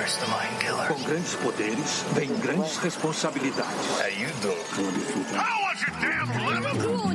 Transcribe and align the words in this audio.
Com 0.00 1.02
grandes 1.04 1.34
poderes, 1.36 2.04
vem 2.14 2.34
grandes 2.38 2.78
responsabilidades. 2.78 4.00
How 4.00 4.08
you 4.08 4.28
doing? 4.40 4.56
How 5.36 5.62
was 5.62 5.82
your 5.82 5.90
damn 6.00 6.30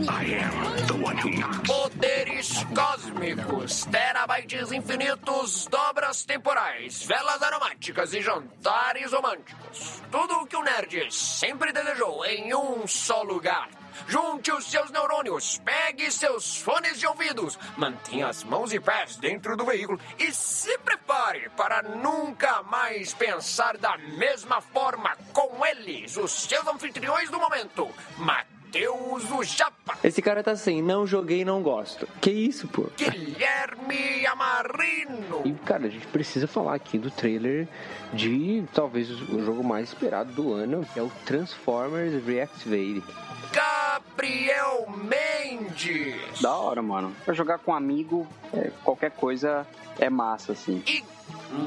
I 0.07 0.25
am 0.35 0.87
the 0.87 0.93
one 0.93 1.17
who 1.17 1.31
knocks. 1.31 1.67
Poderes 1.67 2.63
cósmicos, 2.75 3.85
terabytes 3.85 4.71
infinitos, 4.71 5.65
dobras 5.65 6.25
temporais, 6.25 7.03
velas 7.05 7.41
aromáticas 7.41 8.13
e 8.13 8.21
jantares 8.21 9.11
românticos. 9.11 10.03
Tudo 10.11 10.41
o 10.41 10.45
que 10.45 10.55
o 10.55 10.63
nerd 10.63 11.11
sempre 11.11 11.73
desejou 11.73 12.23
em 12.25 12.53
um 12.53 12.85
só 12.85 13.23
lugar. 13.23 13.67
Junte 14.07 14.51
os 14.51 14.65
seus 14.69 14.91
neurônios, 14.91 15.59
pegue 15.63 16.11
seus 16.11 16.57
fones 16.57 16.99
de 16.99 17.07
ouvidos, 17.07 17.57
mantenha 17.77 18.27
as 18.27 18.43
mãos 18.43 18.73
e 18.73 18.79
pés 18.79 19.15
dentro 19.17 19.55
do 19.55 19.65
veículo 19.65 19.99
e 20.19 20.31
se 20.31 20.77
prepare 20.79 21.49
para 21.55 21.81
nunca 21.81 22.63
mais 22.63 23.13
pensar 23.13 23.77
da 23.77 23.97
mesma 23.97 24.61
forma 24.61 25.15
com 25.33 25.65
eles, 25.65 26.17
os 26.17 26.31
seus 26.31 26.65
anfitriões 26.67 27.29
do 27.29 27.39
momento. 27.39 27.89
Matheus 28.17 29.31
o 29.31 29.41
Japa, 29.43 29.97
Esse 30.03 30.21
cara 30.21 30.43
tá 30.43 30.51
assim, 30.51 30.81
não 30.81 31.07
joguei, 31.07 31.45
não 31.45 31.61
gosto. 31.61 32.07
Que 32.19 32.29
isso, 32.29 32.67
pô? 32.67 32.87
Guilherme 32.97 34.25
Amarino. 34.27 35.41
E, 35.45 35.53
cara, 35.65 35.85
a 35.85 35.89
gente 35.89 36.05
precisa 36.07 36.45
falar 36.45 36.75
aqui 36.75 36.97
do 36.97 37.09
trailer 37.09 37.67
de 38.15 38.63
talvez 38.73 39.09
o 39.11 39.43
jogo 39.43 39.63
mais 39.63 39.89
esperado 39.89 40.31
do 40.33 40.53
ano, 40.53 40.85
que 40.93 40.99
é 40.99 41.03
o 41.03 41.11
Transformers 41.25 42.25
Reactivate. 42.25 43.03
Gabriel 43.51 44.87
Mendes 44.89 46.41
Da 46.41 46.53
hora, 46.55 46.81
mano. 46.81 47.15
Pra 47.23 47.33
jogar 47.33 47.59
com 47.59 47.71
um 47.71 47.75
amigo, 47.75 48.27
é, 48.53 48.71
qualquer 48.83 49.11
coisa 49.11 49.65
é 49.99 50.09
massa, 50.09 50.51
assim. 50.53 50.83
e 50.87 51.03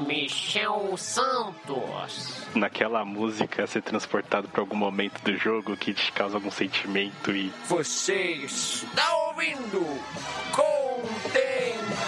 Michel 0.07 0.95
Santos. 0.97 2.45
Naquela 2.53 3.03
música 3.03 3.65
ser 3.65 3.81
transportado 3.81 4.47
para 4.47 4.61
algum 4.61 4.75
momento 4.75 5.21
do 5.23 5.35
jogo 5.37 5.75
que 5.75 5.93
te 5.93 6.11
causa 6.11 6.37
algum 6.37 6.51
sentimento 6.51 7.31
e 7.31 7.51
Você 7.67 8.43
está 8.43 9.15
ouvindo 9.27 9.83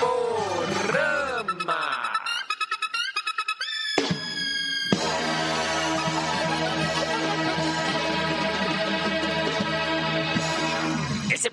Contemporama. 0.01 1.20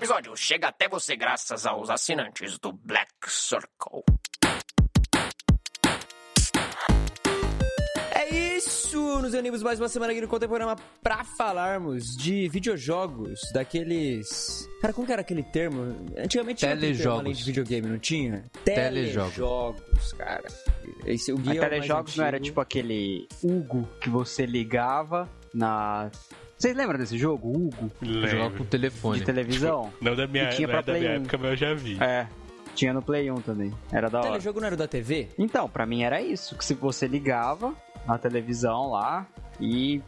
Episódio 0.09 0.35
chega 0.35 0.69
até 0.69 0.89
você 0.89 1.15
graças 1.15 1.67
aos 1.67 1.91
assinantes 1.91 2.59
do 2.59 2.73
Black 2.73 3.11
Circle. 3.27 4.03
É 8.13 8.57
isso! 8.57 9.21
Nos 9.21 9.35
unimos 9.35 9.63
mais 9.63 9.79
uma 9.79 9.87
semana 9.87 10.13
aqui 10.13 10.23
no 10.23 10.27
Contemporâneo 10.27 10.75
pra 11.03 11.25
falarmos 11.25 12.17
de 12.17 12.49
videojogos, 12.49 13.39
daqueles... 13.53 14.67
Cara, 14.81 14.95
como 14.95 15.07
que 15.07 15.13
era 15.13 15.21
aquele 15.21 15.43
termo? 15.43 15.95
Antigamente 16.17 16.61
tinha 16.61 16.71
termo 16.71 16.81
Telejogos. 16.81 17.21
além 17.21 17.33
de 17.35 17.45
videogame, 17.45 17.89
não 17.89 17.99
tinha? 17.99 18.45
Telejogos. 18.65 19.35
Telejogos, 19.35 20.13
cara. 20.15 20.49
Esse, 21.05 21.33
o 21.35 21.37
guia 21.37 21.53
é 21.53 21.57
o 21.57 21.61
mais 21.61 21.71
telejogos 21.71 22.17
não 22.17 22.25
era 22.25 22.41
tipo 22.41 22.63
aquele 22.63 23.29
Hugo 23.43 23.87
que 24.01 24.09
você 24.09 24.47
ligava 24.47 25.29
na. 25.53 26.11
Vocês 26.59 26.77
lembram 26.77 26.99
desse 26.99 27.17
jogo, 27.17 27.49
Hugo? 27.49 27.91
Jogar 28.03 28.51
com 28.51 28.65
o 28.65 28.67
telefone. 28.67 29.21
De 29.21 29.25
televisão? 29.25 29.93
não 30.01 30.17
da 30.17 30.27
minha, 30.27 30.49
tinha 30.49 30.67
não 30.67 30.75
é 30.75 30.83
da 30.83 30.93
minha 30.93 31.11
época, 31.13 31.39
mas 31.39 31.51
eu 31.51 31.57
já 31.57 31.75
vi. 31.75 31.97
É. 32.03 32.27
Tinha 32.75 32.93
no 32.93 33.01
Play 33.01 33.31
1 33.31 33.37
também. 33.43 33.73
Era 33.93 34.09
da 34.09 34.19
hora. 34.19 34.29
Telejogo 34.29 34.61
não 34.61 34.67
era 34.67 34.75
o 34.75 34.79
da 34.79 34.89
TV? 34.89 35.29
Então, 35.39 35.69
pra 35.69 35.87
mim 35.87 36.03
era 36.03 36.21
isso. 36.21 36.57
Que 36.57 36.65
se 36.65 36.75
você 36.75 37.07
ligava 37.07 37.75
na 38.09 38.19
televisão 38.19 38.91
lá 38.91 39.27
e 39.61 40.01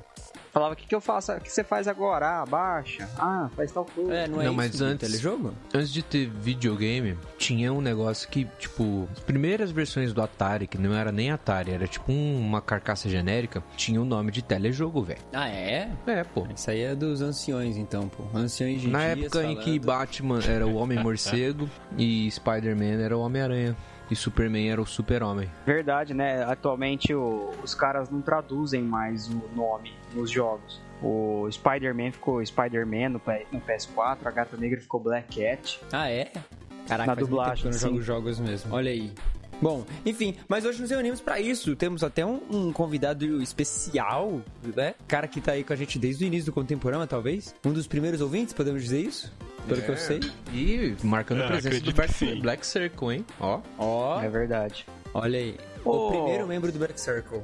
falava 0.52 0.74
o 0.74 0.77
que, 0.77 0.86
que 0.86 0.95
eu 0.95 1.01
faço, 1.01 1.33
o 1.33 1.41
que 1.41 1.51
você 1.51 1.63
faz 1.63 1.86
agora? 1.86 2.41
Ah, 2.41 2.47
baixa. 2.47 3.08
Ah, 3.19 3.48
faz 3.55 3.70
tal 3.70 3.85
coisa. 3.85 4.13
É, 4.13 4.27
não 4.29 4.41
é 4.41 4.47
Não, 4.47 4.55
mas 4.55 4.80
antes- 4.80 5.08
telejogo? 5.08 5.52
Antes 5.74 5.92
de 5.92 6.02
ter 6.02 6.29
videogame, 6.29 7.17
tinha 7.39 7.73
um 7.73 7.80
negócio 7.80 8.29
que, 8.29 8.45
tipo, 8.58 9.08
as 9.13 9.20
primeiras 9.20 9.70
versões 9.70 10.13
do 10.13 10.20
Atari, 10.23 10.67
que 10.67 10.79
não 10.79 10.92
era 10.95 11.13
nem 11.13 11.30
Atari, 11.30 11.70
era 11.73 11.86
tipo 11.86 12.11
um- 12.11 12.41
uma 12.41 12.61
carcaça 12.61 13.08
genérica, 13.08 13.63
tinha 13.77 14.01
o 14.01 14.05
nome 14.05 14.33
de 14.33 14.42
telejogo, 14.42 15.03
velho. 15.03 15.20
Ah, 15.33 15.48
é? 15.48 15.91
É, 16.07 16.24
pô. 16.24 16.47
Isso 16.55 16.70
aí 16.70 16.80
é 16.80 16.95
dos 16.95 17.20
anciões, 17.23 17.77
então, 17.77 18.08
pô. 18.08 18.24
Anciões 18.36 18.80
de 18.80 18.89
Na 18.89 19.14
dias 19.14 19.27
época 19.27 19.45
em 19.45 19.57
que 19.57 19.63
falando. 19.80 19.86
Batman 19.86 20.41
era 20.48 20.67
o 20.67 20.74
Homem-Morcego 20.77 21.69
e 21.98 22.30
Spider-Man 22.30 23.01
era 23.03 23.17
o 23.17 23.20
Homem-Aranha. 23.20 23.77
E 24.11 24.17
Superman 24.17 24.71
era 24.71 24.81
o 24.83 24.87
Super-Homem. 24.87 25.48
Verdade, 25.65 26.13
né? 26.15 26.43
Atualmente 26.45 27.15
o- 27.15 27.51
os 27.63 27.75
caras 27.75 28.11
não 28.11 28.21
traduzem 28.21 28.83
mais 28.83 29.29
o 29.29 29.48
nome 29.55 29.93
nos 30.15 30.31
jogos. 30.31 30.81
O 31.03 31.48
Spider-Man 31.51 32.13
ficou 32.13 32.45
Spider-Man 32.45 33.11
no, 33.11 33.23
no 33.53 33.61
PS4, 33.61 34.19
a 34.27 34.31
Gata 34.31 34.57
Negra 34.57 34.81
ficou 34.81 35.01
Black 35.01 35.37
Cat. 35.41 35.81
Ah, 35.93 36.11
é? 36.11 36.25
Caraca, 36.25 36.43
Na 36.89 36.97
faz 36.97 37.07
muito 37.07 37.27
dublagem, 37.29 37.65
tempo 37.65 37.79
que 37.79 37.85
eu 37.85 37.91
não 37.93 38.01
jogo 38.03 38.03
jogos 38.03 38.41
mesmo. 38.41 38.75
Olha 38.75 38.91
aí. 38.91 39.13
Bom, 39.61 39.85
enfim, 40.07 40.35
mas 40.48 40.65
hoje 40.65 40.81
nos 40.81 40.91
reunimos 40.91 41.21
pra 41.21 41.39
isso. 41.41 41.77
Temos 41.77 42.03
até 42.03 42.25
um, 42.25 42.41
um 42.51 42.73
convidado 42.73 43.43
especial, 43.43 44.41
né? 44.75 44.95
Cara 45.07 45.29
que 45.29 45.41
tá 45.41 45.53
aí 45.53 45.63
com 45.63 45.73
a 45.73 45.77
gente 45.77 45.98
desde 45.98 46.25
o 46.25 46.27
início 46.27 46.47
do 46.47 46.53
Contemporâneo, 46.55 47.07
talvez. 47.07 47.55
Um 47.65 47.73
dos 47.73 47.87
primeiros 47.87 48.21
ouvintes, 48.21 48.55
podemos 48.55 48.83
dizer 48.83 49.01
isso? 49.01 49.33
Pelo 49.69 49.83
que 49.83 49.91
eu 49.91 49.97
sei. 49.97 50.21
E 50.53 50.97
marcando 51.05 51.43
Ah, 51.43 51.45
a 51.45 51.48
presença 51.48 51.81
do 51.81 51.93
Black, 51.93 52.15
sim. 52.15 52.41
Black 52.41 52.67
Circle, 52.67 53.15
hein? 53.17 53.27
Ó. 53.39 53.61
Ó, 53.79 54.21
É 54.23 54.29
verdade. 54.29 54.87
olha 55.13 55.39
aí. 55.39 55.57
Ô. 55.85 56.09
O 56.09 56.11
primeiro 56.11 56.47
membro 56.47 56.73
do 56.73 56.79
Black 56.79 56.98
Circle. 57.01 57.42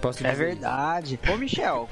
Posso 0.00 0.26
É 0.26 0.32
verdade. 0.32 1.18
Ô, 1.32 1.36
Michel, 1.36 1.88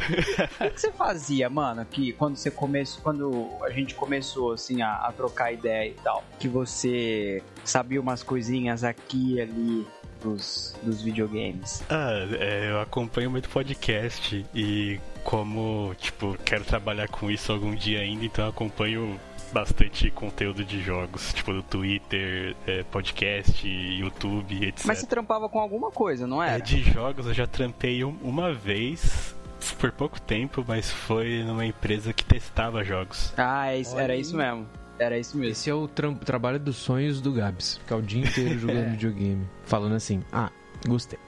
o 0.60 0.70
que 0.70 0.80
você 0.80 0.92
fazia, 0.92 1.48
mano, 1.50 1.84
que 1.84 2.12
quando 2.12 2.36
você 2.36 2.50
começou, 2.50 3.02
quando 3.02 3.48
a 3.62 3.70
gente 3.70 3.94
começou, 3.94 4.52
assim, 4.52 4.82
a, 4.82 4.94
a 4.94 5.12
trocar 5.12 5.52
ideia 5.52 5.90
e 5.90 5.94
tal, 5.94 6.24
que 6.38 6.48
você 6.48 7.42
sabia 7.64 8.00
umas 8.00 8.22
coisinhas 8.22 8.84
aqui 8.84 9.34
e 9.34 9.40
ali 9.40 9.86
dos, 10.22 10.74
dos 10.82 11.02
videogames? 11.02 11.82
Ah, 11.88 12.12
é, 12.38 12.70
eu 12.70 12.80
acompanho 12.80 13.30
muito 13.30 13.48
podcast 13.48 14.44
e 14.54 15.00
como, 15.22 15.94
tipo, 15.98 16.36
quero 16.44 16.64
trabalhar 16.64 17.08
com 17.08 17.30
isso 17.30 17.52
algum 17.52 17.74
dia 17.74 18.00
ainda, 18.00 18.24
então 18.24 18.44
eu 18.44 18.50
acompanho 18.50 19.20
bastante 19.52 20.10
conteúdo 20.10 20.64
de 20.64 20.80
jogos, 20.82 21.32
tipo 21.32 21.52
do 21.52 21.62
Twitter, 21.62 22.54
é, 22.66 22.82
podcast, 22.84 23.66
YouTube, 23.66 24.64
etc. 24.66 24.86
Mas 24.86 24.98
você 24.98 25.06
trampava 25.06 25.48
com 25.48 25.58
alguma 25.58 25.90
coisa, 25.90 26.26
não 26.26 26.42
É, 26.42 26.54
era? 26.54 26.62
de 26.62 26.82
jogos 26.82 27.26
eu 27.26 27.34
já 27.34 27.46
trampei 27.46 28.04
um- 28.04 28.16
uma 28.22 28.52
vez, 28.52 29.34
por 29.78 29.90
pouco 29.92 30.20
tempo, 30.20 30.64
mas 30.66 30.90
foi 30.90 31.42
numa 31.42 31.64
empresa 31.66 32.12
que 32.12 32.24
testava 32.24 32.84
jogos. 32.84 33.32
Ah, 33.36 33.68
é 33.72 33.78
isso- 33.80 33.98
era 33.98 34.14
isso 34.16 34.36
mesmo. 34.36 34.66
Era 34.98 35.18
isso 35.18 35.36
mesmo. 35.36 35.52
Esse 35.52 35.68
é 35.68 35.74
o 35.74 35.86
tram- 35.86 36.14
trabalho 36.14 36.58
dos 36.58 36.76
sonhos 36.76 37.20
do 37.20 37.30
Gabs. 37.32 37.76
Ficar 37.78 37.96
o 37.96 38.02
dia 38.02 38.22
inteiro 38.24 38.58
jogando 38.58 38.90
videogame. 38.96 39.46
Falando 39.64 39.94
assim, 39.94 40.22
ah, 40.32 40.50
gostei. 40.86 41.18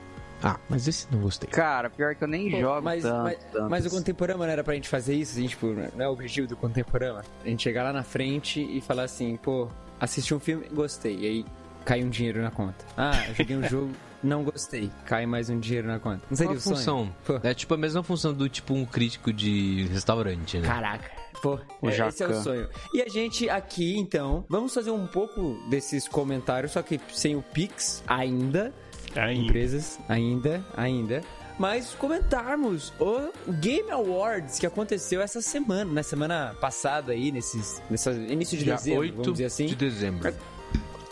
Ah, 0.42 0.56
mas 0.68 0.86
esse 0.86 1.06
não 1.10 1.20
gostei. 1.20 1.48
Cara, 1.50 1.90
pior 1.90 2.14
que 2.14 2.22
eu 2.22 2.28
nem 2.28 2.50
Pô, 2.50 2.60
jogo 2.60 2.82
mas, 2.82 3.02
tanto, 3.02 3.22
mas, 3.24 3.38
tanto 3.52 3.70
mas 3.70 3.86
o. 3.86 3.90
Contemporâneo 3.90 4.42
não 4.44 4.50
era 4.52 4.62
pra 4.62 4.74
gente 4.74 4.88
fazer 4.88 5.14
isso, 5.14 5.32
assim, 5.32 5.46
tipo, 5.48 5.66
não 5.66 6.04
é 6.04 6.08
o 6.08 6.12
objetivo 6.12 6.46
do 6.46 6.56
Contemporâneo. 6.56 7.22
A 7.44 7.48
gente 7.48 7.62
chegar 7.62 7.82
lá 7.82 7.92
na 7.92 8.02
frente 8.04 8.60
e 8.60 8.80
falar 8.80 9.04
assim, 9.04 9.36
pô, 9.36 9.68
assisti 10.00 10.32
um 10.34 10.38
filme, 10.40 10.66
gostei, 10.68 11.16
e 11.16 11.26
aí 11.26 11.44
cai 11.84 12.02
um 12.04 12.08
dinheiro 12.08 12.40
na 12.42 12.50
conta. 12.50 12.84
Ah, 12.96 13.24
eu 13.28 13.34
joguei 13.34 13.56
um 13.56 13.62
jogo, 13.68 13.90
não 14.22 14.44
gostei, 14.44 14.90
cai 15.06 15.26
mais 15.26 15.50
um 15.50 15.58
dinheiro 15.58 15.88
na 15.88 15.98
conta. 15.98 16.22
Não 16.30 16.36
seria 16.36 16.52
Qual 16.52 16.56
a 16.56 16.58
o 16.58 16.60
sonho? 16.60 16.76
função? 16.76 17.14
Pô. 17.24 17.40
É 17.42 17.52
tipo 17.54 17.74
a 17.74 17.78
mesma 17.78 18.02
função 18.02 18.32
do 18.32 18.48
tipo 18.48 18.74
um 18.74 18.84
crítico 18.84 19.32
de 19.32 19.86
restaurante, 19.92 20.58
né? 20.58 20.68
Caraca. 20.68 21.10
Pô, 21.40 21.58
O 21.80 21.88
é, 21.88 22.08
esse 22.08 22.22
é 22.22 22.26
o 22.26 22.42
sonho. 22.42 22.68
E 22.92 23.00
a 23.00 23.08
gente 23.08 23.48
aqui, 23.48 23.96
então, 23.96 24.44
vamos 24.48 24.74
fazer 24.74 24.90
um 24.90 25.06
pouco 25.06 25.56
desses 25.70 26.08
comentários, 26.08 26.72
só 26.72 26.82
que 26.82 27.00
sem 27.12 27.36
o 27.36 27.42
Pix 27.42 28.02
ainda. 28.08 28.72
Ainda. 29.18 29.48
Empresas, 29.48 29.98
ainda, 30.08 30.64
ainda. 30.76 31.22
Mas 31.58 31.92
comentarmos 31.94 32.92
o 33.00 33.32
Game 33.54 33.90
Awards 33.90 34.60
que 34.60 34.66
aconteceu 34.66 35.20
essa 35.20 35.40
semana, 35.42 35.92
na 35.92 36.02
semana 36.04 36.54
passada 36.60 37.12
aí, 37.12 37.32
nesses, 37.32 37.82
nessa 37.90 38.12
início 38.12 38.56
de 38.56 38.64
Dia 38.64 38.76
dezembro, 38.76 39.00
8 39.00 39.12
vamos 39.16 39.32
dizer 39.32 39.44
assim. 39.46 39.66
de 39.66 39.74
dezembro. 39.74 40.32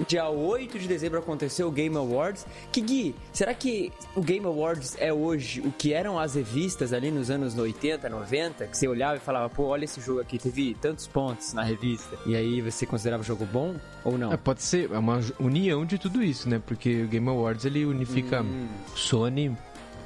Dia 0.06 0.28
8 0.28 0.78
de 0.78 0.86
dezembro 0.86 1.18
aconteceu 1.18 1.68
o 1.68 1.70
Game 1.70 1.96
Awards. 1.96 2.46
Que 2.70 2.80
Gui, 2.80 3.14
será 3.32 3.54
que 3.54 3.92
o 4.14 4.20
Game 4.20 4.44
Awards 4.44 4.96
é 4.98 5.12
hoje 5.12 5.60
o 5.60 5.72
que 5.72 5.92
eram 5.92 6.18
as 6.18 6.34
revistas 6.34 6.92
ali 6.92 7.10
nos 7.10 7.30
anos 7.30 7.56
80, 7.56 8.08
90? 8.08 8.66
Que 8.66 8.76
você 8.76 8.86
olhava 8.86 9.16
e 9.16 9.20
falava, 9.20 9.48
pô, 9.48 9.64
olha 9.64 9.84
esse 9.84 10.00
jogo 10.00 10.20
aqui, 10.20 10.38
teve 10.38 10.74
tantos 10.80 11.06
pontos 11.06 11.54
na 11.54 11.62
revista. 11.62 12.16
E 12.26 12.36
aí 12.36 12.60
você 12.60 12.84
considerava 12.84 13.22
o 13.22 13.26
jogo 13.26 13.46
bom 13.46 13.74
ou 14.04 14.18
não? 14.18 14.32
É, 14.32 14.36
pode 14.36 14.62
ser 14.62 14.90
é 14.92 14.98
uma 14.98 15.20
união 15.40 15.86
de 15.86 15.98
tudo 15.98 16.22
isso, 16.22 16.48
né? 16.48 16.60
Porque 16.64 17.02
o 17.02 17.08
Game 17.08 17.28
Awards 17.28 17.64
ele 17.64 17.84
unifica 17.84 18.42
Hum. 18.42 18.68
Sony, 18.94 19.56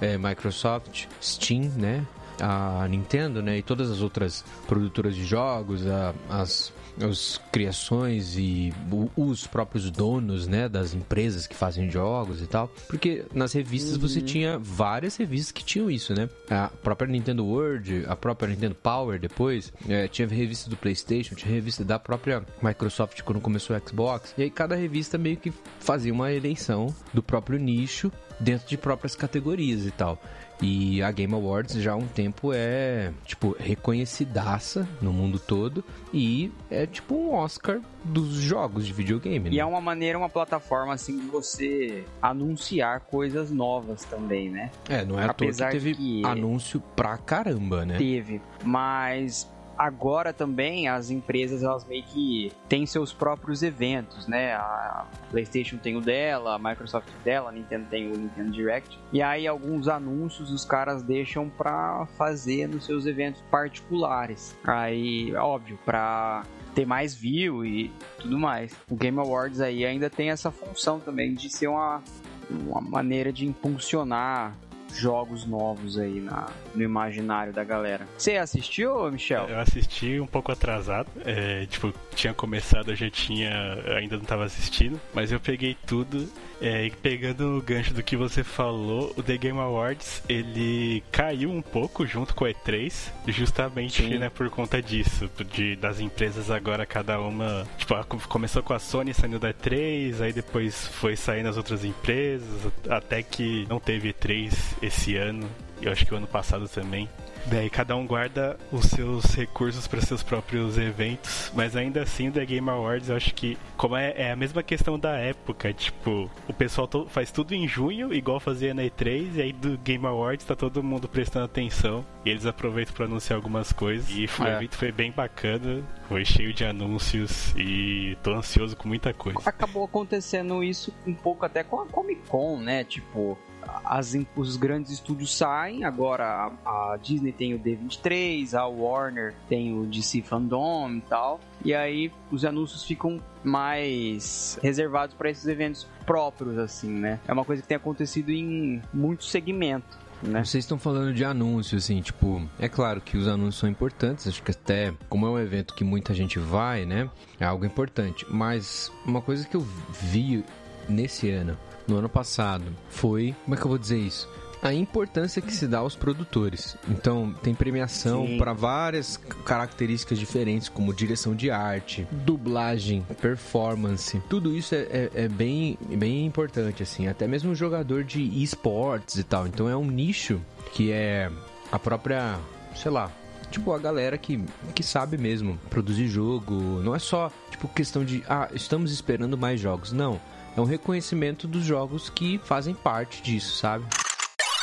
é, 0.00 0.16
Microsoft, 0.16 1.06
Steam, 1.20 1.70
né? 1.76 2.06
a 2.42 2.86
Nintendo, 2.88 3.42
né, 3.42 3.58
e 3.58 3.62
todas 3.62 3.90
as 3.90 4.00
outras 4.00 4.44
produtoras 4.66 5.14
de 5.14 5.24
jogos, 5.24 5.86
a, 5.86 6.14
as 6.30 6.72
as 7.00 7.40
criações 7.52 8.36
e 8.36 8.72
os 9.16 9.46
próprios 9.46 9.90
donos, 9.90 10.46
né, 10.46 10.68
das 10.68 10.94
empresas 10.94 11.46
que 11.46 11.54
fazem 11.54 11.90
jogos 11.90 12.42
e 12.42 12.46
tal. 12.46 12.68
Porque 12.88 13.24
nas 13.32 13.52
revistas 13.52 13.94
uhum. 13.94 14.00
você 14.00 14.20
tinha 14.20 14.58
várias 14.58 15.16
revistas 15.16 15.52
que 15.52 15.64
tinham 15.64 15.90
isso, 15.90 16.14
né? 16.14 16.28
A 16.48 16.68
própria 16.68 17.08
Nintendo 17.08 17.44
World, 17.44 18.04
a 18.06 18.16
própria 18.16 18.48
Nintendo 18.48 18.74
Power 18.74 19.18
depois, 19.18 19.72
é, 19.88 20.08
tinha 20.08 20.26
revista 20.28 20.68
do 20.68 20.76
PlayStation, 20.76 21.34
tinha 21.34 21.52
revista 21.52 21.84
da 21.84 21.98
própria 21.98 22.44
Microsoft 22.62 23.22
quando 23.22 23.40
começou 23.40 23.76
o 23.76 23.88
Xbox. 23.88 24.34
E 24.36 24.42
aí 24.42 24.50
cada 24.50 24.74
revista 24.74 25.18
meio 25.18 25.36
que 25.36 25.52
fazia 25.78 26.12
uma 26.12 26.32
eleição 26.32 26.94
do 27.12 27.22
próprio 27.22 27.58
nicho 27.58 28.10
dentro 28.40 28.66
de 28.66 28.76
próprias 28.76 29.14
categorias 29.14 29.86
e 29.86 29.90
tal. 29.90 30.18
E 30.62 31.02
a 31.02 31.10
Game 31.10 31.32
Awards 31.32 31.74
já 31.76 31.92
há 31.92 31.96
um 31.96 32.06
tempo 32.06 32.52
é, 32.52 33.12
tipo, 33.24 33.56
reconhecidaça 33.58 34.86
no 35.00 35.12
mundo 35.12 35.38
todo 35.38 35.82
e 36.12 36.52
é 36.70 36.86
tipo 36.86 37.14
um 37.14 37.32
Oscar 37.32 37.80
dos 38.04 38.34
jogos 38.34 38.86
de 38.86 38.92
videogame. 38.92 39.48
Né? 39.48 39.56
E 39.56 39.60
é 39.60 39.64
uma 39.64 39.80
maneira, 39.80 40.18
uma 40.18 40.28
plataforma 40.28 40.92
assim 40.92 41.18
de 41.18 41.26
você 41.26 42.04
anunciar 42.20 43.00
coisas 43.00 43.50
novas 43.50 44.04
também, 44.04 44.50
né? 44.50 44.70
É, 44.88 45.04
não 45.04 45.18
é 45.18 45.24
Apesar 45.24 45.68
à 45.68 45.70
toa 45.70 45.78
que 45.78 45.84
teve 45.84 45.94
que 45.94 46.26
anúncio 46.26 46.80
pra 46.94 47.16
caramba, 47.16 47.86
né? 47.86 47.96
Teve, 47.96 48.42
mas 48.62 49.50
agora 49.80 50.30
também 50.30 50.88
as 50.88 51.10
empresas 51.10 51.62
elas 51.62 51.86
meio 51.86 52.02
que 52.02 52.52
têm 52.68 52.84
seus 52.84 53.14
próprios 53.14 53.62
eventos, 53.62 54.28
né? 54.28 54.52
A 54.52 55.06
PlayStation 55.30 55.78
tem 55.78 55.96
o 55.96 56.02
dela, 56.02 56.56
a 56.56 56.58
Microsoft 56.58 57.08
dela, 57.24 57.48
a 57.48 57.52
Nintendo 57.52 57.86
tem 57.88 58.12
o 58.12 58.16
Nintendo 58.16 58.50
Direct. 58.50 58.98
E 59.10 59.22
aí 59.22 59.46
alguns 59.46 59.88
anúncios 59.88 60.50
os 60.50 60.66
caras 60.66 61.02
deixam 61.02 61.48
para 61.48 62.04
fazer 62.18 62.68
nos 62.68 62.84
seus 62.84 63.06
eventos 63.06 63.40
particulares. 63.50 64.54
Aí, 64.64 65.34
óbvio, 65.34 65.78
para 65.82 66.42
ter 66.74 66.84
mais 66.84 67.14
view 67.14 67.64
e 67.64 67.90
tudo 68.18 68.38
mais. 68.38 68.76
O 68.88 68.94
Game 68.94 69.18
Awards 69.18 69.62
aí 69.62 69.86
ainda 69.86 70.10
tem 70.10 70.28
essa 70.28 70.50
função 70.50 71.00
também 71.00 71.32
de 71.32 71.48
ser 71.48 71.68
uma, 71.68 72.02
uma 72.50 72.82
maneira 72.82 73.32
de 73.32 73.46
impulsionar 73.46 74.54
jogos 74.94 75.46
novos 75.46 75.98
aí 75.98 76.20
na, 76.20 76.48
no 76.74 76.82
imaginário 76.82 77.52
da 77.52 77.64
galera. 77.64 78.06
Você 78.16 78.36
assistiu, 78.36 79.10
Michel? 79.10 79.46
Eu 79.48 79.58
assisti 79.58 80.20
um 80.20 80.26
pouco 80.26 80.52
atrasado. 80.52 81.08
É, 81.24 81.66
tipo, 81.66 81.92
tinha 82.14 82.34
começado, 82.34 82.90
eu 82.90 82.96
já 82.96 83.10
tinha. 83.10 83.50
Ainda 83.96 84.16
não 84.16 84.24
tava 84.24 84.44
assistindo. 84.44 85.00
Mas 85.14 85.32
eu 85.32 85.40
peguei 85.40 85.76
tudo. 85.86 86.28
É, 86.60 86.84
e 86.84 86.90
pegando 86.90 87.56
o 87.56 87.62
gancho 87.62 87.94
do 87.94 88.02
que 88.02 88.16
você 88.16 88.44
falou, 88.44 89.14
o 89.16 89.22
The 89.22 89.38
Game 89.38 89.58
Awards 89.58 90.22
ele 90.28 91.02
caiu 91.10 91.50
um 91.50 91.62
pouco 91.62 92.06
junto 92.06 92.34
com 92.34 92.44
o 92.44 92.48
E3, 92.48 93.10
justamente 93.28 94.02
né, 94.18 94.28
por 94.28 94.50
conta 94.50 94.82
disso, 94.82 95.30
de, 95.54 95.74
das 95.76 96.00
empresas 96.00 96.50
agora 96.50 96.84
cada 96.84 97.18
uma. 97.18 97.66
Tipo, 97.78 97.94
começou 98.28 98.62
com 98.62 98.74
a 98.74 98.78
Sony 98.78 99.14
saindo 99.14 99.38
da 99.38 99.54
E3, 99.54 100.20
aí 100.20 100.32
depois 100.34 100.86
foi 100.86 101.16
saindo 101.16 101.48
as 101.48 101.56
outras 101.56 101.82
empresas, 101.82 102.70
até 102.90 103.22
que 103.22 103.66
não 103.68 103.80
teve 103.80 104.12
E3 104.12 104.52
esse 104.82 105.16
ano, 105.16 105.48
e 105.80 105.86
eu 105.86 105.92
acho 105.92 106.06
que 106.06 106.14
o 106.14 106.16
ano 106.16 106.26
passado 106.26 106.68
também. 106.68 107.08
Daí 107.46 107.70
cada 107.70 107.96
um 107.96 108.06
guarda 108.06 108.58
os 108.70 108.84
seus 108.86 109.24
recursos 109.34 109.86
para 109.86 110.00
seus 110.02 110.22
próprios 110.22 110.76
eventos, 110.76 111.50
mas 111.54 111.74
ainda 111.74 112.02
assim 112.02 112.28
o 112.28 112.32
The 112.32 112.44
Game 112.44 112.68
Awards 112.68 113.08
eu 113.08 113.16
acho 113.16 113.34
que 113.34 113.56
como 113.76 113.96
é, 113.96 114.12
é 114.14 114.30
a 114.30 114.36
mesma 114.36 114.62
questão 114.62 114.98
da 114.98 115.16
época, 115.16 115.72
tipo, 115.72 116.30
o 116.46 116.52
pessoal 116.52 116.86
to, 116.86 117.06
faz 117.08 117.30
tudo 117.30 117.54
em 117.54 117.66
junho, 117.66 118.12
igual 118.12 118.38
fazia 118.38 118.74
na 118.74 118.82
E3, 118.82 119.36
e 119.36 119.42
aí 119.42 119.52
do 119.52 119.78
Game 119.78 120.04
Awards 120.06 120.44
tá 120.44 120.54
todo 120.54 120.82
mundo 120.82 121.08
prestando 121.08 121.46
atenção, 121.46 122.04
e 122.24 122.30
eles 122.30 122.44
aproveitam 122.44 122.94
para 122.94 123.06
anunciar 123.06 123.36
algumas 123.36 123.72
coisas. 123.72 124.10
E 124.10 124.26
foi, 124.26 124.46
é. 124.46 124.54
o 124.54 124.56
evento 124.56 124.76
foi 124.76 124.92
bem 124.92 125.10
bacana, 125.10 125.82
foi 126.08 126.24
cheio 126.24 126.52
de 126.52 126.64
anúncios 126.64 127.54
e 127.56 128.18
tô 128.22 128.34
ansioso 128.34 128.76
com 128.76 128.86
muita 128.86 129.14
coisa. 129.14 129.40
Acabou 129.46 129.84
acontecendo 129.84 130.62
isso 130.62 130.92
um 131.06 131.14
pouco 131.14 131.46
até 131.46 131.64
com 131.64 131.80
a 131.80 131.86
Comic 131.86 132.20
Con, 132.28 132.58
né? 132.58 132.84
Tipo, 132.84 133.38
as, 133.84 134.16
os 134.36 134.56
grandes 134.56 134.92
estúdios 134.92 135.36
saem, 135.36 135.84
agora 135.84 136.52
a, 136.64 136.92
a, 136.92 136.96
Disney 136.96 137.32
tem 137.32 137.54
o 137.54 137.58
D23, 137.58 138.54
a 138.54 138.66
Warner 138.66 139.34
tem 139.48 139.78
o 139.78 139.86
DC 139.86 140.22
Fandom 140.22 140.90
e 140.90 141.00
tal, 141.02 141.40
e 141.64 141.74
aí 141.74 142.12
os 142.30 142.44
anúncios 142.44 142.84
ficam 142.84 143.20
mais 143.42 144.58
reservados 144.62 145.14
para 145.14 145.30
esses 145.30 145.46
eventos 145.46 145.86
próprios, 146.04 146.58
assim, 146.58 146.90
né? 146.90 147.20
É 147.26 147.32
uma 147.32 147.44
coisa 147.44 147.62
que 147.62 147.68
tem 147.68 147.76
acontecido 147.76 148.30
em 148.30 148.82
muitos 148.92 149.30
segmentos. 149.30 149.98
Né? 150.22 150.44
Vocês 150.44 150.64
estão 150.64 150.78
falando 150.78 151.14
de 151.14 151.24
anúncios, 151.24 151.84
assim, 151.84 152.00
tipo, 152.02 152.46
é 152.58 152.68
claro 152.68 153.00
que 153.00 153.16
os 153.16 153.26
anúncios 153.26 153.56
são 153.56 153.68
importantes, 153.68 154.28
acho 154.28 154.42
que 154.42 154.50
até, 154.50 154.92
como 155.08 155.26
é 155.26 155.30
um 155.30 155.38
evento 155.38 155.74
que 155.74 155.82
muita 155.82 156.12
gente 156.12 156.38
vai, 156.38 156.84
né, 156.84 157.08
é 157.38 157.44
algo 157.44 157.64
importante, 157.64 158.26
mas 158.28 158.92
uma 159.06 159.22
coisa 159.22 159.46
que 159.48 159.56
eu 159.56 159.66
vi 159.90 160.44
nesse 160.88 161.30
ano 161.30 161.56
no 161.86 161.96
ano 161.96 162.08
passado 162.08 162.64
foi, 162.88 163.34
como 163.44 163.54
é 163.54 163.58
que 163.58 163.64
eu 163.64 163.68
vou 163.68 163.78
dizer 163.78 163.98
isso? 163.98 164.28
a 164.62 164.72
importância 164.72 165.40
que 165.40 165.52
se 165.52 165.66
dá 165.66 165.78
aos 165.78 165.96
produtores. 165.96 166.76
Então, 166.88 167.34
tem 167.42 167.54
premiação 167.54 168.36
para 168.38 168.52
várias 168.52 169.16
características 169.16 170.18
diferentes, 170.18 170.68
como 170.68 170.92
direção 170.92 171.34
de 171.34 171.50
arte, 171.50 172.06
dublagem, 172.10 173.04
performance. 173.20 174.20
Tudo 174.28 174.54
isso 174.54 174.74
é, 174.74 174.78
é, 174.90 175.10
é 175.14 175.28
bem, 175.28 175.78
bem 175.88 176.26
importante, 176.26 176.82
assim. 176.82 177.08
Até 177.08 177.26
mesmo 177.26 177.54
jogador 177.54 178.04
de 178.04 178.20
esportes 178.42 179.16
e 179.16 179.24
tal. 179.24 179.46
Então, 179.46 179.68
é 179.68 179.76
um 179.76 179.86
nicho 179.86 180.40
que 180.72 180.92
é 180.92 181.30
a 181.72 181.78
própria, 181.78 182.38
sei 182.74 182.90
lá, 182.90 183.10
tipo, 183.50 183.72
a 183.72 183.78
galera 183.78 184.18
que, 184.18 184.44
que 184.74 184.82
sabe 184.82 185.16
mesmo 185.16 185.58
produzir 185.70 186.06
jogo. 186.06 186.54
Não 186.82 186.94
é 186.94 186.98
só, 186.98 187.32
tipo, 187.50 187.66
questão 187.68 188.04
de, 188.04 188.22
ah, 188.28 188.48
estamos 188.52 188.92
esperando 188.92 189.38
mais 189.38 189.58
jogos. 189.58 189.90
Não 189.90 190.20
é 190.56 190.60
um 190.60 190.64
reconhecimento 190.64 191.46
dos 191.46 191.64
jogos 191.64 192.10
que 192.10 192.38
fazem 192.38 192.74
parte 192.74 193.22
disso, 193.22 193.56
sabe? 193.56 193.86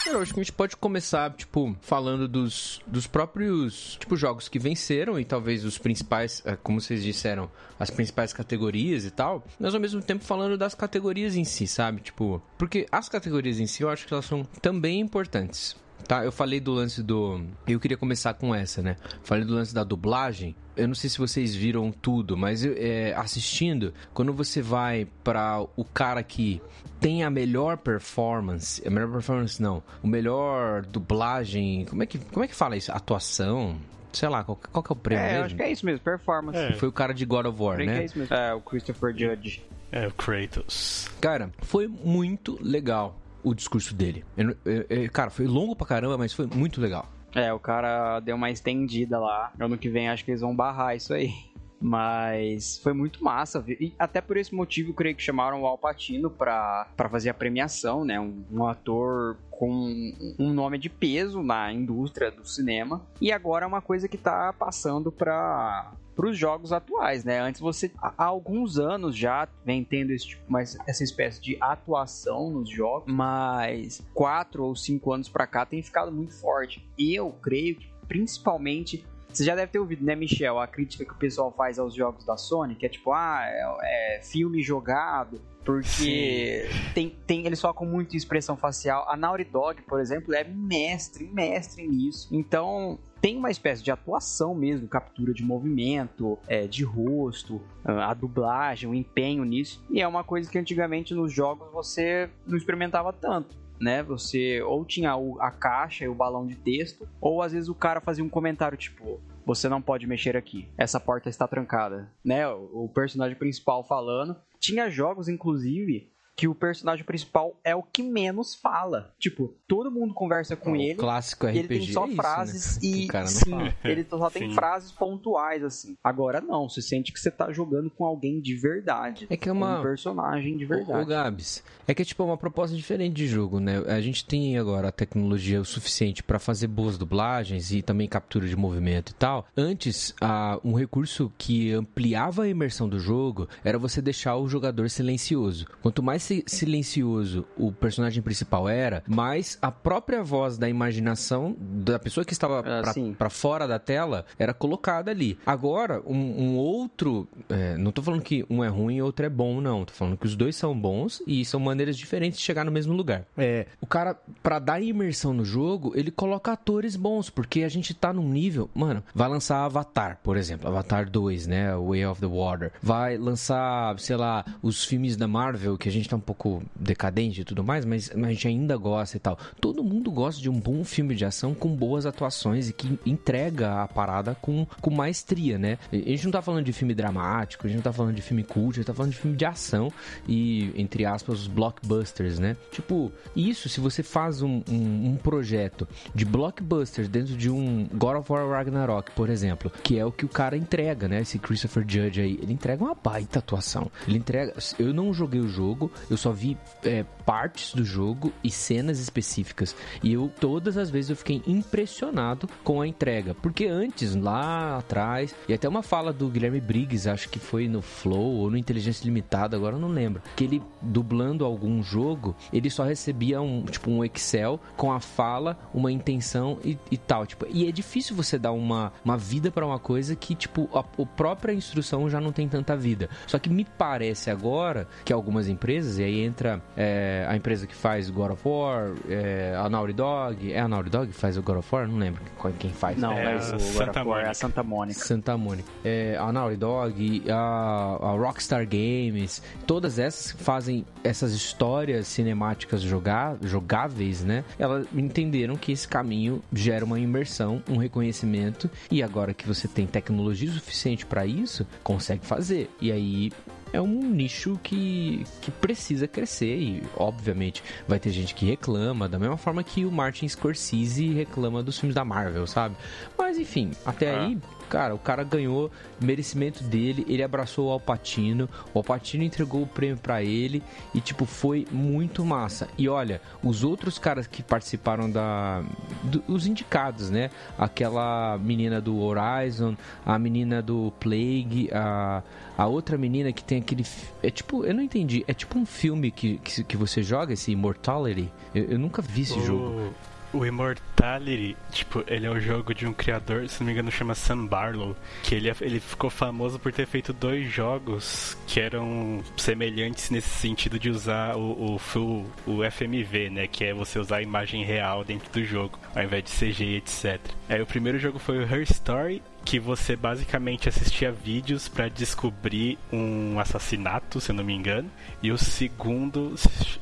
Eu 0.05 0.21
acho 0.21 0.33
que 0.33 0.39
a 0.39 0.43
gente 0.43 0.53
pode 0.53 0.77
começar, 0.77 1.31
tipo, 1.33 1.75
falando 1.81 2.29
dos, 2.29 2.79
dos 2.87 3.05
próprios, 3.05 3.97
tipo, 3.99 4.15
jogos 4.15 4.47
que 4.47 4.57
venceram 4.57 5.19
e 5.19 5.25
talvez 5.25 5.65
os 5.65 5.77
principais, 5.77 6.41
é, 6.45 6.55
como 6.55 6.79
vocês 6.79 7.03
disseram, 7.03 7.51
as 7.77 7.89
principais 7.89 8.31
categorias 8.31 9.03
e 9.03 9.11
tal, 9.11 9.43
mas 9.59 9.75
ao 9.75 9.81
mesmo 9.81 10.01
tempo 10.01 10.23
falando 10.23 10.57
das 10.57 10.73
categorias 10.73 11.35
em 11.35 11.43
si, 11.43 11.67
sabe? 11.67 12.01
Tipo, 12.01 12.41
porque 12.57 12.87
as 12.89 13.09
categorias 13.09 13.59
em 13.59 13.67
si 13.67 13.83
eu 13.83 13.89
acho 13.89 14.07
que 14.07 14.13
elas 14.13 14.25
são 14.25 14.45
também 14.61 15.01
importantes. 15.01 15.75
Tá, 16.07 16.23
eu 16.23 16.31
falei 16.31 16.59
do 16.59 16.71
lance 16.71 17.03
do. 17.03 17.41
Eu 17.67 17.79
queria 17.79 17.97
começar 17.97 18.33
com 18.33 18.55
essa, 18.55 18.81
né? 18.81 18.95
Falei 19.23 19.43
do 19.43 19.53
lance 19.53 19.73
da 19.73 19.83
dublagem. 19.83 20.55
Eu 20.75 20.87
não 20.87 20.95
sei 20.95 21.09
se 21.09 21.17
vocês 21.17 21.53
viram 21.53 21.91
tudo, 21.91 22.37
mas 22.37 22.63
é, 22.63 23.13
assistindo, 23.15 23.93
quando 24.13 24.31
você 24.31 24.61
vai 24.61 25.07
para 25.23 25.59
o 25.75 25.83
cara 25.83 26.23
que 26.23 26.61
tem 26.99 27.23
a 27.23 27.29
melhor 27.29 27.77
performance, 27.77 28.81
a 28.87 28.89
melhor 28.89 29.11
performance 29.11 29.61
não, 29.61 29.83
o 30.01 30.07
melhor 30.07 30.83
dublagem, 30.85 31.85
como 31.85 32.03
é 32.03 32.05
que, 32.05 32.19
como 32.19 32.45
é 32.45 32.47
que 32.47 32.55
fala 32.55 32.77
isso? 32.77 32.91
Atuação? 32.91 33.77
sei 34.13 34.29
lá, 34.29 34.43
qual, 34.43 34.59
qual 34.71 34.81
que 34.81 34.91
é 34.91 34.93
o 34.93 34.95
prêmio 34.95 35.23
É, 35.23 35.29
mesmo? 35.31 35.45
acho 35.45 35.55
que 35.55 35.61
é 35.61 35.71
isso 35.71 35.85
mesmo, 35.85 35.99
performance. 35.99 36.57
É. 36.57 36.73
Foi 36.73 36.87
o 36.89 36.91
cara 36.91 37.13
de 37.13 37.23
God 37.25 37.45
of 37.45 37.61
War, 37.61 37.77
né? 37.77 38.01
É 38.01 38.05
isso 38.05 38.17
mesmo. 38.17 38.33
É, 38.35 38.53
o 38.53 38.61
Christopher 38.61 39.15
Judge. 39.15 39.63
É, 39.91 40.07
o 40.07 40.11
Kratos. 40.11 41.07
Cara, 41.21 41.51
foi 41.61 41.87
muito 41.87 42.57
legal 42.61 43.15
o 43.49 43.55
discurso 43.55 43.95
dele. 43.95 44.25
Eu, 44.35 44.55
eu, 44.65 44.85
eu, 44.89 45.11
cara, 45.11 45.29
foi 45.29 45.45
longo 45.45 45.75
pra 45.75 45.87
caramba, 45.87 46.17
mas 46.17 46.33
foi 46.33 46.47
muito 46.47 46.81
legal. 46.81 47.07
É, 47.33 47.51
o 47.53 47.59
cara 47.59 48.19
deu 48.19 48.35
uma 48.35 48.49
estendida 48.49 49.19
lá. 49.19 49.51
Ano 49.59 49.77
que 49.77 49.89
vem 49.89 50.09
acho 50.09 50.25
que 50.25 50.31
eles 50.31 50.41
vão 50.41 50.55
barrar 50.55 50.95
isso 50.95 51.13
aí. 51.13 51.31
Mas 51.79 52.79
foi 52.79 52.91
muito 52.91 53.23
massa. 53.23 53.63
E 53.67 53.93
até 53.99 54.19
por 54.19 54.35
esse 54.35 54.55
motivo, 54.55 54.95
creio 54.95 55.15
que 55.15 55.21
chamaram 55.21 55.61
o 55.61 55.67
Al 55.67 55.77
Pacino 55.77 56.27
pra, 56.27 56.87
pra 56.97 57.07
fazer 57.07 57.29
a 57.29 57.35
premiação, 57.35 58.03
né? 58.03 58.19
Um, 58.19 58.43
um 58.51 58.65
ator 58.65 59.37
com 59.51 60.11
um 60.39 60.53
nome 60.53 60.79
de 60.79 60.89
peso 60.89 61.43
na 61.43 61.71
indústria 61.71 62.31
do 62.31 62.43
cinema. 62.47 63.05
E 63.21 63.31
agora 63.31 63.63
é 63.63 63.67
uma 63.67 63.79
coisa 63.79 64.07
que 64.07 64.17
tá 64.17 64.51
passando 64.53 65.11
pra, 65.11 65.91
para 66.17 66.27
os 66.27 66.35
jogos 66.35 66.73
atuais, 66.73 67.23
né? 67.23 67.39
Antes 67.39 67.61
você 67.61 67.91
há 68.01 68.25
alguns 68.25 68.79
anos 68.79 69.15
já 69.15 69.47
vem 69.63 69.83
tendo 69.83 70.11
esse 70.11 70.29
tipo, 70.29 70.41
mas 70.47 70.75
essa 70.87 71.03
espécie 71.03 71.39
de 71.39 71.55
atuação 71.61 72.49
nos 72.49 72.67
jogos, 72.67 73.13
mas 73.13 74.01
quatro 74.15 74.65
ou 74.65 74.75
cinco 74.75 75.13
anos 75.13 75.29
para 75.29 75.45
cá 75.45 75.63
tem 75.63 75.81
ficado 75.83 76.11
muito 76.11 76.33
forte. 76.33 76.83
Eu 76.97 77.31
creio 77.31 77.75
que 77.75 77.87
principalmente 78.07 79.05
você 79.31 79.43
já 79.43 79.53
deve 79.53 79.71
ter 79.71 79.77
ouvido, 79.77 80.03
né, 80.03 80.15
Michel, 80.15 80.57
a 80.59 80.65
crítica 80.65 81.05
que 81.05 81.11
o 81.11 81.17
pessoal 81.17 81.53
faz 81.55 81.77
aos 81.77 81.93
jogos 81.93 82.25
da 82.25 82.35
Sony, 82.35 82.73
que 82.73 82.87
é 82.87 82.89
tipo, 82.89 83.13
ah, 83.13 83.41
é, 83.43 84.17
é 84.17 84.21
filme 84.23 84.63
jogado, 84.63 85.39
porque 85.67 86.69
tem, 86.93 87.09
tem, 87.27 87.45
eles 87.45 87.61
com 87.75 87.85
muita 87.85 88.15
expressão 88.15 88.55
facial. 88.55 89.05
A 89.09 89.17
Naughty 89.17 89.43
Dog, 89.43 89.81
por 89.81 89.99
exemplo, 89.99 90.33
é 90.33 90.41
mestre, 90.45 91.27
mestre 91.27 91.85
nisso. 91.85 92.29
Então, 92.31 92.97
tem 93.19 93.35
uma 93.35 93.51
espécie 93.51 93.83
de 93.83 93.91
atuação 93.91 94.55
mesmo, 94.55 94.87
captura 94.87 95.33
de 95.33 95.43
movimento, 95.43 96.39
é, 96.47 96.67
de 96.67 96.85
rosto, 96.85 97.61
a 97.83 98.13
dublagem, 98.13 98.89
o 98.89 98.95
empenho 98.95 99.43
nisso. 99.43 99.83
E 99.89 100.01
é 100.01 100.07
uma 100.07 100.23
coisa 100.23 100.49
que 100.49 100.57
antigamente 100.57 101.13
nos 101.13 101.33
jogos 101.33 101.69
você 101.73 102.29
não 102.45 102.55
experimentava 102.55 103.11
tanto. 103.11 103.57
né? 103.77 104.01
Você 104.03 104.61
ou 104.61 104.85
tinha 104.85 105.15
a 105.39 105.51
caixa 105.51 106.05
e 106.05 106.07
o 106.07 106.15
balão 106.15 106.47
de 106.47 106.55
texto, 106.55 107.05
ou 107.19 107.41
às 107.41 107.51
vezes 107.51 107.67
o 107.67 107.75
cara 107.75 107.99
fazia 107.99 108.23
um 108.23 108.29
comentário 108.29 108.77
tipo: 108.77 109.19
você 109.45 109.69
não 109.69 109.81
pode 109.81 110.05
mexer 110.07 110.35
aqui. 110.35 110.67
Essa 110.77 110.99
porta 110.99 111.29
está 111.29 111.47
trancada, 111.47 112.11
né? 112.23 112.47
O 112.47 112.89
personagem 112.93 113.37
principal 113.37 113.83
falando. 113.83 114.35
Tinha 114.59 114.89
jogos, 114.89 115.27
inclusive, 115.27 116.09
que 116.37 116.47
o 116.47 116.53
personagem 116.53 117.03
principal 117.03 117.59
é 117.63 117.75
o 117.75 117.81
que 117.81 118.03
menos 118.03 118.53
fala. 118.53 119.11
Tipo, 119.17 119.55
todo 119.67 119.89
mundo 119.89 120.13
conversa 120.13 120.55
com 120.55 120.73
o 120.73 120.75
ele. 120.75 120.93
Clássico 120.93 121.47
RPG. 121.47 121.57
Ele 121.59 121.67
tem 121.67 121.87
só 121.91 122.05
é 122.05 122.11
frases 122.11 122.77
isso, 122.77 122.85
né? 122.85 122.97
e. 123.03 123.07
cara 123.07 123.23
não 123.25 123.31
sim, 123.31 123.49
fala. 123.49 123.75
ele 123.83 124.05
só 124.07 124.29
tem 124.29 124.49
Sim. 124.49 124.53
frases 124.55 124.91
pontuais, 124.91 125.63
assim. 125.63 125.95
Agora 126.03 126.39
não, 126.39 126.69
você 126.69 126.79
sente 126.79 127.11
que 127.11 127.19
você 127.19 127.31
tá 127.31 127.51
jogando 127.51 127.89
com 127.89 128.05
alguém 128.05 128.39
de 128.39 128.55
verdade. 128.55 129.25
É 129.31 129.35
que 129.35 129.49
é 129.49 129.51
uma- 129.51 129.79
Um 129.79 129.81
personagem 129.81 130.55
de 130.57 130.65
verdade. 130.65 131.09
Gabs, 131.09 131.63
é 131.87 131.93
que 131.95 132.03
é 132.03 132.05
tipo 132.05 132.23
uma 132.23 132.37
proposta 132.37 132.75
diferente 132.75 133.15
de 133.15 133.25
jogo, 133.27 133.59
né? 133.59 133.79
A 133.87 133.99
gente 133.99 134.23
tem 134.23 134.59
agora 134.59 134.89
a 134.89 134.91
tecnologia 134.91 135.59
o 135.59 135.65
suficiente 135.65 136.21
pra 136.21 136.37
fazer 136.37 136.67
boas 136.67 136.99
dublagens 136.99 137.71
e 137.71 137.81
também 137.81 138.07
captura 138.07 138.47
de 138.47 138.55
movimento 138.55 139.09
e 139.09 139.15
tal. 139.15 139.47
Antes, 139.57 140.13
ah, 140.21 140.59
um 140.63 140.73
recurso 140.73 141.31
que 141.35 141.71
ampliava 141.71 142.43
a 142.43 142.47
imersão 142.47 142.87
do 142.87 142.99
jogo 142.99 143.49
era 143.63 143.79
você 143.79 144.03
deixar 144.03 144.35
o 144.37 144.47
jogador 144.47 144.87
silencioso. 144.91 145.65
Quanto 145.81 146.03
mais 146.03 146.26
silencioso 146.45 147.45
o 147.57 147.71
personagem 147.71 148.21
principal 148.21 148.67
era, 148.67 149.03
mais 149.07 149.57
a 149.61 149.71
própria 149.71 150.23
voz 150.23 150.57
da 150.57 150.67
imaginação 150.69 151.55
da 151.59 151.97
pessoa 151.99 152.25
que 152.25 152.33
estava 152.33 152.59
Ah, 152.59 152.93
pra 153.17 153.29
fora 153.29 153.67
da 153.67 153.79
tela 153.79 154.25
era 154.37 154.53
colocada 154.53 155.11
ali. 155.11 155.37
Agora, 155.45 156.01
um, 156.05 156.15
um 156.15 156.55
outro. 156.57 157.27
é, 157.49 157.77
não 157.77 157.91
tô 157.91 158.01
falando 158.01 158.21
que 158.21 158.45
um 158.49 158.63
é 158.63 158.67
ruim 158.67 158.95
e 158.97 159.01
outro 159.01 159.25
é 159.25 159.29
bom, 159.29 159.61
não. 159.61 159.85
Tô 159.85 159.93
falando 159.93 160.17
que 160.17 160.25
os 160.25 160.35
dois 160.35 160.55
são 160.55 160.77
bons 160.79 161.21
e 161.25 161.43
são 161.45 161.59
maneiras 161.59 161.97
diferentes 161.97 162.39
de 162.39 162.45
chegar 162.45 162.63
no 162.63 162.71
mesmo 162.71 162.93
lugar. 162.93 163.25
É, 163.37 163.67
o 163.81 163.87
cara, 163.87 164.17
pra 164.43 164.59
dar 164.59 164.81
imersão 164.81 165.33
no 165.33 165.45
jogo, 165.45 165.93
ele 165.95 166.11
coloca 166.11 166.51
atores 166.51 166.95
bons, 166.95 167.29
porque 167.29 167.63
a 167.63 167.69
gente 167.69 167.93
tá 167.93 168.11
num 168.11 168.27
nível. 168.29 168.69
Mano, 168.73 169.03
vai 169.13 169.27
lançar 169.29 169.63
Avatar, 169.63 170.19
por 170.23 170.37
exemplo, 170.37 170.67
Avatar 170.67 171.09
2, 171.09 171.47
né? 171.47 171.75
Way 171.75 172.05
of 172.05 172.21
the 172.21 172.27
Water. 172.27 172.71
Vai 172.81 173.17
lançar, 173.17 173.97
sei 173.99 174.15
lá, 174.15 174.43
os 174.61 174.83
filmes 174.83 175.15
da 175.15 175.27
Marvel, 175.27 175.77
que 175.77 175.89
a 175.89 175.91
gente 175.91 176.09
tá 176.09 176.16
um 176.17 176.21
pouco 176.21 176.61
decadente 176.75 177.41
e 177.41 177.43
tudo 177.43 177.63
mais, 177.63 177.85
mas 177.85 178.11
a 178.11 178.29
gente 178.29 178.47
ainda 178.47 178.75
gosta 178.77 179.17
e 179.17 179.19
tal. 179.19 179.37
Todo 179.59 179.83
mundo 179.83 180.11
gosta 180.11 180.41
de 180.41 180.49
um 180.49 180.59
bom 180.59 180.83
filme 180.83 181.15
de 181.15 181.25
ação 181.25 181.53
com 181.53 181.75
boas 181.75 182.05
atuações 182.05 182.69
e 182.69 182.73
que 182.73 182.99
entrega 183.05 183.83
a 183.83 183.87
parada 183.87 184.35
com, 184.35 184.65
com 184.81 184.91
maestria, 184.91 185.57
né? 185.57 185.77
A 185.91 185.95
gente 185.95 186.25
não 186.25 186.31
tá 186.31 186.41
falando 186.41 186.65
de 186.65 186.73
filme 186.73 186.93
dramático, 186.93 187.65
a 187.65 187.69
gente 187.69 187.77
não 187.77 187.83
tá 187.83 187.93
falando 187.93 188.15
de 188.15 188.21
filme 188.21 188.43
cult, 188.43 188.77
a 188.77 188.81
gente 188.81 188.87
tá 188.87 188.93
falando 188.93 189.11
de 189.11 189.17
filme 189.17 189.37
de 189.37 189.45
ação 189.45 189.91
e, 190.27 190.71
entre 190.75 191.05
aspas, 191.05 191.41
os 191.41 191.47
blockbusters, 191.47 192.39
né? 192.39 192.57
Tipo, 192.71 193.11
isso, 193.35 193.69
se 193.69 193.79
você 193.79 194.03
faz 194.03 194.41
um, 194.41 194.61
um, 194.69 195.11
um 195.11 195.15
projeto 195.15 195.87
de 196.13 196.25
blockbusters 196.25 197.07
dentro 197.07 197.35
de 197.35 197.49
um 197.49 197.87
God 197.93 198.17
of 198.17 198.31
War 198.31 198.49
Ragnarok, 198.49 199.11
por 199.11 199.29
exemplo, 199.29 199.71
que 199.83 199.97
é 199.97 200.05
o 200.05 200.11
que 200.11 200.25
o 200.25 200.29
cara 200.29 200.57
entrega, 200.57 201.07
né? 201.07 201.21
Esse 201.21 201.39
Christopher 201.39 201.83
Judge 201.87 202.21
aí, 202.21 202.39
ele 202.41 202.53
entrega 202.53 202.83
uma 202.83 202.95
baita 202.95 203.39
atuação. 203.39 203.91
Ele 204.07 204.17
entrega. 204.17 204.53
Eu 204.79 204.93
não 204.93 205.13
joguei 205.13 205.39
o 205.39 205.47
jogo, 205.47 205.91
eu 206.09 206.17
só 206.17 206.31
vi 206.31 206.57
é, 206.83 207.05
partes 207.25 207.73
do 207.73 207.83
jogo 207.83 208.31
e 208.43 208.49
cenas 208.49 208.99
específicas. 208.99 209.75
E 210.01 210.13
eu, 210.13 210.31
todas 210.39 210.77
as 210.77 210.89
vezes, 210.89 211.09
eu 211.09 211.15
fiquei 211.15 211.41
impressionado 211.45 212.47
com 212.63 212.81
a 212.81 212.87
entrega. 212.87 213.33
Porque 213.35 213.65
antes, 213.65 214.15
lá 214.15 214.77
atrás, 214.77 215.35
e 215.47 215.53
até 215.53 215.67
uma 215.67 215.83
fala 215.83 216.13
do 216.13 216.29
Guilherme 216.29 216.61
Briggs, 216.61 217.09
acho 217.09 217.29
que 217.29 217.39
foi 217.39 217.67
no 217.67 217.81
Flow 217.81 218.37
ou 218.37 218.49
no 218.49 218.57
Inteligência 218.57 219.03
Limitada, 219.03 219.57
agora 219.57 219.75
eu 219.75 219.79
não 219.79 219.89
lembro. 219.89 220.21
Que 220.35 220.45
ele, 220.45 220.63
dublando 220.81 221.43
algum 221.43 221.83
jogo, 221.83 222.35
ele 222.53 222.69
só 222.69 222.83
recebia 222.83 223.41
um, 223.41 223.63
tipo, 223.63 223.91
um 223.91 224.05
Excel 224.05 224.59
com 224.75 224.91
a 224.91 224.99
fala, 224.99 225.57
uma 225.73 225.91
intenção 225.91 226.59
e, 226.63 226.77
e 226.89 226.97
tal. 226.97 227.25
Tipo, 227.25 227.45
e 227.49 227.67
é 227.67 227.71
difícil 227.71 228.15
você 228.15 228.37
dar 228.39 228.53
uma, 228.53 228.93
uma 229.03 229.17
vida 229.17 229.51
pra 229.51 229.65
uma 229.65 229.79
coisa 229.79 230.15
que, 230.15 230.33
tipo, 230.33 230.69
a, 230.73 230.79
a 230.79 231.05
própria 231.05 231.53
instrução 231.53 232.09
já 232.09 232.21
não 232.21 232.31
tem 232.31 232.47
tanta 232.47 232.75
vida. 232.75 233.09
Só 233.25 233.37
que 233.37 233.49
me 233.49 233.65
parece 233.65 234.29
agora 234.29 234.87
que 235.03 235.11
algumas 235.11 235.47
empresas, 235.47 235.96
e 235.97 236.03
aí 236.03 236.21
entra 236.21 236.61
é, 236.75 237.25
a 237.27 237.35
empresa 237.35 237.65
que 237.67 237.75
faz 237.75 238.09
God 238.09 238.31
of 238.31 238.47
War, 238.47 238.91
é, 239.09 239.55
a 239.57 239.69
Naughty 239.69 239.93
Dog, 239.93 240.53
é 240.53 240.59
a 240.59 240.67
Naughty 240.67 240.89
Dog 240.89 241.07
que 241.07 241.13
faz 241.17 241.37
o 241.37 241.41
God 241.41 241.57
of 241.57 241.75
War? 241.75 241.87
Não 241.87 241.97
lembro 241.97 242.21
quem 242.59 242.71
faz. 242.71 242.97
Não, 242.97 243.11
É, 243.11 243.35
mas 243.35 243.49
o 243.49 243.51
God 243.53 243.61
Santa 243.61 244.01
of 244.01 244.09
War 244.09 244.25
é 244.25 244.29
a. 244.29 244.33
Santa 244.33 244.63
Mônica. 244.63 244.99
Santa 244.99 245.37
Mônica. 245.37 245.69
É, 245.83 246.17
a 246.19 246.31
Naughty 246.31 246.57
Dog, 246.57 247.23
a, 247.29 247.97
a 248.01 248.11
Rockstar 248.11 248.65
Games, 248.67 249.41
todas 249.65 249.99
essas 249.99 250.31
que 250.31 250.43
fazem 250.43 250.85
essas 251.03 251.33
histórias 251.33 252.07
cinemáticas 252.07 252.81
jogar, 252.81 253.37
jogáveis, 253.41 254.23
né? 254.23 254.43
Elas 254.57 254.87
entenderam 254.93 255.55
que 255.55 255.71
esse 255.71 255.87
caminho 255.87 256.41
gera 256.51 256.85
uma 256.85 256.99
imersão, 256.99 257.61
um 257.69 257.77
reconhecimento, 257.77 258.69
e 258.89 259.01
agora 259.01 259.33
que 259.33 259.47
você 259.47 259.67
tem 259.67 259.85
tecnologia 259.85 260.51
suficiente 260.51 261.05
para 261.05 261.25
isso, 261.25 261.65
consegue 261.83 262.25
fazer. 262.25 262.69
E 262.81 262.91
aí 262.91 263.31
é 263.73 263.81
um 263.81 264.01
nicho 264.09 264.59
que, 264.63 265.23
que 265.41 265.51
precisa 265.51 266.07
crescer 266.07 266.57
e, 266.57 266.83
obviamente, 266.95 267.63
vai 267.87 267.99
ter 267.99 268.09
gente 268.11 268.33
que 268.35 268.45
reclama, 268.45 269.07
da 269.09 269.19
mesma 269.19 269.37
forma 269.37 269.63
que 269.63 269.85
o 269.85 269.91
Martin 269.91 270.27
Scorsese 270.27 271.13
reclama 271.13 271.61
dos 271.61 271.77
filmes 271.79 271.95
da 271.95 272.05
Marvel, 272.05 272.47
sabe? 272.47 272.75
Mas, 273.17 273.37
enfim, 273.37 273.71
até 273.85 274.15
Ah. 274.15 274.25
aí, 274.25 274.37
cara, 274.67 274.93
o 274.93 274.99
cara 274.99 275.23
ganhou 275.23 275.71
merecimento 275.99 276.63
dele, 276.63 277.05
ele 277.07 277.23
abraçou 277.23 277.67
o 277.67 277.71
Alpatino, 277.71 278.49
o 278.73 278.79
Alpatino 278.79 279.23
entregou 279.23 279.61
o 279.63 279.67
prêmio 279.67 279.97
pra 279.97 280.21
ele 280.23 280.61
e, 280.93 281.01
tipo, 281.01 281.25
foi 281.25 281.65
muito 281.71 282.23
massa. 282.25 282.67
E 282.77 282.87
olha, 282.87 283.21
os 283.43 283.63
outros 283.63 283.97
caras 283.97 284.27
que 284.27 284.43
participaram 284.43 285.09
da. 285.09 285.63
do- 286.03 286.23
os 286.27 286.45
indicados, 286.45 287.09
né? 287.09 287.29
Aquela 287.57 288.37
menina 288.37 288.79
do 288.81 288.99
Horizon, 288.99 289.75
a 290.05 290.17
menina 290.19 290.61
do 290.61 290.91
Plague, 290.99 291.69
a, 291.73 292.21
a 292.57 292.67
outra 292.67 292.97
menina 292.97 293.31
que 293.31 293.43
tem 293.43 293.59
aquele. 293.59 293.85
É 294.21 294.29
tipo, 294.29 294.65
eu 294.65 294.73
não 294.73 294.81
entendi, 294.83 295.23
é 295.27 295.33
tipo 295.33 295.57
um 295.57 295.65
filme 295.65 296.11
que, 296.11 296.37
que, 296.39 296.63
que 296.63 296.77
você 296.77 297.01
joga, 297.03 297.33
esse 297.33 297.51
Immortality? 297.51 298.31
Eu, 298.53 298.63
eu 298.65 298.79
nunca 298.79 299.01
vi 299.01 299.21
esse 299.21 299.39
jogo. 299.45 299.93
O, 300.33 300.45
Immortality, 300.45 301.55
tipo, 301.71 302.03
ele 302.07 302.25
é 302.25 302.29
o 302.29 302.39
jogo 302.39 302.73
de 302.73 302.85
um 302.85 302.93
criador, 302.93 303.47
se 303.47 303.59
não 303.59 303.67
me 303.67 303.73
engano, 303.73 303.91
chama 303.91 304.13
Sam 304.13 304.45
Barlow, 304.45 304.95
que 305.23 305.35
ele, 305.35 305.51
ele 305.61 305.79
ficou 305.79 306.09
famoso 306.09 306.59
por 306.59 306.71
ter 306.71 306.85
feito 306.85 307.13
dois 307.13 307.49
jogos 307.51 308.37
que 308.45 308.59
eram 308.59 309.23
semelhantes 309.37 310.09
nesse 310.09 310.29
sentido 310.29 310.77
de 310.77 310.89
usar 310.89 311.35
o, 311.37 311.77
o, 311.95 312.25
o 312.45 312.71
FMV, 312.71 313.29
né, 313.29 313.47
que 313.47 313.63
é 313.63 313.73
você 313.73 313.99
usar 313.99 314.17
a 314.17 314.21
imagem 314.21 314.63
real 314.63 315.03
dentro 315.03 315.31
do 315.31 315.43
jogo, 315.43 315.79
ao 315.95 316.03
invés 316.03 316.23
de 316.23 316.31
CG 316.31 316.75
etc. 316.77 317.19
Aí 317.47 317.61
o 317.61 317.65
primeiro 317.65 317.97
jogo 317.97 318.19
foi 318.19 318.37
o 318.39 318.41
Her 318.43 318.63
Story, 318.63 319.21
que 319.47 319.59
você 319.61 319.95
basicamente 319.95 320.67
assistia 320.67 321.09
vídeos 321.09 321.69
pra 321.69 321.87
descobrir 321.87 322.77
um 322.91 323.39
assassinato, 323.39 324.19
se 324.19 324.31
eu 324.31 324.35
não 324.35 324.43
me 324.43 324.53
engano. 324.53 324.91
E 325.23 325.31
o 325.31 325.37
segundo 325.37 326.35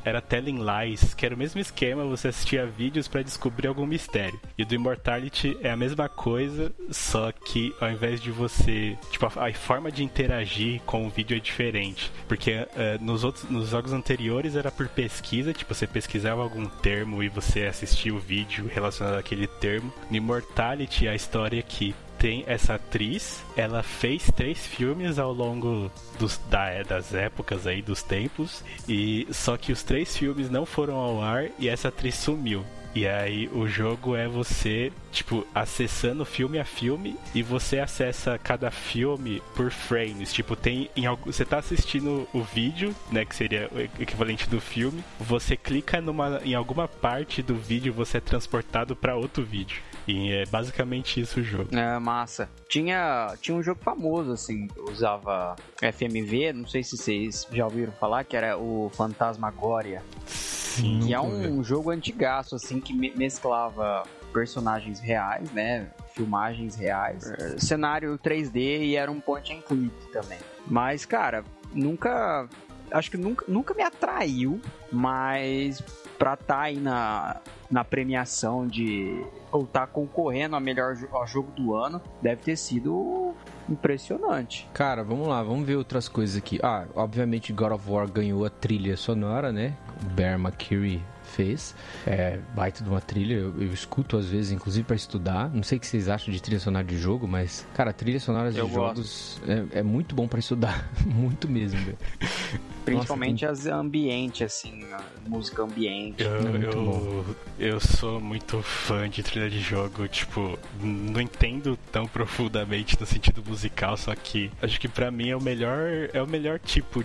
era 0.03 0.19
Telling 0.19 0.57
Lies, 0.65 1.13
que 1.13 1.27
era 1.27 1.35
o 1.35 1.37
mesmo 1.37 1.61
esquema, 1.61 2.03
você 2.05 2.29
assistia 2.29 2.65
vídeos 2.65 3.07
pra 3.07 3.21
descobrir 3.21 3.67
algum 3.67 3.85
mistério. 3.85 4.39
E 4.57 4.65
do 4.65 4.73
Immortality 4.73 5.55
é 5.61 5.69
a 5.69 5.77
mesma 5.77 6.09
coisa, 6.09 6.73
só 6.89 7.31
que 7.31 7.71
ao 7.79 7.91
invés 7.91 8.19
de 8.19 8.31
você, 8.31 8.97
tipo, 9.11 9.27
a, 9.27 9.47
a 9.47 9.53
forma 9.53 9.91
de 9.91 10.03
interagir 10.03 10.81
com 10.87 11.05
o 11.05 11.09
vídeo 11.11 11.37
é 11.37 11.39
diferente, 11.39 12.11
porque 12.27 12.67
eh, 12.75 12.97
nos 12.99 13.23
outros 13.23 13.47
nos 13.47 13.69
jogos 13.69 13.93
anteriores 13.93 14.55
era 14.55 14.71
por 14.71 14.87
pesquisa, 14.87 15.53
tipo, 15.53 15.71
você 15.71 15.85
pesquisava 15.85 16.41
algum 16.41 16.65
termo 16.65 17.21
e 17.21 17.29
você 17.29 17.67
assistia 17.67 18.13
o 18.13 18.17
vídeo 18.19 18.67
relacionado 18.73 19.19
àquele 19.19 19.45
termo. 19.45 19.93
No 20.09 20.17
Immortality 20.17 21.07
a 21.07 21.13
história 21.13 21.59
é 21.59 21.61
que 21.61 21.93
tem 22.17 22.43
essa 22.47 22.75
atriz, 22.75 23.43
ela 23.55 23.83
fez 23.83 24.29
três 24.35 24.65
filmes 24.65 25.19
ao 25.19 25.33
longo 25.33 25.91
dos, 26.19 26.37
da- 26.49 26.83
das 26.83 27.13
épocas 27.13 27.65
aí, 27.67 27.81
dos 27.81 28.01
tempos, 28.03 28.63
e 28.87 29.27
só 29.31 29.57
que 29.57 29.71
os 29.71 29.83
três 29.83 30.15
filmes 30.17 30.49
não 30.49 30.65
foram 30.65 30.95
ao 30.95 31.21
ar 31.21 31.45
e 31.59 31.69
essa 31.69 31.87
atriz 31.89 32.15
sumiu. 32.15 32.63
E 32.93 33.05
aí 33.05 33.49
o 33.51 33.67
jogo 33.67 34.15
é 34.15 34.25
você, 34.25 34.89
tipo, 35.11 35.45
acessando 35.53 36.23
filme 36.23 36.57
a 36.59 36.63
filme 36.63 37.17
e 37.33 37.43
você 37.43 37.79
acessa 37.79 38.39
cada 38.41 38.71
filme 38.71 39.41
por 39.53 39.69
frames. 39.69 40.31
Tipo, 40.31 40.55
tem 40.55 40.89
em 40.95 41.05
algo, 41.05 41.29
você 41.29 41.43
tá 41.43 41.57
assistindo 41.57 42.25
o 42.33 42.41
vídeo, 42.41 42.95
né, 43.11 43.25
que 43.25 43.35
seria 43.35 43.69
o 43.73 44.01
equivalente 44.01 44.49
do 44.49 44.61
filme, 44.61 45.03
você 45.19 45.57
clica 45.57 45.99
numa 45.99 46.39
em 46.45 46.55
alguma 46.55 46.87
parte 46.87 47.41
do 47.41 47.55
vídeo, 47.55 47.91
você 47.91 48.17
é 48.19 48.21
transportado 48.21 48.95
para 48.95 49.17
outro 49.17 49.43
vídeo. 49.43 49.81
E 50.07 50.31
é 50.31 50.45
basicamente 50.45 51.19
isso 51.19 51.39
o 51.39 51.43
jogo. 51.43 51.75
É, 51.75 51.97
massa. 51.99 52.49
Tinha, 52.69 53.33
tinha 53.41 53.57
um 53.57 53.63
jogo 53.63 53.81
famoso, 53.83 54.31
assim, 54.31 54.67
usava 54.89 55.55
FMV, 55.81 56.53
não 56.53 56.67
sei 56.67 56.83
se 56.83 56.97
vocês 56.97 57.47
já 57.51 57.65
ouviram 57.65 57.91
falar, 57.93 58.23
que 58.23 58.37
era 58.37 58.57
o 58.57 58.89
Fantasmagoria. 58.93 60.03
Sim. 60.25 60.99
Que 60.99 61.13
é 61.13 61.21
um 61.21 61.63
jogo 61.63 61.89
antigaço, 61.89 62.55
assim, 62.55 62.79
que 62.79 62.93
me- 62.93 63.13
mesclava 63.15 64.03
personagens 64.33 64.99
reais, 64.99 65.49
né? 65.51 65.87
Filmagens 66.13 66.75
reais, 66.75 67.29
eh, 67.31 67.55
cenário 67.57 68.17
3D 68.17 68.83
e 68.83 68.95
era 68.95 69.09
um 69.09 69.19
point 69.21 69.53
and 69.53 69.61
click 69.61 69.93
também. 70.11 70.39
Mas, 70.67 71.05
cara, 71.05 71.43
nunca 71.73 72.47
acho 72.91 73.09
que 73.11 73.17
nunca, 73.17 73.45
nunca 73.47 73.73
me 73.73 73.83
atraiu, 73.83 74.59
mas 74.91 75.81
pra 76.17 76.33
estar 76.33 76.45
tá 76.45 76.61
aí 76.61 76.77
na, 76.77 77.41
na 77.69 77.83
premiação 77.83 78.67
de. 78.67 79.25
Ou 79.55 79.65
tá 79.65 79.87
concorrendo 79.87 80.55
a 80.55 80.59
melhor 80.59 80.95
ao 81.11 81.25
jogo 81.25 81.51
do 81.51 81.73
ano, 81.73 82.01
deve 82.21 82.41
ter 82.41 82.57
sido 82.57 83.33
impressionante. 83.69 84.67
Cara, 84.73 85.03
vamos 85.03 85.27
lá, 85.27 85.41
vamos 85.41 85.65
ver 85.65 85.75
outras 85.75 86.07
coisas 86.07 86.35
aqui. 86.35 86.59
Ah, 86.61 86.85
obviamente 86.93 87.53
God 87.53 87.71
of 87.71 87.89
War 87.89 88.07
ganhou 88.07 88.45
a 88.45 88.49
trilha 88.49 88.97
sonora, 88.97 89.51
né? 89.51 89.75
O 90.03 90.09
Bear 90.09 90.39
McCreary 90.39 91.01
fez. 91.23 91.73
É 92.05 92.39
baita 92.53 92.83
de 92.83 92.89
uma 92.89 93.01
trilha, 93.01 93.35
eu, 93.35 93.61
eu 93.61 93.73
escuto 93.73 94.17
às 94.17 94.25
vezes, 94.25 94.51
inclusive 94.51 94.85
para 94.85 94.95
estudar. 94.95 95.49
Não 95.49 95.63
sei 95.63 95.77
o 95.77 95.81
que 95.81 95.87
vocês 95.87 96.09
acham 96.09 96.33
de 96.33 96.41
trilha 96.41 96.59
sonora 96.59 96.85
de 96.85 96.97
jogo, 96.97 97.27
mas, 97.27 97.65
cara, 97.73 97.93
trilha 97.93 98.19
sonora 98.19 98.51
de 98.51 98.59
eu 98.59 98.69
jogos 98.69 99.41
é, 99.47 99.79
é, 99.79 99.83
muito 99.83 100.13
bom 100.13 100.27
para 100.27 100.39
estudar. 100.39 100.89
muito 101.05 101.47
mesmo, 101.47 101.79
velho. 101.79 101.97
Principalmente 102.85 103.45
Nossa, 103.45 103.69
as 103.69 103.73
ambiente, 103.73 104.43
assim, 104.43 104.85
música 105.27 105.63
ambiente. 105.63 106.23
Eu, 106.23 106.31
é 106.31 106.73
eu, 106.73 107.35
eu, 107.59 107.79
sou 107.79 108.21
muito 108.21 108.61
fã 108.61 109.09
de 109.09 109.23
trilha 109.23 109.49
de 109.49 109.59
jogo, 109.59 110.07
tipo, 110.07 110.57
não 110.79 111.19
entendo 111.19 111.77
tão 111.91 112.05
profundamente 112.05 112.97
no 112.99 113.05
sentido 113.05 113.43
musical, 113.45 113.97
só 113.97 114.13
que 114.15 114.51
acho 114.61 114.79
que 114.79 114.87
para 114.87 115.09
mim 115.09 115.29
é 115.29 115.35
o 115.35 115.41
melhor 115.41 116.09
é 116.13 116.21
o 116.21 116.27
melhor 116.27 116.59
tipo 116.59 117.03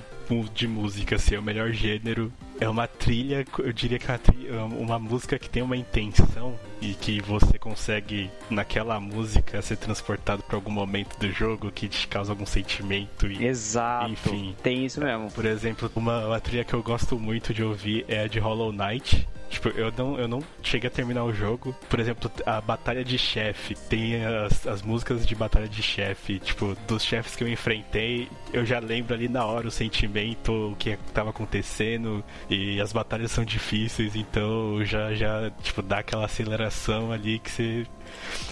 de 0.52 0.68
música, 0.68 1.16
assim, 1.16 1.34
é 1.34 1.38
o 1.38 1.42
melhor 1.42 1.72
gênero. 1.72 2.32
É 2.60 2.68
uma 2.68 2.86
trilha, 2.86 3.44
eu 3.58 3.72
diria 3.72 3.98
que 3.98 4.06
é 4.06 4.12
uma, 4.12 4.18
trilha, 4.18 4.64
uma 4.64 4.98
música 4.98 5.38
que 5.38 5.48
tem 5.48 5.62
uma 5.62 5.76
intenção 5.76 6.58
e 6.80 6.94
que 6.94 7.20
você 7.20 7.58
consegue, 7.58 8.30
naquela 8.48 9.00
música, 9.00 9.60
ser 9.62 9.76
transportado 9.76 10.42
para 10.42 10.56
algum 10.56 10.70
momento 10.70 11.18
do 11.18 11.30
jogo 11.30 11.70
que 11.70 11.88
te 11.88 12.06
causa 12.06 12.32
algum 12.32 12.46
sentimento. 12.46 13.26
E, 13.26 13.44
Exato. 13.44 14.10
Enfim. 14.10 14.54
Tem 14.62 14.84
isso 14.84 15.00
mesmo. 15.00 15.30
Por 15.30 15.44
exemplo, 15.44 15.90
uma, 15.96 16.26
uma 16.26 16.40
trilha 16.40 16.64
que 16.64 16.74
eu 16.74 16.82
gosto 16.82 17.18
muito 17.18 17.52
de 17.52 17.62
ouvir 17.62 18.04
é 18.08 18.20
a 18.20 18.26
de 18.26 18.38
Hollow 18.38 18.72
Knight 18.72 19.26
Tipo, 19.50 19.68
eu 19.70 19.92
não, 19.96 20.18
eu 20.18 20.28
não 20.28 20.40
cheguei 20.62 20.88
a 20.88 20.90
terminar 20.90 21.24
o 21.24 21.32
jogo. 21.32 21.74
Por 21.88 21.98
exemplo, 21.98 22.30
a 22.46 22.60
batalha 22.60 23.04
de 23.04 23.18
chefe. 23.18 23.74
Tem 23.74 24.24
as, 24.24 24.66
as 24.66 24.80
músicas 24.80 25.26
de 25.26 25.34
batalha 25.34 25.68
de 25.68 25.82
chefe. 25.82 26.38
Tipo, 26.38 26.76
dos 26.86 27.02
chefes 27.02 27.34
que 27.34 27.42
eu 27.44 27.48
enfrentei, 27.48 28.28
eu 28.52 28.64
já 28.64 28.78
lembro 28.78 29.12
ali 29.12 29.28
na 29.28 29.44
hora 29.44 29.66
o 29.66 29.70
sentimento, 29.70 30.72
o 30.72 30.76
que 30.76 30.90
estava 30.90 31.30
acontecendo. 31.30 32.24
E 32.48 32.80
as 32.80 32.92
batalhas 32.92 33.32
são 33.32 33.44
difíceis, 33.44 34.14
então 34.14 34.84
já, 34.84 35.12
já, 35.14 35.50
tipo, 35.62 35.82
dá 35.82 35.98
aquela 35.98 36.24
aceleração 36.26 37.10
ali 37.12 37.38
que 37.40 37.50
você 37.50 37.86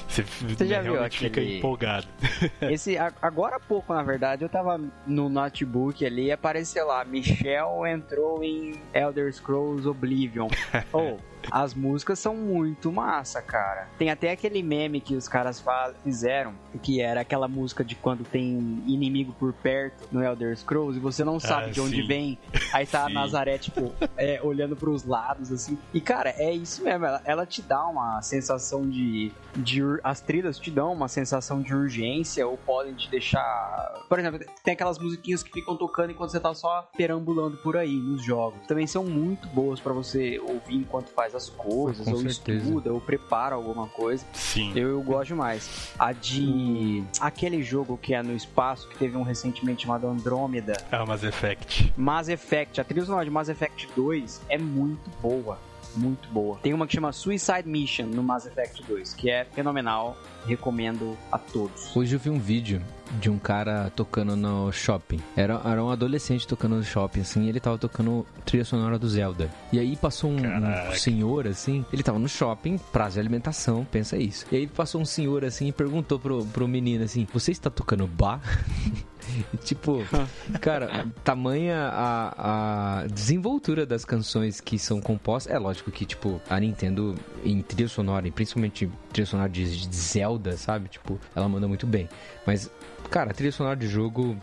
você, 0.09 0.23
Você 0.23 0.67
já 0.67 0.81
viu 0.81 1.03
aquele... 1.03 1.31
fica 1.31 1.43
empolgado. 1.43 2.07
Esse, 2.63 2.97
agora 3.21 3.57
há 3.57 3.61
pouco, 3.61 3.93
na 3.93 4.03
verdade, 4.03 4.43
eu 4.45 4.49
tava 4.49 4.81
no 5.07 5.29
notebook 5.29 6.05
ali 6.05 6.27
e 6.27 6.33
apareceu 6.33 6.87
lá, 6.87 7.05
Michel 7.05 7.87
entrou 7.87 8.43
em 8.43 8.81
Elder 8.93 9.33
Scrolls 9.33 9.87
Oblivion. 9.87 10.49
oh, 10.93 11.19
as 11.51 11.75
músicas 11.75 12.19
são 12.19 12.35
muito 12.35 12.93
massa, 12.93 13.41
cara. 13.41 13.89
Tem 13.99 14.11
até 14.11 14.31
aquele 14.31 14.63
meme 14.63 15.01
que 15.01 15.15
os 15.15 15.29
caras 15.29 15.63
fizeram, 16.03 16.55
que 16.83 17.01
era 17.01 17.21
aquela 17.21 17.49
música 17.49 17.85
de 17.85 17.95
quando 17.95 18.25
tem 18.25 18.83
inimigo 18.87 19.33
por 19.39 19.53
perto 19.53 20.09
no 20.13 20.23
Elder 20.23 20.57
Scrolls 20.57 20.99
e 20.99 21.01
você 21.01 21.25
não 21.25 21.41
sabe 21.41 21.67
ah, 21.67 21.71
de 21.71 21.81
onde 21.81 22.03
sim. 22.03 22.07
vem. 22.07 22.39
Aí 22.73 22.87
tá 22.87 23.07
a 23.07 23.09
Nazaré, 23.09 23.59
tipo, 23.59 23.93
é, 24.17 24.41
olhando 24.43 24.77
pros 24.77 25.05
lados, 25.05 25.53
assim. 25.53 25.79
E, 25.93 26.01
cara, 26.01 26.31
é 26.37 26.53
isso 26.53 26.83
mesmo. 26.83 27.05
Ela, 27.05 27.23
ela 27.25 27.47
te 27.47 27.63
dá 27.63 27.87
uma 27.87 28.21
sensação 28.23 28.89
de, 28.89 29.33
de. 29.57 29.81
As 30.03 30.21
trilhas 30.21 30.59
te 30.59 30.71
dão 30.71 30.93
uma 30.93 31.09
sensação 31.09 31.61
de 31.61 31.75
urgência 31.75 32.47
ou 32.47 32.57
podem 32.57 32.95
te 32.95 33.11
deixar. 33.11 34.05
Por 34.09 34.19
exemplo, 34.19 34.41
tem 34.63 34.75
aquelas 34.75 34.99
musiquinhas 34.99 35.43
que 35.43 35.53
ficam 35.53 35.77
tocando 35.77 36.11
enquanto 36.11 36.31
você 36.31 36.41
tá 36.41 36.55
só 36.55 36.89
perambulando 36.97 37.57
por 37.59 37.77
aí 37.77 37.97
nos 37.97 38.23
jogos. 38.25 38.67
Também 38.67 38.87
são 38.87 39.05
muito 39.05 39.49
boas 39.49 39.81
para 39.81 39.93
você 39.93 40.39
ouvir 40.41 40.77
enquanto 40.77 41.09
faz 41.11 41.35
as 41.39 41.49
coisas, 41.49 42.05
Com 42.05 42.13
ou 42.13 42.19
certeza. 42.19 42.65
estuda, 42.65 42.93
ou 42.93 43.01
prepara 43.01 43.55
alguma 43.55 43.89
coisa. 43.89 44.25
Sim. 44.35 44.73
Eu, 44.75 44.89
eu 44.91 45.03
gosto 45.03 45.35
mais. 45.35 45.93
A 45.99 46.13
de. 46.13 47.03
Aquele 47.21 47.63
jogo 47.63 47.97
que 47.97 48.13
é 48.13 48.23
no 48.23 48.35
espaço, 48.35 48.89
que 48.89 48.99
teve 48.99 49.17
um 49.17 49.23
recentemente 49.23 49.85
chamado 49.85 50.07
Andrômeda. 50.07 50.75
O 50.93 51.07
Mass 51.07 51.23
Effect. 51.25 51.93
Mass 51.97 52.29
Effect. 52.29 52.81
A 52.81 52.85
trilha 52.85 53.05
sonora 53.05 53.25
de 53.25 53.31
Mass 53.31 53.49
Effect 53.49 53.89
2 53.97 54.43
é 54.49 54.59
muito 54.59 55.09
boa 55.23 55.59
muito 55.97 56.29
boa. 56.29 56.59
Tem 56.59 56.73
uma 56.73 56.87
que 56.87 56.95
chama 56.95 57.13
Suicide 57.13 57.67
Mission 57.67 58.07
no 58.07 58.23
Mass 58.23 58.47
Effect 58.47 58.83
2, 58.87 59.15
que 59.15 59.31
é 59.31 59.45
fenomenal, 59.45 60.17
recomendo 60.47 61.17
a 61.31 61.39
todos. 61.39 61.95
Hoje 61.97 62.17
eu 62.17 62.21
vi 62.21 62.31
um 62.31 62.39
vídeo 62.39 62.83
de 63.21 63.31
um 63.31 63.39
cara 63.39 63.91
tocando 63.95 64.37
no 64.37 64.71
shopping. 64.73 65.21
Era, 65.37 65.61
era 65.65 65.83
um 65.83 65.91
adolescente 65.91 66.47
tocando 66.47 66.77
no 66.77 66.85
shopping, 66.85 67.21
assim, 67.21 67.45
e 67.45 67.49
ele 67.49 67.61
tava 67.61 67.79
tocando 67.79 68.27
trilha 68.45 68.65
sonora 68.65 68.99
do 68.99 69.09
Zelda. 69.09 69.51
E 69.73 69.79
aí 69.79 69.97
passou 69.97 70.31
um, 70.31 70.37
um, 70.37 70.93
senhor, 70.95 71.47
assim, 71.47 71.85
ele 71.93 72.03
tava 72.03 72.19
no 72.19 72.29
shopping, 72.29 72.79
prazo 72.93 73.15
de 73.15 73.21
alimentação, 73.21 73.87
pensa 73.91 74.17
isso. 74.17 74.47
E 74.53 74.57
aí 74.57 74.67
passou 74.67 75.01
um 75.01 75.07
senhor, 75.07 75.45
assim, 75.45 75.69
e 75.69 75.73
perguntou 75.73 76.19
pro, 76.19 76.45
pro 76.47 76.69
menino, 76.69 77.05
assim, 77.05 77.27
você 77.33 77.51
está 77.51 77.71
tocando 77.71 78.07
bar? 78.07 78.41
tipo, 79.65 79.99
cara, 80.61 81.07
tamanha 81.25 81.91
a, 81.93 83.03
a 83.03 83.07
desenvoltura 83.07 83.87
das 83.87 84.05
canções 84.05 84.61
que 84.61 84.79
são 84.79 85.01
compostas. 85.01 85.53
É 85.53 85.59
lógico 85.59 85.91
que, 85.91 86.05
tipo, 86.05 86.41
a 86.49 86.59
Nintendo 86.59 87.15
em 87.45 87.63
trilha 87.63 87.89
sonora, 87.89 88.27
e 88.27 88.31
principalmente 88.31 88.91
trilha 89.13 89.27
sonora 89.27 89.49
de 89.49 89.67
Zelda, 89.95 90.57
sabe? 90.57 90.89
Tipo, 90.89 91.19
ela 91.35 91.49
manda 91.49 91.69
muito 91.69 91.87
bem. 91.87 92.09
Mas, 92.47 92.71
cara, 93.11 93.31
a 93.31 93.35
trilha 93.35 93.53
sonora 93.53 93.77
de 93.77 93.87
jogo 93.87 94.37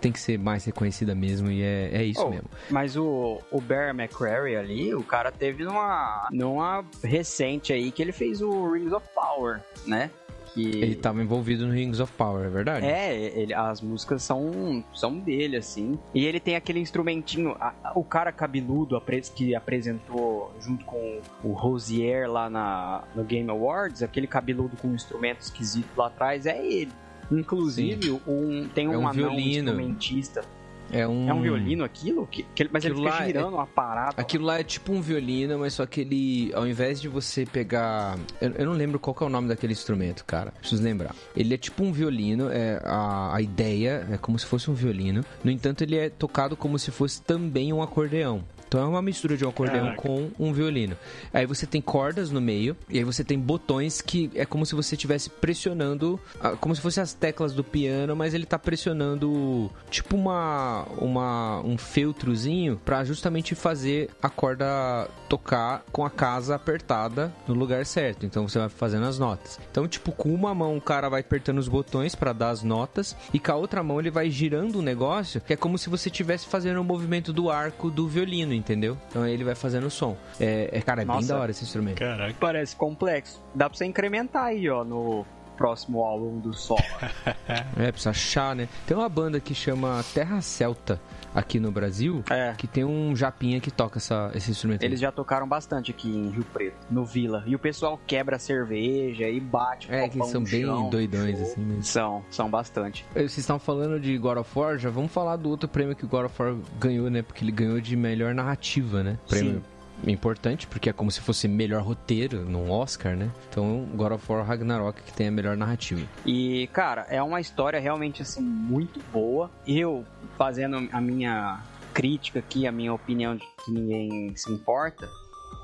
tem 0.00 0.10
que 0.10 0.18
ser 0.18 0.38
mais 0.38 0.64
reconhecida 0.64 1.14
mesmo 1.14 1.50
e 1.50 1.62
é, 1.62 1.90
é 1.92 2.04
isso 2.04 2.24
oh, 2.24 2.30
mesmo. 2.30 2.48
Mas 2.70 2.96
o, 2.96 3.40
o 3.50 3.60
Bear 3.60 3.90
McCreary 3.90 4.56
ali, 4.56 4.94
o 4.94 5.02
cara 5.02 5.30
teve 5.30 5.62
numa, 5.62 6.28
numa 6.32 6.84
recente 7.04 7.72
aí 7.72 7.92
que 7.92 8.00
ele 8.00 8.12
fez 8.12 8.40
o 8.40 8.72
Rings 8.72 8.92
of 8.92 9.06
Power, 9.14 9.60
né? 9.86 10.10
Que... 10.54 10.62
Ele 10.62 10.92
estava 10.92 11.22
envolvido 11.22 11.66
no 11.66 11.72
Rings 11.72 12.00
of 12.00 12.12
Power, 12.12 12.46
é 12.46 12.48
verdade? 12.48 12.86
É, 12.86 13.14
ele, 13.14 13.54
as 13.54 13.80
músicas 13.80 14.22
são, 14.22 14.84
são 14.92 15.18
dele, 15.18 15.56
assim. 15.56 15.98
E 16.14 16.24
ele 16.24 16.40
tem 16.40 16.56
aquele 16.56 16.80
instrumentinho, 16.80 17.56
a, 17.60 17.92
o 17.94 18.04
cara 18.04 18.32
cabeludo 18.32 19.00
que 19.34 19.54
apresentou 19.54 20.52
junto 20.60 20.84
com 20.84 21.20
o 21.42 21.52
Rosier 21.52 22.30
lá 22.30 22.48
na, 22.48 23.04
no 23.14 23.24
Game 23.24 23.50
Awards, 23.50 24.02
aquele 24.02 24.26
cabeludo 24.26 24.76
com 24.76 24.88
um 24.88 24.94
instrumento 24.94 25.40
esquisito 25.40 25.88
lá 25.96 26.06
atrás, 26.06 26.46
é 26.46 26.64
ele. 26.64 26.92
Inclusive, 27.30 28.20
um, 28.26 28.68
tem 28.68 28.88
um, 28.88 28.92
é 28.92 28.98
um 28.98 29.08
anão 29.08 29.30
violino. 29.30 29.70
instrumentista 29.70 30.42
é 30.92 31.06
um... 31.06 31.28
é 31.28 31.34
um 31.34 31.40
violino 31.40 31.84
aquilo? 31.84 32.26
Que, 32.26 32.42
que 32.54 32.68
mas 32.70 32.84
aquilo 32.84 33.00
ele 33.00 33.10
fica 33.10 33.26
girando 33.26 33.54
é... 33.54 33.56
uma 33.56 33.66
parada. 33.66 34.14
Aquilo 34.20 34.44
lá 34.44 34.60
é 34.60 34.64
tipo 34.64 34.92
um 34.92 35.00
violino, 35.00 35.58
mas 35.58 35.74
só 35.74 35.86
que 35.86 36.00
ele, 36.00 36.52
ao 36.54 36.66
invés 36.66 37.00
de 37.00 37.08
você 37.08 37.46
pegar. 37.46 38.18
Eu, 38.40 38.50
eu 38.52 38.66
não 38.66 38.72
lembro 38.72 38.98
qual 38.98 39.16
é 39.20 39.24
o 39.24 39.28
nome 39.28 39.48
daquele 39.48 39.72
instrumento, 39.72 40.24
cara. 40.24 40.52
Preciso 40.52 40.82
lembrar. 40.82 41.14
Ele 41.36 41.54
é 41.54 41.58
tipo 41.58 41.82
um 41.82 41.92
violino, 41.92 42.50
é, 42.50 42.80
a, 42.84 43.36
a 43.36 43.40
ideia 43.40 44.06
é 44.10 44.16
como 44.16 44.38
se 44.38 44.46
fosse 44.46 44.70
um 44.70 44.74
violino. 44.74 45.24
No 45.42 45.50
entanto, 45.50 45.82
ele 45.82 45.96
é 45.96 46.08
tocado 46.08 46.56
como 46.56 46.78
se 46.78 46.90
fosse 46.90 47.22
também 47.22 47.72
um 47.72 47.82
acordeão. 47.82 48.44
Então 48.70 48.82
é 48.82 48.86
uma 48.86 49.02
mistura 49.02 49.36
de 49.36 49.44
um 49.44 49.48
acordeão 49.48 49.86
Caraca. 49.86 50.00
com 50.00 50.30
um 50.38 50.52
violino. 50.52 50.96
Aí 51.34 51.44
você 51.44 51.66
tem 51.66 51.82
cordas 51.82 52.30
no 52.30 52.40
meio 52.40 52.76
e 52.88 52.98
aí 52.98 53.04
você 53.04 53.24
tem 53.24 53.36
botões 53.36 54.00
que 54.00 54.30
é 54.32 54.46
como 54.46 54.64
se 54.64 54.76
você 54.76 54.94
estivesse 54.94 55.28
pressionando, 55.28 56.20
como 56.60 56.72
se 56.76 56.80
fossem 56.80 57.02
as 57.02 57.12
teclas 57.12 57.52
do 57.52 57.64
piano, 57.64 58.14
mas 58.14 58.32
ele 58.32 58.46
tá 58.46 58.56
pressionando 58.60 59.68
tipo 59.90 60.16
uma, 60.16 60.86
uma 60.98 61.60
um 61.62 61.76
feltrozinho 61.76 62.80
para 62.84 63.02
justamente 63.02 63.56
fazer 63.56 64.08
a 64.22 64.30
corda 64.30 65.08
tocar 65.28 65.84
com 65.90 66.04
a 66.04 66.10
casa 66.10 66.54
apertada 66.54 67.34
no 67.48 67.54
lugar 67.54 67.84
certo. 67.84 68.24
Então 68.24 68.48
você 68.48 68.60
vai 68.60 68.68
fazendo 68.68 69.06
as 69.06 69.18
notas. 69.18 69.58
Então 69.68 69.88
tipo 69.88 70.12
com 70.12 70.32
uma 70.32 70.54
mão 70.54 70.76
o 70.76 70.80
cara 70.80 71.08
vai 71.08 71.22
apertando 71.22 71.58
os 71.58 71.66
botões 71.66 72.14
para 72.14 72.32
dar 72.32 72.50
as 72.50 72.62
notas 72.62 73.16
e 73.34 73.40
com 73.40 73.50
a 73.50 73.56
outra 73.56 73.82
mão 73.82 73.98
ele 73.98 74.12
vai 74.12 74.30
girando 74.30 74.76
o 74.76 74.78
um 74.78 74.82
negócio 74.82 75.40
que 75.40 75.54
é 75.54 75.56
como 75.56 75.76
se 75.76 75.90
você 75.90 76.08
estivesse 76.08 76.46
fazendo 76.46 76.80
o 76.80 76.84
movimento 76.84 77.32
do 77.32 77.50
arco 77.50 77.90
do 77.90 78.06
violino 78.06 78.59
entendeu? 78.60 78.96
Então 79.08 79.26
ele 79.26 79.42
vai 79.42 79.54
fazendo 79.54 79.86
o 79.86 79.90
som. 79.90 80.16
É, 80.38 80.70
é 80.72 80.80
cara, 80.80 81.02
é 81.02 81.04
Nossa. 81.04 81.18
bem 81.20 81.28
da 81.28 81.38
hora 81.38 81.50
esse 81.50 81.64
instrumento. 81.64 81.98
Caraca. 81.98 82.34
Parece 82.38 82.76
complexo. 82.76 83.42
Dá 83.54 83.68
pra 83.68 83.76
você 83.76 83.84
incrementar 83.84 84.44
aí, 84.44 84.68
ó, 84.68 84.84
no 84.84 85.26
próximo 85.56 86.02
álbum 86.02 86.38
do 86.38 86.54
Sol. 86.54 86.78
é, 87.76 87.90
precisa 87.90 88.10
achar, 88.10 88.56
né? 88.56 88.68
Tem 88.86 88.96
uma 88.96 89.08
banda 89.08 89.40
que 89.40 89.54
chama 89.54 90.02
Terra 90.14 90.40
Celta 90.40 91.00
aqui 91.34 91.60
no 91.60 91.70
Brasil, 91.70 92.22
é. 92.30 92.54
que 92.56 92.66
tem 92.66 92.84
um 92.84 93.14
japinha 93.14 93.60
que 93.60 93.70
toca 93.70 93.98
essa, 93.98 94.30
esse 94.34 94.50
instrumento. 94.50 94.82
Eles 94.82 95.00
já 95.00 95.12
tocaram 95.12 95.48
bastante 95.48 95.90
aqui 95.90 96.08
em 96.08 96.30
Rio 96.30 96.44
Preto, 96.52 96.76
no 96.90 97.04
Vila. 97.04 97.42
E 97.46 97.54
o 97.54 97.58
pessoal 97.58 98.00
quebra 98.06 98.38
cerveja 98.38 99.28
e 99.28 99.40
bate 99.40 99.92
É, 99.92 100.08
que 100.08 100.22
são 100.26 100.42
bem 100.42 100.62
chão. 100.62 100.90
doidões 100.90 101.40
assim 101.40 101.60
mesmo. 101.60 101.82
São, 101.82 102.24
são 102.30 102.50
bastante. 102.50 103.04
Vocês 103.14 103.38
estão 103.38 103.58
falando 103.58 103.98
de 104.00 104.16
God 104.18 104.38
of 104.38 104.58
War, 104.58 104.78
já 104.78 104.90
vamos 104.90 105.12
falar 105.12 105.36
do 105.36 105.48
outro 105.48 105.68
prêmio 105.68 105.94
que 105.94 106.04
o 106.04 106.08
God 106.08 106.26
of 106.26 106.42
War 106.42 106.56
ganhou, 106.78 107.10
né? 107.10 107.22
Porque 107.22 107.44
ele 107.44 107.52
ganhou 107.52 107.80
de 107.80 107.96
melhor 107.96 108.34
narrativa, 108.34 109.02
né? 109.02 109.18
Prêmio 109.28 109.54
Sim 109.54 109.62
importante, 110.06 110.66
porque 110.66 110.90
é 110.90 110.92
como 110.92 111.10
se 111.10 111.20
fosse 111.20 111.48
melhor 111.48 111.82
roteiro 111.82 112.44
num 112.44 112.70
Oscar, 112.70 113.16
né? 113.16 113.30
Então, 113.48 113.86
God 113.94 114.12
of 114.12 114.32
War 114.32 114.44
Ragnarok 114.44 115.02
que 115.02 115.12
tem 115.12 115.28
a 115.28 115.30
melhor 115.30 115.56
narrativa. 115.56 116.06
E, 116.24 116.68
cara, 116.72 117.06
é 117.08 117.22
uma 117.22 117.40
história 117.40 117.78
realmente, 117.80 118.22
assim, 118.22 118.40
muito 118.40 119.00
boa. 119.12 119.50
Eu, 119.66 120.04
fazendo 120.36 120.88
a 120.92 121.00
minha 121.00 121.62
crítica 121.92 122.38
aqui, 122.38 122.66
a 122.66 122.72
minha 122.72 122.92
opinião 122.92 123.36
de 123.36 123.44
que 123.64 123.72
ninguém 123.72 124.34
se 124.36 124.50
importa, 124.50 125.08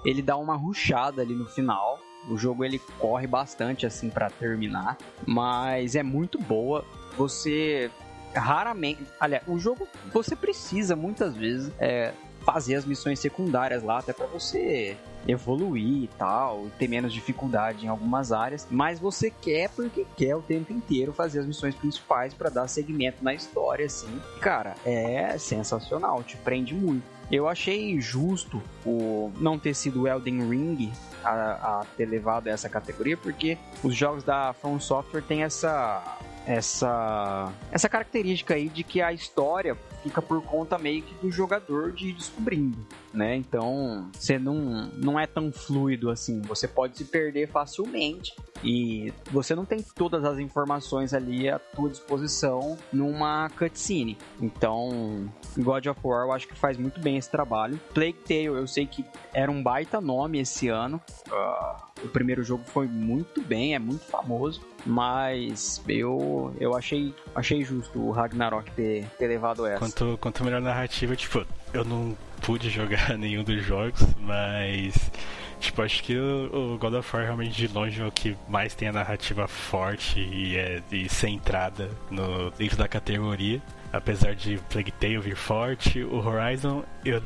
ele 0.05 0.22
dá 0.22 0.37
uma 0.37 0.57
ruchada 0.57 1.22
ali 1.22 1.35
no 1.35 1.46
final. 1.46 1.99
O 2.29 2.37
jogo 2.37 2.64
ele 2.64 2.81
corre 2.99 3.27
bastante 3.27 3.87
assim 3.87 4.11
para 4.11 4.29
terminar, 4.29 4.99
mas 5.25 5.94
é 5.94 6.03
muito 6.03 6.38
boa. 6.38 6.85
Você 7.16 7.90
raramente, 8.35 9.03
aliás, 9.18 9.42
o 9.46 9.59
jogo 9.59 9.88
você 10.12 10.37
precisa 10.37 10.94
muitas 10.94 11.35
vezes 11.35 11.72
é, 11.79 12.12
fazer 12.46 12.76
as 12.76 12.85
missões 12.85 13.18
secundárias 13.18 13.82
lá 13.82 13.98
até 13.98 14.12
para 14.12 14.26
você 14.26 14.96
evoluir 15.26 16.04
e 16.04 16.11
tal, 16.16 16.68
ter 16.78 16.87
menos 16.87 17.12
dificuldade 17.12 17.85
em 17.85 17.88
algumas 17.88 18.30
áreas, 18.30 18.68
mas 18.70 19.00
você 19.00 19.28
quer 19.28 19.68
porque 19.70 20.06
quer 20.16 20.37
o 20.37 20.40
tempo 20.40 20.72
inteiro 20.72 21.12
fazer 21.12 21.40
as 21.40 21.46
missões 21.46 21.74
principais 21.74 22.32
para 22.32 22.48
dar 22.48 22.68
segmento 22.68 23.24
na 23.24 23.35
história, 23.35 23.87
assim. 23.87 24.20
Cara, 24.40 24.76
é 24.85 25.37
sensacional, 25.37 26.22
te 26.22 26.37
prende 26.37 26.72
muito. 26.72 27.04
Eu 27.32 27.48
achei 27.48 28.00
justo 28.00 28.62
o 28.85 29.32
não 29.40 29.59
ter 29.59 29.74
sido 29.74 30.06
Elden 30.06 30.48
Ring 30.48 30.92
a, 31.24 31.80
a 31.80 31.87
ter 31.96 32.06
levado 32.06 32.46
essa 32.46 32.68
categoria, 32.68 33.16
porque 33.16 33.59
os 33.82 33.96
jogos 33.96 34.22
da 34.22 34.52
From 34.52 34.78
Software 34.78 35.22
têm 35.22 35.42
essa 35.42 36.18
essa 36.46 37.52
essa 37.72 37.88
característica 37.88 38.54
aí 38.54 38.68
de 38.68 38.85
que 38.85 39.02
a 39.02 39.12
história 39.12 39.76
fica 40.06 40.22
por 40.22 40.40
conta 40.42 40.78
meio 40.78 41.02
que 41.02 41.14
do 41.16 41.30
jogador 41.32 41.90
de 41.90 42.08
ir 42.08 42.12
descobrindo, 42.14 42.78
né? 43.16 43.35
Então, 43.37 44.09
você 44.12 44.38
não, 44.38 44.90
não 44.96 45.18
é 45.18 45.26
tão 45.26 45.50
fluido 45.50 46.11
assim, 46.11 46.40
você 46.42 46.68
pode 46.68 46.96
se 46.96 47.05
perder 47.05 47.48
facilmente 47.48 48.35
e 48.62 49.12
você 49.31 49.55
não 49.55 49.64
tem 49.64 49.83
todas 49.83 50.24
as 50.24 50.38
informações 50.38 51.12
ali 51.14 51.48
à 51.48 51.59
tua 51.59 51.88
disposição 51.88 52.76
numa 52.92 53.48
cutscene. 53.50 54.16
Então, 54.40 55.31
God 55.57 55.87
of 55.87 56.00
War 56.02 56.26
eu 56.26 56.33
acho 56.33 56.48
que 56.48 56.55
faz 56.55 56.76
muito 56.76 57.00
bem 57.00 57.16
esse 57.16 57.31
trabalho. 57.31 57.79
Plague 57.94 58.18
Tale 58.26 58.46
eu 58.46 58.66
sei 58.66 58.87
que 58.87 59.05
era 59.33 59.50
um 59.50 59.62
baita 59.62 60.00
nome 60.00 60.40
esse 60.40 60.68
ano. 60.68 61.00
Uh, 61.29 61.87
o 62.05 62.09
primeiro 62.09 62.42
jogo 62.42 62.64
foi 62.64 62.87
muito 62.87 63.42
bem, 63.42 63.74
é 63.74 63.79
muito 63.79 64.05
famoso, 64.05 64.61
mas 64.85 65.83
eu 65.88 66.55
eu 66.61 66.74
achei 66.76 67.14
achei 67.35 67.64
justo 67.64 67.98
o 67.98 68.11
Ragnarok 68.11 68.70
ter, 68.72 69.07
ter 69.18 69.26
levado 69.26 69.66
essa. 69.66 69.79
Quanto, 69.79 70.18
quanto 70.18 70.44
melhor 70.44 70.61
narrativa, 70.61 71.16
tipo, 71.16 71.46
eu 71.76 71.84
não 71.84 72.16
pude 72.42 72.70
jogar 72.70 73.16
nenhum 73.18 73.44
dos 73.44 73.64
jogos, 73.64 74.02
mas 74.20 75.10
Tipo, 75.58 75.82
acho 75.82 76.02
que 76.02 76.16
o, 76.16 76.76
God 76.78 76.94
of 76.94 77.16
War 77.16 77.24
realmente 77.24 77.66
de 77.66 77.72
longe 77.72 78.00
é 78.00 78.06
o 78.06 78.12
que 78.12 78.36
mais 78.46 78.74
tem 78.74 78.88
a 78.88 78.92
narrativa 78.92 79.48
forte 79.48 80.20
e, 80.20 80.56
é, 80.56 80.82
e 80.92 81.08
centrada 81.08 81.90
no, 82.10 82.50
dentro 82.50 82.76
da 82.76 82.86
categoria 82.86 83.62
apesar 83.92 84.34
de 84.34 84.58
Plague 84.68 84.92
Tale 84.92 85.18
vir 85.18 85.36
forte, 85.36 86.02
o 86.02 86.16
Horizon, 86.16 86.84
eu, 87.04 87.20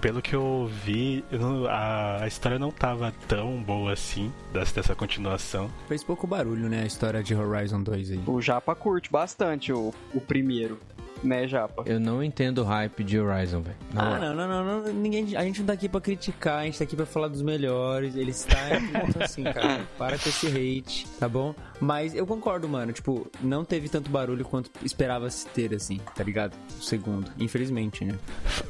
pelo 0.00 0.22
que 0.22 0.34
eu 0.34 0.70
vi, 0.84 1.24
eu 1.30 1.68
a, 1.68 2.22
a, 2.22 2.28
história 2.28 2.58
não 2.58 2.70
tava 2.70 3.12
tão 3.28 3.62
boa 3.62 3.92
assim, 3.92 4.32
dessa, 4.52 4.76
dessa 4.76 4.94
continuação. 4.94 5.70
Fez 5.88 6.02
pouco 6.02 6.26
barulho, 6.26 6.68
né, 6.68 6.82
a 6.82 6.86
história 6.86 7.22
de 7.22 7.34
Horizon 7.34 7.82
2 7.82 8.12
aí. 8.12 8.20
O 8.26 8.40
Japa 8.40 8.74
curte 8.74 9.10
bastante 9.10 9.72
o, 9.72 9.92
o 10.14 10.20
primeiro 10.20 10.78
né, 11.22 11.46
Japa? 11.46 11.84
Eu 11.86 12.00
não 12.00 12.22
entendo 12.22 12.58
o 12.58 12.64
hype 12.64 13.04
de 13.04 13.18
Horizon, 13.18 13.62
velho. 13.62 13.76
Ah, 13.94 14.18
não, 14.18 14.34
não, 14.34 14.48
não, 14.48 14.82
não, 14.82 14.92
Ninguém, 14.92 15.36
a 15.36 15.44
gente 15.44 15.60
não 15.60 15.66
tá 15.66 15.72
aqui 15.72 15.88
pra 15.88 16.00
criticar, 16.00 16.60
a 16.60 16.64
gente 16.64 16.78
tá 16.78 16.84
aqui 16.84 16.96
pra 16.96 17.06
falar 17.06 17.28
dos 17.28 17.42
melhores. 17.42 18.16
Ele 18.16 18.30
está 18.30 18.56
assim, 19.20 19.44
cara. 19.44 19.80
Para 19.98 20.18
com 20.18 20.28
esse 20.28 20.46
hate, 20.46 21.06
tá 21.18 21.28
bom? 21.28 21.54
Mas 21.80 22.14
eu 22.14 22.26
concordo, 22.26 22.68
mano. 22.68 22.92
Tipo, 22.92 23.30
não 23.40 23.64
teve 23.64 23.88
tanto 23.88 24.10
barulho 24.10 24.44
quanto 24.44 24.70
esperava-se 24.84 25.46
ter, 25.48 25.74
assim, 25.74 26.00
tá 26.14 26.22
ligado? 26.24 26.54
O 26.78 26.82
segundo. 26.82 27.30
Infelizmente, 27.38 28.04
né? 28.04 28.14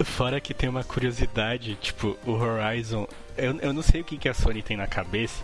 Fora 0.04 0.40
que 0.40 0.54
tem 0.54 0.68
uma 0.68 0.84
curiosidade, 0.84 1.74
tipo, 1.76 2.16
o 2.26 2.32
Horizon 2.32 3.06
eu, 3.42 3.58
eu 3.60 3.72
não 3.72 3.82
sei 3.82 4.00
o 4.00 4.04
que, 4.04 4.16
que 4.16 4.28
a 4.28 4.34
Sony 4.34 4.62
tem 4.62 4.76
na 4.76 4.86
cabeça, 4.86 5.42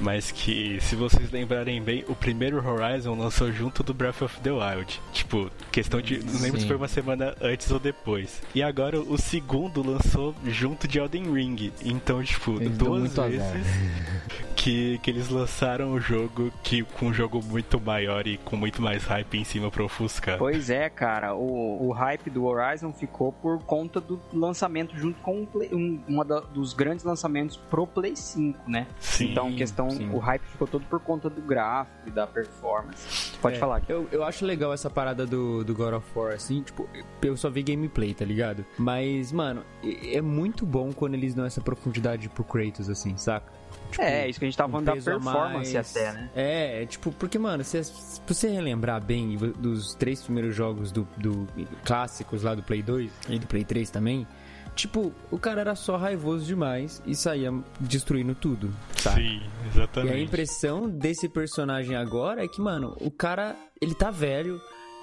mas 0.00 0.30
que, 0.30 0.78
se 0.80 0.96
vocês 0.96 1.30
lembrarem 1.30 1.80
bem, 1.82 2.04
o 2.08 2.14
primeiro 2.14 2.64
Horizon 2.66 3.14
lançou 3.14 3.52
junto 3.52 3.82
do 3.82 3.92
Breath 3.92 4.22
of 4.22 4.40
the 4.40 4.50
Wild. 4.50 5.00
Tipo, 5.12 5.50
questão 5.70 6.00
de. 6.00 6.18
Não 6.18 6.40
lembro 6.40 6.58
Sim. 6.58 6.60
se 6.60 6.66
foi 6.66 6.76
uma 6.76 6.88
semana 6.88 7.34
antes 7.40 7.70
ou 7.70 7.78
depois. 7.78 8.42
E 8.54 8.62
agora 8.62 8.98
o 8.98 9.18
segundo 9.18 9.82
lançou 9.82 10.34
junto 10.46 10.88
de 10.88 10.98
Elden 10.98 11.32
Ring. 11.32 11.72
Então, 11.84 12.22
tipo, 12.22 12.56
eles 12.60 12.78
duas 12.78 13.12
vezes 13.12 13.66
que, 14.56 14.98
que 15.02 15.10
eles 15.10 15.28
lançaram 15.28 15.92
o 15.92 16.00
jogo 16.00 16.50
que, 16.62 16.82
com 16.82 17.06
um 17.06 17.14
jogo 17.14 17.42
muito 17.42 17.78
maior 17.78 18.26
e 18.26 18.38
com 18.38 18.56
muito 18.56 18.80
mais 18.80 19.04
hype 19.04 19.38
em 19.38 19.44
cima 19.44 19.70
pra 19.70 19.84
ofuscar. 19.84 20.38
Pois 20.38 20.70
é, 20.70 20.88
cara. 20.88 21.34
O, 21.34 21.88
o 21.88 21.92
hype 21.92 22.30
do 22.30 22.44
Horizon 22.46 22.92
ficou 22.92 23.32
por 23.32 23.62
conta 23.64 24.00
do 24.00 24.18
lançamento 24.32 24.96
junto 24.96 25.20
com 25.20 25.40
um, 25.40 25.48
um 25.72 26.00
uma 26.08 26.24
da, 26.24 26.40
dos 26.40 26.72
grandes 26.72 27.04
lançamentos 27.04 27.33
lançamentos 27.34 27.56
pro 27.56 27.86
Play 27.86 28.14
5, 28.14 28.70
né? 28.70 28.86
Sim, 29.00 29.32
então, 29.32 29.54
questão, 29.54 29.90
sim. 29.90 30.08
o 30.10 30.18
hype 30.18 30.42
ficou 30.42 30.68
todo 30.68 30.84
por 30.86 31.00
conta 31.00 31.28
do 31.28 31.42
gráfico 31.42 32.08
e 32.08 32.10
da 32.10 32.26
performance. 32.26 33.36
Pode 33.40 33.56
é, 33.56 33.58
falar. 33.58 33.82
Eu, 33.88 34.08
eu 34.12 34.22
acho 34.22 34.44
legal 34.44 34.72
essa 34.72 34.88
parada 34.88 35.26
do, 35.26 35.64
do 35.64 35.74
God 35.74 35.94
of 35.94 36.06
War, 36.14 36.34
assim, 36.34 36.62
tipo, 36.62 36.88
eu 37.22 37.36
só 37.36 37.50
vi 37.50 37.62
gameplay, 37.62 38.14
tá 38.14 38.24
ligado? 38.24 38.64
Mas, 38.78 39.32
mano, 39.32 39.64
é 39.82 40.20
muito 40.20 40.64
bom 40.64 40.92
quando 40.92 41.14
eles 41.14 41.34
dão 41.34 41.44
essa 41.44 41.60
profundidade 41.60 42.28
pro 42.28 42.44
Kratos, 42.44 42.88
assim, 42.88 43.16
saca? 43.16 43.52
Tipo, 43.90 44.02
é, 44.02 44.28
isso 44.28 44.38
que 44.38 44.44
a 44.44 44.48
gente 44.48 44.56
tava 44.56 44.70
falando 44.70 44.86
da 44.86 44.92
performance 44.92 45.76
até, 45.76 46.12
né? 46.12 46.30
É, 46.34 46.86
tipo, 46.86 47.12
porque, 47.12 47.38
mano, 47.38 47.62
se, 47.64 47.82
se 47.84 48.20
você 48.26 48.48
relembrar 48.48 49.04
bem 49.04 49.36
dos 49.36 49.94
três 49.94 50.22
primeiros 50.22 50.54
jogos 50.54 50.90
do, 50.90 51.06
do 51.16 51.46
clássicos 51.84 52.42
lá 52.42 52.54
do 52.54 52.62
Play 52.62 52.82
2 52.82 53.10
e 53.28 53.38
do 53.38 53.46
Play 53.46 53.64
3 53.64 53.90
também, 53.90 54.26
Tipo, 54.74 55.12
o 55.30 55.38
cara 55.38 55.60
era 55.60 55.74
só 55.76 55.96
raivoso 55.96 56.44
demais 56.44 57.02
e 57.06 57.14
saía 57.14 57.52
destruindo 57.78 58.34
tudo, 58.34 58.74
sabe? 58.96 59.22
Sim, 59.22 59.42
exatamente. 59.68 60.12
E 60.12 60.16
a 60.16 60.20
impressão 60.20 60.88
desse 60.88 61.28
personagem 61.28 61.96
agora 61.96 62.44
é 62.44 62.48
que, 62.48 62.60
mano, 62.60 62.96
o 63.00 63.10
cara, 63.10 63.54
ele 63.80 63.94
tá 63.94 64.10
velho, 64.10 64.60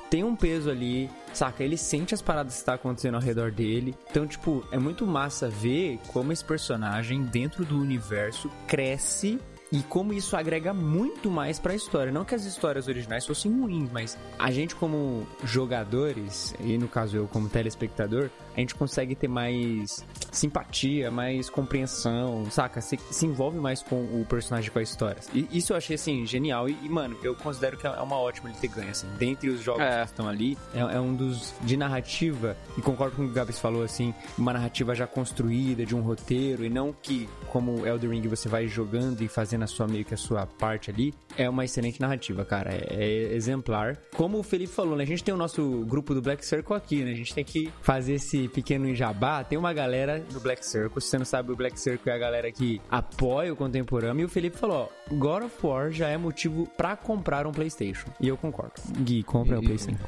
tem 0.10 0.25
um 0.25 0.36
peso 0.36 0.69
ali, 0.69 1.10
saca? 1.34 1.63
Ele 1.63 1.77
sente 1.77 2.13
as 2.13 2.21
paradas 2.21 2.60
que 2.60 2.65
tá 2.65 2.73
acontecendo 2.73 3.15
ao 3.15 3.21
redor 3.21 3.49
dele. 3.49 3.95
Então, 4.10 4.27
tipo, 4.27 4.62
é 4.69 4.77
muito 4.77 5.07
massa 5.07 5.47
ver 5.47 5.99
como 6.07 6.34
esse 6.34 6.43
personagem, 6.43 7.23
dentro 7.23 7.63
do 7.63 7.79
universo, 7.79 8.51
cresce 8.67 9.39
e 9.71 9.81
como 9.84 10.12
isso 10.12 10.36
agrega 10.36 10.73
muito 10.73 11.31
mais 11.31 11.57
para 11.57 11.71
a 11.71 11.75
história. 11.75 12.12
Não 12.12 12.25
que 12.25 12.36
as 12.36 12.43
histórias 12.43 12.89
originais 12.89 13.25
fossem 13.25 13.51
ruins, 13.57 13.89
mas 13.89 14.17
a 14.38 14.51
gente, 14.51 14.75
como 14.75 15.25
jogadores, 15.45 16.53
e 16.60 16.77
no 16.77 16.89
caso 16.89 17.15
eu 17.15 17.27
como 17.27 17.47
telespectador, 17.47 18.29
a 18.55 18.59
gente 18.59 18.75
consegue 18.75 19.15
ter 19.15 19.27
mais 19.27 20.05
simpatia, 20.31 21.11
mais 21.11 21.49
compreensão, 21.49 22.49
saca? 22.49 22.81
Se, 22.81 22.97
se 23.09 23.25
envolve 23.25 23.59
mais 23.59 23.83
com 23.83 23.95
o 23.95 24.25
personagem, 24.27 24.71
com 24.71 24.79
a 24.79 24.81
história. 24.81 25.21
E 25.33 25.47
isso 25.51 25.73
eu 25.73 25.77
achei, 25.77 25.95
assim, 25.95 26.25
genial. 26.25 26.69
E, 26.69 26.77
e 26.83 26.89
mano, 26.89 27.17
eu 27.23 27.35
considero 27.35 27.77
que 27.77 27.85
é 27.85 27.89
uma 27.89 28.17
ótima 28.17 28.49
ele 28.49 28.57
ter 28.57 28.67
ganho, 28.67 28.89
assim. 28.89 29.07
Dentre 29.17 29.49
os 29.49 29.61
jogos 29.61 29.81
é. 29.81 30.01
que 30.01 30.05
estão 30.09 30.27
ali, 30.27 30.57
é, 30.73 30.79
é, 30.79 30.99
um 30.99 31.13
dos 31.13 31.53
de 31.61 31.75
narrativa, 31.77 32.57
e 32.77 32.81
concordo 32.81 33.15
com 33.15 33.23
o 33.23 33.25
que 33.25 33.31
o 33.31 33.33
Gabs 33.33 33.59
falou, 33.59 33.83
assim, 33.83 34.13
uma 34.37 34.53
narrativa 34.53 34.95
já 34.95 35.05
construída, 35.05 35.85
de 35.85 35.95
um 35.95 36.01
roteiro, 36.01 36.65
e 36.65 36.69
não 36.69 36.93
que, 36.93 37.27
como 37.47 37.85
Elder 37.85 38.09
Ring, 38.09 38.27
você 38.27 38.47
vai 38.47 38.67
jogando 38.67 39.21
e 39.21 39.27
fazendo 39.27 39.63
a 39.63 39.67
sua 39.67 39.87
meio 39.87 40.05
que 40.05 40.13
a 40.13 40.17
sua 40.17 40.45
parte 40.45 40.89
ali, 40.89 41.13
é 41.37 41.49
uma 41.49 41.65
excelente 41.65 41.99
narrativa, 41.99 42.45
cara. 42.45 42.71
É, 42.73 42.87
é 42.89 43.33
exemplar. 43.33 43.97
Como 44.15 44.39
o 44.39 44.43
Felipe 44.43 44.71
falou, 44.71 44.95
né? 44.95 45.03
A 45.03 45.07
gente 45.07 45.23
tem 45.23 45.33
o 45.33 45.37
nosso 45.37 45.85
grupo 45.85 46.13
do 46.13 46.21
Black 46.21 46.45
Circle 46.45 46.75
aqui, 46.75 47.03
né? 47.03 47.11
A 47.11 47.15
gente 47.15 47.33
tem 47.33 47.43
que 47.43 47.71
fazer 47.81 48.13
esse 48.13 48.40
pequeno 48.47 48.93
jabá. 48.95 49.43
Tem 49.43 49.58
uma 49.58 49.73
galera 49.73 50.19
do 50.19 50.39
Black 50.39 50.65
Circle. 50.65 51.01
Se 51.01 51.10
você 51.10 51.17
não 51.17 51.25
sabe, 51.25 51.51
o 51.51 51.56
Black 51.56 51.80
Circle 51.80 52.12
é 52.12 52.15
a 52.15 52.17
galera 52.17 52.51
que 52.51 52.82
apoia 52.89 53.51
o 53.51 53.56
contemporâneo. 53.56 54.21
E 54.21 54.25
o 54.25 54.30
Felipe 54.30 54.58
falou: 54.58 54.91
ó, 55.10 55.15
God 55.15 55.43
of 55.43 55.56
War 55.65 55.91
já 55.91 56.10
é 56.10 56.17
motivo 56.17 56.67
para 56.77 56.95
comprar 56.95 57.45
um 57.47 57.51
PlayStation. 57.51 58.08
E 58.19 58.27
eu 58.27 58.38
concordo. 58.38 58.73
Gui, 58.99 59.23
compra 59.23 59.60
o 59.60 59.63
PlayStation. 59.63 60.04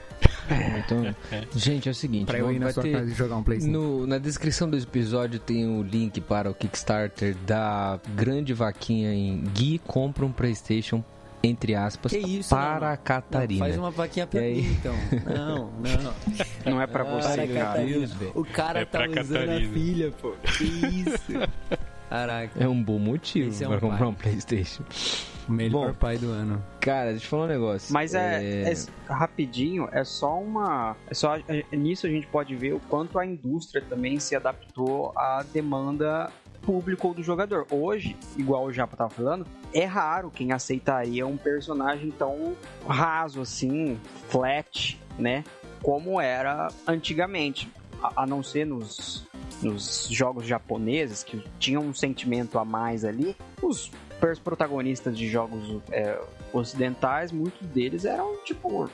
então, 0.77 1.15
gente, 1.55 1.87
é 1.87 1.91
o 1.91 1.95
seguinte: 1.95 2.25
pra 2.25 2.39
eu 2.39 2.51
ir 2.51 2.59
na 2.59 2.71
sua 2.71 2.83
ter, 2.83 2.93
casa 2.93 3.11
e 3.11 3.13
jogar 3.13 3.37
um 3.37 3.43
PlayStation. 3.43 4.05
na 4.05 4.17
descrição 4.17 4.69
do 4.69 4.77
episódio 4.77 5.39
tem 5.39 5.67
o 5.67 5.81
link 5.81 6.19
para 6.21 6.49
o 6.49 6.53
Kickstarter 6.53 7.35
da 7.45 7.99
grande 8.15 8.53
vaquinha 8.53 9.13
em 9.13 9.43
Gui 9.53 9.79
compra 9.79 10.25
um 10.25 10.31
PlayStation 10.31 11.03
entre 11.43 11.75
aspas, 11.75 12.13
isso, 12.13 12.49
para 12.49 12.87
não, 12.87 12.93
a 12.93 12.97
Catarina. 12.97 13.59
Não, 13.59 13.65
faz 13.67 13.77
uma 13.77 13.91
vaquinha 13.91 14.25
pra 14.25 14.39
mim, 14.39 14.71
então. 14.71 14.95
Não, 15.25 15.71
não. 15.71 16.13
Não 16.73 16.81
é 16.81 16.87
pra 16.87 17.03
você, 17.03 17.45
para 17.45 17.47
Catarina. 17.47 18.09
O 18.33 18.45
cara 18.45 18.79
é 18.79 18.85
tá 18.85 18.99
usando 18.99 19.15
Catarina. 19.15 19.69
a 19.69 19.73
filha, 19.73 20.11
pô. 20.11 20.31
Que 20.57 20.63
isso. 20.63 21.33
Caraca. 22.09 22.63
É 22.63 22.67
um 22.67 22.81
bom 22.81 22.99
motivo 22.99 23.51
é 23.61 23.67
um 23.67 23.71
pra 23.71 23.79
comprar 23.79 24.07
um 24.07 24.13
Playstation. 24.13 24.83
O 25.49 25.51
melhor 25.51 25.87
Bom, 25.87 25.93
pai 25.95 26.17
do 26.17 26.29
ano. 26.29 26.63
Cara, 26.79 27.11
deixa 27.11 27.25
eu 27.25 27.29
falar 27.29 27.45
um 27.45 27.47
negócio. 27.47 27.91
Mas 27.91 28.13
é, 28.13 28.43
é... 28.43 28.71
é, 28.71 28.75
rapidinho, 29.11 29.89
é 29.91 30.03
só 30.03 30.39
uma. 30.39 30.95
É 31.09 31.13
só 31.13 31.35
é, 31.35 31.65
nisso 31.71 32.07
a 32.07 32.09
gente 32.09 32.27
pode 32.27 32.55
ver 32.55 32.73
o 32.73 32.79
quanto 32.79 33.19
a 33.19 33.25
indústria 33.25 33.83
também 33.89 34.19
se 34.19 34.35
adaptou 34.35 35.11
à 35.17 35.43
demanda 35.51 36.31
público 36.65 37.09
ou 37.09 37.13
do 37.13 37.23
jogador. 37.23 37.65
Hoje, 37.69 38.15
igual 38.37 38.65
o 38.65 38.71
Japa 38.71 38.95
tava 38.95 39.09
falando, 39.09 39.45
é 39.73 39.85
raro 39.85 40.31
quem 40.31 40.51
aceitaria 40.51 41.25
um 41.27 41.37
personagem 41.37 42.11
tão 42.11 42.55
raso 42.87 43.41
assim, 43.41 43.99
flat, 44.29 44.99
né? 45.17 45.43
Como 45.81 46.19
era 46.19 46.69
antigamente 46.87 47.69
a, 48.01 48.23
a 48.23 48.25
não 48.25 48.41
ser 48.41 48.65
nos, 48.65 49.27
nos 49.61 50.07
jogos 50.09 50.45
japoneses, 50.45 51.23
que 51.23 51.43
tinham 51.59 51.83
um 51.83 51.93
sentimento 51.93 52.57
a 52.57 52.65
mais 52.65 53.03
ali, 53.05 53.35
os 53.61 53.91
protagonistas 54.41 55.17
de 55.17 55.27
jogos 55.27 55.81
é, 55.91 56.17
ocidentais, 56.53 57.31
muitos 57.31 57.67
deles 57.67 58.05
eram 58.05 58.37
tipo. 58.43 58.89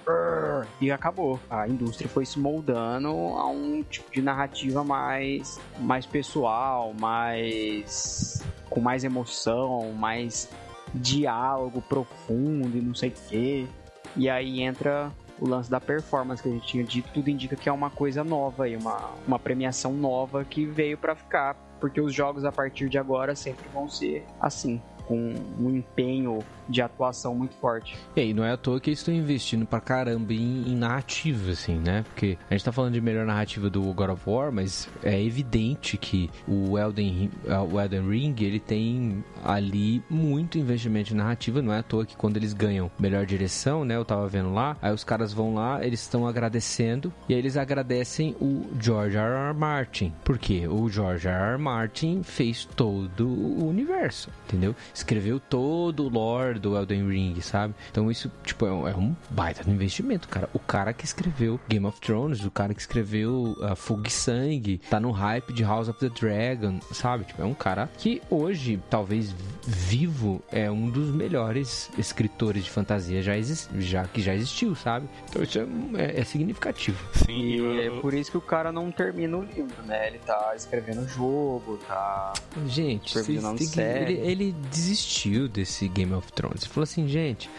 E 0.80 0.90
acabou. 0.92 1.40
A 1.50 1.68
indústria 1.68 2.10
foi 2.10 2.26
se 2.26 2.40
moldando 2.40 3.10
a 3.10 3.48
um 3.48 3.84
tipo 3.84 4.12
de 4.12 4.22
narrativa 4.22 4.84
mais, 4.84 5.60
mais 5.80 6.06
pessoal, 6.06 6.94
mais. 7.00 8.42
com 8.70 8.80
mais 8.80 9.04
emoção, 9.04 9.92
mais 9.94 10.50
diálogo 10.94 11.82
profundo 11.82 12.78
e 12.78 12.82
não 12.82 12.96
sei 12.96 13.10
o 13.10 13.14
quê. 13.30 13.68
E 14.16 14.30
aí 14.30 14.62
entra 14.62 15.12
o 15.40 15.48
lance 15.48 15.70
da 15.70 15.80
performance 15.80 16.42
que 16.42 16.50
a 16.50 16.52
gente 16.52 16.68
tinha 16.68 16.84
dito, 16.84 17.10
tudo 17.14 17.30
indica 17.30 17.56
que 17.56 17.70
é 17.70 17.72
uma 17.72 17.90
coisa 17.90 18.24
nova 18.24 18.66
aí, 18.66 18.76
uma, 18.76 19.12
uma 19.26 19.40
premiação 19.40 19.94
nova 19.94 20.44
que 20.44 20.66
veio 20.66 20.98
para 20.98 21.16
ficar, 21.16 21.56
porque 21.80 22.02
os 22.02 22.14
jogos 22.14 22.44
a 22.44 22.52
partir 22.52 22.90
de 22.90 22.98
agora 22.98 23.36
sempre 23.36 23.66
vão 23.74 23.88
ser 23.88 24.26
assim 24.42 24.82
com 25.10 25.34
um 25.60 25.72
empenho 25.72 26.38
de 26.70 26.84
atuação 26.84 27.34
muito 27.34 27.56
forte. 27.56 27.98
E 28.16 28.22
aí, 28.22 28.32
não 28.32 28.46
é 28.46 28.52
à 28.52 28.58
toa 28.58 28.80
que 28.80 28.92
eles 28.92 29.00
estão 29.00 29.12
investindo 29.12 29.66
pra 29.66 29.82
caramba 29.82 30.32
em, 30.34 30.70
em, 30.70 30.76
narrativa, 30.76 31.52
assim, 31.52 31.78
né? 31.78 32.04
Porque 32.04 32.38
a 32.48 32.54
gente 32.54 32.64
tá 32.64 32.72
falando 32.72 32.94
de 32.94 33.02
melhor 33.02 33.26
narrativa 33.26 33.72
do 33.72 33.82
God 33.92 34.12
of 34.12 34.30
War, 34.30 34.52
mas 34.52 34.88
é 35.04 35.20
evidente 35.20 35.98
que 35.98 36.30
o 36.48 36.78
Elden, 36.78 37.32
o 37.72 37.82
Elden 37.82 38.08
Ring, 38.08 38.36
ele 38.42 38.60
tem 38.60 39.24
ali 39.44 40.04
muito 40.08 40.60
investimento 40.60 41.12
em 41.12 41.18
narrativa, 41.18 41.60
não 41.60 41.74
é 41.74 41.80
à 41.80 41.84
toa 41.84 42.06
que 42.06 42.16
quando 42.16 42.38
eles 42.38 42.54
ganham 42.54 42.92
melhor 43.00 43.26
direção, 43.26 43.84
né? 43.84 43.96
Eu 43.96 44.06
tava 44.06 44.28
vendo 44.28 44.54
lá, 44.54 44.78
aí 44.80 44.94
os 44.94 45.04
caras 45.04 45.34
vão 45.34 45.56
lá, 45.56 45.84
eles 45.84 46.02
estão 46.02 46.28
agradecendo, 46.28 47.12
e 47.28 47.34
aí 47.34 47.40
eles 47.40 47.58
agradecem 47.58 48.36
o 48.40 48.68
George 48.80 49.18
R. 49.18 49.50
R. 49.50 49.54
Martin. 49.56 50.14
Por 50.24 50.38
quê? 50.38 50.68
O 50.68 50.88
George 50.88 51.28
R. 51.28 51.54
R. 51.54 51.58
Martin 51.58 52.22
fez 52.22 52.64
todo 52.64 53.28
o 53.28 53.68
universo, 53.68 54.30
entendeu? 54.48 54.76
Escreveu 55.00 55.40
todo 55.40 56.06
o 56.06 56.10
lore 56.10 56.60
do 56.60 56.76
Elden 56.76 57.08
Ring, 57.08 57.42
sabe? 57.42 57.74
Então 57.92 58.10
isso, 58.10 58.32
tipo, 58.44 58.66
é 58.66 58.72
um, 58.72 58.88
é 58.88 58.96
um 58.96 59.16
baita 59.30 59.64
no 59.66 59.74
investimento, 59.74 60.28
cara. 60.28 60.50
O 60.54 60.60
cara 60.60 60.94
que 60.94 61.06
escreveu 61.06 61.60
Game 61.68 61.86
of 61.86 62.00
Thrones, 62.00 62.44
o 62.46 62.52
cara 62.52 62.74
que 62.74 62.82
escreveu 62.82 63.56
uh, 63.60 63.76
Fogo 63.76 64.08
e 64.08 64.12
Sangue, 64.12 64.82
tá 64.90 65.00
no 65.00 65.12
hype 65.12 65.54
de 65.54 65.64
House 65.64 65.90
of 65.90 66.00
the 66.00 66.10
Dragon, 66.10 66.80
sabe? 66.92 67.26
Tipo, 67.26 67.42
é 67.42 67.46
um 67.46 67.54
cara 67.54 67.90
que 67.98 68.22
hoje, 68.30 68.82
talvez 68.90 69.34
vivo, 69.66 70.42
é 70.52 70.70
um 70.70 70.90
dos 70.90 71.10
melhores 71.14 71.90
escritores 71.98 72.64
de 72.64 72.70
fantasia 72.70 73.22
já, 73.22 73.34
já 73.78 74.06
que 74.06 74.22
já 74.22 74.34
existiu, 74.34 74.76
sabe? 74.76 75.08
Então 75.30 75.44
isso 75.44 75.60
é, 75.60 75.66
é, 75.98 76.20
é 76.22 76.24
significativo. 76.24 76.98
Sim, 77.14 77.40
e 77.40 77.58
eu... 77.58 77.98
é 77.98 78.02
por 78.02 78.14
isso 78.14 78.32
que 78.32 78.38
o 78.38 78.42
cara 78.42 78.72
não 78.72 78.92
termina 78.92 79.38
o 79.38 79.44
livro, 79.44 79.84
né? 79.86 80.08
Ele 80.08 80.20
tá 80.20 80.54
escrevendo 80.56 81.02
o 81.02 81.08
jogo, 81.08 81.78
tá. 81.88 82.34
Gente, 82.68 83.18
ele, 83.18 84.14
ele 84.14 84.56
desistiu 84.90 85.48
desse 85.48 85.88
Game 85.88 86.14
of 86.14 86.32
Thrones. 86.34 86.64
Ele 86.64 86.72
falou 86.72 86.84
assim, 86.84 87.08
gente, 87.08 87.50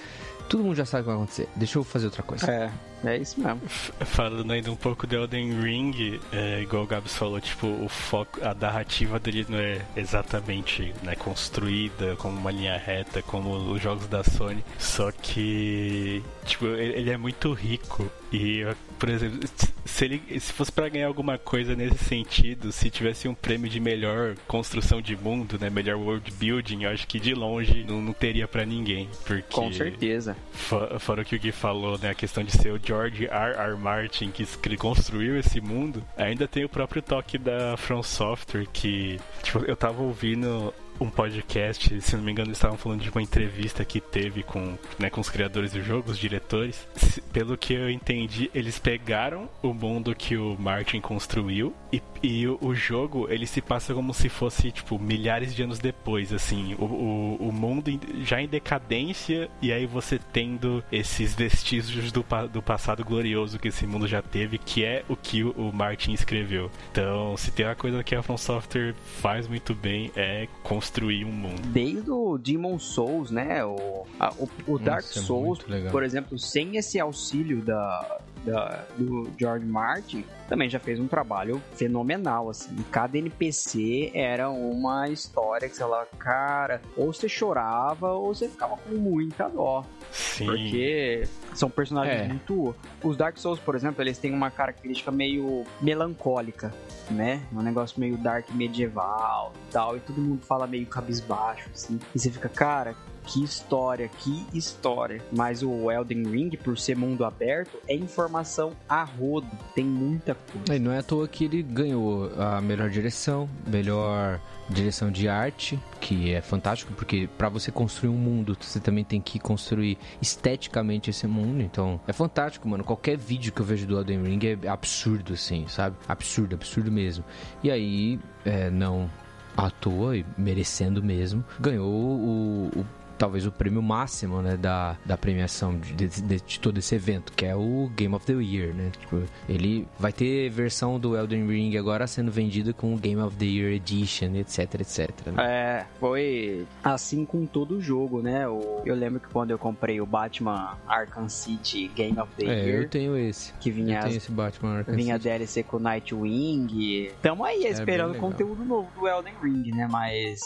todo 0.48 0.62
mundo 0.62 0.74
já 0.74 0.84
sabe 0.84 1.02
o 1.02 1.04
que 1.04 1.06
vai 1.08 1.16
acontecer. 1.16 1.48
Deixa 1.54 1.78
eu 1.78 1.84
fazer 1.84 2.06
outra 2.06 2.22
coisa. 2.22 2.50
É. 2.50 2.70
É 3.02 3.16
isso 3.16 3.40
mesmo. 3.40 3.62
Falando 3.66 4.50
ainda 4.52 4.70
um 4.70 4.76
pouco 4.76 5.06
de 5.06 5.16
Elden 5.16 5.58
Ring, 5.62 6.20
é, 6.32 6.60
igual 6.60 6.82
o 6.82 6.86
Gabs 6.86 7.16
falou, 7.16 7.40
tipo, 7.40 7.66
o 7.66 7.88
foco, 7.88 8.38
a 8.44 8.52
narrativa 8.52 9.18
dele 9.18 9.46
não 9.48 9.58
é 9.58 9.80
exatamente 9.96 10.92
né, 11.02 11.14
construída 11.14 12.14
como 12.16 12.38
uma 12.38 12.50
linha 12.50 12.76
reta, 12.76 13.22
como 13.22 13.56
os 13.72 13.80
jogos 13.80 14.06
da 14.06 14.22
Sony. 14.22 14.62
Só 14.78 15.10
que, 15.10 16.22
tipo, 16.44 16.66
ele 16.66 17.10
é 17.10 17.16
muito 17.16 17.52
rico. 17.54 18.10
E, 18.30 18.66
por 19.00 19.08
exemplo, 19.08 19.40
se 19.86 20.04
ele 20.04 20.22
se 20.38 20.52
fosse 20.52 20.70
para 20.70 20.88
ganhar 20.90 21.06
alguma 21.06 21.38
coisa 21.38 21.74
nesse 21.74 22.04
sentido, 22.04 22.70
se 22.70 22.90
tivesse 22.90 23.26
um 23.26 23.34
prêmio 23.34 23.68
de 23.68 23.80
melhor 23.80 24.36
construção 24.46 25.00
de 25.00 25.16
mundo, 25.16 25.58
né, 25.58 25.70
melhor 25.70 25.96
world 25.96 26.30
building, 26.32 26.84
eu 26.84 26.90
acho 26.90 27.08
que 27.08 27.18
de 27.18 27.34
longe 27.34 27.82
não, 27.82 28.00
não 28.02 28.12
teria 28.12 28.46
para 28.46 28.66
ninguém, 28.66 29.08
porque 29.26 29.54
com 29.54 29.72
certeza. 29.72 30.36
Fora 30.52 31.22
o 31.22 31.24
que 31.24 31.34
o 31.34 31.40
Gui 31.40 31.50
falou, 31.50 31.98
né, 31.98 32.10
a 32.10 32.14
questão 32.14 32.44
de 32.44 32.52
ser 32.52 32.72
o 32.72 32.80
George 32.82 33.24
R. 33.24 33.56
R. 33.56 33.76
Martin 33.76 34.30
que 34.30 34.46
construiu 34.76 35.38
esse 35.38 35.62
mundo, 35.62 36.04
ainda 36.14 36.46
tem 36.46 36.64
o 36.64 36.68
próprio 36.68 37.00
toque 37.00 37.38
da 37.38 37.76
From 37.78 38.02
Software 38.02 38.66
que, 38.70 39.18
tipo, 39.42 39.60
eu 39.64 39.76
tava 39.76 40.02
ouvindo 40.02 40.74
um 41.00 41.08
podcast, 41.08 42.00
se 42.00 42.16
não 42.16 42.22
me 42.22 42.30
engano, 42.30 42.52
estavam 42.52 42.76
falando 42.76 43.00
de 43.00 43.10
uma 43.10 43.22
entrevista 43.22 43.84
que 43.84 44.00
teve 44.00 44.42
com, 44.42 44.76
né, 44.98 45.08
com 45.08 45.20
os 45.20 45.30
criadores 45.30 45.72
do 45.72 45.82
jogo, 45.82 46.10
os 46.10 46.18
diretores. 46.18 46.86
Pelo 47.32 47.56
que 47.56 47.72
eu 47.72 47.88
entendi, 47.88 48.50
eles 48.54 48.78
pegaram 48.78 49.48
o 49.62 49.72
mundo 49.72 50.14
que 50.14 50.36
o 50.36 50.56
Martin 50.58 51.00
construiu 51.00 51.74
e, 51.90 52.02
e 52.22 52.46
o, 52.46 52.74
jogo 52.74 53.26
ele 53.30 53.46
se 53.46 53.60
passa 53.60 53.94
como 53.94 54.12
se 54.12 54.28
fosse 54.28 54.70
tipo 54.70 54.98
milhares 54.98 55.54
de 55.54 55.62
anos 55.62 55.78
depois, 55.78 56.32
assim, 56.32 56.74
o, 56.78 56.84
o, 56.84 57.48
o 57.48 57.52
mundo 57.52 57.90
já 58.22 58.40
em 58.40 58.48
decadência 58.48 59.48
e 59.60 59.72
aí 59.72 59.86
você 59.86 60.18
tendo 60.32 60.82
esses 60.90 61.34
vestígios 61.34 62.12
do, 62.12 62.24
do 62.52 62.62
passado 62.62 63.04
glorioso 63.04 63.58
que 63.58 63.68
esse 63.68 63.86
mundo 63.86 64.06
já 64.06 64.22
teve, 64.22 64.58
que 64.58 64.84
é 64.84 65.04
o 65.08 65.16
que 65.16 65.42
o, 65.42 65.50
o 65.52 65.72
Martin 65.72 66.12
escreveu. 66.12 66.70
Então, 66.92 67.36
se 67.36 67.50
tem 67.50 67.66
uma 67.66 67.74
coisa 67.74 68.02
que 68.04 68.14
a 68.14 68.22
From 68.22 68.36
Software 68.36 68.94
faz 69.20 69.48
muito 69.48 69.74
bem 69.74 70.10
é 70.14 70.48
construir 70.62 71.24
um 71.24 71.32
mundo. 71.32 71.60
Desde 71.68 72.10
o 72.10 72.38
Demon 72.38 72.78
Souls, 72.78 73.30
né? 73.30 73.64
O, 73.64 74.06
a, 74.18 74.32
o, 74.34 74.48
o 74.66 74.78
Dark 74.78 75.04
Nossa, 75.04 75.18
é 75.18 75.22
Souls, 75.22 75.58
é 75.70 75.90
por 75.90 76.02
exemplo, 76.02 76.38
sem 76.38 76.76
esse 76.76 76.98
auxílio 77.00 77.62
da, 77.62 78.20
da, 78.44 78.84
do 78.96 79.30
George 79.38 79.66
Martin, 79.66 80.24
também 80.48 80.68
já 80.68 80.78
fez 80.78 80.98
um 80.98 81.06
trabalho 81.06 81.62
fenomenal, 81.74 82.50
assim. 82.50 82.74
Cada 82.90 83.16
NPC 83.16 84.10
era 84.14 84.50
uma 84.50 85.08
história 85.08 85.68
que, 85.68 85.76
sei 85.76 85.86
lá, 85.86 86.06
cara, 86.18 86.80
ou 86.96 87.12
você 87.12 87.28
chorava 87.28 88.12
ou 88.12 88.34
você 88.34 88.48
ficava 88.48 88.76
com 88.76 88.94
muita 88.94 89.48
dó. 89.48 89.84
Sim. 90.10 90.46
Porque 90.46 91.24
são 91.54 91.70
personagens 91.70 92.22
é. 92.22 92.28
muito. 92.28 92.74
Os 93.02 93.16
Dark 93.16 93.36
Souls, 93.36 93.60
por 93.60 93.74
exemplo, 93.74 94.02
eles 94.02 94.18
têm 94.18 94.32
uma 94.32 94.50
característica 94.50 95.10
meio 95.10 95.64
melancólica, 95.80 96.74
né? 97.10 97.42
Um 97.52 97.62
negócio 97.62 98.00
meio 98.00 98.16
dark 98.16 98.50
medieval 98.50 99.52
e 99.68 99.72
tal. 99.72 99.96
E 99.96 100.00
todo 100.00 100.20
mundo 100.20 100.42
fala 100.44 100.66
meio 100.66 100.86
cabisbaixo, 100.86 101.70
assim. 101.72 102.00
E 102.14 102.18
você 102.18 102.30
fica, 102.30 102.48
cara, 102.48 102.94
que 103.30 103.44
história, 103.44 104.08
que 104.08 104.44
história. 104.52 105.22
Mas 105.30 105.62
o 105.62 105.90
Elden 105.90 106.24
Ring, 106.24 106.50
por 106.56 106.76
ser 106.76 106.96
mundo 106.96 107.24
aberto, 107.24 107.78
é 107.86 107.94
informação 107.94 108.72
a 108.88 109.04
rodo. 109.04 109.48
Tem 109.74 109.84
muita 109.84 110.34
coisa. 110.34 110.74
E 110.74 110.78
não 110.78 110.90
é 110.90 110.98
à 110.98 111.02
toa 111.02 111.28
que 111.28 111.44
ele 111.44 111.62
ganhou 111.62 112.30
a 112.36 112.60
melhor 112.60 112.90
direção, 112.90 113.48
melhor 113.66 114.40
direção 114.68 115.10
de 115.10 115.28
arte, 115.28 115.78
que 116.00 116.32
é 116.32 116.40
fantástico, 116.40 116.92
porque 116.94 117.28
para 117.38 117.48
você 117.48 117.70
construir 117.70 118.10
um 118.10 118.18
mundo, 118.18 118.56
você 118.60 118.80
também 118.80 119.04
tem 119.04 119.20
que 119.20 119.38
construir 119.38 119.96
esteticamente 120.20 121.10
esse 121.10 121.26
mundo. 121.26 121.62
Então, 121.62 122.00
é 122.06 122.12
fantástico, 122.12 122.68
mano. 122.68 122.82
Qualquer 122.82 123.16
vídeo 123.16 123.52
que 123.52 123.60
eu 123.60 123.66
vejo 123.66 123.86
do 123.86 123.96
Elden 123.96 124.22
Ring 124.22 124.40
é 124.62 124.68
absurdo, 124.68 125.34
assim, 125.34 125.66
sabe? 125.68 125.96
Absurdo, 126.08 126.54
absurdo 126.54 126.90
mesmo. 126.90 127.24
E 127.62 127.70
aí, 127.70 128.18
é, 128.44 128.70
não 128.70 129.08
à 129.56 129.70
toa 129.70 130.16
e 130.16 130.24
merecendo 130.38 131.02
mesmo, 131.02 131.44
ganhou 131.58 131.90
o, 131.90 132.70
o 132.76 132.86
talvez 133.20 133.44
o 133.44 133.52
prêmio 133.52 133.82
máximo, 133.82 134.40
né, 134.40 134.56
da, 134.56 134.96
da 135.04 135.14
premiação 135.14 135.78
de, 135.78 136.08
de, 136.08 136.40
de, 136.40 136.58
todo 136.58 136.78
esse 136.78 136.94
evento, 136.94 137.34
que 137.34 137.44
é 137.44 137.54
o 137.54 137.90
Game 137.94 138.14
of 138.14 138.24
the 138.24 138.32
Year, 138.32 138.74
né? 138.74 138.90
Tipo, 138.98 139.22
ele 139.46 139.86
vai 139.98 140.10
ter 140.10 140.48
versão 140.48 140.98
do 140.98 141.14
Elden 141.14 141.46
Ring 141.46 141.76
agora 141.76 142.06
sendo 142.06 142.32
vendida 142.32 142.72
com 142.72 142.94
o 142.94 142.96
Game 142.96 143.20
of 143.20 143.36
the 143.36 143.44
Year 143.44 143.72
Edition, 143.72 144.34
etc, 144.36 144.80
etc. 144.80 145.10
Né? 145.26 145.34
É, 145.38 145.86
foi 146.00 146.66
assim 146.82 147.26
com 147.26 147.44
todo 147.44 147.76
o 147.76 147.80
jogo, 147.82 148.22
né? 148.22 148.48
O, 148.48 148.80
eu 148.86 148.94
lembro 148.94 149.20
que 149.20 149.28
quando 149.28 149.50
eu 149.50 149.58
comprei 149.58 150.00
o 150.00 150.06
Batman 150.06 150.78
Arkham 150.88 151.28
City 151.28 151.88
Game 151.88 152.18
of 152.18 152.32
the 152.36 152.46
é, 152.46 152.64
Year, 152.64 152.82
eu 152.84 152.88
tenho 152.88 153.18
esse. 153.18 153.52
Que 153.60 153.70
vinha 153.70 153.98
eu 153.98 154.04
tenho 154.04 154.16
esse 154.16 154.32
Batman 154.32 154.78
Arkham 154.78 154.96
vinha 154.96 155.16
City. 155.16 155.28
DLC 155.28 155.62
com 155.62 155.78
Nightwing. 155.78 157.10
Tamo 157.20 157.44
aí 157.44 157.66
é 157.66 157.68
esperando 157.68 158.16
conteúdo 158.16 158.64
novo 158.64 158.88
do 158.98 159.06
Elden 159.06 159.34
Ring, 159.42 159.72
né? 159.72 159.86
Mas 159.90 160.40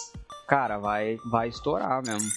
cara, 0.48 0.76
vai 0.78 1.18
vai 1.30 1.48
estourar 1.48 2.02
mesmo. 2.04 2.28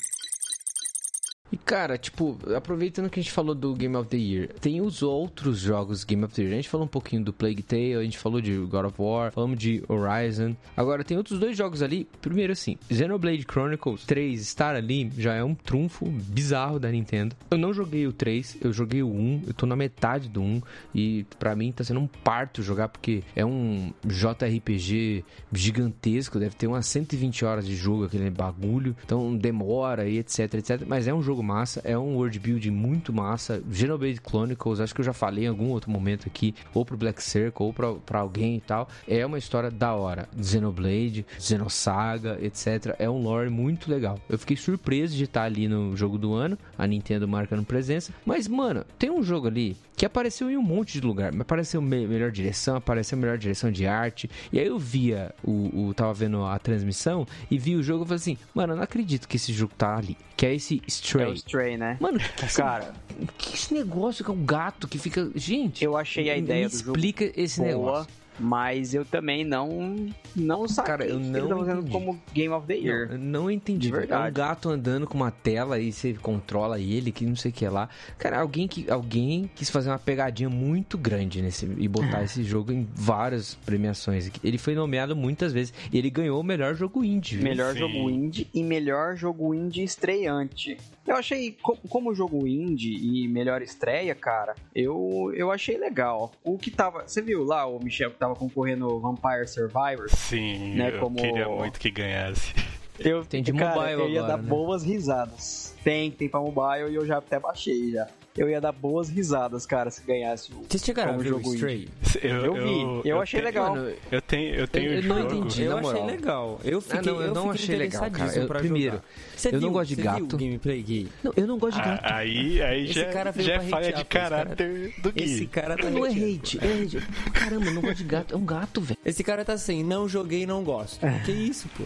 E 1.52 1.58
cara, 1.58 1.98
tipo, 1.98 2.38
aproveitando 2.56 3.10
que 3.10 3.20
a 3.20 3.24
gente 3.24 3.32
falou 3.32 3.56
do 3.56 3.74
Game 3.74 3.96
of 3.96 4.10
the 4.10 4.18
Year, 4.18 4.50
tem 4.60 4.82
os 4.82 5.02
outros 5.02 5.60
jogos 5.60 6.04
Game 6.04 6.24
of 6.26 6.34
the 6.34 6.42
Year. 6.42 6.54
A 6.54 6.56
gente 6.58 6.70
falou 6.70 6.86
um 6.86 6.90
pouquinho 6.90 7.24
do 7.24 7.32
Plague 7.32 7.64
Tale, 7.64 7.96
a 7.96 8.04
gente 8.04 8.18
falou 8.18 8.42
de 8.42 8.54
God 8.58 8.86
of 8.86 9.02
War, 9.02 9.32
falamos 9.32 9.58
de 9.58 9.84
Horizon. 9.88 10.56
Agora 10.76 11.04
tem 11.04 11.18
outros 11.18 11.40
dois 11.40 11.58
jogos 11.58 11.82
ali. 11.82 12.08
Primeiro 12.22 12.52
assim, 12.52 12.78
Xenoblade 12.92 13.46
Chronicles 13.50 14.04
3 14.06 14.42
estar 14.42 14.76
ali 14.76 15.12
já 15.18 15.36
é 15.36 15.44
um 15.44 15.56
trunfo 15.56 16.06
bizarro 16.06 16.80
da 16.80 16.92
Nintendo. 16.92 17.36
Eu 17.50 17.58
não 17.58 17.74
joguei 17.74 18.06
o 18.08 18.12
3, 18.12 18.58
eu 18.62 18.74
joguei 18.74 19.02
o 19.02 19.10
1, 19.10 19.44
eu 19.48 19.54
tô 19.54 19.66
na 19.66 19.76
metade 19.76 20.28
do 20.28 20.42
1 20.42 20.62
e 20.94 21.26
para 21.40 21.56
mim 21.56 21.72
tá 21.72 21.84
sendo 21.84 22.00
um 22.00 22.08
parto 22.08 22.62
jogar 22.62 22.90
porque 22.90 23.24
é 23.36 23.46
um 23.46 23.94
JRPG 24.06 25.24
gigantesco, 25.54 26.40
deve 26.40 26.56
ter 26.56 26.68
umas 26.68 26.86
120 26.88 27.46
horas 27.46 27.66
de 27.66 27.76
jogo 27.76 28.06
aquele 28.06 28.30
bagulho. 28.30 28.96
Então 29.06 29.36
demora 29.36 30.10
e 30.10 30.18
etc, 30.18 30.56
etc, 30.56 30.84
mas 30.86 31.08
é 31.08 31.14
um 31.14 31.22
jogo 31.22 31.37
jogo 31.38 31.44
massa, 31.44 31.82
é 31.84 31.98
um 31.98 32.16
world 32.16 32.40
building 32.40 32.72
muito 32.72 33.14
massa. 33.14 33.62
Xenoblade 33.72 34.20
Chronicles, 34.28 34.80
acho 34.80 34.94
que 34.94 35.02
eu 35.02 35.06
já 35.06 35.14
falei 35.14 35.46
em 35.46 35.48
algum 35.48 35.70
outro 35.70 35.92
momento 35.92 36.28
aqui, 36.28 36.56
ou 36.74 36.84
pro 36.84 36.98
Black 36.98 37.22
Circle, 37.22 37.66
ou 37.66 37.74
pra, 37.74 37.94
pra 37.94 38.20
alguém 38.20 38.58
e 38.58 38.62
tal. 38.62 38.88
É 39.08 39.26
uma 39.26 39.38
história 39.38 39.70
da 39.70 39.94
hora. 39.94 40.28
Xenoblade, 40.42 41.26
Xenosaga, 41.40 42.40
etc. 42.42 42.96
É 42.98 43.10
um 43.10 43.22
lore 43.22 43.50
muito 43.50 43.92
legal. 43.92 44.20
Eu 44.28 44.40
fiquei 44.40 44.58
surpreso 44.58 45.16
de 45.16 45.26
estar 45.26 45.44
ali 45.44 45.68
no 45.68 45.96
jogo 45.96 46.18
do 46.18 46.34
ano, 46.34 46.58
a 46.78 46.88
Nintendo 46.88 47.28
marcando 47.28 47.64
presença. 47.64 48.12
Mas, 48.26 48.48
mano, 48.48 48.84
tem 48.98 49.12
um 49.12 49.22
jogo 49.22 49.48
ali 49.48 49.78
que 49.98 50.06
apareceu 50.06 50.50
em 50.50 50.56
um 50.56 50.62
monte 50.62 50.94
de 50.94 51.02
lugar. 51.02 51.34
Apareceu 51.40 51.82
me 51.82 52.06
melhor 52.06 52.32
direção, 52.32 52.76
apareceu 52.76 53.18
melhor 53.18 53.38
direção 53.38 53.72
de 53.72 53.88
arte. 53.88 54.30
E 54.54 54.60
aí 54.60 54.68
eu 54.68 54.78
via 54.78 55.34
o, 55.44 55.88
o 55.88 55.94
tava 55.94 56.14
vendo 56.14 56.46
a 56.46 56.58
transmissão 56.60 57.26
e 57.50 57.58
vi 57.58 57.76
o 57.76 57.82
jogo 57.82 58.04
e 58.04 58.08
falei 58.08 58.18
assim, 58.18 58.38
mano, 58.54 58.74
eu 58.74 58.78
não 58.78 58.84
acredito 58.84 59.28
que 59.28 59.38
esse 59.38 59.52
jogo 59.52 59.74
tá 59.76 59.98
ali. 59.98 60.16
Que 60.38 60.46
é 60.46 60.54
esse 60.54 60.80
Stray. 60.86 61.27
É 61.28 61.32
o 61.32 61.34
Stray, 61.34 61.78
né? 61.78 61.98
Mano, 62.00 62.20
que 62.20 62.48
Cara, 62.56 62.94
que 63.38 63.56
esse 63.56 63.74
negócio 63.74 64.24
que 64.24 64.32
é 64.32 64.34
um 64.34 64.46
gato 64.46 64.88
que 64.88 64.98
fica. 64.98 65.30
Gente, 65.36 65.84
eu 65.84 65.98
achei 65.98 66.30
a 66.30 66.34
me 66.34 66.40
ideia 66.40 66.68
do 66.70 66.78
jogo 66.78 66.98
explica 66.98 67.32
esse 67.36 67.60
boa, 67.60 67.70
negócio. 67.70 68.14
Mas 68.40 68.94
eu 68.94 69.04
também 69.06 69.44
não 69.44 70.08
não 70.36 70.68
saquei 70.68 70.92
Cara, 70.92 71.06
eu 71.06 71.20
que 71.20 71.26
não 71.26 71.40
ele 71.40 71.48
tá 71.48 71.56
fazendo 71.58 71.78
entendi. 71.80 71.92
como 71.92 72.22
Game 72.34 72.54
of 72.54 72.68
the 72.68 72.76
Year. 72.76 73.08
Não, 73.08 73.14
eu 73.16 73.20
não 73.20 73.52
entendi. 73.52 73.92
É 74.10 74.18
um 74.18 74.32
gato 74.32 74.70
andando 74.70 75.08
com 75.08 75.16
uma 75.16 75.32
tela 75.32 75.80
e 75.80 75.92
você 75.92 76.14
controla 76.14 76.80
ele, 76.80 77.12
que 77.12 77.26
não 77.26 77.36
sei 77.36 77.52
o 77.52 77.54
que 77.54 77.68
lá. 77.68 77.90
Cara, 78.18 78.40
alguém 78.40 78.68
que 78.68 78.90
alguém 78.90 79.50
quis 79.56 79.70
fazer 79.70 79.90
uma 79.90 80.00
pegadinha 80.00 80.50
muito 80.50 80.98
grande 80.98 81.42
nesse 81.42 81.66
e 81.78 81.88
botar 81.88 82.24
esse 82.24 82.44
jogo 82.44 82.72
em 82.72 82.88
várias 82.94 83.56
premiações. 83.56 84.30
Ele 84.44 84.58
foi 84.58 84.76
nomeado 84.76 85.16
muitas 85.16 85.52
vezes 85.52 85.74
e 85.92 85.98
ele 85.98 86.10
ganhou 86.10 86.40
o 86.40 86.44
melhor 86.44 86.76
jogo 86.76 87.04
indie. 87.04 87.36
viu? 87.38 87.44
Melhor 87.44 87.74
Sim. 87.74 87.80
jogo 87.80 88.10
indie 88.10 88.48
e 88.54 88.64
melhor 88.64 89.16
jogo 89.16 89.54
indie 89.54 89.84
estreante. 89.84 90.78
Eu 91.06 91.16
achei, 91.16 91.56
co- 91.62 91.78
como 91.90 92.14
jogo 92.14 92.46
indie 92.46 92.98
e 93.24 93.28
melhor 93.30 93.62
estreia, 93.62 94.14
cara, 94.14 94.56
eu, 94.76 95.32
eu 95.34 95.50
achei 95.52 95.78
legal. 95.78 96.32
O 96.44 96.58
que 96.58 96.70
tava. 96.70 97.04
Você 97.08 97.22
viu 97.22 97.44
lá 97.46 97.66
o 97.66 97.82
Michel 97.82 98.12
que 98.12 98.18
tava 98.18 98.27
concorrendo 98.36 99.00
Vampire 99.00 99.48
Survivors? 99.48 100.12
Sim, 100.12 100.76
Né, 100.76 100.92
eu 100.96 101.00
como- 101.00 101.16
queria 101.18 101.48
muito 101.48 101.80
que 101.80 101.90
ganhasse. 101.92 102.54
Eu, 103.00 103.24
Tem 103.24 103.44
de 103.44 103.54
cara, 103.54 103.76
mobile 103.76 103.94
eu 104.02 104.10
ia 104.10 104.20
agora, 104.24 104.38
dar 104.38 104.44
né? 104.44 104.50
boas 104.50 104.84
risadas. 104.84 105.76
Tem, 105.84 106.10
tem 106.10 106.28
pra 106.28 106.40
mobile 106.40 106.92
e 106.92 106.96
eu 106.96 107.06
já 107.06 107.20
até 107.20 107.40
baixei 107.40 107.92
já. 107.92 108.08
Eu 108.38 108.50
ia 108.50 108.62
dar 108.62 108.72
boas 108.72 109.10
risadas, 109.10 109.66
cara, 109.66 109.90
se 109.90 110.02
ganhasse 110.06 110.52
o. 110.52 110.64
Vocês 110.70 110.84
chegaram 110.84 111.10
a 111.12 111.14
como 111.14 111.24
ver 111.24 111.34
o 111.34 111.38
jogo 111.40 111.56
Stray? 111.56 111.90
Eu, 112.22 112.46
Eu 112.46 112.54
vi, 113.02 113.10
eu 113.10 113.20
achei 113.22 113.40
tenho- 113.42 113.46
legal. 113.52 113.76
Mano, 113.76 113.94
Eu 114.12 114.22
tenho, 114.22 114.56
eu 114.56 114.68
tenho 114.68 114.92
Eu 114.94 115.00
o 115.00 115.04
não 115.06 115.18
jogo. 115.22 115.36
entendi. 115.36 115.64
Eu 115.64 115.78
achei 115.78 116.04
legal. 116.06 116.62
Eu 116.64 116.82
fiquei, 116.82 117.00
Ah, 117.00 117.02
não, 117.02 117.22
eu 117.22 117.34
não 117.34 117.52
achei 117.52 117.76
legal, 117.76 118.12
cara. 118.12 118.36
Eu- 118.36 118.48
pra 118.48 118.60
primeiro. 118.60 119.02
Você 119.36 119.50
eu 119.50 119.54
não 119.54 119.60
viu- 119.60 119.72
gosto 119.72 119.90
de 119.90 119.96
viu 119.96 120.04
gato. 120.06 120.34
o 120.36 120.38
gameplay 120.38 120.82
Gui? 120.82 121.08
não, 121.24 121.34
eu 121.36 121.48
não 121.48 121.58
gosto 121.58 121.76
de 121.76 121.82
Ah, 121.82 121.92
gato. 121.96 122.14
aí 122.14 122.62
aí 122.62 122.84
Esse 122.86 122.94
já, 122.94 123.06
cara 123.12 123.32
veio 123.32 123.48
já 123.48 123.54
é 123.56 123.60
falha 123.62 123.86
de 123.88 123.92
pô, 123.94 123.98
esse 124.00 124.06
cara- 124.06 124.30
caráter 124.46 124.94
do 125.02 125.12
Gui. 125.12 125.24
Esse 125.24 125.46
cara 125.48 125.78
tá 125.78 125.90
não 125.90 126.06
é 126.06 126.10
hate, 126.10 126.60
é 126.62 126.84
hate. 126.84 126.98
Caramba, 127.34 127.66
eu 127.66 127.74
não 127.74 127.82
gosto 127.82 127.98
de 127.98 128.04
gato. 128.04 128.34
É 128.34 128.38
um 128.38 128.46
gato, 128.46 128.82
velho. 128.82 129.00
Esse 129.06 129.24
cara 129.24 129.44
tá 129.46 129.54
assim, 129.54 129.84
não 129.84 130.08
joguei, 130.08 130.46
não 130.46 130.64
gosto. 130.64 131.00
Que 131.26 131.32
isso, 131.32 131.68
pô? 131.78 131.84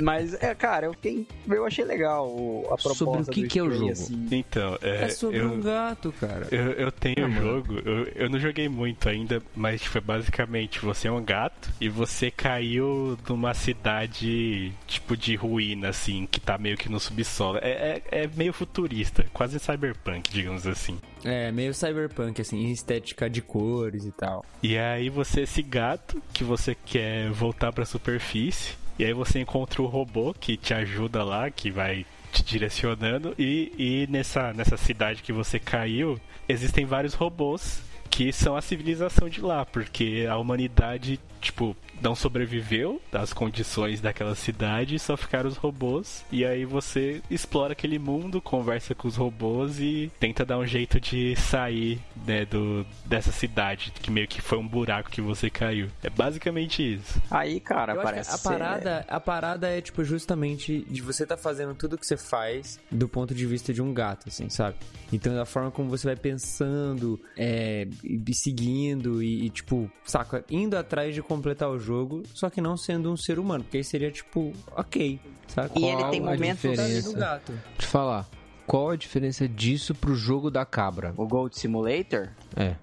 Mas, 0.00 0.34
é, 0.42 0.54
cara, 0.54 0.86
eu, 0.86 0.92
fiquei, 0.94 1.26
eu 1.48 1.64
achei 1.66 1.84
legal 1.84 2.26
o- 2.28 2.62
a 2.66 2.76
proposta 2.76 2.94
Sobre 3.04 3.20
o 3.22 3.24
que 3.26 3.42
do 3.42 3.48
que 3.48 3.58
é 3.58 3.62
o 3.62 3.70
jogo? 3.70 3.92
assim. 3.92 4.26
Então, 4.30 4.78
é, 4.82 4.99
É 5.06 5.08
sobre 5.10 5.38
eu, 5.38 5.52
um 5.52 5.60
gato, 5.60 6.12
cara. 6.20 6.46
eu, 6.50 6.72
eu 6.72 6.92
tenho 6.92 7.26
o 7.26 7.30
mano. 7.30 7.40
jogo, 7.40 7.78
eu, 7.84 8.04
eu 8.14 8.30
não 8.30 8.38
joguei 8.38 8.68
muito 8.68 9.08
ainda, 9.08 9.42
mas 9.54 9.80
tipo, 9.80 9.98
é 9.98 10.00
basicamente 10.00 10.80
você 10.80 11.08
é 11.08 11.12
um 11.12 11.22
gato 11.24 11.70
e 11.80 11.88
você 11.88 12.30
caiu 12.30 13.18
numa 13.28 13.54
cidade 13.54 14.72
tipo 14.86 15.16
de 15.16 15.34
ruína, 15.34 15.88
assim, 15.88 16.26
que 16.30 16.40
tá 16.40 16.58
meio 16.58 16.76
que 16.76 16.88
no 16.88 17.00
subsolo. 17.00 17.58
É, 17.62 18.02
é, 18.10 18.22
é 18.22 18.30
meio 18.34 18.52
futurista, 18.52 19.24
quase 19.32 19.58
cyberpunk, 19.58 20.30
digamos 20.30 20.66
assim. 20.66 20.98
É, 21.24 21.52
meio 21.52 21.74
cyberpunk, 21.74 22.40
assim, 22.40 22.70
estética 22.70 23.28
de 23.28 23.42
cores 23.42 24.04
e 24.04 24.12
tal. 24.12 24.44
E 24.62 24.78
aí 24.78 25.08
você, 25.08 25.42
esse 25.42 25.62
gato, 25.62 26.22
que 26.32 26.44
você 26.44 26.74
quer 26.74 27.30
voltar 27.30 27.72
pra 27.72 27.84
superfície, 27.84 28.74
e 28.98 29.04
aí 29.04 29.12
você 29.12 29.40
encontra 29.40 29.80
o 29.80 29.86
robô 29.86 30.34
que 30.34 30.56
te 30.56 30.74
ajuda 30.74 31.24
lá, 31.24 31.50
que 31.50 31.70
vai 31.70 32.04
te 32.32 32.42
direcionando, 32.42 33.34
e, 33.38 33.72
e 33.78 34.06
nessa, 34.10 34.52
nessa 34.52 34.76
cidade 34.76 35.22
que 35.22 35.32
você 35.32 35.58
caiu, 35.58 36.20
existem 36.48 36.84
vários 36.84 37.14
robôs 37.14 37.82
que 38.10 38.32
são 38.32 38.56
a 38.56 38.60
civilização 38.60 39.28
de 39.28 39.40
lá, 39.40 39.64
porque 39.64 40.26
a 40.28 40.36
humanidade, 40.36 41.20
tipo, 41.40 41.76
não 42.00 42.14
sobreviveu 42.14 43.00
às 43.12 43.32
condições 43.32 44.00
daquela 44.00 44.34
cidade, 44.34 44.98
só 44.98 45.16
ficaram 45.16 45.48
os 45.48 45.56
robôs, 45.56 46.24
e 46.30 46.44
aí 46.44 46.64
você 46.64 47.22
explora 47.30 47.72
aquele 47.72 47.98
mundo, 47.98 48.40
conversa 48.40 48.94
com 48.94 49.06
os 49.08 49.16
robôs 49.16 49.78
e 49.80 50.10
tenta 50.18 50.44
dar 50.44 50.58
um 50.58 50.66
jeito 50.66 51.00
de 51.00 51.34
sair, 51.36 52.00
né, 52.26 52.44
do, 52.44 52.86
dessa 53.04 53.30
cidade, 53.32 53.92
que 54.00 54.10
meio 54.10 54.26
que 54.28 54.40
foi 54.40 54.58
um 54.58 54.66
buraco 54.66 55.10
que 55.10 55.20
você 55.20 55.50
caiu. 55.50 55.88
É 56.02 56.10
basicamente 56.10 56.94
isso. 56.94 57.20
Aí, 57.30 57.60
cara, 57.60 57.94
Eu 57.94 58.02
parece 58.02 58.30
a 58.30 58.36
ser- 58.38 58.48
parada, 58.48 59.04
a 59.08 59.20
parada 59.20 59.68
é, 59.68 59.80
tipo, 59.80 60.04
justamente 60.04 60.84
de 60.88 61.02
você 61.02 61.26
tá 61.26 61.36
fazendo 61.36 61.74
tudo 61.74 61.98
que 61.98 62.06
você 62.06 62.16
faz 62.16 62.78
do 62.90 63.08
ponto 63.08 63.34
de 63.34 63.46
vista 63.46 63.72
de 63.72 63.82
um 63.82 63.92
gato, 63.92 64.28
assim, 64.28 64.48
sabe? 64.48 64.76
Então, 65.12 65.34
da 65.34 65.44
forma 65.44 65.70
como 65.70 65.88
você 65.88 66.06
vai 66.06 66.16
pensando, 66.16 67.20
é, 67.36 67.86
e 68.04 68.34
seguindo 68.34 69.22
e, 69.22 69.46
e, 69.46 69.50
tipo, 69.50 69.90
saca, 70.04 70.44
indo 70.50 70.76
atrás 70.76 71.14
de 71.14 71.22
completar 71.22 71.68
o 71.68 71.78
jogo, 71.78 72.22
só 72.32 72.48
que 72.48 72.60
não 72.60 72.76
sendo 72.76 73.10
um 73.10 73.16
ser 73.16 73.38
humano, 73.38 73.64
porque 73.64 73.78
aí 73.78 73.84
seria, 73.84 74.10
tipo, 74.10 74.52
ok, 74.76 75.18
saca? 75.48 75.78
E 75.78 75.84
ele 75.84 75.96
Qual 75.96 76.10
tem 76.10 76.20
a 76.20 76.22
momentos 76.22 77.04
no 77.04 77.12
gato. 77.14 77.52
Deixa 77.52 77.86
eu 77.86 77.88
falar. 77.88 78.28
Qual 78.66 78.90
a 78.90 78.96
diferença 78.96 79.48
disso 79.48 79.94
pro 79.94 80.14
jogo 80.14 80.48
da 80.48 80.64
cabra? 80.64 81.12
O 81.16 81.26
Gold 81.26 81.58
Simulator? 81.58 82.28
É. 82.54 82.76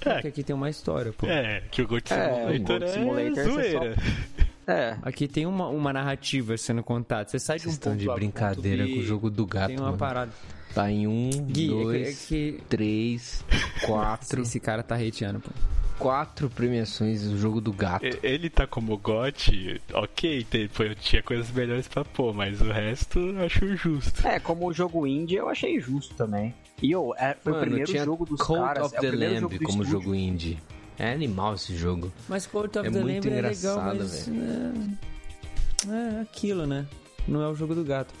Porque 0.00 0.28
aqui 0.28 0.42
tem 0.42 0.54
uma 0.54 0.68
história, 0.68 1.12
pô. 1.12 1.26
É, 1.26 1.62
que 1.70 1.80
o 1.80 1.88
Gold 1.88 2.04
É, 2.12 2.16
o 2.16 2.34
Simulator 2.34 2.66
Gold 2.66 2.84
é 2.84 2.88
Simulator, 2.88 3.34
você 3.34 3.70
zoeira. 3.70 3.96
É. 4.66 4.96
Aqui 5.02 5.26
tem 5.26 5.46
uma, 5.46 5.66
uma 5.68 5.92
narrativa 5.92 6.56
sendo 6.56 6.82
contada. 6.82 7.28
Você 7.28 7.40
sai 7.40 7.58
de 7.58 7.62
um 7.62 7.70
Vocês 7.70 7.74
estão 7.74 7.92
ponto 7.92 8.00
de 8.00 8.06
ponto 8.06 8.16
brincadeira 8.16 8.84
B, 8.84 8.94
com 8.94 9.00
o 9.00 9.02
jogo 9.02 9.28
do 9.28 9.44
gato, 9.44 9.68
Tem 9.68 9.76
uma 9.76 9.86
mano. 9.86 9.98
parada. 9.98 10.30
Tá 10.74 10.90
em 10.90 11.06
um, 11.06 11.30
Gui, 11.30 11.64
é 11.64 11.66
que- 11.68 11.82
dois, 11.82 12.08
é 12.08 12.26
que 12.28 12.60
três, 12.68 13.44
quatro, 13.86 14.42
esse 14.42 14.60
cara 14.60 14.82
tá 14.84 14.94
hateando, 14.96 15.40
pô. 15.40 15.50
quatro 15.98 16.48
premiações 16.48 17.28
do 17.28 17.36
jogo 17.36 17.60
do 17.60 17.72
gato. 17.72 18.04
Ele 18.22 18.48
tá 18.48 18.66
como 18.66 18.96
GOT, 18.96 19.80
ok, 19.92 20.44
tem- 20.44 20.68
foi, 20.68 20.94
tinha 20.94 21.22
coisas 21.22 21.50
melhores 21.50 21.88
pra 21.88 22.04
pôr, 22.04 22.32
mas 22.32 22.60
o 22.60 22.70
resto 22.70 23.18
eu 23.18 23.44
acho 23.44 23.76
justo. 23.76 24.26
É, 24.26 24.38
como 24.38 24.66
o 24.68 24.72
jogo 24.72 25.06
indie, 25.06 25.34
eu 25.36 25.48
achei 25.48 25.78
justo 25.80 26.14
também. 26.14 26.54
E 26.80 26.90
eu, 26.92 27.12
é, 27.18 27.34
foi 27.42 27.52
o 27.52 27.56
Mano, 27.56 27.66
primeiro 27.66 27.90
tinha 27.90 28.04
jogo 28.04 28.24
dos 28.24 28.40
Cult 28.40 28.60
caras. 28.60 28.86
of 28.86 28.94
é 28.94 28.98
o 28.98 29.00
the 29.02 29.08
primeiro 29.08 29.34
Lamb 29.34 29.40
jogo 29.42 29.64
como 29.64 29.82
estúdio. 29.82 29.90
jogo 30.02 30.14
indie. 30.14 30.58
É 30.98 31.12
animal 31.12 31.54
esse 31.54 31.76
jogo. 31.76 32.12
Mas 32.28 32.46
Cult 32.46 32.78
of 32.78 32.88
É 32.88 32.90
the 32.90 33.00
muito 33.00 33.24
Lamb 33.26 33.26
é 33.38 33.42
legal, 33.42 33.78
engraçado, 33.92 33.98
mas... 33.98 34.28
É, 35.88 36.16
é 36.18 36.20
aquilo, 36.20 36.66
né? 36.66 36.86
Não 37.30 37.42
é 37.42 37.48
o 37.48 37.54
jogo 37.54 37.74
do 37.76 37.84
gato. 37.84 38.12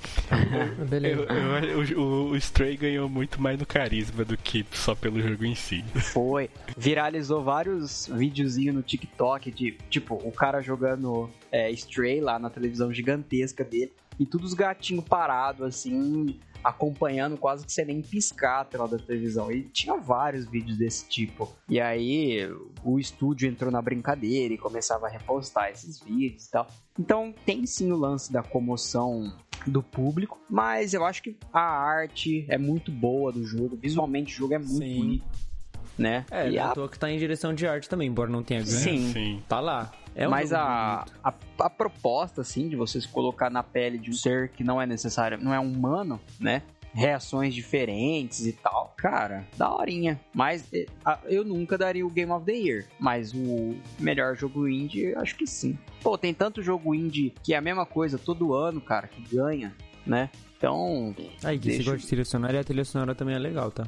Eu, 0.78 0.86
Beleza. 0.86 1.22
eu- 1.22 1.98
o, 1.98 2.00
o, 2.00 2.30
o 2.30 2.36
Stray 2.36 2.76
ganhou 2.76 3.08
muito 3.08 3.40
mais 3.42 3.58
no 3.58 3.66
carisma 3.66 4.24
do 4.24 4.36
que 4.36 4.64
só 4.72 4.94
pelo 4.94 5.20
jogo 5.20 5.44
em 5.44 5.54
si. 5.54 5.84
Foi. 6.12 6.48
Viralizou 6.76 7.42
vários 7.42 8.06
videozinhos 8.06 8.74
no 8.74 8.82
TikTok 8.82 9.50
de, 9.50 9.72
tipo, 9.90 10.14
o 10.14 10.30
cara 10.30 10.60
jogando 10.62 11.28
é, 11.50 11.70
Stray 11.72 12.20
lá 12.20 12.38
na 12.38 12.48
televisão 12.50 12.92
gigantesca 12.94 13.64
dele. 13.64 13.92
E 14.18 14.24
todos 14.26 14.48
os 14.48 14.54
gatinhos 14.54 15.04
parados, 15.04 15.62
assim, 15.66 16.38
acompanhando 16.62 17.36
quase 17.36 17.64
que 17.64 17.72
você 17.72 17.84
nem 17.84 18.02
piscar 18.02 18.60
a 18.60 18.64
tela 18.64 18.88
da 18.88 18.98
televisão. 18.98 19.50
E 19.50 19.62
tinha 19.64 19.96
vários 19.96 20.46
vídeos 20.46 20.78
desse 20.78 21.08
tipo. 21.08 21.52
E 21.68 21.80
aí 21.80 22.48
o 22.84 22.98
estúdio 22.98 23.48
entrou 23.48 23.70
na 23.70 23.80
brincadeira 23.80 24.54
e 24.54 24.58
começava 24.58 25.06
a 25.06 25.10
repostar 25.10 25.70
esses 25.70 26.00
vídeos 26.00 26.46
e 26.46 26.50
tal. 26.50 26.66
Então 26.98 27.34
tem 27.44 27.66
sim 27.66 27.90
o 27.92 27.96
lance 27.96 28.32
da 28.32 28.42
comoção 28.42 29.32
do 29.66 29.82
público, 29.82 30.40
mas 30.48 30.94
eu 30.94 31.04
acho 31.04 31.22
que 31.22 31.36
a 31.52 31.60
arte 31.60 32.46
é 32.48 32.56
muito 32.56 32.90
boa 32.90 33.32
do 33.32 33.44
jogo, 33.44 33.76
visualmente 33.76 34.34
o 34.34 34.36
jogo 34.36 34.54
é 34.54 34.58
muito 34.58 34.72
Sim. 34.72 34.96
bonito, 34.96 35.24
né? 35.98 36.24
É, 36.30 36.48
e 36.48 36.52
não 36.52 36.56
é 36.56 36.60
a, 36.60 36.70
à 36.70 36.74
toa 36.74 36.88
que 36.88 36.98
tá 36.98 37.10
em 37.10 37.18
direção 37.18 37.54
de 37.54 37.66
arte 37.66 37.88
também, 37.88 38.08
embora 38.08 38.30
não 38.30 38.42
tenha 38.42 38.60
ganho. 38.60 38.70
Sim. 38.70 39.12
Sim. 39.12 39.42
Tá 39.48 39.60
lá. 39.60 39.92
É 40.20 40.28
um 40.28 40.30
mas 40.30 40.52
a, 40.52 41.04
a, 41.24 41.34
a 41.60 41.70
proposta, 41.70 42.42
assim, 42.42 42.68
de 42.68 42.76
você 42.76 43.00
se 43.00 43.08
colocar 43.08 43.48
na 43.50 43.62
pele 43.62 43.96
de 43.98 44.10
um 44.10 44.12
ser 44.12 44.50
que 44.50 44.62
não 44.62 44.80
é 44.80 44.86
necessário, 44.86 45.38
não 45.42 45.54
é 45.54 45.58
humano, 45.58 46.20
né? 46.38 46.62
Reações 46.92 47.54
diferentes 47.54 48.44
e 48.46 48.52
tal. 48.52 48.92
Cara, 48.98 49.46
daorinha. 49.56 50.20
Mas 50.34 50.66
eh, 50.72 50.86
eu 51.24 51.44
nunca 51.44 51.78
daria 51.78 52.04
o 52.04 52.10
Game 52.10 52.30
of 52.32 52.44
the 52.44 52.52
Year. 52.52 52.84
Mas 52.98 53.32
o 53.32 53.76
melhor 53.98 54.36
jogo 54.36 54.68
indie, 54.68 55.04
eu 55.12 55.20
acho 55.20 55.36
que 55.36 55.46
sim. 55.46 55.78
Pô, 56.02 56.18
tem 56.18 56.34
tanto 56.34 56.62
jogo 56.62 56.94
indie 56.94 57.32
que 57.42 57.54
é 57.54 57.56
a 57.56 57.60
mesma 57.60 57.86
coisa 57.86 58.18
todo 58.18 58.52
ano, 58.52 58.80
cara, 58.80 59.06
que 59.06 59.22
ganha, 59.34 59.72
né? 60.04 60.28
Então, 60.58 61.14
Aí, 61.44 61.56
você 61.58 61.68
deixa- 61.68 61.84
gosta 61.84 61.98
de 61.98 62.06
trilha 62.08 62.24
sonora 62.24 62.56
e 62.56 62.58
a 62.58 62.64
trilha 62.64 62.84
sonora 62.84 63.14
também 63.14 63.34
é 63.36 63.38
legal, 63.38 63.70
tá? 63.70 63.86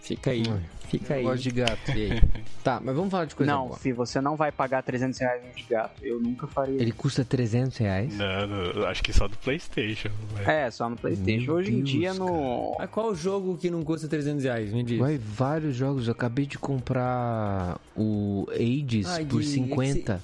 Fica 0.00 0.30
aí. 0.30 0.42
Fica 0.88 1.14
aí. 1.14 1.22
Gosto 1.22 1.42
de 1.42 1.50
gato, 1.50 1.90
e 1.90 2.12
aí? 2.12 2.22
tá, 2.62 2.80
mas 2.82 2.94
vamos 2.94 3.10
falar 3.10 3.24
de 3.24 3.34
coisa 3.34 3.52
não, 3.52 3.68
boa. 3.68 3.78
fi, 3.78 3.92
você 3.92 4.20
não 4.20 4.36
vai 4.36 4.52
pagar 4.52 4.82
300 4.82 5.18
reais 5.18 5.42
de 5.54 5.62
gato. 5.64 6.04
Eu 6.04 6.20
nunca 6.20 6.46
faria 6.46 6.80
Ele 6.80 6.92
custa 6.92 7.24
300 7.24 7.76
reais? 7.78 8.16
Não, 8.16 8.46
não, 8.46 8.86
acho 8.86 9.02
que 9.02 9.12
só 9.12 9.26
do 9.26 9.36
Playstation. 9.38 10.10
velho. 10.34 10.50
É, 10.50 10.70
só 10.70 10.88
no 10.88 10.96
Playstation. 10.96 11.46
Meu 11.46 11.54
Hoje 11.54 11.72
em 11.72 11.76
Deus, 11.76 11.90
dia 11.90 12.14
no... 12.14 12.76
Mas 12.78 12.90
qual 12.90 13.14
jogo 13.14 13.56
que 13.56 13.70
não 13.70 13.82
custa 13.82 14.08
300 14.08 14.44
reais? 14.44 14.72
Me 14.72 14.82
diz. 14.82 14.98
Vai, 14.98 15.18
vários 15.18 15.74
jogos. 15.76 16.06
Eu 16.06 16.12
acabei 16.12 16.46
de 16.46 16.58
comprar 16.58 17.80
o 17.96 18.46
Ages 18.52 19.06
Ai, 19.06 19.24
por 19.24 19.40
Gui, 19.40 19.46
50. 19.46 20.22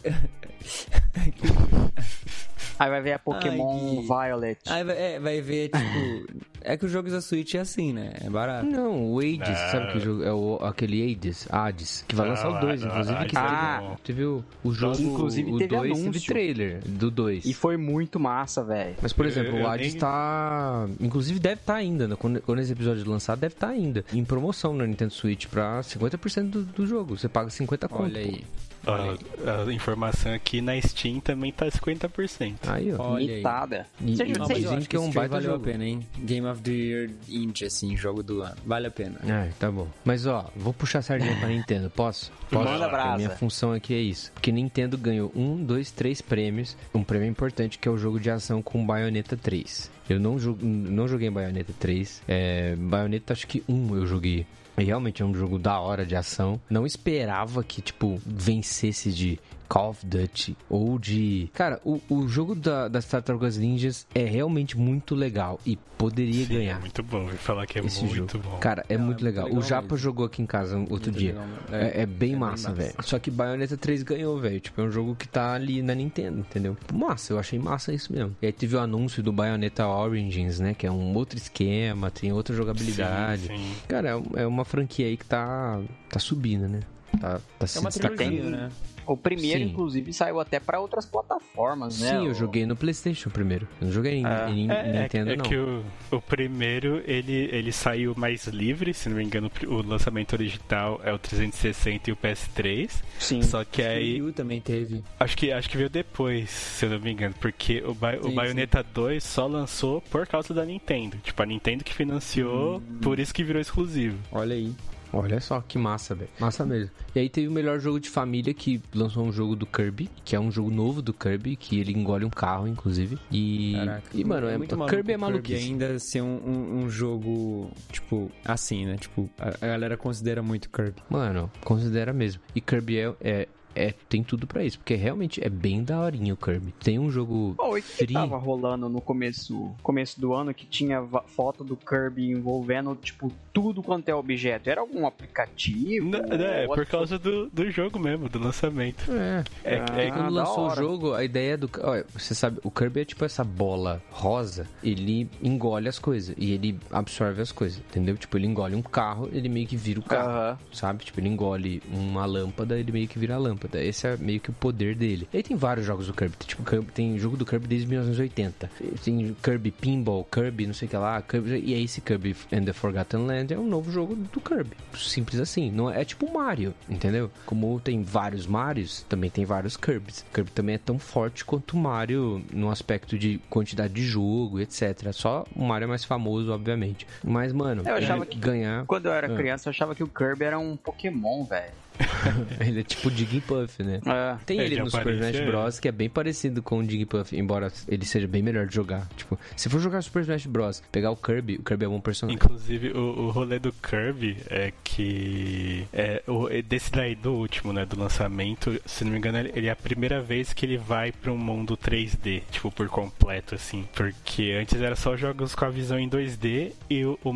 Aí 2.80 2.88
vai 2.90 3.00
ver 3.02 3.12
a 3.12 3.18
Pokémon 3.18 3.78
Gui. 4.00 4.06
Violet. 4.06 4.58
Aí 4.66 4.82
vai, 4.82 4.96
é, 4.96 5.20
vai 5.20 5.40
ver, 5.42 5.68
tipo. 5.68 6.40
é 6.62 6.76
que 6.78 6.86
os 6.86 6.90
jogos 6.90 7.12
da 7.12 7.20
Switch 7.20 7.54
é 7.54 7.58
assim, 7.58 7.92
né? 7.92 8.14
É 8.24 8.30
barato. 8.30 8.64
Não, 8.64 9.12
o 9.12 9.20
Não. 9.50 9.70
sabe 9.70 9.92
que 9.92 10.00
jogo? 10.00 10.24
É 10.24 10.32
o, 10.32 10.58
aquele 10.62 11.12
Hades, 11.12 11.46
Hades, 11.50 12.04
que 12.08 12.14
vai 12.16 12.26
Não, 12.26 12.34
lançar 12.34 12.48
o 12.48 12.58
2, 12.58 12.80
não, 12.80 12.88
inclusive. 12.88 13.18
não, 13.18 13.26
Que 13.26 13.36
Ah, 13.36 13.96
teve, 14.02 14.24
o, 14.24 14.42
o 14.64 14.72
jogo, 14.72 14.98
Inclusive 15.00 15.52
o 15.52 15.58
teve 15.58 15.76
2 15.76 15.98
teve 16.04 16.20
trailer 16.20 16.80
do 16.86 17.10
2. 17.10 17.44
E 17.44 17.52
foi 17.52 17.76
muito 17.76 18.18
massa, 18.18 18.64
velho. 18.64 18.94
Mas, 19.02 19.12
por 19.12 19.26
exemplo, 19.26 19.52
Eu- 19.52 19.58
eu 19.58 19.64
o 19.64 19.68
Hades 19.68 19.92
nem- 19.92 20.00
tá. 20.00 20.86
Inclusive, 20.98 21.38
deve 21.38 21.60
estar 21.60 21.74
ainda. 21.74 22.08
né? 22.08 22.16
Quando, 22.18 22.40
quando 22.40 22.60
esse 22.60 22.72
episódio 22.72 23.06
lançar, 23.08 23.36
deve 23.36 23.54
estar 23.54 23.68
ainda. 23.68 24.02
Em 24.12 24.24
promoção 24.24 24.72
na 24.74 24.86
Nintendo 24.86 25.12
Switch 25.12 25.46
pra 25.48 25.82
50% 25.82 26.48
do, 26.50 26.62
do 26.62 26.86
jogo. 26.86 27.14
Você 27.16 27.28
paga 27.28 27.50
50 27.50 27.88
conto. 27.88 28.04
Olha 28.04 28.20
aí. 28.20 28.42
Ó, 28.42 28.69
Olha 28.86 29.18
a 29.66 29.72
informação 29.72 30.32
aqui 30.32 30.60
na 30.60 30.80
Steam 30.80 31.20
também 31.20 31.52
tá 31.52 31.66
50%. 31.66 32.54
Aí, 32.66 32.92
ó. 32.94 33.02
Olha 33.12 33.18
aí. 33.20 33.26
Limitada. 33.26 33.86
E- 34.00 34.16
Você- 34.16 34.24
e- 34.24 34.26
você- 34.32 34.38
Não, 34.38 34.38
mas 34.40 34.50
eu 34.50 34.56
dizem 34.56 34.78
acho 34.78 34.88
que 34.88 34.96
é 34.96 35.00
um 35.00 35.10
baita 35.10 35.34
valeu 35.34 35.50
jogo. 35.52 35.62
a 35.64 35.72
pena, 35.72 35.84
hein? 35.84 36.06
Game 36.18 36.46
of 36.46 36.62
the 36.62 36.70
Year 36.72 37.10
Indie, 37.28 37.64
assim, 37.66 37.96
jogo 37.96 38.22
do 38.22 38.42
ano. 38.42 38.56
Vale 38.64 38.86
a 38.86 38.90
pena. 38.90 39.18
Ah, 39.28 39.48
tá 39.58 39.70
bom. 39.70 39.86
Mas 40.04 40.26
ó, 40.26 40.50
vou 40.56 40.72
puxar 40.72 41.00
a 41.00 41.02
sardinha 41.02 41.36
pra 41.38 41.48
Nintendo, 41.48 41.90
posso? 41.90 42.32
Posso? 42.50 42.64
Manda 42.68 42.88
brasa. 42.88 43.14
A 43.14 43.16
minha 43.16 43.30
função 43.30 43.72
aqui 43.72 43.94
é 43.94 43.98
isso. 44.00 44.30
Porque 44.32 44.50
Nintendo 44.50 44.96
ganhou 44.98 45.30
um, 45.36 45.62
dois, 45.62 45.90
três 45.90 46.20
prêmios. 46.20 46.76
Um 46.94 47.04
prêmio 47.04 47.28
importante 47.28 47.78
que 47.78 47.86
é 47.88 47.90
o 47.90 47.98
jogo 47.98 48.18
de 48.18 48.30
ação 48.30 48.62
com 48.62 48.84
Bayonetta 48.84 49.36
3. 49.36 49.90
Eu 50.08 50.18
não, 50.18 50.36
não 50.36 51.06
joguei 51.06 51.30
Bayonetta 51.30 51.72
3. 51.78 52.20
É, 52.26 52.74
Bayonetta 52.76 53.32
acho 53.32 53.46
que 53.46 53.62
um 53.68 53.94
eu 53.94 54.06
joguei. 54.06 54.46
E 54.78 54.84
realmente 54.84 55.22
é 55.22 55.24
um 55.24 55.34
jogo 55.34 55.58
da 55.58 55.78
hora 55.78 56.06
de 56.06 56.16
ação. 56.16 56.60
Não 56.68 56.86
esperava 56.86 57.62
que, 57.62 57.82
tipo, 57.82 58.20
vencesse 58.24 59.12
de 59.12 59.38
Call 59.70 59.90
of 59.90 60.04
Duty 60.04 60.56
ou 60.68 60.98
de. 60.98 61.48
Cara, 61.54 61.80
o, 61.84 62.00
o 62.10 62.26
jogo 62.26 62.56
da, 62.56 62.88
das 62.88 63.04
Tartarugas 63.04 63.56
Ninjas 63.56 64.04
é 64.12 64.24
realmente 64.24 64.76
muito 64.76 65.14
legal 65.14 65.60
e 65.64 65.76
poderia 65.96 66.44
Sim, 66.44 66.54
é 66.54 66.58
ganhar. 66.58 66.80
muito 66.80 67.02
bom. 67.04 67.20
Vou 67.26 67.36
falar 67.36 67.66
que 67.66 67.78
é 67.78 67.84
esse 67.86 68.04
muito 68.04 68.32
jogo. 68.32 68.48
bom. 68.50 68.58
Cara, 68.58 68.84
é 68.88 68.98
Não, 68.98 69.04
muito 69.06 69.20
é 69.20 69.22
muito 69.22 69.24
legal. 69.24 69.44
legal 69.46 69.60
O 69.60 69.62
Japa 69.62 69.82
mesmo. 69.82 69.96
jogou 69.98 70.26
aqui 70.26 70.42
em 70.42 70.46
casa 70.46 70.76
um 70.76 70.80
outro 70.90 71.12
Muito 71.12 71.12
dia. 71.12 71.34
legal. 71.34 71.46
É, 71.70 72.02
é 72.02 72.06
bem 72.06 72.30
bem 72.30 72.36
massa, 72.36 72.72
velho. 72.72 72.94
Só 73.02 73.18
que 73.20 73.30
Bayonetta 73.30 73.76
3 73.76 74.02
ganhou, 74.02 74.38
velho. 74.40 74.58
Tipo, 74.58 74.80
é 74.80 74.84
um 74.84 74.90
jogo 74.90 75.14
que 75.14 75.28
tá 75.28 75.52
ali 75.52 75.82
na 75.82 75.94
Nintendo, 75.94 76.40
entendeu? 76.40 76.74
Tipo, 76.74 76.94
Massa, 76.98 77.32
eu 77.32 77.38
achei 77.38 77.58
massa 77.58 77.92
isso 77.92 78.12
mesmo. 78.12 78.34
E 78.42 78.46
aí 78.46 78.52
teve 78.52 78.74
o 78.74 78.80
anúncio 78.80 79.22
do 79.22 79.32
Bayonetta 79.32 79.86
Origins, 79.86 80.58
né? 80.58 80.74
Que 80.74 80.86
é 80.86 80.90
um 80.90 81.14
outro 81.14 81.38
esquema, 81.38 82.10
tem 82.10 82.32
outra 82.32 82.54
jogabilidade. 82.56 83.42
Sim, 83.46 83.56
sim. 83.56 83.74
Cara, 83.86 84.08
é 84.08 84.16
um- 84.16 84.26
é 84.36 84.46
uma 84.46 84.64
franquia 84.64 85.06
aí 85.06 85.16
que 85.16 85.24
tá, 85.26 85.80
tá 86.08 86.18
subindo, 86.18 86.66
né? 86.68 86.80
Tá, 87.20 87.40
tá 87.58 87.66
se 87.66 87.76
É 87.76 87.80
uma 87.80 87.90
destacando. 87.90 88.16
trilogia, 88.16 88.50
né? 88.50 88.70
O 89.12 89.16
primeiro, 89.16 89.58
Sim. 89.58 89.70
inclusive, 89.70 90.12
saiu 90.12 90.38
até 90.38 90.60
pra 90.60 90.78
outras 90.78 91.04
plataformas, 91.04 91.98
né? 91.98 92.10
Sim, 92.10 92.26
eu 92.26 92.30
O- 92.30 92.34
joguei 92.34 92.64
no 92.64 92.76
PlayStation 92.76 93.28
primeiro. 93.28 93.66
Eu 93.80 93.86
não 93.88 93.92
joguei 93.92 94.14
em, 94.18 94.24
Ah. 94.24 94.46
em- 94.48 94.66
em 94.66 94.70
É, 94.70 94.74
é- 94.98 95.02
Nintendo, 95.02 95.30
é 95.32 95.36
não. 95.36 95.44
que 95.44 95.56
o, 95.56 95.82
o 96.12 96.20
primeiro 96.20 97.02
ele, 97.04 97.48
ele 97.50 97.72
saiu 97.72 98.14
mais 98.16 98.46
livre, 98.46 98.94
se 98.94 99.08
não 99.08 99.16
me 99.16 99.24
engano, 99.24 99.50
o 99.66 99.82
lançamento 99.82 100.34
original 100.34 101.00
é 101.02 101.12
o 101.12 101.18
360 101.18 102.08
e 102.08 102.12
o 102.12 102.16
PS3. 102.16 103.02
Sim. 103.18 103.42
Só 103.42 103.64
que 103.64 103.82
aí. 103.82 104.22
U 104.22 104.32
também 104.32 104.60
teve. 104.60 105.02
Acho 105.18 105.36
que, 105.36 105.50
acho 105.50 105.68
que 105.68 105.76
veio 105.76 105.90
depois, 105.90 106.48
se 106.48 106.86
eu 106.86 106.90
não 106.90 107.00
me 107.00 107.10
engano, 107.10 107.34
porque 107.40 107.82
o, 107.84 107.92
Ba- 107.94 108.14
o 108.20 108.28
Sim, 108.28 108.34
Bayonetta 108.36 108.80
2 108.94 109.24
só 109.24 109.46
lançou 109.48 110.00
por 110.02 110.24
causa 110.26 110.54
da 110.54 110.64
Nintendo. 110.64 111.16
Tipo, 111.24 111.42
a 111.42 111.46
Nintendo 111.46 111.82
que 111.82 111.92
financiou, 111.92 112.76
Hum. 112.78 112.98
por 113.02 113.18
isso 113.18 113.34
que 113.34 113.42
virou 113.42 113.60
exclusivo. 113.60 114.16
Olha 114.30 114.54
aí. 114.54 114.72
Olha 115.12 115.40
só 115.40 115.60
que 115.60 115.78
massa, 115.78 116.14
velho. 116.14 116.30
Massa 116.38 116.64
mesmo. 116.64 116.90
E 117.14 117.18
aí 117.18 117.28
teve 117.28 117.48
o 117.48 117.52
melhor 117.52 117.80
jogo 117.80 117.98
de 117.98 118.08
família 118.08 118.54
que 118.54 118.80
lançou 118.94 119.24
um 119.24 119.32
jogo 119.32 119.56
do 119.56 119.66
Kirby, 119.66 120.08
que 120.24 120.36
é 120.36 120.40
um 120.40 120.50
jogo 120.50 120.70
novo 120.70 121.02
do 121.02 121.12
Kirby, 121.12 121.56
que 121.56 121.78
ele 121.80 121.92
engole 121.92 122.24
um 122.24 122.30
carro, 122.30 122.68
inclusive. 122.68 123.18
E, 123.30 123.74
Caraca. 123.76 124.02
e 124.14 124.24
mano, 124.24 124.48
é, 124.48 124.56
muito 124.56 124.74
o 124.74 124.78
maluco 124.78 124.96
Kirby 124.96 125.12
é 125.12 125.16
maluquice. 125.16 125.64
ainda 125.64 125.98
ser 125.98 126.22
um, 126.22 126.40
um, 126.44 126.84
um 126.84 126.90
jogo, 126.90 127.70
tipo, 127.90 128.30
assim, 128.44 128.86
né? 128.86 128.96
Tipo, 128.96 129.28
a, 129.38 129.48
a 129.64 129.68
galera 129.68 129.96
considera 129.96 130.42
muito 130.42 130.70
Kirby. 130.70 131.02
Mano, 131.08 131.50
considera 131.64 132.12
mesmo. 132.12 132.40
E 132.54 132.60
Kirby 132.60 132.98
é, 132.98 133.14
é, 133.20 133.48
é- 133.74 133.94
tem 134.08 134.22
tudo 134.22 134.46
pra 134.46 134.64
isso, 134.64 134.78
porque 134.78 134.94
realmente 134.94 135.44
é 135.44 135.48
bem 135.48 135.82
daorinha 135.84 136.34
o 136.34 136.36
Kirby. 136.36 136.72
Tem 136.82 136.98
um 136.98 137.10
jogo 137.10 137.54
Pô, 137.56 137.76
e 137.76 137.80
o 137.80 137.82
que, 137.82 137.88
free. 137.88 138.14
tava 138.14 138.36
rolando 138.36 138.88
no 138.88 139.00
começo, 139.00 139.72
começo 139.82 140.20
do 140.20 140.34
ano 140.34 140.52
que 140.54 140.66
tinha 140.66 141.02
foto 141.26 141.62
do 141.64 141.76
Kirby 141.76 142.30
envolvendo, 142.30 142.94
tipo, 142.96 143.32
tudo 143.52 143.82
quanto 143.82 144.08
é 144.08 144.14
objeto? 144.14 144.68
Era 144.70 144.80
algum 144.80 145.06
aplicativo? 145.06 146.08
Não, 146.08 146.20
não, 146.20 146.44
é 146.44 146.66
por 146.66 146.86
causa 146.86 147.18
do, 147.18 147.48
do 147.50 147.70
jogo 147.70 147.98
mesmo, 147.98 148.28
do 148.28 148.38
lançamento. 148.38 149.10
É, 149.12 149.44
é, 149.64 149.78
Ah, 149.90 150.00
é 150.00 150.10
quando 150.10 150.32
lançou 150.32 150.66
o 150.68 150.74
jogo, 150.74 151.14
a 151.14 151.24
ideia 151.24 151.56
do. 151.56 151.70
Olha, 151.82 152.04
você 152.12 152.34
sabe, 152.34 152.58
o 152.62 152.70
Kirby 152.70 153.00
é 153.00 153.04
tipo 153.04 153.24
essa 153.24 153.44
bola 153.44 154.02
rosa, 154.10 154.66
ele 154.82 155.28
engole 155.42 155.88
as 155.88 155.98
coisas 155.98 156.34
e 156.38 156.52
ele 156.52 156.78
absorve 156.90 157.40
as 157.42 157.52
coisas, 157.52 157.78
entendeu? 157.78 158.16
Tipo, 158.16 158.36
ele 158.38 158.46
engole 158.46 158.74
um 158.74 158.82
carro, 158.82 159.28
ele 159.32 159.48
meio 159.48 159.66
que 159.66 159.76
vira 159.76 160.00
o 160.00 160.02
carro. 160.02 160.28
Aham. 160.30 160.58
sabe? 160.72 161.04
Tipo, 161.04 161.20
ele 161.20 161.28
engole 161.28 161.82
uma 161.92 162.24
lâmpada, 162.26 162.78
ele 162.78 162.92
meio 162.92 163.08
que 163.08 163.18
vira 163.18 163.34
a 163.34 163.38
lâmpada. 163.38 163.59
Esse 163.74 164.06
é 164.06 164.16
meio 164.16 164.40
que 164.40 164.50
o 164.50 164.52
poder 164.52 164.94
dele. 164.94 165.28
E 165.32 165.36
aí 165.38 165.42
tem 165.42 165.56
vários 165.56 165.86
jogos 165.86 166.06
do 166.06 166.12
Kirby. 166.14 166.36
Tipo, 166.46 166.62
Kirby- 166.64 166.92
tem 166.92 167.18
jogo 167.18 167.36
do 167.36 167.44
Kirby 167.46 167.66
desde 167.66 167.86
1980. 167.86 168.70
Tem 169.04 169.36
Kirby 169.42 169.70
Pinball, 169.70 170.24
Kirby 170.24 170.66
não 170.66 170.74
sei 170.74 170.86
o 170.86 170.90
que 170.90 170.96
lá. 170.96 171.20
Kirby, 171.22 171.62
e 171.64 171.74
aí 171.74 171.84
esse 171.84 172.00
Kirby 172.00 172.36
and 172.52 172.64
the 172.64 172.72
Forgotten 172.72 173.26
Land 173.26 173.52
é 173.54 173.58
um 173.58 173.66
novo 173.66 173.90
jogo 173.90 174.14
do 174.14 174.40
Kirby. 174.40 174.76
Simples 174.96 175.40
assim. 175.40 175.70
Não 175.70 175.90
é, 175.90 176.02
é 176.02 176.04
tipo 176.04 176.32
Mario, 176.32 176.74
entendeu? 176.88 177.30
Como 177.46 177.78
tem 177.80 178.02
vários 178.02 178.46
Marios, 178.46 179.04
também 179.08 179.30
tem 179.30 179.44
vários 179.44 179.76
Kirbys. 179.76 180.24
Kirby 180.32 180.50
também 180.50 180.74
é 180.74 180.78
tão 180.78 180.98
forte 180.98 181.44
quanto 181.44 181.72
o 181.72 181.78
Mario 181.78 182.42
no 182.52 182.70
aspecto 182.70 183.18
de 183.18 183.38
quantidade 183.50 183.92
de 183.92 184.02
jogo, 184.02 184.60
etc. 184.60 185.12
Só 185.12 185.44
o 185.54 185.64
Mario 185.64 185.84
é 185.84 185.88
mais 185.88 186.04
famoso, 186.04 186.52
obviamente. 186.52 187.06
Mas, 187.22 187.52
mano, 187.52 187.82
Eu 187.86 187.94
achava 187.94 188.24
ele 188.24 188.30
que- 188.30 188.38
ganhar... 188.38 188.84
Quando 188.86 189.06
eu 189.06 189.12
era 189.12 189.32
Ah. 189.32 189.36
criança, 189.36 189.68
eu 189.68 189.70
achava 189.70 189.94
que 189.94 190.02
o 190.02 190.08
Kirby 190.08 190.44
era 190.44 190.58
um 190.58 190.76
Pokémon, 190.76 191.44
velho. 191.44 191.72
Ele 192.60 192.80
é 192.80 192.82
tipo 192.82 193.10
Jigglypuff, 193.10 193.82
né? 193.82 194.00
É. 194.04 194.36
Tem 194.44 194.60
É, 194.60 194.64
ele 194.64 194.76
de 194.76 194.82
no 194.82 194.90
Super 194.90 195.14
Smash. 195.14 195.40
Bros. 195.46 195.80
que 195.80 195.88
é 195.88 195.92
bem 195.92 196.10
parecido 196.10 196.62
com 196.62 196.78
o 196.78 196.82
Jigglypuff, 196.82 197.36
embora 197.36 197.72
ele 197.88 198.04
seja 198.04 198.26
bem 198.26 198.42
melhor 198.42 198.66
de 198.66 198.74
jogar. 198.74 199.08
Tipo, 199.16 199.38
se 199.56 199.68
for 199.68 199.80
jogar 199.80 200.02
Super 200.02 200.22
Smash 200.22 200.46
Bros, 200.46 200.82
pegar 200.90 201.10
o 201.10 201.16
Kirby, 201.16 201.56
o 201.56 201.62
Kirby 201.62 201.84
é 201.84 201.88
um 201.88 201.92
bom 201.92 202.00
personagem. 202.00 202.36
Inclusive, 202.36 202.90
o, 202.92 203.26
o 203.26 203.30
rolê 203.30 203.58
do 203.58 203.72
Kirby 203.72 204.36
é 204.48 204.72
que. 204.82 205.86
É, 205.92 206.22
o, 206.26 206.48
é 206.48 206.62
desse 206.62 206.90
daí, 206.90 207.14
do 207.14 207.32
último, 207.32 207.72
né? 207.72 207.84
Do 207.84 207.98
lançamento, 207.98 208.80
se 208.84 209.04
não 209.04 209.12
me 209.12 209.18
engano, 209.18 209.38
ele 209.38 209.60
ele 209.60 209.68
é 209.68 209.70
a 209.70 209.76
primeira 209.76 210.20
vez 210.22 210.52
que 210.52 210.64
ele 210.64 210.78
vai 210.78 211.12
pra 211.12 211.30
um 211.30 211.36
mundo 211.36 211.76
3D, 211.76 212.42
tipo, 212.50 212.70
por 212.70 212.88
completo, 212.88 213.54
assim. 213.54 213.86
Porque 213.94 214.56
antes 214.58 214.80
era 214.80 214.96
só 214.96 215.16
jogos 215.16 215.54
com 215.54 215.66
a 215.66 215.70
visão 215.70 215.98
em 215.98 216.08
2D 216.08 216.72
e 216.88 217.04
o, 217.04 217.18
o, 217.22 217.30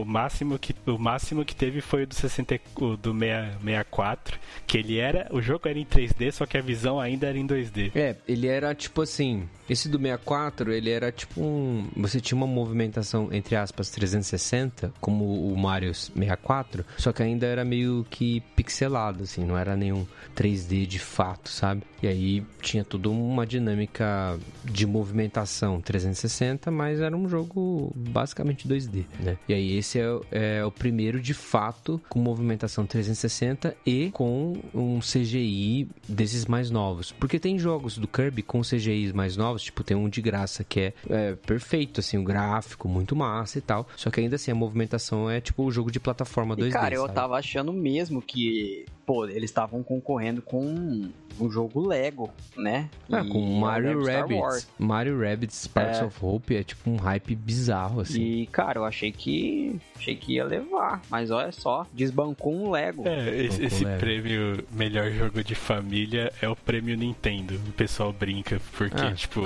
o 0.00 0.04
máximo, 0.04 0.58
que, 0.58 0.74
o 0.86 0.96
máximo 0.96 1.44
que 1.44 1.54
teve 1.54 1.80
foi 1.80 2.04
o 2.04 2.06
do, 2.06 2.14
60, 2.14 2.60
o 2.76 2.96
do 2.96 3.12
6- 3.12 3.54
64, 3.96 4.38
que 4.66 4.78
ele 4.78 4.98
era. 4.98 5.28
O 5.30 5.40
jogo 5.40 5.68
era 5.68 5.78
em 5.78 5.84
3D, 5.84 6.32
só 6.32 6.46
que 6.46 6.58
a 6.58 6.60
visão 6.60 7.00
ainda 7.00 7.26
era 7.26 7.38
em 7.38 7.46
2D. 7.46 7.92
É, 7.94 8.16
ele 8.28 8.46
era 8.46 8.74
tipo 8.74 9.02
assim. 9.02 9.48
Esse 9.68 9.88
do 9.88 9.98
64, 9.98 10.72
ele 10.72 10.90
era 10.90 11.10
tipo 11.10 11.42
um. 11.42 11.88
Você 11.96 12.20
tinha 12.20 12.36
uma 12.36 12.46
movimentação, 12.46 13.28
entre 13.32 13.56
aspas, 13.56 13.90
360, 13.90 14.92
como 15.00 15.52
o 15.52 15.56
Mario 15.56 15.94
64, 15.94 16.84
só 16.96 17.12
que 17.12 17.22
ainda 17.22 17.46
era 17.46 17.64
meio 17.64 18.06
que 18.08 18.40
pixelado, 18.54 19.24
assim, 19.24 19.44
não 19.44 19.56
era 19.56 19.76
nenhum 19.76 20.06
3D 20.36 20.86
de 20.86 20.98
fato, 20.98 21.48
sabe? 21.48 21.82
E 22.02 22.06
aí 22.06 22.44
tinha 22.60 22.84
toda 22.84 23.08
uma 23.08 23.46
dinâmica 23.46 24.38
de 24.64 24.86
movimentação 24.86 25.80
360, 25.80 26.70
mas 26.70 27.00
era 27.00 27.16
um 27.16 27.28
jogo 27.28 27.92
basicamente 27.96 28.68
2D, 28.68 29.04
né? 29.18 29.38
E 29.48 29.54
aí 29.54 29.76
esse 29.76 29.98
é, 29.98 30.04
é 30.30 30.64
o 30.64 30.70
primeiro 30.70 31.20
de 31.20 31.32
fato 31.32 32.00
com 32.08 32.18
movimentação 32.18 32.86
360 32.86 33.76
e 33.84 34.10
com 34.10 34.56
um 34.74 35.00
CGI 35.00 35.88
desses 36.08 36.46
mais 36.46 36.70
novos. 36.70 37.12
Porque 37.12 37.38
tem 37.38 37.58
jogos 37.58 37.96
do 37.96 38.06
Kirby 38.06 38.42
com 38.42 38.60
CGIs 38.60 39.12
mais 39.12 39.36
novos, 39.36 39.55
tipo 39.62 39.84
tem 39.84 39.96
um 39.96 40.08
de 40.08 40.20
graça 40.20 40.64
que 40.64 40.80
é, 40.80 40.94
é, 41.08 41.34
perfeito, 41.34 42.00
assim, 42.00 42.18
o 42.18 42.24
gráfico 42.24 42.88
muito 42.88 43.14
massa 43.14 43.58
e 43.58 43.60
tal. 43.60 43.86
Só 43.96 44.10
que 44.10 44.20
ainda 44.20 44.36
assim 44.36 44.50
a 44.50 44.54
movimentação 44.54 45.30
é 45.30 45.40
tipo 45.40 45.64
o 45.64 45.70
jogo 45.70 45.90
de 45.90 46.00
plataforma 46.00 46.56
2D. 46.56 46.68
E, 46.68 46.72
cara, 46.72 46.94
eu 46.94 47.02
sabe? 47.02 47.14
tava 47.14 47.36
achando 47.36 47.72
mesmo 47.72 48.22
que 48.22 48.86
pô, 49.06 49.24
eles 49.26 49.44
estavam 49.44 49.82
concorrendo 49.84 50.42
com 50.42 51.08
um 51.38 51.50
jogo 51.50 51.86
Lego, 51.86 52.30
né? 52.56 52.88
Ah, 53.12 53.20
E 53.22 53.28
com 53.28 53.38
é 53.38 53.42
o 53.42 53.60
Mario 53.60 54.00
Lego 54.00 54.34
Rabbids. 54.40 54.68
Mario 54.78 55.20
Rabbids 55.20 55.54
Sparks 55.62 55.98
É. 56.00 56.04
of 56.04 56.16
Hope 56.22 56.56
é 56.56 56.64
tipo 56.64 56.90
um 56.90 56.96
hype 56.96 57.34
bizarro, 57.36 58.00
assim. 58.00 58.22
E, 58.22 58.46
cara, 58.46 58.78
eu 58.80 58.84
achei 58.84 59.12
que 59.12 59.78
achei 59.96 60.16
que 60.16 60.34
ia 60.34 60.44
levar, 60.44 61.02
mas 61.10 61.30
olha 61.30 61.52
só, 61.52 61.86
desbancou 61.92 62.54
um 62.54 62.70
Lego. 62.70 63.06
É, 63.06 63.36
esse, 63.44 63.64
esse 63.64 63.84
leve. 63.84 63.98
prêmio 64.00 64.64
melhor 64.72 65.10
jogo 65.12 65.44
de 65.44 65.54
família 65.54 66.32
é 66.40 66.48
o 66.48 66.56
prêmio 66.56 66.96
Nintendo. 66.96 67.54
O 67.68 67.72
pessoal 67.72 68.12
brinca, 68.12 68.60
porque, 68.76 68.96
Ah, 69.02 69.12
tipo, 69.12 69.42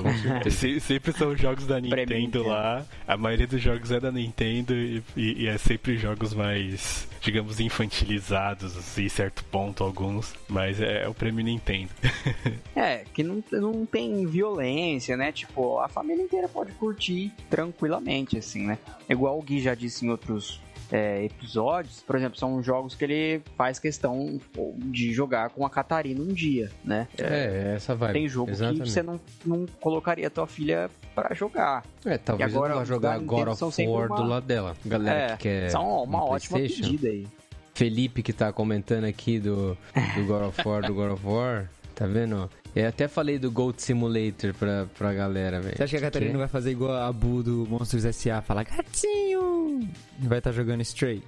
se- 0.50 0.78
sempre 0.80 1.12
são 1.12 1.36
jogos 1.36 1.66
da 1.66 1.80
Nintendo 1.80 2.14
Nintendo. 2.14 2.46
lá. 2.46 2.84
A 3.06 3.16
maioria 3.16 3.46
dos 3.48 3.60
jogos 3.60 3.90
é 3.90 3.98
da 4.00 4.12
Nintendo 4.12 4.74
e, 4.74 5.02
e- 5.16 5.42
e 5.42 5.46
é 5.48 5.58
sempre 5.58 5.96
jogos 5.98 6.32
mais, 6.34 7.08
digamos, 7.20 7.58
infantilizados, 7.60 8.76
assim, 8.76 9.08
certo 9.08 9.44
ponto, 9.50 9.84
alguns. 9.84 10.34
Mas 10.48 10.80
é, 10.80 11.06
o 11.08 11.14
prêmio 11.14 11.44
Nintendo. 11.44 11.90
É, 12.74 13.04
que 13.12 13.22
não, 13.22 13.42
não 13.52 13.84
tem 13.84 14.24
violência, 14.26 15.14
né? 15.16 15.30
Tipo, 15.32 15.78
a 15.80 15.88
família 15.88 16.22
inteira 16.22 16.48
pode 16.48 16.72
curtir 16.72 17.30
tranquilamente, 17.50 18.38
assim, 18.38 18.66
né? 18.66 18.78
Igual 19.08 19.38
o 19.38 19.42
Gui 19.42 19.60
já 19.60 19.74
disse 19.74 20.06
em 20.06 20.10
outros 20.10 20.60
é, 20.90 21.24
episódios, 21.24 22.02
por 22.06 22.16
exemplo, 22.16 22.38
são 22.38 22.62
jogos 22.62 22.94
que 22.94 23.04
ele 23.04 23.42
faz 23.56 23.78
questão 23.78 24.40
de 24.76 25.12
jogar 25.12 25.50
com 25.50 25.64
a 25.64 25.70
Catarina 25.70 26.20
um 26.20 26.28
dia, 26.28 26.70
né? 26.84 27.06
É, 27.18 27.74
essa 27.76 27.94
vibe. 27.94 28.12
Tem 28.14 28.28
jogo 28.28 28.50
Exatamente. 28.50 28.82
que 28.82 28.90
você 28.90 29.02
não, 29.02 29.20
não 29.44 29.66
colocaria 29.80 30.26
a 30.26 30.30
tua 30.30 30.46
filha 30.46 30.90
pra 31.14 31.34
jogar. 31.34 31.84
É, 32.04 32.18
talvez 32.18 32.50
E 32.50 32.54
agora, 32.56 32.72
eu 32.72 32.76
não 32.76 32.76
vá 32.78 32.82
os 32.82 32.88
jogar 32.88 33.18
God 33.20 33.48
of 33.48 33.86
War 33.86 34.06
uma- 34.06 34.16
do 34.16 34.24
lado 34.24 34.46
dela. 34.46 34.76
Galera 34.84 35.18
é, 35.18 35.36
que 35.36 35.42
quer 35.44 35.70
são 35.70 36.02
uma 36.02 36.24
um 36.24 36.28
ótima 36.30 36.58
pedida 36.58 37.08
aí. 37.08 37.26
Felipe 37.74 38.22
que 38.22 38.32
tá 38.32 38.52
comentando 38.52 39.04
aqui 39.04 39.38
do, 39.38 39.76
do 40.14 40.24
God 40.26 40.42
of 40.48 40.68
War, 40.68 40.82
do 40.82 40.94
God 40.94 41.12
of 41.12 41.26
War. 41.26 41.70
Tá 41.94 42.06
vendo? 42.06 42.50
Eu 42.74 42.88
até 42.88 43.08
falei 43.08 43.38
do 43.38 43.50
Gold 43.50 43.80
Simulator 43.82 44.54
pra, 44.54 44.86
pra 44.96 45.12
galera, 45.12 45.60
velho. 45.60 45.76
Você 45.76 45.82
acha 45.82 45.90
que 45.98 46.04
a 46.04 46.06
Catarina 46.06 46.32
Que? 46.32 46.38
vai 46.38 46.48
fazer 46.48 46.70
igual 46.70 46.94
a 46.94 47.12
Bu 47.12 47.42
do 47.42 47.66
Monstros 47.68 48.04
S.A. 48.04 48.40
Falar 48.40 48.64
gatinho! 48.64 49.88
E 50.22 50.26
vai 50.26 50.38
estar 50.38 50.52
jogando 50.52 50.80
Stray? 50.82 51.22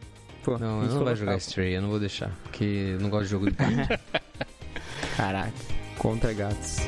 Pô, 0.45 0.59
Não, 0.59 0.82
eu 0.82 0.88
não 0.88 1.09
eu 1.09 1.16
jogar 1.16 1.36
Stray, 1.36 1.74
eu 1.74 1.82
não 1.82 1.90
vou 1.90 2.01
deixar. 2.01 2.30
Porque 2.45 2.64
eu 2.64 3.01
não 3.01 3.11
gosto 3.11 3.24
de 3.24 3.30
jogo 3.30 3.51
de. 3.51 3.57
Caraca, 5.16 5.53
contra 5.99 6.32
gatos. 6.32 6.78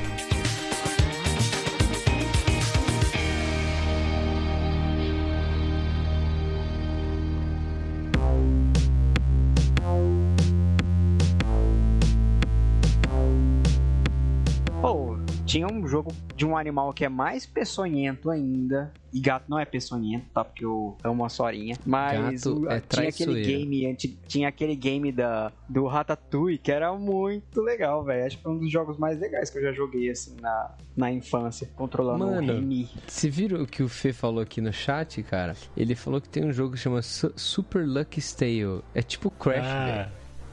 Tinha 15.55 15.67
um 15.67 15.87
jogo 15.87 16.11
de 16.35 16.45
um 16.45 16.57
animal 16.57 16.91
que 16.93 17.05
é 17.05 17.09
mais 17.09 17.45
peçonhento 17.45 18.29
ainda. 18.29 18.91
E 19.13 19.21
gato 19.21 19.45
não 19.47 19.57
é 19.57 19.63
peçonhento, 19.63 20.25
tá? 20.33 20.43
Porque 20.43 20.65
eu 20.65 20.97
amo 21.01 21.23
a 21.23 21.29
Sorinha. 21.29 21.77
Mas 21.85 22.43
Gato 22.43 22.63
o- 22.63 22.69
é 22.69 22.81
tinha 22.81 23.07
aquele 23.07 23.41
game, 23.41 23.97
tinha 24.27 24.49
aquele 24.49 24.75
game 24.75 25.09
da, 25.13 25.53
do 25.69 25.87
Ratatouille 25.87 26.57
que 26.57 26.69
era 26.69 26.91
muito 26.93 27.61
legal, 27.61 28.03
velho. 28.03 28.25
Acho 28.25 28.35
que 28.35 28.43
foi 28.43 28.51
um 28.51 28.59
dos 28.59 28.69
jogos 28.69 28.97
mais 28.97 29.17
legais 29.17 29.49
que 29.49 29.57
eu 29.57 29.61
já 29.61 29.71
joguei, 29.71 30.09
assim, 30.09 30.35
na, 30.41 30.75
na 30.97 31.09
infância. 31.09 31.69
Controlando 31.77 32.25
Mano, 32.25 32.51
o 32.51 32.55
Remy. 32.57 32.89
Você 33.07 33.29
viram 33.29 33.61
o 33.63 33.65
que 33.65 33.81
o 33.81 33.87
Fê 33.87 34.11
falou 34.11 34.41
aqui 34.41 34.59
no 34.59 34.73
chat, 34.73 35.23
cara? 35.23 35.55
Ele 35.77 35.95
falou 35.95 36.19
que 36.19 36.27
tem 36.27 36.43
um 36.43 36.51
jogo 36.51 36.73
que 36.73 36.79
chama 36.79 37.01
Su- 37.01 37.31
Super 37.37 37.87
Lucky 37.87 38.19
Tale. 38.35 38.81
É 38.93 39.01
tipo 39.01 39.31
Crash, 39.31 39.65
Ah, 39.65 40.09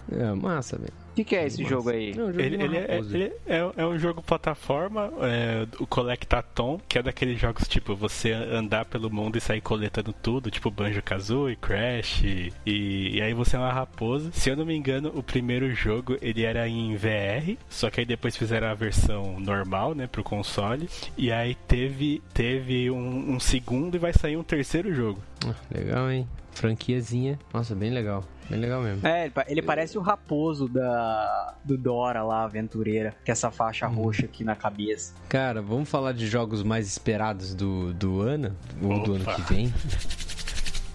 velho. 0.09 0.23
É 0.23 0.35
massa, 0.35 0.79
velho. 0.79 1.02
O 1.13 1.15
que, 1.15 1.25
que 1.25 1.37
é 1.37 1.47
esse 1.47 1.63
Massa. 1.63 1.75
jogo 1.75 1.91
aí? 1.91 2.15
Não, 2.17 2.25
um 2.25 2.33
jogo 2.33 2.41
Ele, 2.41 2.63
ele 2.63 2.77
é, 2.79 2.99
ele 2.99 3.33
é- 3.47 3.71
é 3.77 3.87
um 3.87 3.99
jogo 3.99 4.23
plataforma, 4.23 5.13
é, 5.21 5.67
o 5.79 5.87
Collectathon, 5.87 6.81
que 6.89 6.99
é 6.99 7.03
daqueles 7.03 7.39
jogos 7.39 7.69
tipo 7.69 7.95
você 7.95 8.33
andar 8.33 8.87
pelo 8.87 9.11
mundo 9.11 9.37
e 9.37 9.41
sair 9.41 9.61
coletando 9.61 10.11
tudo, 10.13 10.51
tipo 10.51 10.71
Banjo 10.71 11.03
Kazooie, 11.03 11.57
Crash, 11.57 12.23
e, 12.25 12.51
e 12.65 13.21
aí 13.21 13.35
você 13.35 13.57
é 13.57 13.59
uma 13.59 13.73
raposa. 13.73 14.31
Se 14.33 14.49
eu 14.49 14.57
não 14.57 14.65
me 14.65 14.75
engano, 14.75 15.13
o 15.15 15.23
primeiro 15.23 15.71
jogo 15.75 16.17
ele 16.23 16.45
era 16.45 16.67
em 16.67 16.97
VR, 16.97 17.59
só 17.69 17.91
que 17.91 18.01
aí 18.01 18.07
depois 18.07 18.35
fizeram 18.35 18.69
a 18.69 18.75
versão 18.75 19.39
normal, 19.39 19.95
né, 19.95 20.07
pro 20.07 20.25
console, 20.25 20.89
e 21.19 21.31
aí 21.31 21.55
teve, 21.69 22.23
teve 22.33 22.91
um, 22.91 23.35
um 23.35 23.39
segundo 23.39 23.95
e 23.97 23.99
vai 23.99 24.15
sair 24.15 24.39
um 24.39 24.43
terceiro 24.43 24.95
jogo. 24.95 25.21
Ah, 25.47 25.55
legal, 25.71 26.11
hein? 26.11 26.27
Franquiazinha. 26.53 27.39
Nossa, 27.53 27.75
bem 27.75 27.91
legal. 27.91 28.25
Bem 28.53 28.61
legal 28.61 28.83
mesmo. 28.83 29.07
É, 29.07 29.25
ele, 29.25 29.33
ele 29.49 29.63
parece 29.63 29.97
o 29.97 30.03
raposo 30.03 30.69
da, 30.69 31.55
do 31.65 31.79
Dora 31.79 32.23
lá, 32.23 32.45
aventureira, 32.45 33.15
com 33.25 33.33
essa 33.33 33.51
faixa 33.51 33.89
Uhum. 33.89 33.95
roxa 33.95 34.27
aqui 34.27 34.45
na 34.45 34.55
cabeça. 34.55 35.15
Cara, 35.27 35.63
vamos 35.63 35.89
falar 35.89 36.13
de 36.13 36.27
jogos 36.27 36.63
mais 36.63 36.87
esperados 36.87 37.55
do, 37.55 37.95
do 37.95 38.21
ano? 38.21 38.55
Ou 38.83 39.03
do 39.03 39.15
ano 39.15 39.23
Opa. 39.25 39.35
que 39.37 39.55
vem? 39.55 39.73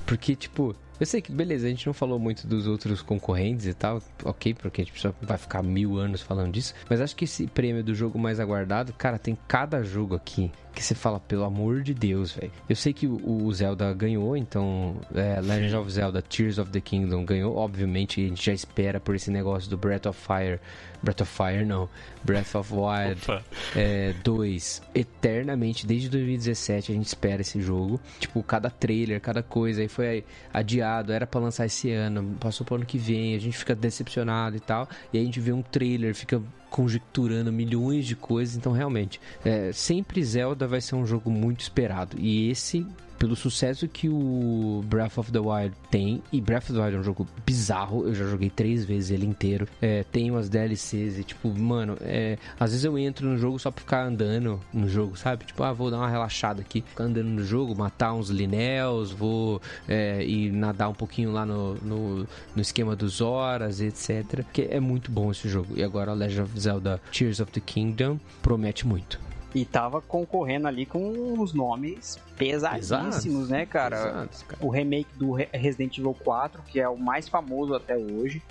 Porque, 0.06 0.36
tipo, 0.36 0.76
eu 1.00 1.06
sei 1.06 1.22
que, 1.22 1.32
beleza, 1.32 1.68
a 1.68 1.70
gente 1.70 1.86
não 1.86 1.94
falou 1.94 2.20
muito 2.20 2.48
dos 2.48 2.68
outros 2.68 3.02
concorrentes 3.02 3.66
e 3.66 3.74
tal, 3.74 4.02
ok, 4.24 4.54
porque 4.54 4.82
a 4.82 4.86
gente 4.86 5.00
só 5.00 5.14
vai 5.22 5.38
ficar 5.38 5.62
mil 5.64 5.98
anos 5.98 6.22
falando 6.22 6.54
disso, 6.54 6.74
mas 6.90 7.02
acho 7.02 7.16
que 7.16 7.26
esse 7.26 7.48
prêmio 7.48 7.84
do 7.84 7.94
jogo 7.94 8.18
mais 8.18 8.40
aguardado, 8.40 8.94
cara, 8.94 9.18
tem 9.18 9.38
cada 9.48 9.84
jogo 9.84 10.16
aqui 10.16 10.52
que 10.78 10.84
você 10.84 10.94
fala, 10.94 11.20
pelo 11.20 11.44
amor 11.44 11.82
de 11.82 11.92
Deus, 11.92 12.34
velho. 12.34 12.52
Eu 12.70 12.76
sei 12.76 12.94
que 12.94 13.08
o, 13.08 13.52
Zelda 13.52 13.92
ganhou, 13.94 14.38
então, 14.38 14.96
é, 15.16 15.42
Legend 15.42 15.76
of 15.76 15.92
Zelda 15.92 16.22
Tears 16.22 16.60
of 16.60 16.70
the 16.70 16.80
Kingdom 16.80 17.26
ganhou, 17.26 17.56
obviamente, 17.56 18.24
a 18.24 18.28
gente 18.28 18.46
já 18.46 18.54
espera 18.54 19.00
por 19.00 19.16
esse 19.16 19.32
negócio 19.32 19.68
do 19.72 19.76
Breath 19.76 20.06
of 20.06 20.20
Fire. 20.20 20.60
Breath 21.02 21.22
of 21.22 21.32
Fire, 21.32 21.66
não. 21.66 21.90
Breath 22.24 22.54
of 22.54 22.72
Wild 22.72 23.22
Opa. 23.24 23.44
é, 23.76 24.14
2, 24.24 24.82
eternamente, 24.94 25.88
desde 25.88 26.10
2017 26.10 26.92
a 26.92 26.96
gente 26.96 27.08
espera 27.08 27.42
esse 27.42 27.60
jogo. 27.60 28.00
Tipo, 28.20 28.44
cada 28.44 28.70
trailer, 28.70 29.20
cada 29.20 29.42
coisa, 29.42 29.82
aí 29.82 29.88
foi 29.88 30.24
adiado, 30.54 30.87
era 31.10 31.28
pra 31.28 31.40
lançar 31.40 31.66
esse 31.66 31.92
ano, 31.92 32.36
passou 32.40 32.66
pro 32.66 32.76
ano 32.76 32.86
que 32.86 32.98
vem, 32.98 33.36
a 33.36 33.40
gente 33.40 33.58
fica 33.58 33.76
decepcionado 33.76 34.56
e 34.56 34.60
tal. 34.60 34.88
E 35.14 35.18
aí 35.18 35.24
a 35.24 35.26
gente 35.26 35.40
vê 35.40 35.52
um 35.52 35.62
trailer, 35.62 36.16
fica 36.16 36.42
conjecturando 36.70 37.52
milhões 37.52 38.06
de 38.06 38.16
coisas, 38.16 38.56
então 38.56 38.72
realmente, 38.72 39.22
é, 39.44 39.72
sempre 39.72 40.24
Zelda 40.24 40.68
vai 40.68 40.82
ser 40.82 40.96
um 40.96 41.06
jogo 41.06 41.32
muito 41.32 41.62
esperado. 41.62 42.18
E 42.20 42.50
esse 42.50 42.86
pelo 43.18 43.36
sucesso 43.36 43.88
que 43.88 44.10
o 44.10 44.84
Breath 44.86 45.18
of 45.18 45.32
the 45.32 45.40
Wild 45.40 45.76
tem, 45.90 46.22
e 46.32 46.40
Breath 46.40 46.70
of 46.70 46.74
the 46.74 46.80
Wild 46.80 46.96
é 46.96 47.00
um 47.00 47.04
jogo 47.04 47.28
bizarro, 47.46 48.08
eu 48.08 48.14
já 48.14 48.26
joguei 48.26 48.50
três 48.50 48.86
vezes 48.86 49.12
ele 49.12 49.26
inteiro, 49.26 49.68
é, 49.82 50.04
tem 50.12 50.32
umas 50.32 50.50
DLCs 50.50 51.20
e 51.20 51.24
tipo, 51.24 51.50
mano, 51.50 51.98
é, 52.02 52.38
às 52.60 52.72
vezes 52.72 52.86
eu 52.86 52.98
entro 52.98 53.28
no 53.28 53.38
jogo 53.38 53.60
só 53.60 53.72
pra 53.72 53.82
ficar 53.82 54.06
andando 54.06 54.60
no 54.74 54.88
jogo, 54.88 55.18
sabe? 55.18 55.46
Tipo, 55.46 55.64
ah, 55.64 55.74
vou 55.74 55.90
dar 55.90 55.98
uma 55.98 56.10
relaxada 56.10 56.62
aqui, 56.62 56.82
ficar 56.82 57.06
andando 57.06 57.28
no 57.28 57.44
jogo, 57.44 57.76
matar 57.76 58.14
uns 58.14 58.30
Linels, 58.30 59.12
vou 59.12 59.62
é, 59.88 60.24
ir 60.24 60.52
nadar 60.52 60.90
um 60.90 60.94
pouquinho 60.94 61.32
lá 61.32 61.46
no, 61.46 61.76
no, 61.76 62.28
no 62.56 62.62
esquema 62.62 62.96
dos 62.96 63.22
horas, 63.22 63.82
etc. 63.82 64.44
Que 64.54 64.64
é 64.70 64.80
muito 64.80 65.12
bom 65.12 65.32
esse 65.32 65.50
jogo. 65.50 65.74
E 65.76 65.84
agora 65.84 66.14
Legend 66.14 66.42
of 66.42 66.60
Zelda 66.60 67.02
Tears 67.12 67.40
of 67.40 67.52
the 67.52 67.62
Kingdom 67.62 68.20
promete 68.42 68.86
muito. 68.86 69.27
E 69.56 69.64
tava 69.66 70.02
concorrendo 70.02 70.68
ali 70.68 70.86
com 70.86 71.40
os 71.40 71.54
nomes 71.54 72.20
pesadíssimos, 72.38 73.24
Pesados, 73.24 73.50
né, 73.50 73.66
cara? 73.66 73.96
Pesados, 73.98 74.44
cara. 74.44 74.66
O 74.66 74.70
remake 74.70 75.10
do 75.18 75.32
Re- 75.32 75.50
Resident 75.54 75.98
Evil 75.98 76.14
4, 76.14 76.62
que 76.64 76.80
é 76.80 76.88
o 76.88 76.98
mais 76.98 77.28
famoso 77.28 77.74
até 77.74 77.96
hoje. 77.98 78.42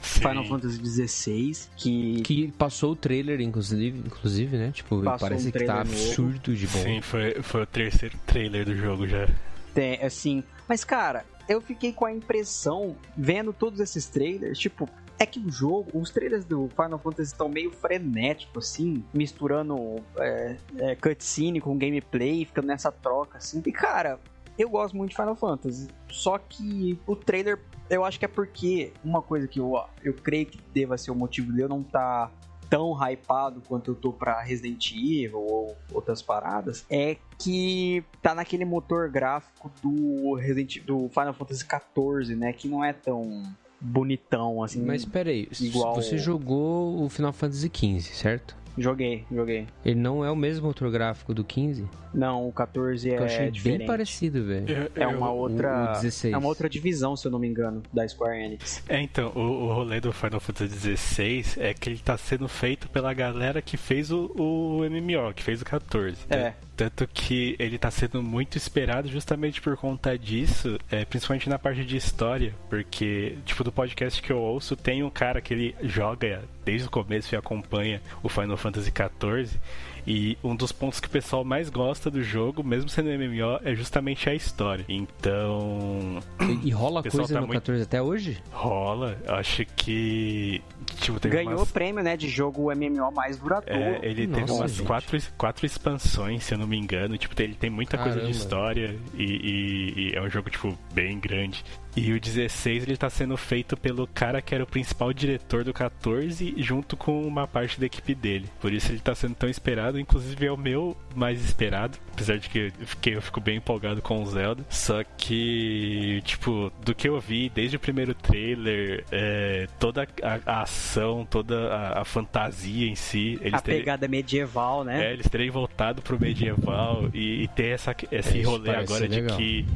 Sim. 0.00 0.20
Final 0.20 0.44
Fantasy 0.44 0.78
XVI, 1.08 1.56
que, 1.76 2.20
Que 2.22 2.52
passou 2.52 2.92
o 2.92 2.96
trailer, 2.96 3.40
inclusive, 3.40 3.98
inclusive 4.06 4.56
né? 4.58 4.70
Tipo, 4.70 5.02
Passou 5.02 5.28
parece 5.28 5.48
um 5.48 5.50
que 5.50 5.58
tá 5.64 5.64
trailer 5.82 5.86
novo. 5.86 5.98
absurdo 6.06 6.54
de 6.54 6.66
bom. 6.66 6.78
Sim, 6.82 7.00
foi, 7.00 7.34
foi 7.42 7.62
o 7.62 7.66
terceiro 7.66 8.16
trailer 8.26 8.66
do 8.66 8.76
jogo 8.76 9.06
já. 9.08 9.26
tem, 9.74 9.94
assim... 10.02 10.44
Mas, 10.68 10.84
cara, 10.84 11.24
eu 11.48 11.60
fiquei 11.60 11.90
com 11.92 12.04
a 12.04 12.12
impressão, 12.12 12.94
vendo 13.16 13.52
todos 13.52 13.80
esses 13.80 14.06
trailers, 14.06 14.58
tipo... 14.58 14.88
É 15.18 15.24
que 15.24 15.38
o 15.38 15.50
jogo, 15.50 15.98
os 15.98 16.10
trailers 16.10 16.44
do 16.44 16.68
Final 16.70 16.98
Fantasy 16.98 17.32
estão 17.32 17.48
meio 17.48 17.70
frenéticos, 17.70 18.68
assim, 18.68 19.04
misturando 19.12 19.96
é, 20.16 20.56
é, 20.78 20.96
cutscene 20.96 21.60
com 21.60 21.78
gameplay, 21.78 22.44
ficando 22.44 22.66
nessa 22.66 22.90
troca, 22.90 23.38
assim. 23.38 23.62
E, 23.64 23.72
cara, 23.72 24.18
eu 24.58 24.68
gosto 24.68 24.96
muito 24.96 25.10
de 25.10 25.16
Final 25.16 25.36
Fantasy. 25.36 25.88
Só 26.10 26.38
que 26.38 26.98
o 27.06 27.14
trailer, 27.14 27.60
eu 27.88 28.04
acho 28.04 28.18
que 28.18 28.24
é 28.24 28.28
porque 28.28 28.92
uma 29.04 29.22
coisa 29.22 29.46
que 29.46 29.60
eu, 29.60 29.80
eu 30.02 30.14
creio 30.14 30.46
que 30.46 30.58
deva 30.72 30.98
ser 30.98 31.10
o 31.10 31.14
motivo 31.14 31.52
de 31.52 31.60
eu 31.60 31.68
não 31.68 31.80
estar 31.80 32.32
tão 32.68 32.92
hypado 32.92 33.62
quanto 33.68 33.92
eu 33.92 33.94
tô 33.94 34.12
pra 34.12 34.42
Resident 34.42 34.90
Evil 34.92 35.38
ou 35.38 35.76
outras 35.92 36.20
paradas, 36.22 36.84
é 36.90 37.16
que 37.38 38.04
tá 38.20 38.34
naquele 38.34 38.64
motor 38.64 39.08
gráfico 39.08 39.70
do 39.82 40.34
Resident 40.34 40.82
do 40.84 41.08
Final 41.08 41.34
Fantasy 41.34 41.64
XIV, 41.64 42.34
né? 42.34 42.52
Que 42.52 42.66
não 42.66 42.84
é 42.84 42.92
tão 42.92 43.44
bonitão 43.84 44.62
assim. 44.62 44.82
Mas 44.82 45.04
peraí, 45.04 45.48
Igual- 45.60 45.94
você 45.94 46.16
jogou 46.18 47.02
o 47.04 47.08
Final 47.08 47.32
Fantasy 47.32 47.70
XV, 47.72 48.00
certo? 48.14 48.56
Joguei, 48.76 49.24
joguei. 49.30 49.66
Ele 49.84 50.00
não 50.00 50.24
é 50.24 50.30
o 50.30 50.36
mesmo 50.36 50.66
motor 50.66 50.90
gráfico 50.90 51.32
do 51.32 51.44
15? 51.44 51.84
Não, 52.12 52.48
o 52.48 52.52
14 52.52 53.10
é 53.10 53.18
Eu 53.18 53.24
achei 53.24 53.50
diferente. 53.50 53.78
bem 53.78 53.86
parecido, 53.86 54.44
velho. 54.44 54.90
É 54.94 55.06
uma 55.06 55.30
outra. 55.30 55.90
o 55.90 55.92
16. 55.94 56.32
É 56.32 56.36
uma 56.36 56.48
outra 56.48 56.68
divisão, 56.68 57.16
se 57.16 57.26
eu 57.26 57.32
não 57.32 57.38
me 57.38 57.48
engano, 57.48 57.82
da 57.92 58.06
Square 58.06 58.38
Enix. 58.38 58.82
É, 58.88 59.00
então, 59.00 59.32
o, 59.34 59.40
o 59.40 59.72
rolê 59.74 60.00
do 60.00 60.12
Final 60.12 60.38
Fantasy 60.40 60.96
XVI 60.96 61.44
é 61.58 61.74
que 61.74 61.90
ele 61.90 61.98
tá 61.98 62.16
sendo 62.16 62.48
feito 62.48 62.88
pela 62.88 63.12
galera 63.12 63.60
que 63.60 63.76
fez 63.76 64.10
o, 64.10 64.26
o 64.36 64.78
MMO, 64.88 65.32
que 65.34 65.42
fez 65.42 65.60
o 65.60 65.64
14. 65.64 66.16
É. 66.30 66.52
Tanto 66.76 67.06
que 67.06 67.54
ele 67.58 67.78
tá 67.78 67.90
sendo 67.90 68.22
muito 68.22 68.56
esperado 68.56 69.08
justamente 69.08 69.60
por 69.60 69.76
conta 69.76 70.18
disso, 70.18 70.76
é, 70.90 71.04
principalmente 71.04 71.48
na 71.48 71.58
parte 71.58 71.84
de 71.84 71.96
história, 71.96 72.52
porque, 72.68 73.38
tipo, 73.44 73.62
do 73.62 73.70
podcast 73.70 74.20
que 74.20 74.32
eu 74.32 74.38
ouço, 74.38 74.74
tem 74.74 75.02
um 75.02 75.10
cara 75.10 75.40
que 75.40 75.54
ele 75.54 75.74
joga 75.82 76.42
desde 76.64 76.88
o 76.88 76.90
começo 76.90 77.34
e 77.34 77.36
acompanha 77.36 78.00
o 78.22 78.28
Final 78.28 78.56
Fantasy 78.64 78.90
XIV. 78.90 79.58
E 80.06 80.36
um 80.44 80.54
dos 80.54 80.70
pontos 80.72 81.00
que 81.00 81.06
o 81.08 81.10
pessoal 81.10 81.44
mais 81.44 81.70
gosta 81.70 82.10
do 82.10 82.22
jogo, 82.22 82.62
mesmo 82.62 82.88
sendo 82.88 83.08
MMO, 83.10 83.60
é 83.64 83.74
justamente 83.74 84.28
a 84.28 84.34
história. 84.34 84.84
Então. 84.88 86.20
E, 86.40 86.68
e 86.68 86.70
rola 86.70 87.02
coisa 87.02 87.34
tá 87.34 87.40
no 87.40 87.46
muito- 87.46 87.60
14 87.60 87.82
até 87.82 88.02
hoje? 88.02 88.38
Rola. 88.50 89.18
Eu 89.26 89.34
Acho 89.34 89.64
que. 89.76 90.62
Tipo, 91.00 91.18
teve 91.18 91.36
Ganhou 91.36 91.52
umas- 91.58 91.68
o 91.68 91.72
prêmio, 91.72 92.02
né, 92.02 92.16
de 92.16 92.28
jogo 92.28 92.70
MMO 92.70 93.10
mais 93.12 93.36
duradouro. 93.38 93.78
É, 93.80 94.00
ele 94.02 94.26
teve 94.26 94.40
Nossa, 94.42 94.52
umas 94.54 94.72
gente. 94.74 94.86
quatro, 94.86 95.18
quatro 95.36 95.66
expansões, 95.66 96.44
se 96.44 96.54
eu 96.54 96.58
não 96.58 96.66
me 96.66 96.76
engano. 96.78 97.16
Tipo, 97.18 97.40
ele 97.42 97.54
tem 97.54 97.70
muita 97.70 97.96
coisa 97.96 98.14
de 98.14 98.20
Caramba. 98.20 98.36
história 98.36 98.96
e, 99.14 99.24
e- 99.24 100.10
e 100.10 100.12
é 100.14 100.20
um 100.22 100.28
jogo, 100.30 100.50
tipo, 100.50 100.76
bem 100.92 101.18
grande. 101.18 101.64
E 101.96 102.12
o 102.12 102.18
16 102.20 102.82
ele 102.82 102.96
tá 102.96 103.08
sendo 103.08 103.36
feito 103.36 103.76
pelo 103.76 104.06
cara 104.08 104.42
que 104.42 104.52
era 104.54 104.64
o 104.64 104.66
principal 104.66 105.12
diretor 105.12 105.62
do 105.62 105.72
14, 105.72 106.52
junto 106.58 106.96
com 106.96 107.22
uma 107.24 107.46
parte 107.46 107.78
da 107.78 107.86
equipe 107.86 108.14
dele. 108.16 108.48
Por 108.60 108.72
isso 108.72 108.90
ele 108.90 108.98
tá 108.98 109.14
sendo 109.14 109.34
tão 109.36 109.48
esperado, 109.48 109.93
inclusive 109.98 110.46
é 110.46 110.52
o 110.52 110.56
meu 110.56 110.96
mais 111.14 111.44
esperado. 111.44 111.98
Apesar 112.12 112.38
de 112.38 112.48
que 112.48 112.58
eu, 112.58 112.86
fiquei, 112.86 113.16
eu 113.16 113.22
fico 113.22 113.40
bem 113.40 113.56
empolgado 113.56 114.00
com 114.02 114.22
o 114.22 114.26
Zelda. 114.26 114.64
Só 114.70 115.02
que, 115.16 116.20
tipo, 116.24 116.72
do 116.84 116.94
que 116.94 117.08
eu 117.08 117.20
vi 117.20 117.48
desde 117.48 117.76
o 117.76 117.80
primeiro 117.80 118.14
trailer, 118.14 119.04
é, 119.10 119.66
toda 119.78 120.06
a, 120.22 120.40
a 120.46 120.62
ação, 120.62 121.26
toda 121.28 121.72
a, 121.74 122.00
a 122.02 122.04
fantasia 122.04 122.88
em 122.88 122.94
si. 122.94 123.38
Eles 123.40 123.54
A 123.54 123.60
terem- 123.60 123.80
pegada 123.80 124.06
medieval, 124.08 124.84
né? 124.84 125.06
é, 125.06 125.12
eles 125.12 125.28
terem 125.28 125.50
voltado 125.50 126.02
pro 126.02 126.18
medieval 126.20 127.08
e, 127.12 127.42
e 127.42 127.48
ter 127.48 127.70
essa, 127.74 127.94
esse 128.12 128.38
É, 128.38 128.40
isso 128.40 128.50
rolê 128.50 128.70
agora 128.70 129.08
de 129.08 129.20
legal. 129.20 129.36
que. 129.36 129.66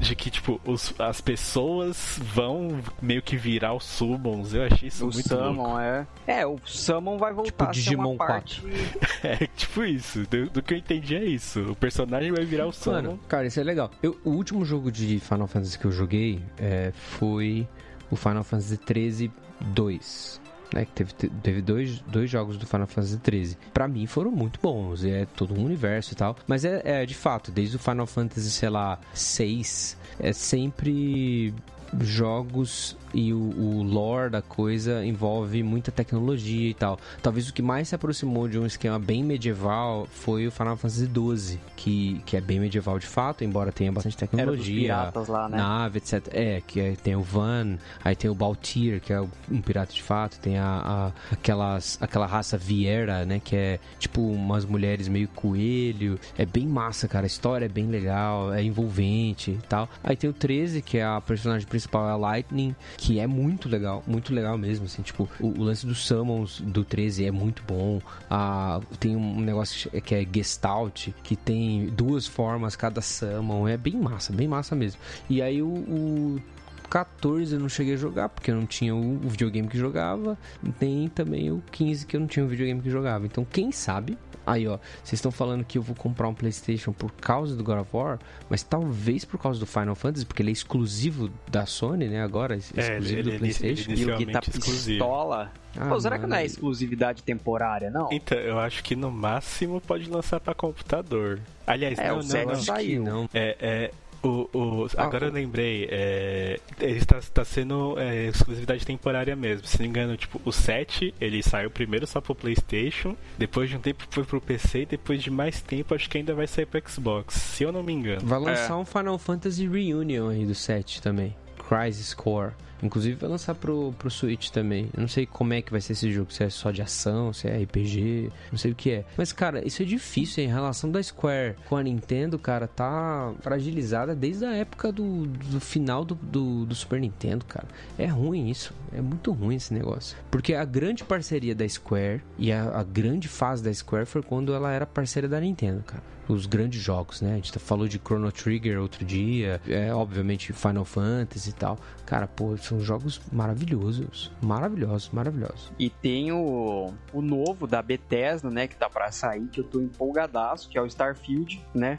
De 0.00 0.14
que, 0.14 0.30
tipo, 0.30 0.60
os- 0.64 0.94
as 0.98 1.20
pessoas 1.20 2.18
vão 2.22 2.80
meio 3.02 3.20
que 3.20 3.36
virar 3.36 3.74
os 3.74 3.84
summons. 3.84 4.54
Eu 4.54 4.64
achei 4.64 4.88
isso 4.88 5.06
O 5.06 5.12
muito 5.12 5.28
Summon 5.28 5.62
louco. 5.64 5.78
é. 5.80 6.06
É, 6.26 6.46
o 6.46 6.58
Summon 6.64 7.18
vai 7.18 7.32
voltar 7.32 7.50
Tipo 7.50 7.64
a 7.64 7.66
ser 7.66 7.72
Digimon 7.72 8.12
uma 8.14 8.26
parte. 8.26 8.62
É, 9.22 9.48
tipo 9.56 9.82
isso. 9.84 10.20
Do, 10.30 10.48
do 10.48 10.62
que 10.62 10.74
eu 10.74 10.78
entendi 10.78 11.16
é 11.16 11.24
isso. 11.24 11.60
O 11.72 11.74
personagem 11.74 12.30
vai 12.30 12.44
virar 12.44 12.66
o 12.66 12.72
summon. 12.72 12.96
Mano, 13.02 13.20
cara, 13.28 13.46
isso 13.48 13.58
é 13.58 13.64
legal. 13.64 13.90
Eu- 14.02 14.16
o 14.24 14.30
último 14.30 14.64
jogo 14.64 14.92
de 14.92 15.18
Final 15.18 15.48
Fantasy 15.48 15.76
que 15.78 15.84
eu 15.84 15.90
joguei 15.92 16.40
é, 16.56 16.92
foi 16.94 17.66
o 18.10 18.14
Final 18.16 18.44
Fantasy 18.44 18.76
13 18.76 19.30
2. 19.60 20.40
Né, 20.72 20.84
que 20.84 20.92
teve, 20.92 21.12
teve 21.14 21.62
dois, 21.62 21.98
dois 22.00 22.28
jogos 22.28 22.58
do 22.58 22.66
Final 22.66 22.86
Fantasy 22.86 23.16
13. 23.18 23.56
Pra 23.72 23.88
mim 23.88 24.06
foram 24.06 24.30
muito 24.30 24.60
bons. 24.60 25.04
É 25.04 25.26
todo 25.36 25.58
um 25.58 25.64
universo 25.64 26.12
e 26.12 26.16
tal. 26.16 26.36
Mas 26.46 26.64
é, 26.64 26.82
é 26.84 27.06
de 27.06 27.14
fato, 27.14 27.50
desde 27.50 27.76
o 27.76 27.78
Final 27.78 28.06
Fantasy, 28.06 28.50
sei 28.50 28.68
lá, 28.68 28.98
6, 29.14 29.96
é 30.20 30.32
sempre 30.32 31.54
jogos 32.00 32.96
e 33.14 33.32
o, 33.32 33.38
o 33.38 33.82
lore 33.82 34.30
da 34.30 34.42
coisa 34.42 35.04
envolve 35.04 35.62
muita 35.62 35.90
tecnologia 35.90 36.68
e 36.70 36.74
tal. 36.74 36.98
Talvez 37.22 37.48
o 37.48 37.52
que 37.54 37.62
mais 37.62 37.88
se 37.88 37.94
aproximou 37.94 38.46
de 38.48 38.58
um 38.58 38.66
esquema 38.66 38.98
bem 38.98 39.22
medieval 39.24 40.06
foi 40.10 40.46
o 40.46 40.50
Final 40.50 40.76
Fantasy 40.76 41.06
XII, 41.06 41.58
que, 41.76 42.20
que 42.26 42.36
é 42.36 42.40
bem 42.40 42.60
medieval 42.60 42.98
de 42.98 43.06
fato, 43.06 43.44
embora 43.44 43.72
tenha 43.72 43.90
bastante 43.90 44.16
tecnologia, 44.16 45.10
lá, 45.28 45.48
né? 45.48 45.56
nave, 45.56 45.98
etc. 45.98 46.28
É, 46.32 46.62
que 46.66 46.80
é- 46.80 46.96
tem 46.96 47.16
o 47.16 47.22
Van, 47.22 47.78
aí 48.04 48.14
tem 48.14 48.30
o 48.30 48.34
Baltir, 48.34 49.00
que 49.00 49.12
é 49.12 49.20
um 49.20 49.60
pirata 49.62 49.92
de 49.92 50.02
fato, 50.02 50.38
tem 50.40 50.58
a, 50.58 50.66
a- 50.84 51.12
aquelas, 51.32 51.96
aquela 52.00 52.26
raça 52.26 52.58
Viera, 52.58 53.24
né, 53.24 53.40
que 53.42 53.56
é 53.56 53.80
tipo 53.98 54.20
umas 54.20 54.64
mulheres 54.64 55.08
meio 55.08 55.28
coelho. 55.28 56.18
É 56.36 56.44
bem 56.44 56.66
massa, 56.66 57.08
cara. 57.08 57.24
A 57.24 57.26
história 57.26 57.64
é 57.64 57.68
bem 57.68 57.86
legal, 57.86 58.52
é 58.52 58.62
envolvente 58.62 59.52
e 59.52 59.58
tal. 59.68 59.88
Aí 60.04 60.16
tem 60.16 60.28
o 60.28 60.32
13, 60.32 60.82
que 60.82 60.98
é 60.98 61.04
a 61.04 61.20
personagem 61.20 61.66
principal, 61.66 61.77
é 61.86 62.10
a 62.10 62.16
Lightning, 62.16 62.74
que 62.96 63.18
é 63.18 63.26
muito 63.26 63.68
legal, 63.68 64.02
muito 64.06 64.32
legal 64.34 64.56
mesmo, 64.56 64.86
assim, 64.86 65.02
tipo, 65.02 65.28
o, 65.40 65.46
o 65.48 65.62
lance 65.62 65.86
dos 65.86 66.06
summons 66.06 66.60
do 66.60 66.84
13 66.84 67.26
é 67.26 67.30
muito 67.30 67.62
bom. 67.66 68.00
Ah, 68.30 68.80
tem 68.98 69.14
um 69.16 69.40
negócio 69.40 69.90
que 70.02 70.14
é 70.14 70.26
Gestalt, 70.32 71.08
que 71.22 71.36
tem 71.36 71.86
duas 71.86 72.26
formas 72.26 72.76
cada 72.76 73.00
summon, 73.00 73.68
é 73.68 73.76
bem 73.76 73.96
massa, 73.96 74.32
bem 74.32 74.48
massa 74.48 74.74
mesmo. 74.74 75.00
E 75.28 75.42
aí 75.42 75.62
o, 75.62 75.68
o 75.68 76.42
14 76.88 77.54
eu 77.54 77.60
não 77.60 77.68
cheguei 77.68 77.94
a 77.94 77.96
jogar, 77.96 78.28
porque 78.28 78.50
eu 78.50 78.54
não 78.56 78.66
tinha 78.66 78.94
o, 78.94 79.18
videogame 79.18 79.68
que 79.68 79.76
jogava, 79.78 80.36
nem 80.80 81.08
também 81.08 81.50
o 81.50 81.62
15 81.70 82.06
que 82.06 82.16
eu 82.16 82.20
não 82.20 82.26
tinha 82.26 82.44
o 82.44 82.48
videogame 82.48 82.80
que 82.80 82.90
jogava. 82.90 83.26
Então, 83.26 83.44
quem 83.44 83.70
sabe 83.72 84.16
Aí, 84.46 84.66
ó, 84.66 84.78
vocês 85.04 85.18
estão 85.18 85.30
falando 85.30 85.62
que 85.62 85.76
eu 85.76 85.82
vou 85.82 85.94
comprar 85.94 86.26
um 86.26 86.32
PlayStation 86.32 86.90
por 86.90 87.12
causa 87.12 87.54
do 87.54 87.62
God 87.62 87.80
of 87.80 87.90
War, 87.94 88.18
mas 88.48 88.62
talvez 88.62 89.22
por 89.22 89.38
causa 89.38 89.60
do 89.60 89.66
Final 89.66 89.94
Fantasy, 89.94 90.24
porque 90.24 90.40
ele 90.40 90.48
é 90.48 90.52
exclusivo 90.54 91.30
da 91.50 91.66
Sony, 91.66 92.08
né? 92.08 92.22
Agora, 92.22 92.54
é 92.54 92.56
É, 92.56 92.58
exclusivo 92.60 93.12
ele- 93.12 93.22
do 93.24 93.28
ele- 93.28 93.38
PlayStation. 93.40 93.90
ele- 93.90 94.00
E 94.00 94.10
o 94.10 94.16
Gui 94.16 94.24
tá 94.32 94.40
exclusivo. 94.48 94.88
pistola. 95.04 95.52
Ah, 95.76 95.88
Pô, 95.90 96.00
será 96.00 96.16
que 96.16 96.22
mano. 96.22 96.30
não 96.32 96.40
é 96.40 96.46
exclusividade 96.46 97.22
temporária, 97.22 97.90
não? 97.90 98.08
Então, 98.10 98.38
eu 98.38 98.58
acho 98.58 98.82
que 98.82 98.96
no 98.96 99.10
máximo 99.10 99.82
pode 99.82 100.08
lançar 100.08 100.40
pra 100.40 100.54
computador. 100.54 101.40
Aliás, 101.66 101.98
É, 101.98 102.08
não, 102.08 102.20
o 102.20 102.22
não, 102.22 102.28
não. 102.28 102.50
Acho 102.52 102.60
que 102.60 102.64
saiu. 102.66 103.02
não. 103.04 103.28
É, 103.34 103.56
é, 103.60 103.90
o, 104.22 104.48
o- 104.52 104.86
Ah, 104.96 105.04
agora 105.04 105.26
o- 105.26 105.28
eu 105.28 105.32
lembrei, 105.32 105.88
é, 105.90 106.58
ele 106.80 106.98
está, 106.98 107.18
está 107.18 107.44
sendo 107.44 107.98
é, 107.98 108.26
exclusividade 108.28 108.84
temporária 108.84 109.34
mesmo. 109.36 109.66
Se 109.66 109.78
não 109.78 109.84
me 109.84 109.88
engano, 109.88 110.16
tipo, 110.16 110.40
o 110.44 110.52
7 110.52 111.14
ele 111.20 111.42
saiu 111.42 111.70
primeiro 111.70 112.06
só 112.06 112.20
pro 112.20 112.34
PlayStation, 112.34 113.16
depois 113.36 113.70
de 113.70 113.76
um 113.76 113.80
tempo 113.80 114.04
foi 114.10 114.24
pro 114.24 114.40
PC, 114.40 114.82
e 114.82 114.86
depois 114.86 115.22
de 115.22 115.30
mais 115.30 115.60
tempo 115.60 115.94
acho 115.94 116.08
que 116.10 116.18
ainda 116.18 116.34
vai 116.34 116.46
sair 116.46 116.66
pro 116.66 116.82
Xbox, 116.88 117.34
se 117.34 117.62
eu 117.64 117.72
não 117.72 117.82
me 117.82 117.92
engano. 117.92 118.20
Vai 118.26 118.38
lançar 118.40 118.76
um 118.76 118.84
Final 118.84 119.18
Fantasy 119.18 119.66
Reunion 119.68 120.28
aí 120.30 120.44
do 120.44 120.54
7 120.54 121.00
também. 121.02 121.34
Crisis 121.68 122.14
Core. 122.14 122.52
Inclusive 122.82 123.16
vai 123.16 123.28
lançar 123.28 123.54
pro, 123.54 123.92
pro 123.98 124.10
Switch 124.10 124.50
também. 124.50 124.88
Eu 124.94 125.00
não 125.00 125.08
sei 125.08 125.26
como 125.26 125.52
é 125.52 125.62
que 125.62 125.70
vai 125.70 125.80
ser 125.80 125.92
esse 125.92 126.10
jogo, 126.10 126.32
se 126.32 126.44
é 126.44 126.50
só 126.50 126.70
de 126.70 126.82
ação, 126.82 127.32
se 127.32 127.48
é 127.48 127.62
RPG, 127.62 128.30
não 128.50 128.58
sei 128.58 128.72
o 128.72 128.74
que 128.74 128.90
é. 128.90 129.04
Mas, 129.16 129.32
cara, 129.32 129.66
isso 129.66 129.82
é 129.82 129.84
difícil? 129.84 130.44
A 130.44 130.48
relação 130.48 130.90
da 130.90 131.02
Square 131.02 131.56
com 131.68 131.76
a 131.76 131.82
Nintendo, 131.82 132.38
cara, 132.38 132.66
tá 132.66 133.32
fragilizada 133.40 134.14
desde 134.14 134.44
a 134.44 134.54
época 134.54 134.92
do, 134.92 135.26
do 135.26 135.60
final 135.60 136.04
do, 136.04 136.14
do, 136.14 136.66
do 136.66 136.74
Super 136.74 137.00
Nintendo, 137.00 137.44
cara. 137.44 137.66
É 137.98 138.06
ruim 138.06 138.48
isso. 138.48 138.72
É 138.92 139.00
muito 139.00 139.32
ruim 139.32 139.56
esse 139.56 139.74
negócio. 139.74 140.16
Porque 140.30 140.54
a 140.54 140.64
grande 140.64 141.04
parceria 141.04 141.54
da 141.54 141.68
Square 141.68 142.22
e 142.38 142.52
a, 142.52 142.78
a 142.78 142.84
grande 142.84 143.28
fase 143.28 143.62
da 143.62 143.72
Square 143.72 144.06
foi 144.06 144.22
quando 144.22 144.54
ela 144.54 144.72
era 144.72 144.86
parceira 144.86 145.28
da 145.28 145.40
Nintendo, 145.40 145.82
cara 145.82 146.18
os 146.28 146.46
grandes 146.46 146.80
jogos, 146.80 147.20
né? 147.20 147.32
A 147.32 147.36
gente 147.36 147.58
falou 147.58 147.88
de 147.88 147.98
Chrono 147.98 148.30
Trigger 148.30 148.80
outro 148.80 149.04
dia, 149.04 149.60
é 149.66 149.92
obviamente 149.92 150.52
Final 150.52 150.84
Fantasy 150.84 151.50
e 151.50 151.52
tal. 151.52 151.78
Cara, 152.04 152.26
pô, 152.26 152.56
são 152.68 152.80
jogos 152.80 153.20
maravilhosos, 153.32 154.30
maravilhosos, 154.42 155.10
maravilhosos. 155.10 155.72
E 155.78 155.88
tem 155.88 156.32
o, 156.32 156.92
o 157.12 157.22
novo 157.22 157.66
da 157.66 157.80
Bethesda, 157.80 158.50
né, 158.50 158.68
que 158.68 158.76
tá 158.76 158.88
pra 158.90 159.10
sair, 159.10 159.46
que 159.48 159.60
eu 159.60 159.64
tô 159.64 159.80
empolgadaço, 159.80 160.68
que 160.68 160.76
é 160.76 160.82
o 160.82 160.86
Starfield, 160.86 161.64
né? 161.74 161.98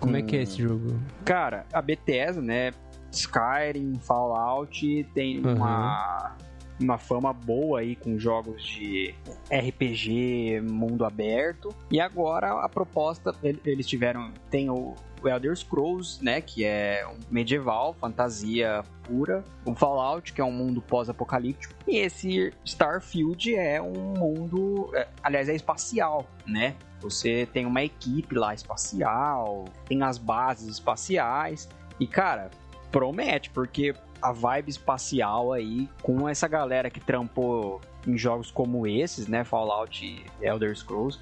Como 0.00 0.16
é 0.16 0.22
que 0.22 0.36
é 0.36 0.42
esse 0.42 0.62
jogo? 0.62 0.98
Cara, 1.24 1.66
a 1.72 1.80
Bethesda, 1.80 2.40
né, 2.40 2.72
Skyrim, 3.10 3.98
Fallout, 4.00 5.04
tem 5.14 5.44
uma, 5.44 6.36
uma 6.80 6.98
fama 6.98 7.32
boa 7.32 7.80
aí 7.80 7.96
com 7.96 8.18
jogos 8.18 8.62
de 8.62 9.14
RPG, 9.50 10.60
mundo 10.60 11.04
aberto. 11.04 11.74
E 11.90 12.00
agora 12.00 12.52
a 12.60 12.68
proposta, 12.68 13.34
ele- 13.42 13.60
eles 13.64 13.86
tiveram, 13.86 14.32
tem 14.50 14.70
o 14.70 14.94
o 15.22 15.28
Elder 15.28 15.56
Scrolls, 15.56 16.22
né, 16.22 16.42
que 16.42 16.62
é 16.62 17.04
um 17.08 17.18
medieval, 17.30 17.94
fantasia 17.98 18.82
pura. 19.02 19.42
O 19.64 19.74
Fallout, 19.74 20.30
que 20.32 20.42
é 20.42 20.44
um 20.44 20.52
mundo 20.52 20.82
pós-apocalíptico. 20.82 21.74
E 21.88 21.96
esse 21.96 22.52
Starfield 22.64 23.54
é 23.56 23.80
um 23.80 24.12
mundo, 24.14 24.90
é, 24.94 25.08
aliás, 25.22 25.48
é 25.48 25.54
espacial, 25.54 26.26
né? 26.46 26.76
Você 27.00 27.48
tem 27.50 27.64
uma 27.64 27.82
equipe 27.82 28.34
lá 28.36 28.52
espacial, 28.52 29.64
tem 29.88 30.02
as 30.02 30.18
bases 30.18 30.68
espaciais. 30.68 31.66
E, 31.98 32.06
cara, 32.06 32.50
promete, 32.92 33.48
porque 33.50 33.94
a 34.20 34.32
vibe 34.32 34.70
espacial 34.70 35.52
aí, 35.52 35.88
com 36.02 36.28
essa 36.28 36.46
galera 36.48 36.90
que 36.90 37.00
trampou 37.00 37.80
em 38.06 38.16
jogos 38.16 38.50
como 38.50 38.86
esses, 38.86 39.26
né? 39.28 39.44
Fallout 39.44 40.04
e 40.04 40.24
Elder 40.44 40.74
Scrolls, 40.76 41.18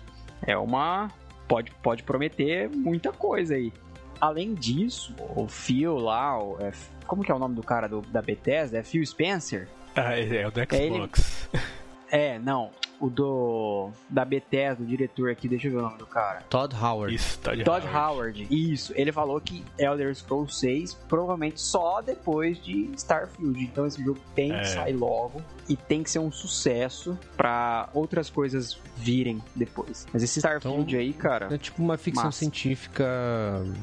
é 0.46 0.56
uma. 0.56 1.08
Pode, 1.48 1.70
pode 1.82 2.02
prometer 2.02 2.70
muita 2.70 3.12
coisa 3.12 3.54
aí. 3.54 3.72
Além 4.20 4.54
disso, 4.54 5.14
o 5.36 5.46
Phil 5.48 5.96
lá, 5.98 6.38
o- 6.42 6.56
é, 6.60 6.72
como 7.06 7.22
que 7.22 7.30
é 7.30 7.34
o 7.34 7.38
nome 7.38 7.54
do 7.54 7.62
cara 7.62 7.86
do- 7.88 8.00
da 8.02 8.22
Bethesda? 8.22 8.78
É 8.78 8.82
Phil 8.82 9.04
Spencer? 9.06 9.68
Ah, 9.94 10.18
é, 10.18 10.36
é 10.42 10.46
o 10.48 10.50
do 10.50 10.60
ele- 10.60 10.94
Xbox. 10.94 11.48
É, 12.10 12.38
não. 12.38 12.70
O 13.00 13.08
do 13.10 13.90
da 14.08 14.24
Bethesda, 14.24 14.82
o 14.82 14.86
diretor 14.86 15.30
aqui, 15.30 15.48
deixa 15.48 15.66
eu 15.68 15.72
ver 15.72 15.78
o 15.78 15.82
nome 15.82 15.98
do 15.98 16.06
cara. 16.06 16.42
Todd 16.48 16.74
Howard. 16.74 17.14
Isso, 17.14 17.38
Todd, 17.40 17.64
Todd 17.64 17.86
Howard. 17.86 17.96
Howard. 18.42 18.46
Isso, 18.50 18.92
ele 18.96 19.12
falou 19.12 19.40
que 19.40 19.64
Elder 19.78 20.14
Scrolls 20.14 20.54
6 20.58 20.94
provavelmente 21.08 21.60
só 21.60 22.00
depois 22.00 22.62
de 22.62 22.90
Starfield. 22.96 23.62
Então 23.62 23.86
esse 23.86 24.02
jogo 24.02 24.20
tem 24.34 24.52
É. 24.52 24.60
que 24.60 24.68
sair 24.68 24.92
logo 24.94 25.42
e 25.68 25.76
tem 25.76 26.02
que 26.02 26.10
ser 26.10 26.18
um 26.18 26.30
sucesso 26.30 27.18
pra 27.36 27.88
outras 27.94 28.28
coisas 28.30 28.78
virem 28.96 29.42
depois. 29.56 30.06
Mas 30.12 30.22
esse 30.22 30.38
Starfield 30.38 30.82
Então, 30.88 30.98
aí, 31.00 31.12
cara, 31.12 31.52
É 31.54 31.58
tipo 31.58 31.82
uma 31.82 31.96
ficção 31.98 32.24
Massa. 32.26 32.38
científica 32.38 33.04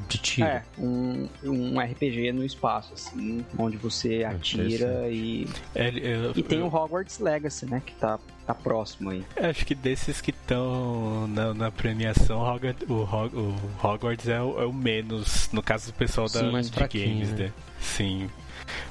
de 0.07 0.17
tiro. 0.17 0.47
é 0.47 0.63
um, 0.77 1.27
um 1.43 1.79
RPG 1.79 2.31
no 2.31 2.43
espaço, 2.43 2.93
assim, 2.93 3.45
onde 3.57 3.77
você 3.77 4.23
atira 4.23 5.07
e. 5.09 5.47
É, 5.75 5.89
eu- 5.89 6.31
E 6.35 6.43
tem 6.43 6.59
eu- 6.59 6.65
o 6.67 6.73
Hogwarts 6.73 7.19
Legacy, 7.19 7.65
né? 7.65 7.81
Que 7.85 7.93
tá, 7.95 8.19
tá 8.53 8.55
próximo 8.55 9.09
aí. 9.09 9.23
Acho 9.37 9.65
que 9.65 9.75
desses 9.75 10.21
que 10.21 10.31
estão 10.31 11.27
na, 11.27 11.53
na 11.53 11.71
premiação, 11.71 12.39
o 12.39 12.43
Hogwarts, 12.43 12.89
o, 12.89 13.01
Hog- 13.03 13.35
o 13.35 13.55
Hogwarts 13.85 14.27
é, 14.27 14.41
o, 14.41 14.61
é 14.61 14.65
o 14.65 14.73
menos, 14.73 15.49
no 15.51 15.61
caso 15.61 15.91
do 15.91 15.95
pessoal 15.95 16.27
da, 16.27 16.39
Sim, 16.39 16.61
de 16.71 17.05
games, 17.05 17.29
né? 17.31 17.45
né? 17.45 17.53
Sim. 17.79 18.29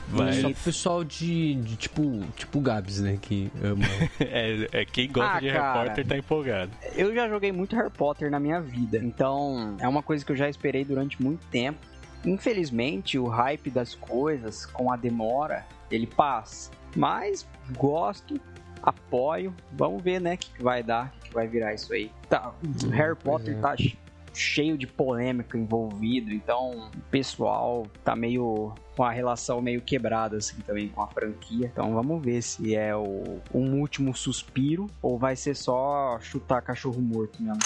Mas... 0.09 0.37
Só 0.41 0.49
o 0.49 0.55
pessoal 0.55 1.05
de, 1.05 1.55
de 1.55 1.77
tipo, 1.77 2.21
tipo 2.37 2.61
Gabs, 2.61 3.01
né? 3.01 3.19
Que 3.21 3.51
ama. 3.63 3.85
é, 4.21 4.69
é 4.73 4.85
quem 4.85 5.11
gosta 5.11 5.37
Ah, 5.37 5.41
de 5.41 5.47
Harry 5.47 5.59
cara. 5.59 5.89
Potter 5.89 6.07
tá 6.07 6.17
empolgado. 6.19 6.71
Eu 6.95 7.15
já 7.15 7.29
joguei 7.29 7.53
muito 7.53 7.77
Harry 7.77 7.91
Potter 7.91 8.31
na 8.31 8.41
minha 8.41 8.61
vida, 8.61 8.99
então 8.99 9.77
é 9.79 9.87
uma 9.89 10.03
coisa 10.03 10.25
que 10.25 10.33
eu 10.33 10.37
já 10.37 10.49
esperei 10.49 10.85
durante 10.85 11.23
muito 11.23 11.47
tempo. 11.47 11.79
Infelizmente, 12.25 13.19
o 13.19 13.27
hype 13.29 13.71
das 13.71 13.95
coisas 13.95 14.67
com 14.67 14.93
a 14.93 14.97
demora, 14.97 15.65
ele 15.91 16.07
passa. 16.07 16.71
Mas 16.97 17.47
gosto, 17.79 18.39
apoio, 18.83 19.55
vamos 19.73 20.03
ver, 20.03 20.21
né, 20.21 20.35
o 20.35 20.39
que, 20.39 20.51
que 20.51 20.63
vai 20.63 20.83
dar, 20.83 21.07
o 21.07 21.21
que, 21.21 21.29
que 21.29 21.35
vai 21.35 21.47
virar 21.47 21.75
isso 21.75 21.93
aí. 21.93 22.11
Tá, 22.29 22.53
o 22.85 22.89
Harry 22.91 23.17
Potter 23.17 23.57
é. 23.57 23.61
tá 23.61 23.77
che- 23.77 23.99
cheio 24.33 24.79
de 24.79 24.87
polêmica 24.87 25.59
envolvido, 25.59 26.33
então 26.33 26.91
o 26.95 27.01
pessoal 27.11 27.87
tá 28.05 28.15
meio 28.15 28.73
com 28.97 29.05
a 29.05 29.11
relação 29.11 29.61
meio 29.61 29.81
quebrada 29.81 30.37
assim 30.37 30.61
também 30.61 30.89
com 30.89 31.03
a 31.03 31.07
franquia. 31.07 31.71
Então 31.73 31.93
vamos 31.95 32.23
ver 32.23 32.43
se 32.43 32.75
é 32.75 32.95
o 32.95 33.41
um 33.53 33.81
último 33.81 34.15
suspiro 34.15 34.87
ou 35.03 35.19
vai 35.19 35.37
ser 35.37 35.55
só 35.55 36.19
chutar 36.21 36.63
cachorro 36.63 37.01
morto 37.01 37.43
mesmo. 37.43 37.59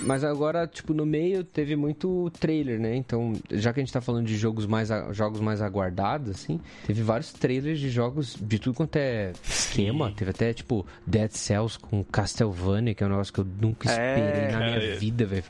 Mas 0.00 0.24
agora, 0.24 0.66
tipo, 0.66 0.94
no 0.94 1.04
meio 1.04 1.44
teve 1.44 1.76
muito 1.76 2.30
trailer, 2.40 2.80
né? 2.80 2.96
Então, 2.96 3.34
já 3.50 3.72
que 3.72 3.80
a 3.80 3.82
gente 3.82 3.92
tá 3.92 4.00
falando 4.00 4.26
de 4.26 4.36
jogos 4.36 4.66
mais, 4.66 4.90
a- 4.90 5.12
jogos 5.12 5.40
mais 5.40 5.60
aguardados, 5.60 6.30
assim, 6.30 6.58
teve 6.86 7.02
vários 7.02 7.32
trailers 7.32 7.78
de 7.78 7.90
jogos 7.90 8.36
de 8.40 8.58
tudo 8.58 8.74
quanto 8.74 8.96
é 8.96 9.32
esquema. 9.42 10.08
Sim. 10.08 10.14
Teve 10.14 10.30
até, 10.30 10.52
tipo, 10.54 10.86
Dead 11.06 11.30
Cells 11.30 11.78
com 11.78 12.02
Castlevania, 12.04 12.94
que 12.94 13.02
é 13.04 13.06
um 13.06 13.10
negócio 13.10 13.32
que 13.32 13.40
eu 13.40 13.46
nunca 13.60 13.86
esperei 13.88 14.44
É, 14.44 14.52
na 14.52 14.58
minha 14.60 14.80
cara. 14.80 14.96
vida, 14.96 15.26
velho. 15.26 15.44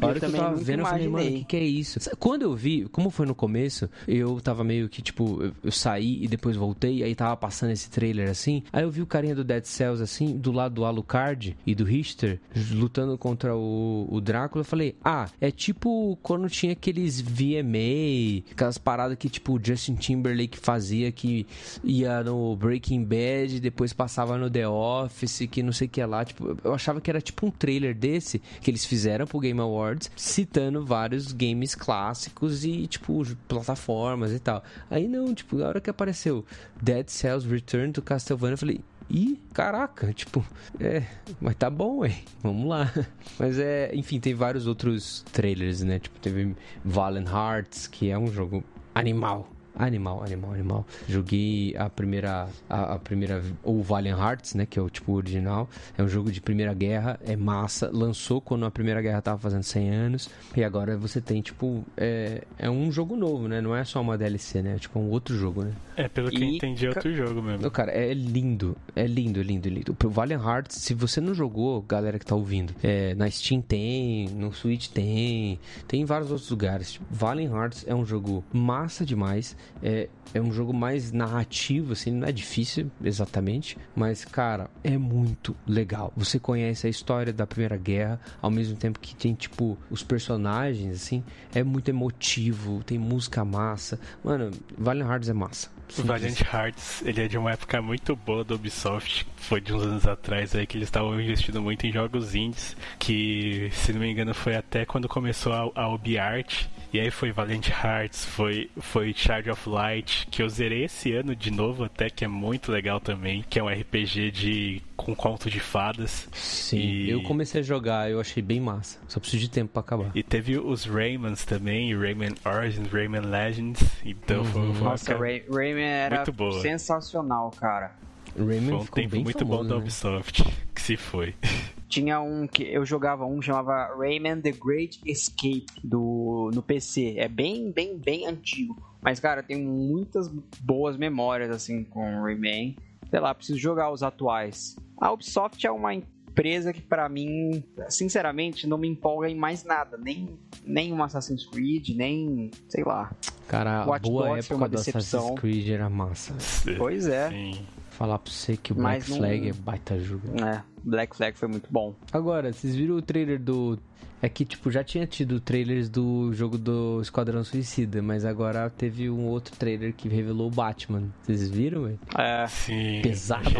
A 0.00 0.06
hora 0.06 0.18
que 0.18 0.24
eu 0.24 0.30
também 0.30 0.40
tava 0.40 0.56
vendo, 0.56 0.78
eu 0.80 0.86
falei, 0.86 1.08
mano, 1.08 1.28
o 1.28 1.32
que, 1.34 1.44
que 1.44 1.56
é 1.56 1.64
isso? 1.64 1.98
Quando 2.18 2.42
eu 2.42 2.54
vi, 2.54 2.84
como 2.90 3.10
foi 3.10 3.26
no 3.26 3.34
começo, 3.34 3.88
eu 4.08 4.40
tava 4.40 4.64
meio 4.64 4.88
que, 4.88 5.02
tipo, 5.02 5.42
eu, 5.42 5.52
eu 5.64 5.72
saí 5.72 6.24
e 6.24 6.28
depois 6.28 6.56
voltei, 6.56 7.02
aí 7.02 7.14
tava 7.14 7.36
passando 7.36 7.70
esse 7.70 7.90
trailer 7.90 8.30
assim. 8.30 8.62
Aí 8.72 8.82
eu 8.82 8.90
vi 8.90 9.02
o 9.02 9.06
carinha 9.06 9.34
do 9.34 9.44
Dead 9.44 9.64
Cells 9.64 10.02
assim, 10.02 10.36
do 10.38 10.52
lado 10.52 10.74
do 10.74 10.84
Alucard 10.84 11.56
e 11.66 11.74
do 11.74 11.84
Richter, 11.84 12.40
lutando 12.72 13.16
contra 13.18 13.54
o, 13.54 13.73
o 14.08 14.20
Drácula. 14.20 14.60
Eu 14.60 14.64
falei, 14.64 14.96
ah, 15.04 15.28
é 15.40 15.50
tipo 15.50 16.18
quando 16.22 16.48
tinha 16.48 16.72
aqueles 16.72 17.20
VMA, 17.20 18.44
aquelas 18.50 18.78
paradas 18.78 19.16
que, 19.16 19.28
tipo, 19.28 19.54
o 19.54 19.60
Justin 19.62 19.94
Timberlake 19.94 20.58
fazia 20.58 21.10
que 21.12 21.46
ia 21.82 22.22
no 22.22 22.56
Breaking 22.56 23.04
Bad, 23.04 23.60
depois 23.60 23.92
passava 23.92 24.38
no 24.38 24.50
The 24.50 24.68
Office, 24.68 25.46
que 25.50 25.62
não 25.62 25.72
sei 25.72 25.86
o 25.86 25.90
que 25.90 26.04
lá. 26.04 26.24
Tipo, 26.24 26.56
eu 26.62 26.74
achava 26.74 27.00
que 27.00 27.10
era 27.10 27.20
tipo 27.20 27.46
um 27.46 27.50
trailer 27.50 27.94
desse 27.94 28.40
que 28.60 28.70
eles 28.70 28.84
fizeram 28.84 29.26
pro 29.26 29.40
Game 29.40 29.60
Awards, 29.60 30.10
citando 30.16 30.84
vários 30.84 31.32
games 31.32 31.74
clássicos 31.74 32.64
e, 32.64 32.86
tipo, 32.86 33.24
plataformas 33.48 34.32
e 34.32 34.38
tal. 34.38 34.62
Aí 34.90 35.08
não, 35.08 35.34
tipo, 35.34 35.56
na 35.56 35.68
hora 35.68 35.80
que 35.80 35.90
apareceu 35.90 36.44
Dead 36.80 37.08
Cells 37.08 37.48
Return 37.48 37.92
to 37.92 38.02
Castlevania, 38.02 38.54
eu 38.54 38.58
falei. 38.58 38.80
Ih, 39.10 39.38
caraca, 39.52 40.12
tipo, 40.12 40.44
é, 40.80 41.04
mas 41.40 41.54
tá 41.54 41.68
bom, 41.68 41.98
ué, 41.98 42.16
vamos 42.42 42.68
lá. 42.68 42.90
Mas 43.38 43.58
é, 43.58 43.94
enfim, 43.94 44.18
tem 44.18 44.34
vários 44.34 44.66
outros 44.66 45.24
trailers, 45.32 45.82
né? 45.82 45.98
Tipo, 45.98 46.18
teve 46.20 46.54
Valiant 46.84 47.28
Hearts, 47.28 47.86
que 47.86 48.10
é 48.10 48.18
um 48.18 48.28
jogo 48.28 48.64
animal. 48.94 49.53
Animal, 49.76 50.22
animal, 50.22 50.52
animal. 50.52 50.86
Joguei 51.08 51.74
a 51.76 51.90
primeira, 51.90 52.48
a, 52.68 52.94
a 52.94 52.98
primeira, 52.98 53.42
ou 53.62 53.82
Valiant 53.82 54.18
Hearts, 54.18 54.54
né, 54.54 54.66
que 54.66 54.78
é 54.78 54.82
o 54.82 54.88
tipo 54.88 55.12
original. 55.12 55.68
É 55.98 56.02
um 56.02 56.08
jogo 56.08 56.30
de 56.30 56.40
primeira 56.40 56.72
guerra, 56.72 57.18
é 57.24 57.36
massa. 57.36 57.90
Lançou 57.92 58.40
quando 58.40 58.64
a 58.66 58.70
primeira 58.70 59.02
guerra 59.02 59.20
tava 59.20 59.38
fazendo 59.38 59.62
100 59.62 59.90
anos. 59.90 60.30
E 60.56 60.62
agora 60.62 60.96
você 60.96 61.20
tem, 61.20 61.42
tipo, 61.42 61.84
é, 61.96 62.42
é 62.58 62.70
um 62.70 62.90
jogo 62.92 63.16
novo, 63.16 63.48
né? 63.48 63.60
Não 63.60 63.74
é 63.74 63.84
só 63.84 64.00
uma 64.00 64.16
DLC, 64.16 64.62
né? 64.62 64.76
É 64.76 64.78
tipo 64.78 64.98
um 64.98 65.10
outro 65.10 65.36
jogo, 65.36 65.64
né? 65.64 65.72
É, 65.96 66.08
pelo 66.08 66.30
que 66.30 66.36
eu 66.36 66.42
E, 66.42 66.56
entendi, 66.56 66.86
é 66.86 66.88
outro 66.88 67.14
jogo 67.14 67.42
mesmo. 67.42 67.70
Cara, 67.70 67.90
é 67.92 68.12
lindo. 68.14 68.76
É 68.94 69.06
lindo, 69.06 69.42
lindo, 69.42 69.68
lindo. 69.68 69.96
O 70.04 70.08
Valiant 70.08 70.42
Hearts, 70.44 70.76
se 70.76 70.94
você 70.94 71.20
não 71.20 71.34
jogou, 71.34 71.82
galera 71.82 72.18
que 72.18 72.26
tá 72.26 72.34
ouvindo, 72.34 72.74
é, 72.82 73.14
na 73.14 73.30
Steam 73.30 73.60
tem, 73.60 74.28
no 74.28 74.52
Switch 74.52 74.88
tem, 74.88 75.58
tem 75.88 76.02
em 76.02 76.04
vários 76.04 76.30
outros 76.30 76.50
lugares. 76.50 77.00
Valiant 77.10 77.52
Hearts 77.52 77.84
é 77.86 77.94
um 77.94 78.04
jogo 78.04 78.44
massa 78.52 79.04
demais. 79.04 79.56
É, 79.82 80.08
é 80.32 80.40
um 80.40 80.52
jogo 80.52 80.72
mais 80.72 81.12
narrativo, 81.12 81.92
assim, 81.92 82.10
não 82.10 82.26
é 82.26 82.32
difícil 82.32 82.90
exatamente, 83.02 83.76
mas, 83.94 84.24
cara, 84.24 84.70
é 84.82 84.96
muito 84.96 85.54
legal. 85.66 86.12
Você 86.16 86.38
conhece 86.38 86.86
a 86.86 86.90
história 86.90 87.32
da 87.32 87.46
Primeira 87.46 87.76
Guerra, 87.76 88.20
ao 88.40 88.50
mesmo 88.50 88.76
tempo 88.76 88.98
que 88.98 89.14
tem, 89.14 89.34
tipo, 89.34 89.78
os 89.90 90.02
personagens, 90.02 90.94
assim, 90.94 91.22
é 91.54 91.62
muito 91.62 91.88
emotivo, 91.88 92.82
tem 92.84 92.98
música 92.98 93.44
massa. 93.44 93.98
Mano, 94.22 94.50
Valiant 94.76 95.08
Hearts 95.08 95.28
é 95.28 95.32
massa. 95.32 95.74
O 95.98 96.02
Valiant 96.02 96.40
Hearts, 96.40 97.02
ele 97.04 97.22
é 97.22 97.28
de 97.28 97.38
uma 97.38 97.52
época 97.52 97.80
muito 97.80 98.16
boa 98.16 98.42
da 98.42 98.54
Ubisoft, 98.54 99.26
foi 99.36 99.60
de 99.60 99.72
uns 99.72 99.82
anos 99.82 100.06
atrás 100.06 100.54
aí 100.54 100.66
que 100.66 100.76
eles 100.76 100.88
estavam 100.88 101.20
investindo 101.20 101.60
muito 101.62 101.86
em 101.86 101.92
jogos 101.92 102.34
indies, 102.34 102.76
que 102.98 103.68
se 103.72 103.92
não 103.92 104.00
me 104.00 104.10
engano 104.10 104.34
foi 104.34 104.56
até 104.56 104.84
quando 104.84 105.08
começou 105.08 105.52
a, 105.52 105.82
a 105.82 105.88
UbiArt, 105.88 106.66
e 106.94 107.00
aí 107.00 107.10
foi 107.10 107.32
Valiant 107.32 107.68
Hearts, 107.68 108.24
foi, 108.24 108.70
foi 108.80 109.12
Charge 109.12 109.50
of 109.50 109.68
Light, 109.68 110.28
que 110.30 110.40
eu 110.42 110.48
zerei 110.48 110.84
esse 110.84 111.12
ano 111.12 111.34
de 111.34 111.50
novo 111.50 111.82
até, 111.84 112.08
que 112.08 112.24
é 112.24 112.28
muito 112.28 112.70
legal 112.70 113.00
também, 113.00 113.44
que 113.50 113.58
é 113.58 113.62
um 113.62 113.68
RPG 113.68 114.30
de 114.30 114.82
com 114.96 115.12
conto 115.14 115.50
de 115.50 115.58
fadas. 115.58 116.28
Sim, 116.32 116.78
E- 116.78 117.10
eu 117.10 117.22
comecei 117.24 117.60
a 117.60 117.64
jogar, 117.64 118.08
eu 118.10 118.20
achei 118.20 118.40
bem 118.42 118.60
massa. 118.60 119.00
Só 119.08 119.18
preciso 119.18 119.40
de 119.42 119.50
tempo 119.50 119.72
pra 119.72 119.80
acabar. 119.80 120.10
E 120.14 120.22
teve 120.22 120.56
os 120.56 120.84
Raymans 120.84 121.44
também, 121.44 121.92
Rayman 121.98 122.34
Origins, 122.44 122.86
Rayman 122.92 123.22
Legends, 123.22 123.82
então 124.04 124.44
foi, 124.44 124.62
foi 124.62 124.70
uma 124.70 124.90
Nossa, 124.90 125.16
Ray, 125.18 125.44
Rayman 125.50 125.82
era 125.84 126.16
Muito 126.16 126.32
boa. 126.32 126.60
sensacional, 126.62 127.50
cara. 127.50 127.96
Rayman 128.36 128.68
foi 128.68 128.74
um 128.74 128.84
ficou 128.84 129.02
tempo 129.02 129.12
bem 129.12 129.24
muito 129.24 129.38
famoso, 129.38 129.62
bom 129.62 129.68
da 129.68 129.74
né? 129.74 129.80
Ubisoft, 129.80 130.44
que 130.74 130.80
se 130.80 130.96
foi. 130.96 131.34
Tinha 131.88 132.20
um 132.20 132.46
que 132.46 132.64
eu 132.64 132.84
jogava 132.84 133.24
um 133.24 133.38
que 133.38 133.46
chamava 133.46 133.94
Rayman 133.96 134.40
The 134.40 134.52
Great 134.52 135.00
Escape 135.06 135.66
do 135.82 136.50
no 136.52 136.62
PC. 136.62 137.14
É 137.18 137.28
bem, 137.28 137.70
bem, 137.70 137.96
bem 137.96 138.26
antigo. 138.26 138.76
Mas, 139.00 139.20
cara, 139.20 139.42
tem 139.42 139.62
muitas 139.62 140.28
boas 140.60 140.96
memórias 140.96 141.50
assim 141.50 141.84
com 141.84 142.22
Rayman. 142.22 142.74
Sei 143.10 143.20
lá, 143.20 143.32
preciso 143.32 143.58
jogar 143.58 143.92
os 143.92 144.02
atuais. 144.02 144.74
A 145.00 145.12
Ubisoft 145.12 145.64
é 145.64 145.70
uma 145.70 145.94
empresa 145.94 146.72
que 146.72 146.80
pra 146.80 147.08
mim, 147.08 147.62
sinceramente, 147.88 148.66
não 148.66 148.76
me 148.76 148.88
empolga 148.88 149.28
em 149.28 149.36
mais 149.36 149.62
nada, 149.62 149.96
nem 149.96 150.36
nem 150.66 150.92
um 150.92 151.02
Assassin's 151.02 151.46
Creed, 151.46 151.90
nem, 151.90 152.50
sei 152.68 152.82
lá. 152.82 153.14
Cara, 153.46 153.82
a 153.82 153.86
Watch 153.86 154.02
boa 154.02 154.28
Dogs 154.28 154.46
foi 154.46 154.54
época 154.54 154.56
uma 154.56 154.68
do 154.68 154.76
decepção. 154.76 155.20
Assassin's 155.20 155.40
Creed 155.40 155.68
era 155.68 155.90
massa. 155.90 156.34
Pois 156.76 157.06
é. 157.06 157.28
Sim. 157.30 157.66
Falar 157.96 158.18
pra 158.18 158.32
você 158.32 158.56
que 158.56 158.72
o 158.72 158.76
Mas 158.76 159.04
Black 159.06 159.10
não- 159.10 159.16
Flag 159.18 159.48
é 159.48 159.52
baita 159.52 160.00
jogo. 160.00 160.22
É, 160.44 160.62
Black 160.82 161.16
Flag 161.16 161.36
foi 161.38 161.48
muito 161.48 161.68
bom. 161.70 161.94
Agora, 162.12 162.52
vocês 162.52 162.74
viram 162.74 162.96
o 162.96 163.02
trailer 163.02 163.38
do. 163.40 163.78
É 164.24 164.28
que, 164.30 164.42
tipo, 164.42 164.70
já 164.70 164.82
tinha 164.82 165.06
tido 165.06 165.38
trailers 165.38 165.90
do 165.90 166.32
jogo 166.32 166.56
do 166.56 166.98
Esquadrão 167.02 167.44
Suicida, 167.44 168.00
mas 168.00 168.24
agora 168.24 168.70
teve 168.70 169.10
um 169.10 169.26
outro 169.26 169.54
trailer 169.54 169.92
que 169.92 170.08
revelou 170.08 170.46
o 170.46 170.50
Batman. 170.50 171.10
Vocês 171.22 171.46
viram, 171.50 171.82
velho? 171.82 171.98
É, 172.16 172.46
Sim. 172.46 173.02
Pesado. 173.02 173.50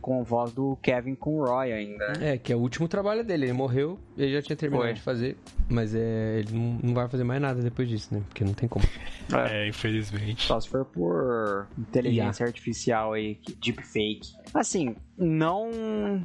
com 0.00 0.20
a 0.20 0.24
voz 0.24 0.52
do 0.52 0.76
Kevin 0.82 1.14
Conroy 1.14 1.70
ainda. 1.72 2.14
né? 2.14 2.34
É, 2.34 2.36
que 2.36 2.52
é 2.52 2.56
o 2.56 2.58
último 2.58 2.88
trabalho 2.88 3.22
dele. 3.22 3.44
Ele 3.44 3.52
morreu, 3.52 3.96
ele 4.16 4.32
já 4.32 4.42
tinha 4.42 4.56
terminado 4.56 4.86
Foi. 4.86 4.94
de 4.94 5.00
fazer, 5.02 5.36
mas 5.68 5.94
é, 5.94 6.40
ele 6.40 6.52
não, 6.82 6.92
vai 6.92 7.08
fazer 7.08 7.22
mais 7.22 7.40
nada 7.40 7.62
depois 7.62 7.88
disso, 7.88 8.12
né? 8.12 8.20
Porque 8.28 8.42
não 8.42 8.54
tem 8.54 8.68
como. 8.68 8.84
É, 9.32 9.68
infelizmente. 9.68 10.46
Só 10.46 10.58
se 10.58 10.68
for 10.68 10.84
por 10.84 11.68
inteligência 11.78 12.44
artificial 12.44 13.12
aí, 13.12 13.38
deepfake. 13.62 14.32
Assim, 14.52 14.96
não 15.18 15.70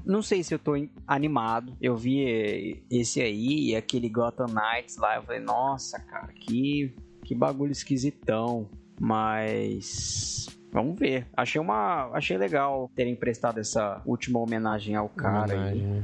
não 0.05 0.21
sei 0.21 0.43
se 0.43 0.53
eu 0.53 0.59
tô 0.59 0.73
animado. 1.07 1.75
Eu 1.81 1.95
vi 1.95 2.83
esse 2.89 3.21
aí 3.21 3.71
e 3.71 3.75
aquele 3.75 4.09
Gotham 4.09 4.47
Knights 4.47 4.97
lá. 4.97 5.15
Eu 5.15 5.23
falei, 5.23 5.41
nossa, 5.41 5.99
cara, 5.99 6.31
que, 6.33 6.93
que 7.23 7.33
bagulho 7.33 7.71
esquisitão. 7.71 8.69
Mas 8.99 10.47
Vamos 10.73 10.97
ver. 10.97 11.27
Achei 11.37 11.61
uma. 11.61 12.09
Achei 12.13 12.35
legal 12.35 12.89
terem 12.95 13.15
prestado 13.15 13.59
essa 13.59 14.01
última 14.05 14.39
homenagem 14.39 14.95
ao 14.95 15.07
cara. 15.07 15.53
Homenagem, 15.53 15.83
né? 15.83 16.03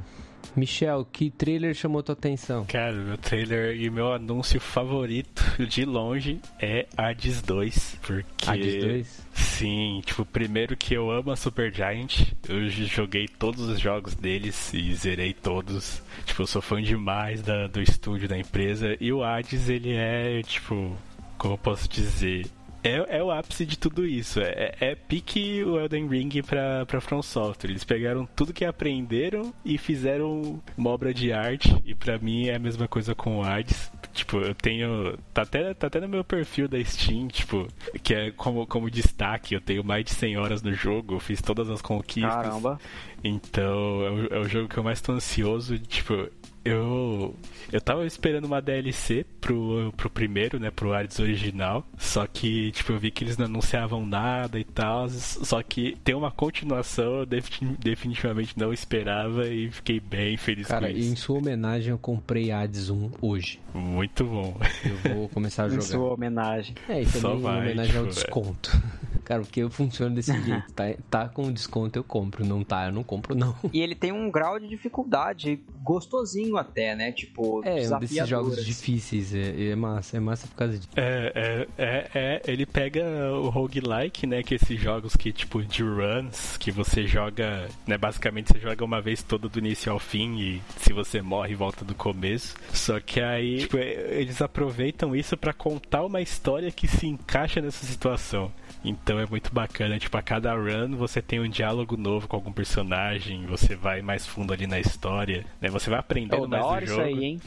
Michel, 0.55 1.05
que 1.11 1.29
trailer 1.29 1.73
chamou 1.73 2.03
tua 2.03 2.13
atenção? 2.13 2.65
Cara, 2.65 2.93
meu 2.93 3.17
trailer 3.17 3.79
e 3.79 3.89
meu 3.89 4.11
anúncio 4.13 4.59
favorito 4.59 5.43
de 5.67 5.85
longe 5.85 6.39
é 6.59 6.87
Hades 6.97 7.41
2. 7.41 7.99
Porque. 8.01 8.49
Hades 8.49 8.83
2? 8.83 9.25
Sim, 9.33 10.01
tipo, 10.05 10.25
primeiro 10.25 10.75
que 10.75 10.93
eu 10.93 11.11
amo 11.11 11.31
a 11.31 11.35
Super 11.35 11.73
Giant. 11.73 12.33
Eu 12.47 12.69
joguei 12.69 13.27
todos 13.27 13.67
os 13.67 13.79
jogos 13.79 14.15
deles 14.15 14.73
e 14.73 14.93
zerei 14.95 15.33
todos. 15.33 16.01
Tipo, 16.25 16.43
eu 16.43 16.47
sou 16.47 16.61
fã 16.61 16.81
demais 16.81 17.41
da, 17.41 17.67
do 17.67 17.81
estúdio 17.81 18.27
da 18.27 18.37
empresa. 18.37 18.97
E 18.99 19.11
o 19.11 19.23
Hades, 19.23 19.69
ele 19.69 19.93
é, 19.93 20.41
tipo, 20.43 20.95
como 21.37 21.53
eu 21.53 21.57
posso 21.57 21.87
dizer? 21.87 22.45
É, 22.83 23.17
é 23.17 23.23
o 23.23 23.31
ápice 23.31 23.65
de 23.65 23.77
tudo 23.77 24.05
isso. 24.05 24.39
É, 24.39 24.75
é 24.79 24.95
pique 24.95 25.63
o 25.63 25.79
Elden 25.79 26.07
Ring 26.07 26.41
pra, 26.41 26.85
pra 26.85 27.01
From 27.01 27.21
Software. 27.21 27.69
Eles 27.69 27.83
pegaram 27.83 28.25
tudo 28.35 28.53
que 28.53 28.65
aprenderam 28.65 29.53
e 29.63 29.77
fizeram 29.77 30.61
uma 30.77 30.89
obra 30.89 31.13
de 31.13 31.31
arte. 31.31 31.75
E 31.85 31.93
pra 31.93 32.17
mim 32.17 32.47
é 32.47 32.55
a 32.55 32.59
mesma 32.59 32.87
coisa 32.87 33.13
com 33.13 33.39
o 33.39 33.43
Hades. 33.43 33.91
Tipo, 34.13 34.37
eu 34.37 34.55
tenho. 34.55 35.17
Tá 35.33 35.43
até, 35.43 35.73
tá 35.73 35.87
até 35.87 35.99
no 35.99 36.07
meu 36.07 36.23
perfil 36.23 36.67
da 36.67 36.83
Steam, 36.83 37.27
tipo, 37.27 37.67
que 38.01 38.13
é 38.13 38.31
como, 38.31 38.65
como 38.65 38.89
destaque. 38.89 39.53
Eu 39.53 39.61
tenho 39.61 39.83
mais 39.83 40.03
de 40.05 40.11
100 40.11 40.37
horas 40.37 40.61
no 40.61 40.73
jogo, 40.73 41.15
eu 41.15 41.19
fiz 41.19 41.41
todas 41.41 41.69
as 41.69 41.81
conquistas. 41.81 42.33
Caramba. 42.33 42.79
Então, 43.23 44.03
é 44.03 44.09
o, 44.09 44.33
é 44.35 44.39
o 44.39 44.47
jogo 44.47 44.67
que 44.67 44.77
eu 44.77 44.83
mais 44.83 45.01
tô 45.01 45.11
ansioso. 45.11 45.77
Tipo, 45.77 46.29
eu 46.63 47.35
eu 47.71 47.79
tava 47.79 48.05
esperando 48.05 48.45
uma 48.45 48.61
DLC 48.61 49.25
pro, 49.39 49.93
pro 49.95 50.09
primeiro, 50.09 50.59
né, 50.59 50.71
pro 50.71 50.93
Hades 50.93 51.19
original, 51.19 51.85
só 51.97 52.25
que, 52.25 52.71
tipo, 52.71 52.91
eu 52.93 52.99
vi 52.99 53.11
que 53.11 53.23
eles 53.23 53.37
não 53.37 53.45
anunciavam 53.45 54.05
nada 54.05 54.59
e 54.59 54.63
tal, 54.63 55.07
só 55.09 55.61
que 55.61 55.97
tem 56.03 56.15
uma 56.15 56.31
continuação, 56.31 57.19
eu 57.19 57.25
definitivamente 57.25 58.57
não 58.57 58.73
esperava 58.73 59.47
e 59.47 59.69
fiquei 59.69 59.99
bem 59.99 60.35
feliz 60.37 60.67
Cara, 60.67 60.87
com 60.87 60.93
isso. 60.93 60.99
Cara, 61.01 61.13
em 61.13 61.15
sua 61.15 61.37
homenagem 61.37 61.91
eu 61.91 61.97
comprei 61.97 62.51
Hades 62.51 62.89
1 62.89 63.11
hoje. 63.21 63.59
Muito 63.73 64.23
bom. 64.23 64.57
Eu 64.83 65.15
vou 65.15 65.29
começar 65.29 65.65
a 65.65 65.69
jogar. 65.69 65.83
em 65.83 65.85
sua 65.85 66.13
homenagem. 66.13 66.75
É, 66.87 67.01
e 67.01 67.05
também 67.05 67.21
Só 67.21 67.35
vai, 67.35 67.57
em 67.57 67.61
homenagem 67.61 67.91
tipo, 67.91 67.99
ao 67.99 68.07
desconto. 68.07 68.83
É. 68.95 69.19
Cara, 69.29 69.43
porque 69.43 69.61
eu 69.61 69.69
funciono 69.69 70.15
desse 70.15 70.33
jeito. 70.41 70.73
Tá, 70.73 70.85
tá 71.07 71.29
com 71.29 71.51
desconto, 71.51 71.99
eu 71.99 72.03
compro. 72.03 72.43
Não 72.43 72.63
tá, 72.63 72.87
eu 72.87 72.91
não 72.91 73.03
compro, 73.03 73.35
não. 73.35 73.55
E 73.71 73.79
ele 73.79 73.93
tem 73.93 74.11
um 74.11 74.31
grau 74.31 74.59
de 74.59 74.67
dificuldade 74.67 75.61
gostosinho 75.83 76.48
até, 76.57 76.95
né? 76.95 77.11
Tipo, 77.11 77.61
é, 77.63 77.87
um 77.87 77.99
desses 77.99 78.27
jogos 78.27 78.65
difíceis. 78.65 79.33
É, 79.33 79.71
é, 79.71 79.75
massa, 79.75 80.17
é 80.17 80.19
massa 80.19 80.47
por 80.47 80.55
causa 80.55 80.77
disso. 80.77 80.89
É, 80.95 81.67
é, 81.77 81.83
é, 81.83 82.09
é, 82.13 82.41
ele 82.45 82.65
pega 82.65 83.03
o 83.33 83.49
roguelike, 83.49 84.25
né? 84.27 84.43
Que 84.43 84.55
esses 84.55 84.79
jogos 84.79 85.15
que, 85.15 85.31
tipo, 85.31 85.63
de 85.63 85.83
runs, 85.83 86.57
que 86.57 86.71
você 86.71 87.07
joga, 87.07 87.67
né? 87.87 87.97
Basicamente 87.97 88.51
você 88.51 88.59
joga 88.59 88.83
uma 88.83 89.01
vez 89.01 89.23
todo 89.23 89.49
do 89.49 89.59
início 89.59 89.91
ao 89.91 89.99
fim 89.99 90.39
e 90.39 90.61
se 90.77 90.93
você 90.93 91.21
morre, 91.21 91.55
volta 91.55 91.83
do 91.83 91.95
começo. 91.95 92.55
Só 92.73 92.99
que 92.99 93.21
aí, 93.21 93.59
tipo, 93.59 93.77
eles 93.77 94.41
aproveitam 94.41 95.15
isso 95.15 95.35
para 95.37 95.53
contar 95.53 96.03
uma 96.05 96.21
história 96.21 96.71
que 96.71 96.87
se 96.87 97.07
encaixa 97.07 97.61
nessa 97.61 97.85
situação. 97.85 98.51
Então 98.83 99.19
é 99.19 99.25
muito 99.25 99.53
bacana, 99.53 99.99
tipo, 99.99 100.17
a 100.17 100.21
cada 100.21 100.53
run 100.53 100.95
você 100.95 101.21
tem 101.21 101.39
um 101.39 101.49
diálogo 101.49 101.97
novo 101.97 102.27
com 102.27 102.35
algum 102.35 102.51
personagem, 102.51 103.45
você 103.45 103.75
vai 103.75 104.01
mais 104.01 104.25
fundo 104.25 104.53
ali 104.53 104.67
na 104.67 104.79
história, 104.79 105.45
né? 105.59 105.69
Você 105.69 105.89
vai 105.89 105.99
aprendendo 105.99 106.43
oh, 106.43 106.47
mais 106.47 106.83
do 106.83 106.87
jogo. 106.87 107.01
Isso 107.01 107.01
aí, 107.01 107.23
hein? 107.23 107.41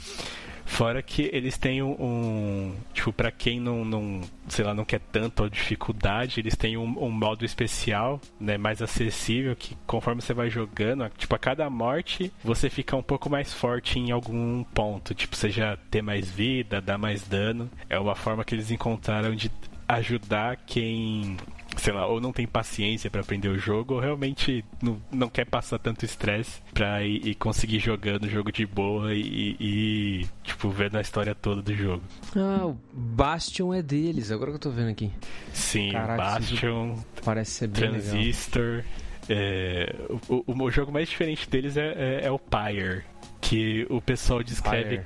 Fora 0.64 1.02
que 1.02 1.28
eles 1.32 1.58
têm 1.58 1.82
um, 1.82 1.90
um 2.00 2.74
tipo, 2.94 3.12
para 3.12 3.30
quem 3.30 3.60
não, 3.60 3.84
não, 3.84 4.20
sei 4.48 4.64
lá, 4.64 4.72
não 4.72 4.84
quer 4.84 5.00
tanto 5.00 5.44
a 5.44 5.48
dificuldade, 5.48 6.40
eles 6.40 6.56
têm 6.56 6.76
um, 6.76 7.04
um, 7.04 7.10
modo 7.10 7.44
especial, 7.44 8.20
né, 8.40 8.56
mais 8.56 8.80
acessível, 8.80 9.54
que 9.56 9.76
conforme 9.86 10.22
você 10.22 10.32
vai 10.32 10.48
jogando, 10.48 11.10
tipo, 11.18 11.34
a 11.34 11.38
cada 11.38 11.68
morte, 11.68 12.32
você 12.42 12.70
fica 12.70 12.96
um 12.96 13.02
pouco 13.02 13.28
mais 13.28 13.52
forte 13.52 13.98
em 13.98 14.12
algum 14.12 14.62
ponto, 14.64 15.14
tipo, 15.14 15.36
seja 15.36 15.78
ter 15.90 16.00
mais 16.00 16.30
vida, 16.30 16.80
dar 16.80 16.96
mais 16.96 17.22
dano. 17.26 17.68
É 17.90 17.98
uma 17.98 18.14
forma 18.14 18.44
que 18.44 18.54
eles 18.54 18.70
encontraram 18.70 19.34
de 19.34 19.50
ajudar 19.88 20.56
quem 20.66 21.36
sei 21.76 21.92
lá, 21.92 22.06
ou 22.06 22.20
não 22.20 22.32
tem 22.32 22.46
paciência 22.46 23.10
para 23.10 23.20
aprender 23.20 23.48
o 23.48 23.58
jogo, 23.58 23.94
ou 23.94 24.00
realmente 24.00 24.64
não, 24.82 25.00
não 25.10 25.28
quer 25.28 25.46
passar 25.46 25.78
tanto 25.78 26.04
estresse 26.04 26.60
pra 26.72 27.02
ir, 27.04 27.26
ir, 27.26 27.34
conseguir 27.34 27.78
jogando 27.78 28.24
o 28.24 28.28
jogo 28.28 28.52
de 28.52 28.66
boa 28.66 29.14
e, 29.14 29.56
e, 29.58 30.26
tipo, 30.42 30.68
vendo 30.70 30.98
a 30.98 31.00
história 31.00 31.34
toda 31.34 31.62
do 31.62 31.74
jogo. 31.74 32.02
Ah, 32.36 32.66
o 32.66 32.78
Bastion 32.92 33.72
é 33.72 33.82
deles, 33.82 34.30
agora 34.30 34.50
que 34.50 34.56
eu 34.56 34.60
tô 34.60 34.70
vendo 34.70 34.90
aqui. 34.90 35.10
Sim, 35.52 35.92
Caraca, 35.92 36.22
Bastion, 36.22 36.98
parece 37.24 37.50
ser 37.52 37.68
bem 37.68 37.90
Transistor. 37.90 38.84
É, 39.28 39.94
o, 40.28 40.44
o, 40.46 40.64
o, 40.64 40.70
jogo 40.70 40.90
mais 40.90 41.08
diferente 41.08 41.48
deles 41.48 41.76
é, 41.76 41.94
é, 41.96 42.26
é 42.26 42.30
o 42.30 42.38
Pyre, 42.38 43.04
que 43.40 43.86
o 43.88 44.00
pessoal 44.00 44.42
descreve. 44.42 45.02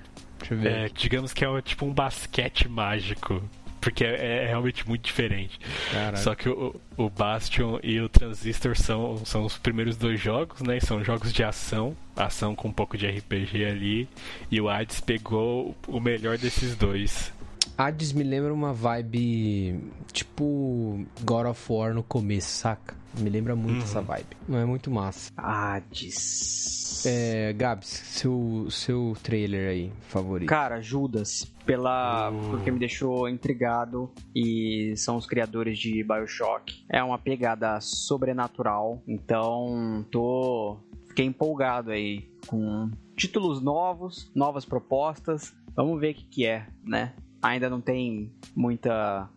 É, 0.64 0.88
digamos 0.94 1.32
que 1.32 1.44
é 1.44 1.62
tipo 1.62 1.84
um 1.86 1.92
basquete 1.92 2.68
mágico 2.68 3.42
porque 3.86 4.04
é, 4.04 4.42
é, 4.42 4.46
realmente 4.48 4.86
muito 4.88 5.04
diferente. 5.04 5.60
Caraca. 5.92 6.16
Só 6.16 6.34
que 6.34 6.48
o, 6.48 6.74
o 6.96 7.08
Bastion 7.08 7.78
e 7.84 8.00
o 8.00 8.08
Transistor 8.08 8.76
são, 8.76 9.24
são 9.24 9.44
os 9.44 9.56
primeiros 9.56 9.96
dois 9.96 10.20
jogos, 10.20 10.60
né? 10.60 10.80
São 10.80 11.04
jogos 11.04 11.32
de 11.32 11.44
ação, 11.44 11.96
ação 12.16 12.52
com 12.56 12.66
um 12.66 12.72
pouco 12.72 12.98
de 12.98 13.06
RPG 13.06 13.64
ali. 13.64 14.08
E 14.50 14.60
o 14.60 14.68
Hades 14.68 15.00
pegou 15.00 15.76
o 15.86 16.00
melhor 16.00 16.36
desses 16.36 16.74
dois. 16.74 17.32
Hades 17.78 18.12
me 18.12 18.24
lembra 18.24 18.54
uma 18.54 18.72
vibe 18.72 19.78
tipo 20.12 21.04
God 21.22 21.46
of 21.46 21.72
War 21.72 21.92
no 21.92 22.02
começo, 22.02 22.48
saca? 22.48 22.96
Me 23.18 23.28
lembra 23.28 23.54
muito 23.54 23.78
uhum. 23.78 23.82
essa 23.82 24.00
vibe. 24.00 24.36
Não 24.48 24.58
é 24.58 24.64
muito 24.64 24.90
massa. 24.90 25.30
Hades. 25.36 27.04
É, 27.04 27.52
Gabs, 27.52 27.88
seu, 27.88 28.66
seu 28.70 29.14
trailer 29.22 29.70
aí, 29.70 29.92
favorito. 30.08 30.48
Cara, 30.48 30.80
Judas, 30.80 31.44
pela 31.64 32.30
uh. 32.30 32.50
porque 32.50 32.70
me 32.70 32.78
deixou 32.78 33.28
intrigado 33.28 34.10
e 34.34 34.94
são 34.96 35.16
os 35.16 35.26
criadores 35.26 35.78
de 35.78 36.02
BioShock. 36.02 36.84
É 36.90 37.02
uma 37.02 37.18
pegada 37.18 37.80
sobrenatural, 37.80 39.02
então 39.06 40.04
tô 40.10 40.78
fiquei 41.08 41.26
empolgado 41.26 41.90
aí 41.90 42.28
com 42.46 42.90
títulos 43.16 43.62
novos, 43.62 44.30
novas 44.34 44.64
propostas. 44.64 45.54
Vamos 45.74 46.00
ver 46.00 46.12
o 46.12 46.14
que, 46.14 46.24
que 46.24 46.46
é, 46.46 46.66
né? 46.84 47.14
Ainda 47.46 47.70
não 47.70 47.80
tem 47.80 48.32
muita 48.54 49.28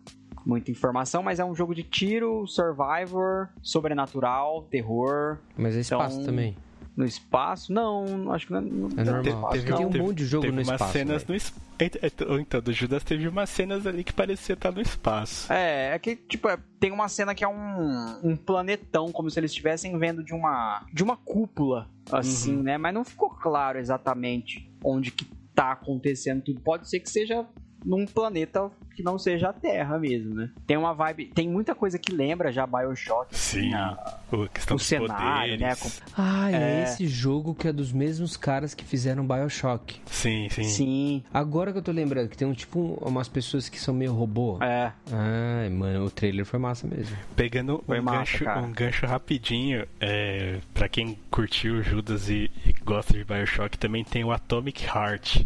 muita 0.44 0.70
informação, 0.70 1.22
mas 1.22 1.38
é 1.38 1.44
um 1.44 1.54
jogo 1.54 1.74
de 1.74 1.82
tiro, 1.82 2.46
survivor, 2.46 3.48
sobrenatural, 3.62 4.62
terror. 4.70 5.38
Mas 5.56 5.76
é 5.76 5.80
espaço 5.80 6.16
então, 6.16 6.26
também 6.26 6.56
no 6.96 7.06
espaço. 7.06 7.72
Não, 7.72 8.30
acho 8.32 8.46
que 8.46 8.52
não, 8.52 8.60
não 8.60 8.88
é 8.96 9.04
normal. 9.04 9.50
Teve, 9.52 9.72
tem 9.72 9.86
um 9.86 10.06
monte 10.06 10.18
de 10.18 10.26
jogo 10.26 10.42
teve 10.42 10.56
no 10.56 10.62
espaço. 10.62 10.92
cenas 10.92 11.26
no 11.26 11.34
Então, 12.40 12.60
do 12.60 12.72
Judas 12.72 13.02
teve 13.02 13.26
umas 13.26 13.48
cenas 13.48 13.86
ali 13.86 14.04
que 14.04 14.12
parecia 14.12 14.52
estar 14.52 14.70
no 14.70 14.80
espaço. 14.80 15.50
É, 15.52 15.94
é 15.94 15.98
que, 15.98 16.14
tipo, 16.14 16.48
é, 16.48 16.58
tem 16.78 16.92
uma 16.92 17.08
cena 17.08 17.34
que 17.34 17.42
é 17.42 17.48
um, 17.48 18.20
um 18.22 18.36
planetão, 18.36 19.10
como 19.10 19.30
se 19.30 19.40
eles 19.40 19.50
estivessem 19.50 19.98
vendo 19.98 20.22
de 20.22 20.34
uma, 20.34 20.84
de 20.92 21.02
uma 21.02 21.16
cúpula, 21.16 21.88
assim, 22.12 22.56
uhum. 22.56 22.62
né? 22.62 22.78
Mas 22.78 22.92
não 22.92 23.04
ficou 23.04 23.30
claro 23.30 23.78
exatamente 23.78 24.70
onde 24.84 25.10
que 25.10 25.24
tá 25.54 25.72
acontecendo 25.72 26.42
tudo. 26.42 26.60
Pode 26.60 26.88
ser 26.88 27.00
que 27.00 27.08
seja 27.08 27.46
num 27.84 28.06
planeta 28.06 28.70
que 28.94 29.02
não 29.02 29.18
seja 29.18 29.48
a 29.48 29.52
Terra 29.52 29.98
mesmo, 29.98 30.34
né? 30.34 30.50
Tem 30.66 30.76
uma 30.76 30.92
vibe, 30.92 31.26
tem 31.34 31.48
muita 31.48 31.74
coisa 31.74 31.98
que 31.98 32.12
lembra 32.12 32.52
já 32.52 32.66
BioShock. 32.66 33.34
Assim, 33.34 33.70
Sim, 33.70 33.74
a, 33.74 34.20
o 34.74 34.78
cenário, 34.78 35.58
poderes. 35.58 36.00
né? 36.00 36.06
Ah, 36.16 36.50
é, 36.50 36.54
é, 36.54 36.82
esse 36.84 37.06
jogo 37.06 37.54
que 37.54 37.66
é 37.66 37.72
dos 37.72 37.92
mesmos 37.92 38.36
caras 38.36 38.74
que 38.74 38.84
fizeram 38.84 39.26
BioShock. 39.26 40.00
Sim, 40.06 40.48
sim. 40.50 40.64
Sim. 40.64 41.24
Agora 41.32 41.72
que 41.72 41.78
eu 41.78 41.82
tô 41.82 41.92
lembrando 41.92 42.28
que 42.28 42.36
tem 42.36 42.46
um 42.46 42.52
tipo 42.52 42.98
umas 43.00 43.28
pessoas 43.28 43.68
que 43.68 43.80
são 43.80 43.94
meio 43.94 44.12
robô. 44.12 44.58
É. 44.62 44.92
Ai, 45.10 45.70
mano, 45.70 46.04
o 46.04 46.10
trailer 46.10 46.44
foi 46.44 46.58
massa 46.58 46.86
mesmo. 46.86 47.16
Pegando 47.34 47.82
um, 47.88 48.02
massa, 48.02 48.44
gancho, 48.44 48.66
um 48.66 48.72
gancho 48.72 49.06
rapidinho, 49.06 49.86
é, 49.98 50.58
para 50.74 50.88
quem 50.88 51.18
curtiu 51.30 51.82
Judas 51.82 52.28
e, 52.28 52.50
e 52.66 52.72
gosta 52.84 53.14
de 53.14 53.24
BioShock, 53.24 53.78
também 53.78 54.04
tem 54.04 54.24
o 54.24 54.32
Atomic 54.32 54.84
Heart, 54.84 55.44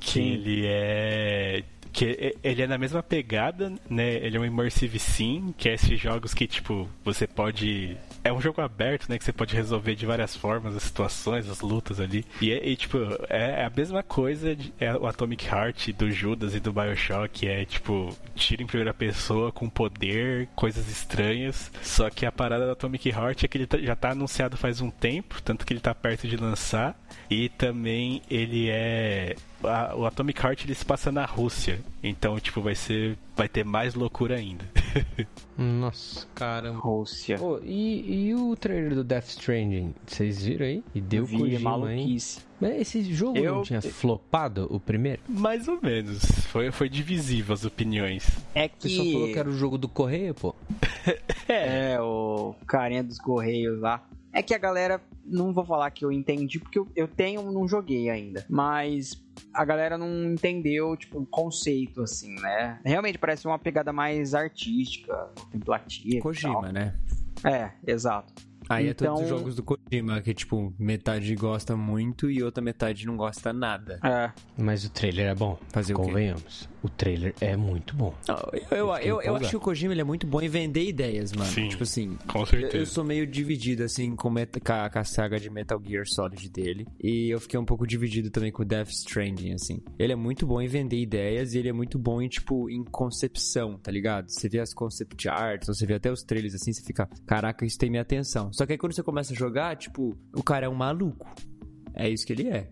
que 0.00 0.10
sim. 0.10 0.22
ele 0.22 0.62
é 0.66 1.62
que 1.94 2.36
ele 2.42 2.60
é 2.60 2.66
na 2.66 2.76
mesma 2.76 3.04
pegada, 3.04 3.72
né? 3.88 4.14
Ele 4.14 4.36
é 4.36 4.40
um 4.40 4.44
immersive 4.44 4.98
sim, 4.98 5.54
que 5.56 5.68
é 5.68 5.74
esses 5.74 5.98
jogos 5.98 6.34
que, 6.34 6.44
tipo, 6.44 6.88
você 7.04 7.24
pode. 7.24 7.96
É 8.24 8.32
um 8.32 8.40
jogo 8.40 8.60
aberto, 8.60 9.08
né? 9.08 9.16
Que 9.16 9.24
você 9.24 9.32
pode 9.32 9.54
resolver 9.54 9.94
de 9.94 10.04
várias 10.04 10.34
formas 10.34 10.74
as 10.74 10.82
situações, 10.82 11.48
as 11.48 11.60
lutas 11.60 12.00
ali. 12.00 12.24
E, 12.42 12.50
e 12.50 12.74
tipo, 12.74 12.98
é 13.28 13.64
a 13.64 13.70
mesma 13.70 14.02
coisa 14.02 14.56
de, 14.56 14.74
é 14.80 14.92
o 14.96 15.06
Atomic 15.06 15.46
Heart 15.46 15.92
do 15.92 16.10
Judas 16.10 16.52
e 16.56 16.60
do 16.60 16.72
Bioshock. 16.72 17.46
É, 17.46 17.64
tipo, 17.64 18.12
tira 18.34 18.64
em 18.64 18.66
primeira 18.66 18.92
pessoa 18.92 19.52
com 19.52 19.70
poder, 19.70 20.48
coisas 20.56 20.90
estranhas. 20.90 21.70
Só 21.80 22.10
que 22.10 22.26
a 22.26 22.32
parada 22.32 22.66
do 22.66 22.72
Atomic 22.72 23.08
Heart 23.08 23.44
é 23.44 23.48
que 23.48 23.56
ele 23.56 23.66
tá, 23.68 23.78
já 23.78 23.94
tá 23.94 24.10
anunciado 24.10 24.56
faz 24.56 24.80
um 24.80 24.90
tempo, 24.90 25.40
tanto 25.42 25.64
que 25.64 25.72
ele 25.72 25.80
tá 25.80 25.94
perto 25.94 26.26
de 26.26 26.36
lançar. 26.36 26.98
E 27.30 27.48
também 27.50 28.20
ele 28.28 28.68
é 28.68 29.36
a, 29.66 29.94
o 29.96 30.06
Atomic 30.06 30.40
Heart 30.44 30.64
ele 30.64 30.74
se 30.74 30.84
passa 30.84 31.10
na 31.12 31.24
Rússia. 31.24 31.80
Então, 32.02 32.38
tipo, 32.38 32.60
vai 32.60 32.74
ser. 32.74 33.16
Vai 33.36 33.48
ter 33.48 33.64
mais 33.64 33.94
loucura 33.94 34.36
ainda. 34.36 34.64
Nossa, 35.58 36.26
caramba. 36.34 36.78
Rússia. 36.78 37.38
Pô, 37.38 37.60
e, 37.62 38.26
e 38.28 38.34
o 38.34 38.54
trailer 38.56 38.94
do 38.94 39.02
Death 39.04 39.28
Stranding? 39.28 39.94
Vocês 40.06 40.44
viram 40.44 40.66
aí? 40.66 40.84
E 40.94 41.00
deu 41.00 41.24
Vi, 41.24 41.38
Kojima, 41.38 41.56
hein? 41.56 41.62
maluquice. 41.62 42.40
Mas 42.60 42.80
esse 42.80 43.02
jogo 43.12 43.38
Eu- 43.38 43.56
não 43.56 43.62
tinha 43.62 43.82
flopado 43.82 44.66
o 44.70 44.78
primeiro? 44.78 45.20
Mais 45.28 45.66
ou 45.68 45.80
menos. 45.82 46.24
Foi, 46.46 46.70
foi 46.70 46.88
divisível 46.88 47.52
as 47.54 47.64
opiniões. 47.64 48.28
É 48.54 48.66
O 48.66 48.70
pessoal 48.82 49.06
falou 49.06 49.26
que 49.26 49.32
que... 49.32 49.38
era 49.38 49.48
o 49.48 49.56
jogo 49.56 49.76
do 49.78 49.88
correio, 49.88 50.34
pô. 50.34 50.54
É, 51.46 52.00
o 52.00 52.54
carinha 52.66 53.04
dos 53.04 53.18
Correios 53.18 53.78
lá. 53.80 54.02
É 54.34 54.42
que 54.42 54.52
a 54.52 54.58
galera, 54.58 55.00
não 55.24 55.52
vou 55.52 55.64
falar 55.64 55.90
que 55.92 56.04
eu 56.04 56.10
entendi, 56.10 56.58
porque 56.58 56.78
eu, 56.78 56.88
eu 56.96 57.06
tenho, 57.06 57.50
não 57.52 57.68
joguei 57.68 58.10
ainda. 58.10 58.44
Mas 58.50 59.22
a 59.52 59.64
galera 59.64 59.96
não 59.96 60.24
entendeu, 60.24 60.96
tipo, 60.96 61.20
o 61.20 61.26
conceito, 61.26 62.02
assim, 62.02 62.34
né? 62.40 62.80
Realmente 62.84 63.16
parece 63.16 63.46
uma 63.46 63.58
pegada 63.58 63.92
mais 63.92 64.34
artística, 64.34 65.14
contemplativa. 65.40 66.20
Kojima, 66.20 66.72
né? 66.72 66.94
É, 67.44 67.70
exato. 67.86 68.32
Aí 68.68 68.88
é 68.88 68.94
todos 68.94 69.20
os 69.20 69.26
Então- 69.26 69.38
jogos 69.38 69.54
do 69.54 69.62
Kojima, 69.62 70.20
que 70.22 70.34
tipo, 70.34 70.74
metade 70.78 71.34
gosta 71.36 71.76
muito 71.76 72.30
e 72.30 72.42
outra 72.42 72.62
metade 72.62 73.06
não 73.06 73.16
gosta 73.16 73.52
nada. 73.52 74.00
É. 74.02 74.32
Mas 74.56 74.84
o 74.84 74.90
trailer 74.90 75.28
é 75.28 75.34
bom. 75.34 75.58
Fazer 75.68 75.94
o 75.94 76.00
quê? 76.02 76.34
O 76.84 76.88
trailer 76.90 77.34
é 77.40 77.56
muito 77.56 77.96
bom. 77.96 78.14
Não, 78.28 78.36
eu, 78.52 78.76
eu, 78.76 78.96
eu, 78.98 79.22
eu 79.22 79.36
acho 79.36 79.48
que 79.48 79.56
o 79.56 79.60
Kojima 79.60 79.94
ele 79.94 80.02
é 80.02 80.04
muito 80.04 80.26
bom 80.26 80.40
em 80.42 80.48
vender 80.48 80.84
ideias, 80.86 81.32
mano. 81.32 81.50
Sim. 81.50 81.68
Tipo 81.68 81.82
assim, 81.82 82.18
Com 82.28 82.40
eu, 82.40 82.46
certeza. 82.46 82.76
eu 82.76 82.84
sou 82.86 83.02
meio 83.02 83.26
dividido, 83.26 83.82
assim, 83.82 84.14
com, 84.14 84.28
meta- 84.28 84.60
com, 84.60 84.72
a, 84.72 84.90
com 84.90 84.98
a 84.98 85.04
saga 85.04 85.40
de 85.40 85.48
Metal 85.48 85.80
Gear 85.82 86.04
Solid 86.06 86.46
dele. 86.50 86.86
E 87.02 87.30
eu 87.30 87.40
fiquei 87.40 87.58
um 87.58 87.64
pouco 87.64 87.86
dividido 87.86 88.30
também 88.30 88.52
com 88.52 88.60
o 88.62 88.64
Death 88.66 88.90
Stranding, 88.90 89.54
assim. 89.54 89.80
Ele 89.98 90.12
é 90.12 90.16
muito 90.16 90.46
bom 90.46 90.60
em 90.60 90.66
vender 90.68 91.00
ideias 91.00 91.54
e 91.54 91.58
ele 91.58 91.70
é 91.70 91.72
muito 91.72 91.98
bom 91.98 92.20
em, 92.20 92.28
tipo, 92.28 92.68
em 92.68 92.84
concepção, 92.84 93.78
tá 93.78 93.90
ligado? 93.90 94.28
Você 94.28 94.46
vê 94.46 94.58
as 94.60 94.74
concept 94.74 95.26
arts, 95.26 95.68
ou 95.70 95.74
você 95.74 95.86
vê 95.86 95.94
até 95.94 96.12
os 96.12 96.22
trailers 96.22 96.54
assim, 96.54 96.70
você 96.72 96.82
fica, 96.82 97.08
caraca, 97.26 97.64
isso 97.64 97.78
tem 97.78 97.88
minha 97.88 98.02
atenção. 98.02 98.52
Só 98.52 98.66
que 98.66 98.72
aí 98.72 98.78
quando 98.78 98.92
você 98.92 99.02
começa 99.02 99.32
a 99.32 99.36
jogar, 99.36 99.74
tipo, 99.76 100.14
o 100.34 100.42
cara 100.42 100.66
é 100.66 100.68
um 100.68 100.74
maluco. 100.74 101.26
É 101.94 102.10
isso 102.10 102.26
que 102.26 102.32
ele 102.34 102.48
é. 102.48 102.68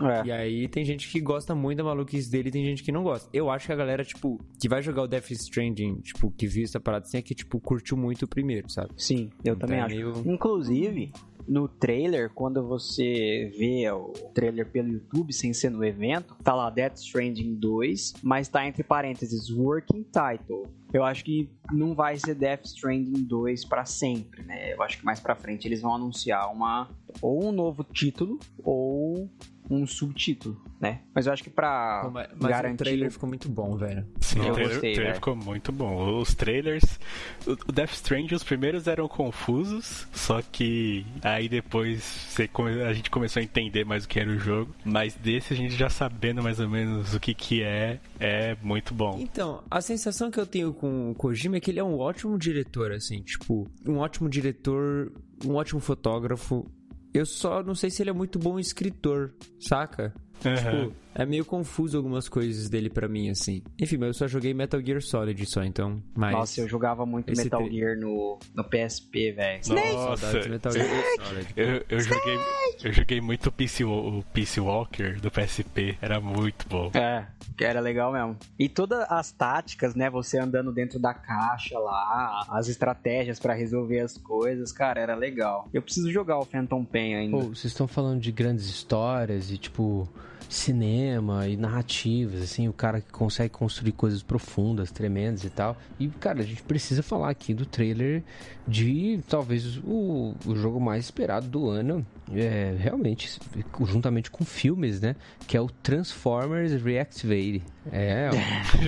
É. 0.00 0.26
E 0.26 0.32
aí 0.32 0.68
tem 0.68 0.84
gente 0.84 1.08
que 1.10 1.20
gosta 1.20 1.54
muito 1.54 1.78
da 1.78 1.84
maluquice 1.84 2.30
dele 2.30 2.48
e 2.48 2.52
tem 2.52 2.64
gente 2.64 2.82
que 2.82 2.90
não 2.92 3.02
gosta. 3.02 3.28
Eu 3.32 3.50
acho 3.50 3.66
que 3.66 3.72
a 3.72 3.76
galera, 3.76 4.04
tipo, 4.04 4.38
que 4.60 4.68
vai 4.68 4.82
jogar 4.82 5.02
o 5.02 5.06
Death 5.08 5.30
Stranding, 5.32 5.96
tipo, 6.00 6.30
que 6.30 6.46
viu 6.46 6.64
essa 6.64 6.80
parada 6.80 7.04
assim, 7.04 7.18
é 7.18 7.22
que, 7.22 7.34
tipo, 7.34 7.60
curtiu 7.60 7.96
muito 7.96 8.22
o 8.24 8.28
primeiro, 8.28 8.70
sabe? 8.70 8.90
Sim, 8.96 9.30
eu 9.44 9.54
Então 9.54 9.56
também 9.68 9.78
é 9.78 9.82
acho. 9.82 9.94
meio- 9.94 10.12
Inclusive, 10.26 11.12
no 11.48 11.66
trailer, 11.68 12.30
quando 12.30 12.66
você 12.66 13.52
vê 13.58 13.90
o 13.90 14.12
trailer 14.32 14.70
pelo 14.70 14.88
YouTube, 14.88 15.32
sem 15.32 15.52
ser 15.52 15.70
no 15.70 15.84
evento, 15.84 16.36
tá 16.42 16.54
lá 16.54 16.70
Death 16.70 16.98
Stranding 16.98 17.54
2, 17.56 18.14
mas 18.22 18.48
tá 18.48 18.66
entre 18.66 18.82
parênteses 18.84 19.50
Working 19.50 20.04
Title. 20.04 20.66
Eu 20.92 21.02
acho 21.04 21.24
que 21.24 21.48
não 21.72 21.94
vai 21.94 22.16
ser 22.18 22.34
Death 22.34 22.66
Stranding 22.66 23.24
2 23.24 23.64
pra 23.64 23.84
sempre, 23.84 24.42
né? 24.44 24.72
Eu 24.74 24.82
acho 24.82 24.98
que 24.98 25.04
mais 25.04 25.18
pra 25.18 25.34
frente 25.34 25.66
eles 25.66 25.80
vão 25.80 25.94
anunciar 25.94 26.52
uma 26.52 26.88
ou 27.20 27.46
um 27.48 27.50
novo 27.50 27.82
título 27.82 28.38
ou 28.62 29.28
um 29.76 29.86
subtítulo, 29.86 30.60
né? 30.80 31.00
Mas 31.14 31.26
eu 31.26 31.32
acho 31.32 31.42
que 31.42 31.50
pra 31.50 32.10
Mas, 32.12 32.28
mas 32.38 32.50
garantir 32.50 32.74
o 32.74 32.84
trailer 32.84 33.10
ficou 33.10 33.28
muito 33.28 33.48
bom, 33.48 33.76
velho. 33.76 34.06
Sim, 34.20 34.40
Eu 34.40 34.50
o 34.50 34.54
trailer, 34.54 34.72
gostei, 34.74 34.90
o 34.92 34.94
trailer 34.94 35.14
ficou 35.14 35.36
muito 35.36 35.72
bom. 35.72 36.18
Os 36.20 36.34
trailers. 36.34 36.98
O 37.46 37.72
Death 37.72 37.92
Stranding, 37.92 38.34
os 38.34 38.44
primeiros 38.44 38.86
eram 38.86 39.08
confusos, 39.08 40.06
só 40.12 40.40
que 40.42 41.04
aí 41.22 41.48
depois 41.48 42.02
você 42.02 42.46
come- 42.48 42.82
a 42.82 42.92
gente 42.92 43.10
começou 43.10 43.40
a 43.40 43.44
entender 43.44 43.84
mais 43.84 44.04
o 44.04 44.08
que 44.08 44.18
era 44.20 44.30
o 44.30 44.38
jogo. 44.38 44.74
Mas 44.84 45.14
desse 45.14 45.52
a 45.52 45.56
gente 45.56 45.74
já 45.74 45.88
sabendo 45.90 46.42
mais 46.42 46.60
ou 46.60 46.68
menos 46.68 47.14
o 47.14 47.20
que, 47.20 47.34
que 47.34 47.62
é, 47.62 47.98
é 48.20 48.56
muito 48.62 48.94
bom. 48.94 49.18
Então, 49.20 49.62
a 49.70 49.80
sensação 49.80 50.30
que 50.30 50.38
eu 50.38 50.46
tenho 50.46 50.72
com 50.72 51.10
o 51.10 51.14
Kojima 51.14 51.56
é 51.56 51.60
que 51.60 51.70
ele 51.70 51.80
é 51.80 51.84
um 51.84 51.98
ótimo 51.98 52.38
diretor, 52.38 52.92
assim, 52.92 53.20
tipo, 53.22 53.68
um 53.86 53.98
ótimo 53.98 54.28
diretor, 54.28 55.12
um 55.44 55.54
ótimo 55.54 55.80
fotógrafo. 55.80 56.70
Eu 57.14 57.26
só 57.26 57.62
não 57.62 57.74
sei 57.74 57.90
se 57.90 58.02
ele 58.02 58.10
é 58.10 58.12
muito 58.12 58.38
bom 58.38 58.58
escritor, 58.58 59.34
saca? 59.60 60.14
Aham. 60.44 60.86
Tipo, 60.86 60.96
é 61.14 61.26
meio 61.26 61.44
confuso 61.44 61.96
algumas 61.96 62.28
coisas 62.28 62.68
dele 62.68 62.88
pra 62.90 63.08
mim, 63.08 63.30
assim. 63.30 63.62
Enfim, 63.80 63.96
mas 63.96 64.08
eu 64.08 64.14
só 64.14 64.26
joguei 64.28 64.54
Metal 64.54 64.80
Gear 64.84 65.02
Solid 65.02 65.44
só, 65.46 65.62
então. 65.62 66.02
Mas... 66.16 66.32
Nossa, 66.32 66.60
eu 66.60 66.68
jogava 66.68 67.04
muito 67.04 67.30
esse 67.30 67.44
Metal 67.44 67.62
tre- 67.62 67.70
Gear 67.74 67.98
no, 67.98 68.38
no 68.54 68.64
PSP, 68.64 69.32
velho. 69.32 69.60
Nossa, 69.68 70.48
Metal 70.48 70.72
Gear 70.72 70.86
Solid. 71.26 71.48
eu, 71.56 71.84
eu 71.88 72.00
joguei, 72.00 72.38
eu 72.84 72.92
joguei 72.92 73.20
muito 73.20 73.46
o 73.48 73.52
Peace, 73.52 73.84
o 73.84 74.24
Peace 74.32 74.60
Walker 74.60 75.20
do 75.20 75.30
PSP, 75.30 75.96
era 76.00 76.20
muito 76.20 76.68
bom. 76.68 76.90
É, 76.94 77.26
que 77.56 77.64
era 77.64 77.80
legal 77.80 78.12
mesmo. 78.12 78.36
E 78.58 78.68
todas 78.68 79.04
as 79.10 79.32
táticas, 79.32 79.94
né? 79.94 80.08
Você 80.10 80.38
andando 80.38 80.72
dentro 80.72 80.98
da 80.98 81.12
caixa 81.14 81.78
lá, 81.78 82.46
as 82.48 82.68
estratégias 82.68 83.38
pra 83.38 83.54
resolver 83.54 84.00
as 84.00 84.16
coisas, 84.16 84.72
cara, 84.72 85.00
era 85.00 85.14
legal. 85.14 85.68
Eu 85.72 85.82
preciso 85.82 86.10
jogar 86.10 86.38
o 86.38 86.44
Phantom 86.44 86.84
Pain 86.84 87.14
ainda. 87.14 87.36
Pô, 87.36 87.42
vocês 87.44 87.66
estão 87.66 87.86
falando 87.86 88.20
de 88.20 88.32
grandes 88.32 88.66
histórias 88.66 89.50
e, 89.50 89.58
tipo, 89.58 90.08
cinema 90.52 91.48
e 91.48 91.56
narrativas, 91.56 92.42
assim, 92.42 92.68
o 92.68 92.72
cara 92.72 93.00
que 93.00 93.10
consegue 93.10 93.50
construir 93.50 93.92
coisas 93.92 94.22
profundas, 94.22 94.90
tremendas 94.90 95.44
e 95.44 95.50
tal. 95.50 95.76
E, 95.98 96.08
cara, 96.08 96.40
a 96.40 96.44
gente 96.44 96.62
precisa 96.62 97.02
falar 97.02 97.30
aqui 97.30 97.54
do 97.54 97.64
trailer 97.64 98.22
de 98.66 99.20
talvez 99.28 99.78
o, 99.78 100.34
o 100.46 100.54
jogo 100.54 100.80
mais 100.80 101.04
esperado 101.04 101.48
do 101.48 101.68
ano. 101.68 102.06
É, 102.34 102.74
realmente, 102.78 103.38
juntamente 103.84 104.30
com 104.30 104.44
filmes, 104.44 105.00
né? 105.00 105.16
Que 105.46 105.56
é 105.56 105.60
o 105.60 105.68
Transformers 105.68 106.72
Reactivate. 106.82 107.62
É, 107.92 108.30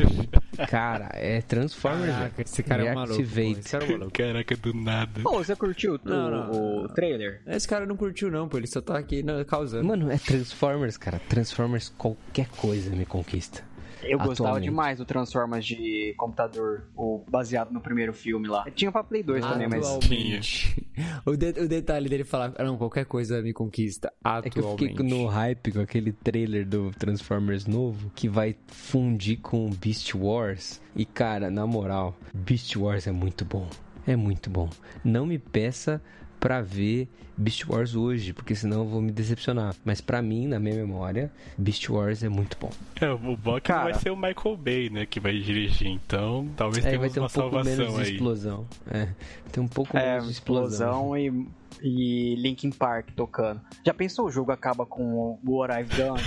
cara, 0.69 1.11
é 1.13 1.43
Transformers 1.43 2.13
Caraca, 2.13 2.43
esse 2.43 2.63
cara 2.63 2.85
é 2.85 2.93
um 2.93 2.95
maluco. 2.95 3.17
Reactivate. 3.17 3.61
Esse 3.61 3.69
cara 3.71 3.85
é 3.85 3.93
maluco. 3.93 4.13
Caraca, 4.13 4.57
do 4.57 4.75
nada. 4.75 5.21
Pô, 5.23 5.45
você 5.45 5.57
curtiu 5.57 5.97
o, 5.97 6.01
Não, 6.09 6.31
não. 6.31 6.85
o 6.85 6.89
trailer? 6.89 7.43
Esse 7.47 7.69
cara 7.69 7.85
não 7.85 7.97
curtiu, 7.97 8.31
não, 8.31 8.49
pô. 8.49 8.57
Ele 8.57 8.67
só 8.67 8.81
tá 8.81 8.97
aqui 8.97 9.23
né, 9.23 9.45
causando. 9.45 9.85
Mano, 9.85 10.11
é 10.11 10.17
Transformers, 10.17 10.97
cara. 10.97 11.21
Transformers, 11.29 11.93
qualquer 11.99 12.49
coisa 12.49 12.91
me 12.95 13.05
conquista. 13.05 13.63
Eu 14.07 14.19
gostava 14.19 14.51
Atualmente. 14.51 14.65
demais 14.71 14.99
do 14.99 15.05
Transformers 15.05 15.65
de 15.67 16.15
computador, 16.17 16.85
o 16.97 17.25
baseado 17.31 17.71
no 17.73 17.81
primeiro 17.81 18.13
filme 18.13 18.49
lá. 18.49 18.65
Tinha 18.75 18.91
pra 18.93 19.03
Play 19.05 19.23
2 19.23 19.45
também, 19.45 19.69
mas. 19.69 19.87
Atualmente. 19.87 20.83
O, 21.27 21.37
de- 21.37 21.59
o 21.61 21.67
detalhe 21.69 22.09
dele 22.09 22.23
falar, 22.23 22.53
"Ah, 22.57 22.63
não, 22.63 22.77
qualquer 22.77 23.05
coisa 23.05 23.43
me 23.43 23.53
conquista. 23.53 24.13
É 24.25 24.49
que 24.49 24.61
eu 24.61 24.63
Atualmente. 24.75 24.97
fiquei 24.97 25.09
no 25.09 25.27
hype 25.27 25.73
com 25.73 25.81
aquele 25.81 26.13
trailer 26.13 26.65
do 26.65 26.93
Transformers 26.93 27.67
novo 27.67 28.13
que 28.15 28.29
vai 28.29 28.55
fundir 28.69 29.41
com 29.41 29.69
Beast 29.71 30.15
Wars. 30.15 30.81
E 30.95 31.05
cara, 31.05 31.51
na 31.51 31.67
moral, 31.67 32.17
Beast 32.33 32.77
Wars 32.77 33.09
é 33.09 33.13
muito 33.13 33.45
bom. 33.45 33.69
É 34.07 34.15
muito 34.15 34.49
bom. 34.51 34.69
Não 35.03 35.27
me 35.27 35.37
peça 35.39 36.01
pra 36.45 36.61
ver 36.61 37.09
Beast 37.39 37.67
Wars 37.67 37.95
hoje, 37.95 38.35
porque 38.35 38.55
senão 38.55 38.81
eu 38.81 38.85
vou 38.87 39.01
me 39.01 39.11
decepcionar. 39.11 39.75
Mas 39.83 40.03
pra 40.03 40.21
mim, 40.21 40.47
na 40.47 40.61
minha 40.61 40.75
memória, 40.75 41.33
Beast 41.57 41.89
Wars 41.89 42.23
é 42.23 42.29
muito 42.29 42.55
bom. 42.61 42.71
É, 43.01 43.09
o 43.11 43.35
bom 43.35 43.57
é 43.57 43.61
que 43.63 43.69
Cara. 43.69 43.85
vai 43.85 43.95
ser 43.95 44.11
o 44.11 44.17
Michael 44.17 44.55
Bay, 44.59 44.91
né, 44.91 45.07
que 45.07 45.19
vai 45.19 45.33
dirigir, 45.39 45.89
então 45.89 46.47
talvez 46.55 46.85
É, 46.85 46.89
tenha 46.91 47.01
vai 47.01 47.09
ter 47.09 47.21
um 47.21 47.23
uma 47.23 47.31
pouco 47.31 47.57
menos 47.65 47.71
salvação 47.77 47.97
de 47.97 48.03
aí. 48.09 48.13
explosão. 48.13 48.67
É, 48.91 49.09
tem 49.51 49.63
um 49.65 49.69
pouco 49.69 49.97
É, 49.97 50.11
menos 50.11 50.27
de 50.27 50.33
explosão. 50.33 51.17
explosão 51.17 51.19
e, 51.19 51.47
e 51.83 52.35
Linkin 52.37 52.71
Park 52.71 53.11
tocando. 53.15 53.61
Já 53.85 53.93
pensou 53.95 54.27
o 54.27 54.31
jogo 54.31 54.53
acaba 54.53 54.85
com 54.87 55.03
o 55.15 55.39
What 55.47 55.73
I've 55.75 55.97
Done 55.97 56.23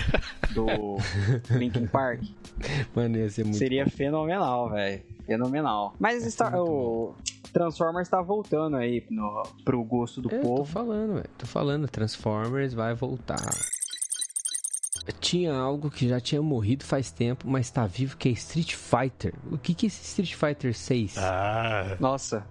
do 0.54 0.98
Linkin 1.58 1.88
Park? 1.88 2.22
Mano, 2.96 3.18
ia 3.18 3.30
ser 3.30 3.44
muito 3.44 3.58
Seria 3.58 3.88
fenomenal, 3.90 4.70
velho. 4.70 5.02
Fenomenal. 5.26 5.94
Mas 6.00 6.24
Star- 6.26 6.56
o 6.60 7.14
Transformers 7.52 8.08
tá 8.08 8.22
voltando 8.22 8.78
aí 8.78 9.06
no, 9.10 9.44
pro 9.66 9.84
gosto 9.84 10.22
do 10.22 10.30
Eu 10.32 10.42
tô 10.42 10.48
povo. 10.48 10.66
falando, 10.66 11.14
velho. 11.16 11.30
Tô 11.38 11.46
falando, 11.46 11.88
Transformers 11.88 12.74
vai 12.74 12.94
voltar. 12.94 13.38
Tinha 15.22 15.54
algo 15.54 15.90
que 15.90 16.08
já 16.08 16.20
tinha 16.20 16.42
morrido 16.42 16.84
faz 16.84 17.12
tempo, 17.12 17.48
mas 17.48 17.70
tá 17.72 17.86
vivo, 17.88 18.18
que 18.18 18.28
é 18.30 18.32
Street 18.34 18.74
Fighter. 18.76 19.34
O 19.52 19.58
que 19.58 19.74
que 19.74 19.86
é 19.86 19.88
esse 19.88 20.02
Street 20.04 20.34
Fighter 20.36 20.74
6? 20.74 21.18
Ah, 21.18 21.96
Nossa, 22.00 22.46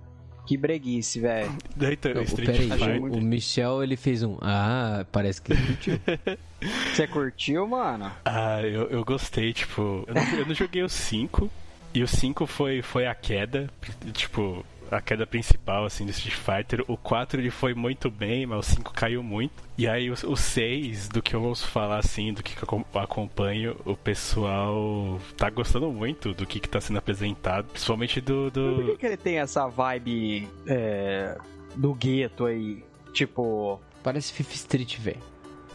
que 0.47 0.57
breguice, 0.57 1.21
velho. 1.21 1.53
então, 1.93 2.23
Street 2.23 2.69
peraí, 2.69 2.99
o 2.99 3.21
Michel 3.21 3.83
ele 3.83 3.97
fez 3.97 4.23
um. 4.23 4.39
Ah, 4.41 5.05
parece 5.11 5.43
que 5.43 5.53
ele 5.53 5.67
curtiu. 5.67 6.01
Você 6.95 7.07
curtiu, 7.07 7.67
mano? 7.67 8.11
Ah, 8.25 8.63
eu, 8.63 8.89
eu 8.89 9.05
gostei, 9.05 9.53
tipo, 9.53 10.05
eu 10.07 10.15
não, 10.15 10.23
eu 10.39 10.47
não 10.47 10.55
joguei 10.55 10.83
o 10.83 10.89
5, 10.89 11.51
e 11.93 12.03
o 12.03 12.09
5 12.09 12.47
foi, 12.47 12.81
foi 12.81 13.07
a 13.07 13.15
queda, 13.15 13.69
tipo, 14.13 14.65
a 14.91 15.01
queda 15.01 15.26
principal, 15.26 15.84
assim, 15.84 16.05
do 16.05 16.11
Street 16.11 16.34
Fighter. 16.37 16.84
O 16.89 16.97
4 16.97 17.41
ele 17.41 17.51
foi 17.51 17.74
muito 17.74 18.11
bem, 18.11 18.47
mas 18.47 18.59
o 18.59 18.70
5 18.74 18.93
caiu 18.93 19.22
muito. 19.22 19.53
E 19.78 19.87
aí 19.89 20.11
o, 20.11 20.14
o 20.14 20.37
6, 20.37 21.09
do 21.09 21.22
que 21.22 21.34
eu 21.34 21.43
ouço 21.43 21.66
falar, 21.68 21.99
assim, 21.99 22.32
do 22.32 22.43
que 22.43 22.57
eu 22.57 22.62
acom- 22.62 22.84
acompanho, 22.95 23.76
o 23.84 23.97
pessoal 23.97 25.20
tá 25.37 25.51
gostando 25.51 25.91
muito 25.91 26.32
do 26.34 26.47
que, 26.47 26.61
que 26.61 26.68
tá 26.68 26.80
sendo 26.80 26.99
apresentado, 26.99 27.66
principalmente 27.66 28.20
do... 28.20 28.51
Por 28.53 28.84
que, 28.84 28.93
do... 28.93 28.99
que 28.99 29.07
ele 29.07 29.16
tem 29.16 29.39
essa 29.39 29.66
vibe 29.68 30.49
é, 30.66 31.37
do 31.74 31.95
gueto 31.95 32.47
aí? 32.47 32.82
Tipo, 33.12 33.80
Parece 34.03 34.32
Fifth 34.32 34.53
Street, 34.55 34.99
velho. 34.99 35.18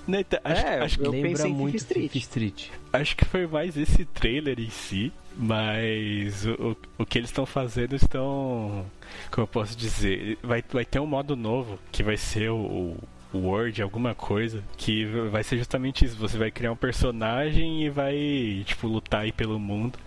Né, 0.08 0.22
então, 0.22 0.40
acho, 0.44 0.66
É, 0.66 0.80
acho, 0.80 1.02
eu 1.04 1.12
Lembra 1.12 1.48
muito 1.48 1.74
Thief 1.74 1.82
Street. 1.84 2.12
Thief 2.12 2.24
Street. 2.24 2.68
acho 2.94 3.16
que 3.16 3.26
foi 3.26 3.46
mais 3.46 3.78
esse 3.78 4.04
trailer 4.06 4.60
em 4.60 4.70
si, 4.70 5.12
mas 5.38 6.46
o, 6.46 6.76
o, 6.98 7.06
que 7.06 7.18
eles 7.18 7.30
estão 7.30 7.46
fazendo 7.46 7.96
estão. 7.96 8.86
Como 9.30 9.44
eu 9.44 9.48
posso 9.48 9.78
dizer? 9.78 10.38
Vai, 10.44 10.64
vai 10.72 10.86
ter 10.86 11.00
um 11.00 11.06
modo 11.06 11.36
novo 11.36 11.80
que 11.92 12.04
vai 12.04 12.18
ser 12.18 12.50
o, 12.50 12.98
o 13.34 13.38
Word, 13.38 13.82
alguma 13.82 14.14
coisa, 14.14 14.64
que 14.78 15.06
vai 15.30 15.44
ser 15.44 15.58
justamente 15.58 16.06
isso. 16.06 16.18
Você 16.18 16.38
vai 16.38 16.52
criar 16.52 16.72
um 16.72 16.76
personagem 16.76 17.84
e 17.84 17.90
vai, 17.90 18.64
tipo, 18.66 18.88
lutar 18.88 19.22
aí 19.22 19.32
pelo 19.32 19.60
mundo. 19.60 19.98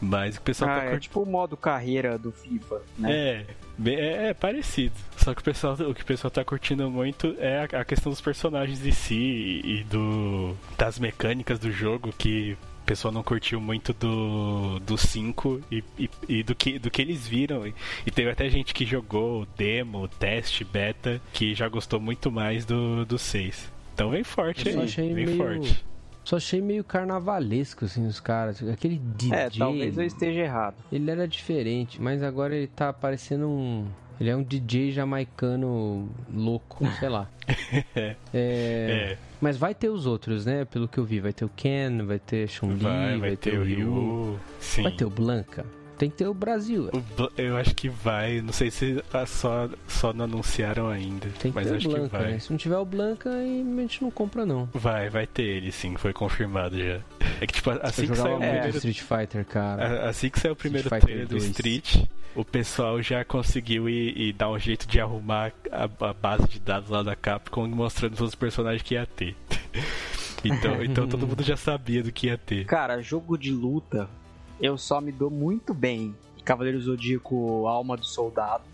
Mas 0.00 0.36
o 0.36 0.42
pessoal 0.42 0.70
Ah, 0.70 0.80
tá 0.80 0.86
é 0.86 0.98
tipo 0.98 1.22
o 1.22 1.26
modo 1.26 1.56
carreira 1.56 2.18
do 2.18 2.30
FIFA, 2.30 2.82
né? 2.98 3.12
É, 3.12 3.46
é, 3.86 4.28
é 4.28 4.34
parecido. 4.34 4.94
Só 5.16 5.32
que 5.34 5.40
o 5.40 5.44
pessoal, 5.44 5.74
o 5.74 5.94
que 5.94 6.02
o 6.02 6.06
pessoal 6.06 6.30
tá 6.30 6.44
curtindo 6.44 6.90
muito 6.90 7.34
é 7.38 7.60
a, 7.60 7.80
a 7.80 7.84
questão 7.84 8.10
dos 8.10 8.20
personagens 8.20 8.84
em 8.84 8.92
si 8.92 9.14
e, 9.14 9.80
e 9.80 9.84
do 9.84 10.54
das 10.76 10.98
mecânicas 10.98 11.58
do 11.58 11.70
jogo 11.70 12.12
que 12.18 12.56
o 12.84 12.86
pessoal 12.86 13.12
não 13.12 13.22
curtiu 13.22 13.58
muito 13.60 13.94
do 13.94 14.78
do 14.80 14.98
5 14.98 15.60
e, 15.72 15.82
e, 15.98 16.10
e 16.28 16.42
do 16.42 16.54
que 16.54 16.78
do 16.78 16.90
que 16.90 17.00
eles 17.00 17.26
viram. 17.26 17.66
E, 17.66 17.74
e 18.06 18.10
teve 18.10 18.30
até 18.30 18.48
gente 18.50 18.74
que 18.74 18.84
jogou 18.84 19.46
demo, 19.56 20.06
teste, 20.06 20.64
beta, 20.64 21.18
que 21.32 21.54
já 21.54 21.66
gostou 21.66 21.98
muito 21.98 22.30
mais 22.30 22.66
do 22.66 23.06
do 23.06 23.18
6. 23.18 23.72
Então 23.94 24.10
vem 24.10 24.22
forte 24.22 24.68
Eu 24.68 24.80
aí, 24.80 24.86
vem 25.14 25.26
meio- 25.26 25.36
forte. 25.38 25.84
Só 26.24 26.36
achei 26.36 26.60
meio 26.60 26.82
carnavalesco, 26.82 27.84
assim, 27.84 28.06
os 28.06 28.18
caras. 28.18 28.62
Aquele 28.68 28.98
DJ. 28.98 29.34
É, 29.38 29.50
talvez 29.50 29.98
eu 29.98 30.04
esteja 30.04 30.40
errado. 30.40 30.74
Ele 30.90 31.10
era 31.10 31.28
diferente, 31.28 32.00
mas 32.00 32.22
agora 32.22 32.54
ele 32.56 32.66
tá 32.66 32.92
parecendo 32.92 33.46
um. 33.48 33.86
Ele 34.20 34.30
é 34.30 34.36
um 34.36 34.42
DJ 34.42 34.92
jamaicano 34.92 36.08
louco, 36.32 36.86
sei 37.00 37.08
lá. 37.08 37.28
É. 37.94 38.00
É, 38.04 38.16
É, 38.32 39.18
Mas 39.40 39.56
vai 39.56 39.74
ter 39.74 39.88
os 39.88 40.06
outros, 40.06 40.46
né? 40.46 40.64
Pelo 40.64 40.88
que 40.88 40.98
eu 40.98 41.04
vi. 41.04 41.20
Vai 41.20 41.32
ter 41.32 41.44
o 41.44 41.50
Ken, 41.54 42.04
vai 42.04 42.18
ter 42.18 42.48
Chun-Li, 42.48 42.76
vai, 42.82 43.18
vai, 43.18 43.36
ter, 43.36 43.58
o 43.58 43.64
Ryu. 43.64 43.76
Ryu. 43.76 44.40
Sim. 44.60 44.82
Vai 44.82 44.92
ter 44.92 45.04
o 45.04 45.10
Blanca. 45.10 45.64
Tem 45.98 46.10
que 46.10 46.16
ter 46.16 46.26
o 46.26 46.34
Brasil. 46.34 46.90
O 46.92 47.30
Eu 47.40 47.56
acho 47.56 47.74
que 47.74 47.88
vai, 47.88 48.40
não 48.40 48.52
sei 48.52 48.70
se 48.70 49.02
tá 49.10 49.24
só, 49.26 49.68
só 49.86 50.12
não 50.12 50.24
anunciaram 50.24 50.88
ainda, 50.88 51.28
Tem 51.38 51.50
que 51.52 51.54
mas 51.54 51.68
ter 51.68 51.76
acho 51.76 51.88
o 51.88 51.92
que 51.92 51.98
Blanca, 51.98 52.18
vai. 52.18 52.32
né? 52.32 52.38
Se 52.38 52.50
não 52.50 52.56
tiver 52.56 52.76
o 52.78 52.84
Blanca, 52.84 53.30
aí 53.30 53.62
a 53.62 53.80
gente 53.80 54.02
não 54.02 54.10
compra, 54.10 54.44
não. 54.44 54.68
Vai, 54.72 55.08
vai 55.08 55.26
ter 55.26 55.42
ele 55.44 55.70
sim, 55.72 55.96
foi 55.96 56.12
confirmado 56.12 56.76
já. 56.78 57.00
É 57.40 57.46
que 57.46 57.54
tipo, 57.54 57.70
assim 57.70 58.02
eu 58.02 58.10
que 58.10 58.16
saiu 58.16 58.36
o 58.36 58.38
primeiro, 58.40 58.76
Street 58.76 59.00
Fighter, 59.00 59.44
cara. 59.44 60.08
assim 60.08 60.28
que 60.30 60.40
saiu 60.40 60.52
o 60.52 60.56
primeiro 60.56 60.88
trailer 60.88 61.26
do 61.26 61.36
2. 61.36 61.44
Street, 61.44 62.04
o 62.34 62.44
pessoal 62.44 63.00
já 63.02 63.24
conseguiu 63.24 63.88
ir, 63.88 64.16
ir 64.18 64.32
dar 64.32 64.50
um 64.50 64.58
jeito 64.58 64.86
de 64.88 65.00
arrumar 65.00 65.52
a, 65.70 65.84
a 65.84 66.12
base 66.12 66.48
de 66.48 66.58
dados 66.58 66.90
lá 66.90 67.02
da 67.02 67.14
Capcom 67.14 67.66
mostrando 67.68 68.14
os 68.14 68.20
outros 68.20 68.34
personagens 68.34 68.82
que 68.82 68.94
ia 68.94 69.06
ter. 69.06 69.36
Então, 70.46 70.84
então 70.84 71.08
todo 71.08 71.24
mundo 71.26 71.42
já 71.42 71.56
sabia 71.56 72.02
do 72.02 72.12
que 72.12 72.26
ia 72.26 72.36
ter. 72.36 72.66
Cara, 72.66 73.00
jogo 73.00 73.38
de 73.38 73.50
luta, 73.50 74.08
eu 74.60 74.76
só 74.78 75.00
me 75.00 75.12
dou 75.12 75.30
muito 75.30 75.72
bem. 75.74 76.14
Cavaleiro 76.44 76.78
Zodíaco 76.80 77.66
Alma 77.66 77.96
do 77.96 78.04
Soldado, 78.04 78.64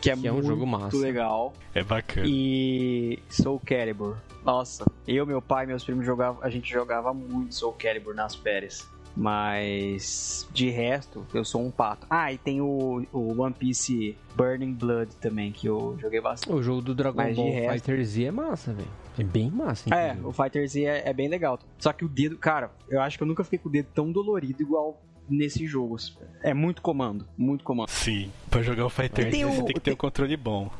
que 0.00 0.10
é 0.10 0.16
Que 0.16 0.28
é 0.28 0.30
um 0.30 0.34
muito 0.36 0.46
jogo 0.48 0.66
massa. 0.66 0.96
legal. 0.96 1.52
É 1.74 1.82
bacana. 1.82 2.26
E 2.28 3.18
Soul 3.28 3.60
Calibur. 3.64 4.16
Nossa, 4.44 4.84
eu, 5.08 5.26
meu 5.26 5.42
pai 5.42 5.64
e 5.64 5.66
meus 5.66 5.82
primos 5.82 6.06
jogavam, 6.06 6.40
a 6.42 6.48
gente 6.48 6.70
jogava 6.72 7.12
muito 7.12 7.52
Soul 7.54 7.72
Calibur 7.72 8.14
nas 8.14 8.34
férias. 8.36 8.88
Mas 9.16 10.46
de 10.52 10.68
resto, 10.70 11.26
eu 11.34 11.44
sou 11.44 11.62
um 11.64 11.70
pato. 11.70 12.06
Ah, 12.10 12.32
e 12.32 12.38
tem 12.38 12.60
o, 12.60 13.04
o 13.12 13.40
One 13.42 13.54
Piece 13.54 14.16
Burning 14.34 14.74
Blood 14.74 15.16
também, 15.16 15.50
que 15.52 15.66
eu 15.68 15.96
joguei 16.00 16.20
bastante. 16.20 16.54
O 16.54 16.62
jogo 16.62 16.82
do 16.82 16.94
Dragon 16.94 17.16
Mas 17.16 17.34
de 17.34 17.42
Ball 17.42 17.50
resto- 17.50 17.72
Fighter 17.72 18.04
Z 18.04 18.24
é 18.24 18.30
massa, 18.30 18.72
velho. 18.72 18.88
É 19.18 19.24
bem 19.24 19.50
massa, 19.50 19.88
É, 19.94 20.08
inclusive. 20.12 20.26
o 20.28 20.32
Fighter 20.32 20.68
Z 20.68 20.84
é, 20.84 21.08
é 21.08 21.12
bem 21.12 21.28
legal. 21.28 21.58
Só 21.78 21.92
que 21.92 22.04
o 22.04 22.08
dedo, 22.08 22.36
cara, 22.36 22.70
eu 22.88 23.00
acho 23.00 23.16
que 23.16 23.22
eu 23.22 23.26
nunca 23.26 23.42
fiquei 23.42 23.58
com 23.58 23.68
o 23.68 23.72
dedo 23.72 23.88
tão 23.94 24.12
dolorido 24.12 24.62
igual 24.62 25.00
nesses 25.28 25.68
jogos. 25.70 26.16
É 26.42 26.52
muito 26.54 26.80
comando, 26.82 27.26
muito 27.36 27.64
comando. 27.64 27.88
Sim, 27.88 28.30
pra 28.50 28.62
jogar 28.62 28.86
o 28.86 28.90
Fighter 28.90 29.30
tem 29.30 29.44
você 29.44 29.60
o- 29.60 29.64
tem 29.64 29.74
que 29.74 29.80
ter 29.80 29.80
tem- 29.80 29.94
um 29.94 29.96
controle 29.96 30.36
bom. 30.36 30.70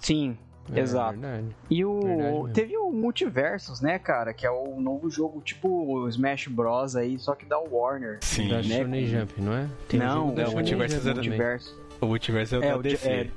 Sim, 0.00 0.36
É 0.72 0.80
exato. 0.80 1.18
verdade. 1.18 1.46
E 1.70 1.84
o. 1.84 2.00
Verdade 2.00 2.52
teve 2.54 2.76
o 2.76 2.90
Multiversus, 2.92 3.80
né, 3.80 3.98
cara? 3.98 4.32
Que 4.32 4.46
é 4.46 4.50
o 4.50 4.80
novo 4.80 5.10
jogo 5.10 5.40
tipo 5.40 5.68
o 5.68 6.08
Smash 6.08 6.46
Bros. 6.48 6.96
aí, 6.96 7.18
só 7.18 7.34
que 7.34 7.44
da 7.44 7.58
Warner. 7.58 8.18
Sim. 8.22 8.48
Da 8.48 8.56
né, 8.56 8.62
Shonen 8.62 9.04
com- 9.04 9.10
Jump, 9.10 9.40
não 9.42 9.52
é? 9.54 9.68
Tem 9.88 10.00
um 10.00 10.04
não, 10.04 10.34
da 10.34 10.44
não, 10.44 10.50
o 10.50 10.54
Multiversus 10.54 10.98
é 11.06 11.12
também. 11.12 11.28
Multiverso. 11.28 11.80
O 12.00 12.06
multiverso 12.06 12.54
é 12.54 12.58
o 12.58 12.62
É, 12.64 12.68
da 12.70 12.76
o 12.78 12.82
DC. 12.82 13.08
é, 13.08 13.28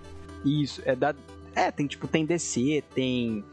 isso, 0.46 0.82
é 0.86 0.96
da. 0.96 1.16
É, 1.56 1.72
tem 1.72 1.88
tipo, 1.88 2.08
tem 2.08 2.26
DC, 2.26 2.84
tem 2.96 3.44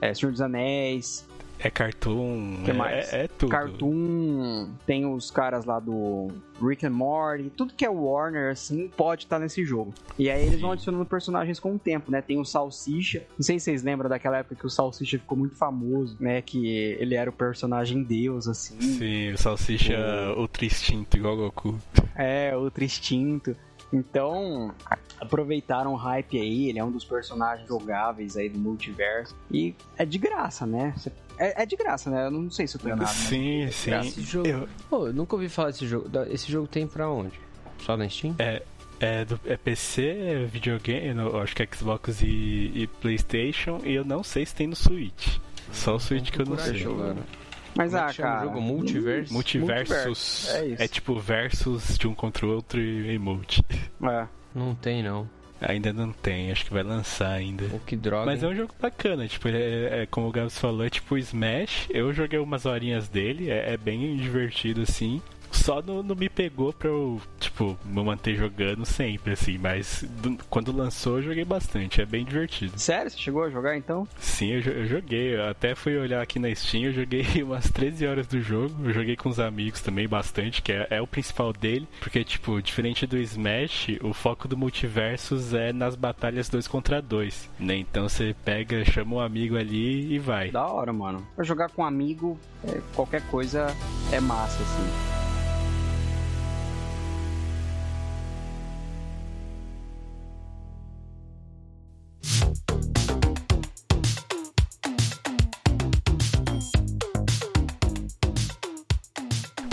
é, 0.00 0.14
Senhor 0.14 0.32
dos 0.32 0.40
Anéis, 0.40 1.26
É 1.62 1.70
cartoon, 1.70 2.56
é, 2.66 3.00
é, 3.00 3.24
é 3.24 3.28
tudo. 3.28 3.50
Cartoon, 3.50 4.70
tem 4.86 5.04
os 5.06 5.30
caras 5.30 5.64
lá 5.64 5.78
do 5.78 6.28
Rick 6.62 6.86
and 6.86 6.90
Morty, 6.90 7.50
tudo 7.50 7.74
que 7.74 7.84
é 7.84 7.88
Warner, 7.88 8.52
assim, 8.52 8.88
pode 8.96 9.24
estar 9.24 9.38
nesse 9.38 9.64
jogo. 9.64 9.92
E 10.18 10.30
aí 10.30 10.46
eles 10.46 10.60
vão 10.60 10.72
adicionando 10.72 11.04
personagens 11.04 11.60
com 11.60 11.74
o 11.74 11.78
tempo, 11.78 12.10
né? 12.10 12.22
Tem 12.22 12.38
o 12.38 12.44
Salsicha, 12.44 13.22
não 13.38 13.42
sei 13.44 13.58
se 13.58 13.66
vocês 13.66 13.82
lembram 13.82 14.08
daquela 14.08 14.38
época 14.38 14.54
que 14.54 14.66
o 14.66 14.70
Salsicha 14.70 15.18
ficou 15.18 15.36
muito 15.36 15.54
famoso, 15.56 16.16
né? 16.18 16.40
Que 16.40 16.66
ele 16.98 17.14
era 17.14 17.28
o 17.28 17.32
personagem 17.32 18.02
deus, 18.02 18.48
assim. 18.48 18.80
Sim, 18.80 19.32
o 19.32 19.38
Salsicha 19.38 19.98
Ultra 20.36 20.64
Instinto, 20.64 21.16
igual 21.16 21.34
o 21.34 21.36
Goku. 21.36 21.78
É, 22.16 22.56
outro 22.56 22.84
instinto. 22.84 23.54
Então, 23.92 24.72
aproveitaram 25.18 25.92
o 25.92 25.96
hype 25.96 26.38
aí, 26.40 26.68
ele 26.68 26.78
é 26.78 26.84
um 26.84 26.92
dos 26.92 27.04
personagens 27.04 27.66
jogáveis 27.68 28.36
aí 28.36 28.48
do 28.48 28.58
multiverso. 28.58 29.34
E 29.50 29.74
é 29.96 30.04
de 30.04 30.16
graça, 30.16 30.64
né? 30.64 30.94
Cê- 30.96 31.10
É, 31.40 31.62
é 31.62 31.66
de 31.66 31.74
graça, 31.74 32.10
né? 32.10 32.26
Eu 32.26 32.30
não 32.30 32.50
sei 32.50 32.66
se 32.66 32.76
eu 32.76 32.80
tô 32.80 32.86
enganado. 32.88 33.08
né? 33.08 33.14
Sim, 33.14 33.68
sim. 33.72 33.94
Esse 33.98 34.20
jogo. 34.22 34.46
Eu- 34.46 34.68
Pô, 34.90 35.06
eu 35.06 35.12
nunca 35.14 35.34
ouvi 35.34 35.48
falar 35.48 35.70
desse 35.70 35.86
jogo. 35.86 36.08
Esse 36.30 36.52
jogo 36.52 36.68
tem 36.68 36.86
pra 36.86 37.08
onde? 37.08 37.32
Só 37.78 37.96
na 37.96 38.08
Steam? 38.08 38.34
é, 39.00 39.24
do, 39.24 39.40
é 39.46 39.56
PC, 39.56 40.02
é 40.06 40.44
videogame, 40.44 41.18
eu 41.18 41.40
acho 41.40 41.56
que 41.56 41.62
é 41.62 41.68
Xbox 41.74 42.20
e, 42.20 42.70
e 42.74 42.86
Playstation, 43.00 43.80
e 43.82 43.94
eu 43.94 44.04
não 44.04 44.22
sei 44.22 44.44
se 44.44 44.54
tem 44.54 44.66
no 44.66 44.76
Switch. 44.76 45.38
Só 45.72 45.94
o 45.96 45.98
Switch 46.00 46.30
que 46.30 46.42
eu 46.42 46.44
não 46.46 46.58
sei. 46.58 46.84
Mas, 47.74 47.92
Como 47.92 47.96
é 47.96 48.00
ah, 48.10 48.12
cara. 48.14 48.44
jogo 48.44 48.60
Multiverse? 48.60 49.32
Multiversus. 49.32 50.48
É 50.50 50.66
isso. 50.66 50.88
tipo 50.88 51.18
versus 51.18 51.96
de 51.96 52.06
um 52.06 52.14
contra 52.14 52.44
o 52.44 52.50
outro 52.54 52.78
e 52.80 53.14
emote. 53.14 53.64
É. 54.02 54.26
Não 54.54 54.74
tem, 54.74 55.02
não. 55.02 55.28
Ainda 55.60 55.92
não 55.92 56.12
tem, 56.12 56.50
acho 56.50 56.64
que 56.64 56.72
vai 56.72 56.82
lançar 56.82 57.32
ainda. 57.32 57.64
Que 57.86 57.94
droga. 57.94 58.26
Mas 58.26 58.42
é 58.42 58.46
hein? 58.46 58.52
um 58.52 58.56
jogo 58.56 58.74
bacana, 58.80 59.28
tipo, 59.28 59.48
é, 59.48 60.02
é 60.02 60.06
como 60.10 60.28
o 60.28 60.32
Gabs 60.32 60.58
falou, 60.58 60.84
é 60.84 60.90
tipo 60.90 61.18
Smash. 61.18 61.86
Eu 61.90 62.12
joguei 62.12 62.38
umas 62.38 62.64
horinhas 62.64 63.08
dele, 63.08 63.50
é, 63.50 63.74
é 63.74 63.76
bem 63.76 64.16
divertido 64.16 64.82
assim. 64.82 65.20
Só 65.62 65.82
não, 65.82 66.02
não 66.02 66.14
me 66.16 66.28
pegou 66.28 66.72
pra 66.72 66.88
eu, 66.88 67.20
tipo, 67.38 67.76
me 67.84 68.02
manter 68.02 68.34
jogando 68.36 68.84
sempre, 68.86 69.32
assim, 69.34 69.58
mas 69.58 70.04
do- 70.22 70.38
quando 70.48 70.72
lançou 70.74 71.18
eu 71.18 71.22
joguei 71.22 71.44
bastante, 71.44 72.00
é 72.00 72.06
bem 72.06 72.24
divertido. 72.24 72.78
Sério? 72.78 73.10
Você 73.10 73.18
chegou 73.18 73.44
a 73.44 73.50
jogar 73.50 73.76
então? 73.76 74.06
Sim, 74.18 74.48
eu, 74.52 74.60
eu 74.60 74.86
joguei, 74.86 75.34
eu 75.36 75.48
até 75.48 75.74
fui 75.74 75.96
olhar 75.98 76.22
aqui 76.22 76.38
na 76.38 76.54
Steam, 76.54 76.84
eu 76.84 76.92
joguei 76.92 77.24
umas 77.44 77.70
13 77.70 78.06
horas 78.06 78.26
do 78.26 78.40
jogo, 78.40 78.74
eu 78.84 78.92
joguei 78.92 79.16
com 79.16 79.28
os 79.28 79.38
amigos 79.38 79.80
também 79.80 80.08
bastante, 80.08 80.62
que 80.62 80.72
é, 80.72 80.86
é 80.90 81.00
o 81.02 81.06
principal 81.06 81.52
dele, 81.52 81.86
porque, 82.00 82.24
tipo, 82.24 82.60
diferente 82.62 83.06
do 83.06 83.18
Smash, 83.18 83.88
o 84.02 84.12
foco 84.14 84.48
do 84.48 84.56
Multiversus 84.56 85.52
é 85.54 85.72
nas 85.72 85.94
batalhas 85.94 86.48
2 86.48 86.66
contra 86.66 87.00
2, 87.02 87.48
né? 87.58 87.76
Então 87.76 88.08
você 88.08 88.34
pega, 88.44 88.84
chama 88.84 89.16
um 89.16 89.20
amigo 89.20 89.56
ali 89.56 90.14
e 90.14 90.18
vai. 90.18 90.50
Da 90.50 90.66
hora, 90.66 90.92
mano. 90.92 91.26
Pra 91.36 91.44
jogar 91.44 91.68
com 91.70 91.82
um 91.82 91.84
amigo, 91.84 92.38
é, 92.66 92.80
qualquer 92.94 93.22
coisa 93.28 93.66
é 94.10 94.20
massa, 94.20 94.62
assim. 94.62 95.09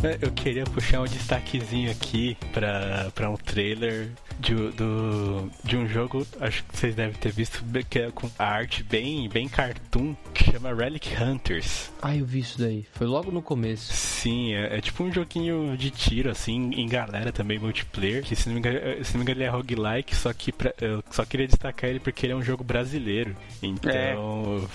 É, 0.08 0.18
Eu 0.22 0.32
queria 0.32 0.64
puxar 0.66 1.01
um 1.01 1.05
destaquezinho 1.05 1.91
aqui 1.91 2.38
pra, 2.53 3.12
pra 3.14 3.30
um 3.30 3.36
trailer 3.36 4.10
de, 4.39 4.53
do, 4.53 5.49
de 5.64 5.76
um 5.78 5.88
jogo, 5.88 6.26
acho 6.39 6.64
que 6.66 6.78
vocês 6.78 6.93
devem 6.95 7.16
ter 7.16 7.32
visto, 7.32 7.64
que 7.89 7.99
é 7.99 8.12
com 8.12 8.30
a 8.38 8.45
arte 8.45 8.84
bem, 8.84 9.28
bem 9.28 9.47
cartoon, 9.47 10.16
que 10.34 10.51
chama 10.51 10.74
Relic 10.74 11.10
Hunters. 11.22 11.91
Ah, 12.01 12.16
eu 12.16 12.26
vi 12.26 12.39
isso 12.39 12.60
daí. 12.60 12.86
Foi 12.93 13.08
logo 13.08 13.32
no 13.32 13.41
começo. 13.41 13.91
Sim, 13.93 14.53
é, 14.53 14.78
é 14.78 14.82
tipo 14.82 15.04
um 15.04 15.12
joguinho 15.12 15.75
de 15.78 15.89
tiro, 15.89 16.29
assim, 16.29 16.71
em 16.75 16.88
galera 16.88 17.32
também, 17.32 17.58
multiplayer, 17.58 18.24
que 18.24 18.36
se 18.36 18.47
não 18.47 18.54
me 18.54 18.59
engano, 18.59 18.78
eh, 18.78 19.04
se 19.04 19.13
não 19.13 19.20
me 19.20 19.24
engano 19.24 19.39
ele 19.42 19.43
é 19.47 19.50
roguelike, 19.50 20.16
só 20.16 20.32
que 20.34 20.51
pra- 20.51 20.74
eu 20.79 21.04
só 21.12 21.25
queria 21.25 21.47
destacar 21.47 21.89
ele 21.89 22.00
porque 22.00 22.25
ele 22.25 22.34
é 22.34 22.36
um 22.36 22.43
jogo 22.43 22.63
brasileiro. 22.63 23.36
Então, 23.62 24.67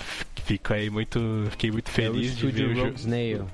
fico 0.45 0.73
aí 0.73 0.89
muito, 0.89 1.19
fiquei 1.51 1.71
muito 1.71 1.89
É 1.89 1.91
feliz 1.93 2.35
de 2.35 2.47
ver 2.47 2.65
o 2.67 2.75
jogo. 2.75 2.93
Snail. 2.97 3.47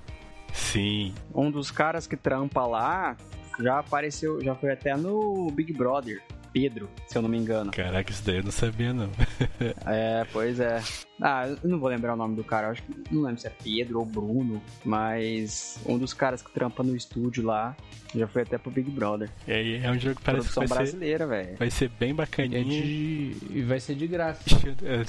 Sim, 0.54 1.14
Um 1.34 1.50
dos 1.50 1.72
caras 1.72 2.06
que 2.08 2.16
trampa 2.18 2.66
lá 2.66 3.16
já 3.60 3.80
apareceu, 3.80 4.42
já 4.42 4.56
foi 4.56 4.72
até 4.72 4.96
no 4.96 5.48
Big 5.52 5.74
Brother. 5.74 6.22
Pedro, 6.52 6.90
se 7.08 7.16
eu 7.16 7.22
não 7.22 7.30
me 7.30 7.38
engano. 7.38 7.72
caraca, 7.72 8.12
isso 8.12 8.24
daí 8.26 8.38
eu 8.38 8.44
não 8.44 8.52
sabia 8.52 8.92
não. 8.92 9.10
É, 9.86 10.26
pois 10.34 10.60
é. 10.60 10.82
Ah, 11.22 11.48
eu 11.48 11.70
não 11.70 11.80
vou 11.80 11.90
lembrar 11.90 12.14
o 12.14 12.18
nome 12.18 12.36
do 12.36 12.44
cara, 12.44 12.68
eu 12.68 12.72
acho 12.72 12.82
que 12.84 12.94
não 13.14 13.24
lembro 13.24 13.42
se 13.42 13.48
é 13.48 13.50
Pedro 13.64 14.00
ou 14.00 14.06
Bruno, 14.06 14.62
mas 14.86 15.78
um 15.86 15.98
dos 15.98 16.14
caras 16.14 16.42
que 16.42 16.50
trampa 16.52 16.82
no 16.84 16.96
estúdio 16.96 17.44
lá 17.46 17.76
já 18.16 18.28
foi 18.28 18.42
até 18.44 18.58
pro 18.58 18.72
Big 18.72 18.90
Brother. 18.90 19.30
E 19.48 19.52
aí 19.52 19.76
é 19.84 19.92
um 19.92 20.00
jogo 20.00 20.16
que 20.16 20.22
parece 20.24 20.48
que 20.48 20.54
Produção 20.54 20.66
vai 20.78 20.86
ser, 20.86 20.92
brasileira, 20.94 21.28
velho. 21.28 21.58
vai 21.58 21.70
ser 21.70 21.90
bem 21.90 22.10
É 22.12 22.14
bacaninha. 22.14 22.64
de... 22.64 23.36
E 23.52 23.62
vai 23.68 23.80
ser 23.80 23.96
de 23.96 24.08
graça. 24.08 24.42
Eu, 24.82 25.04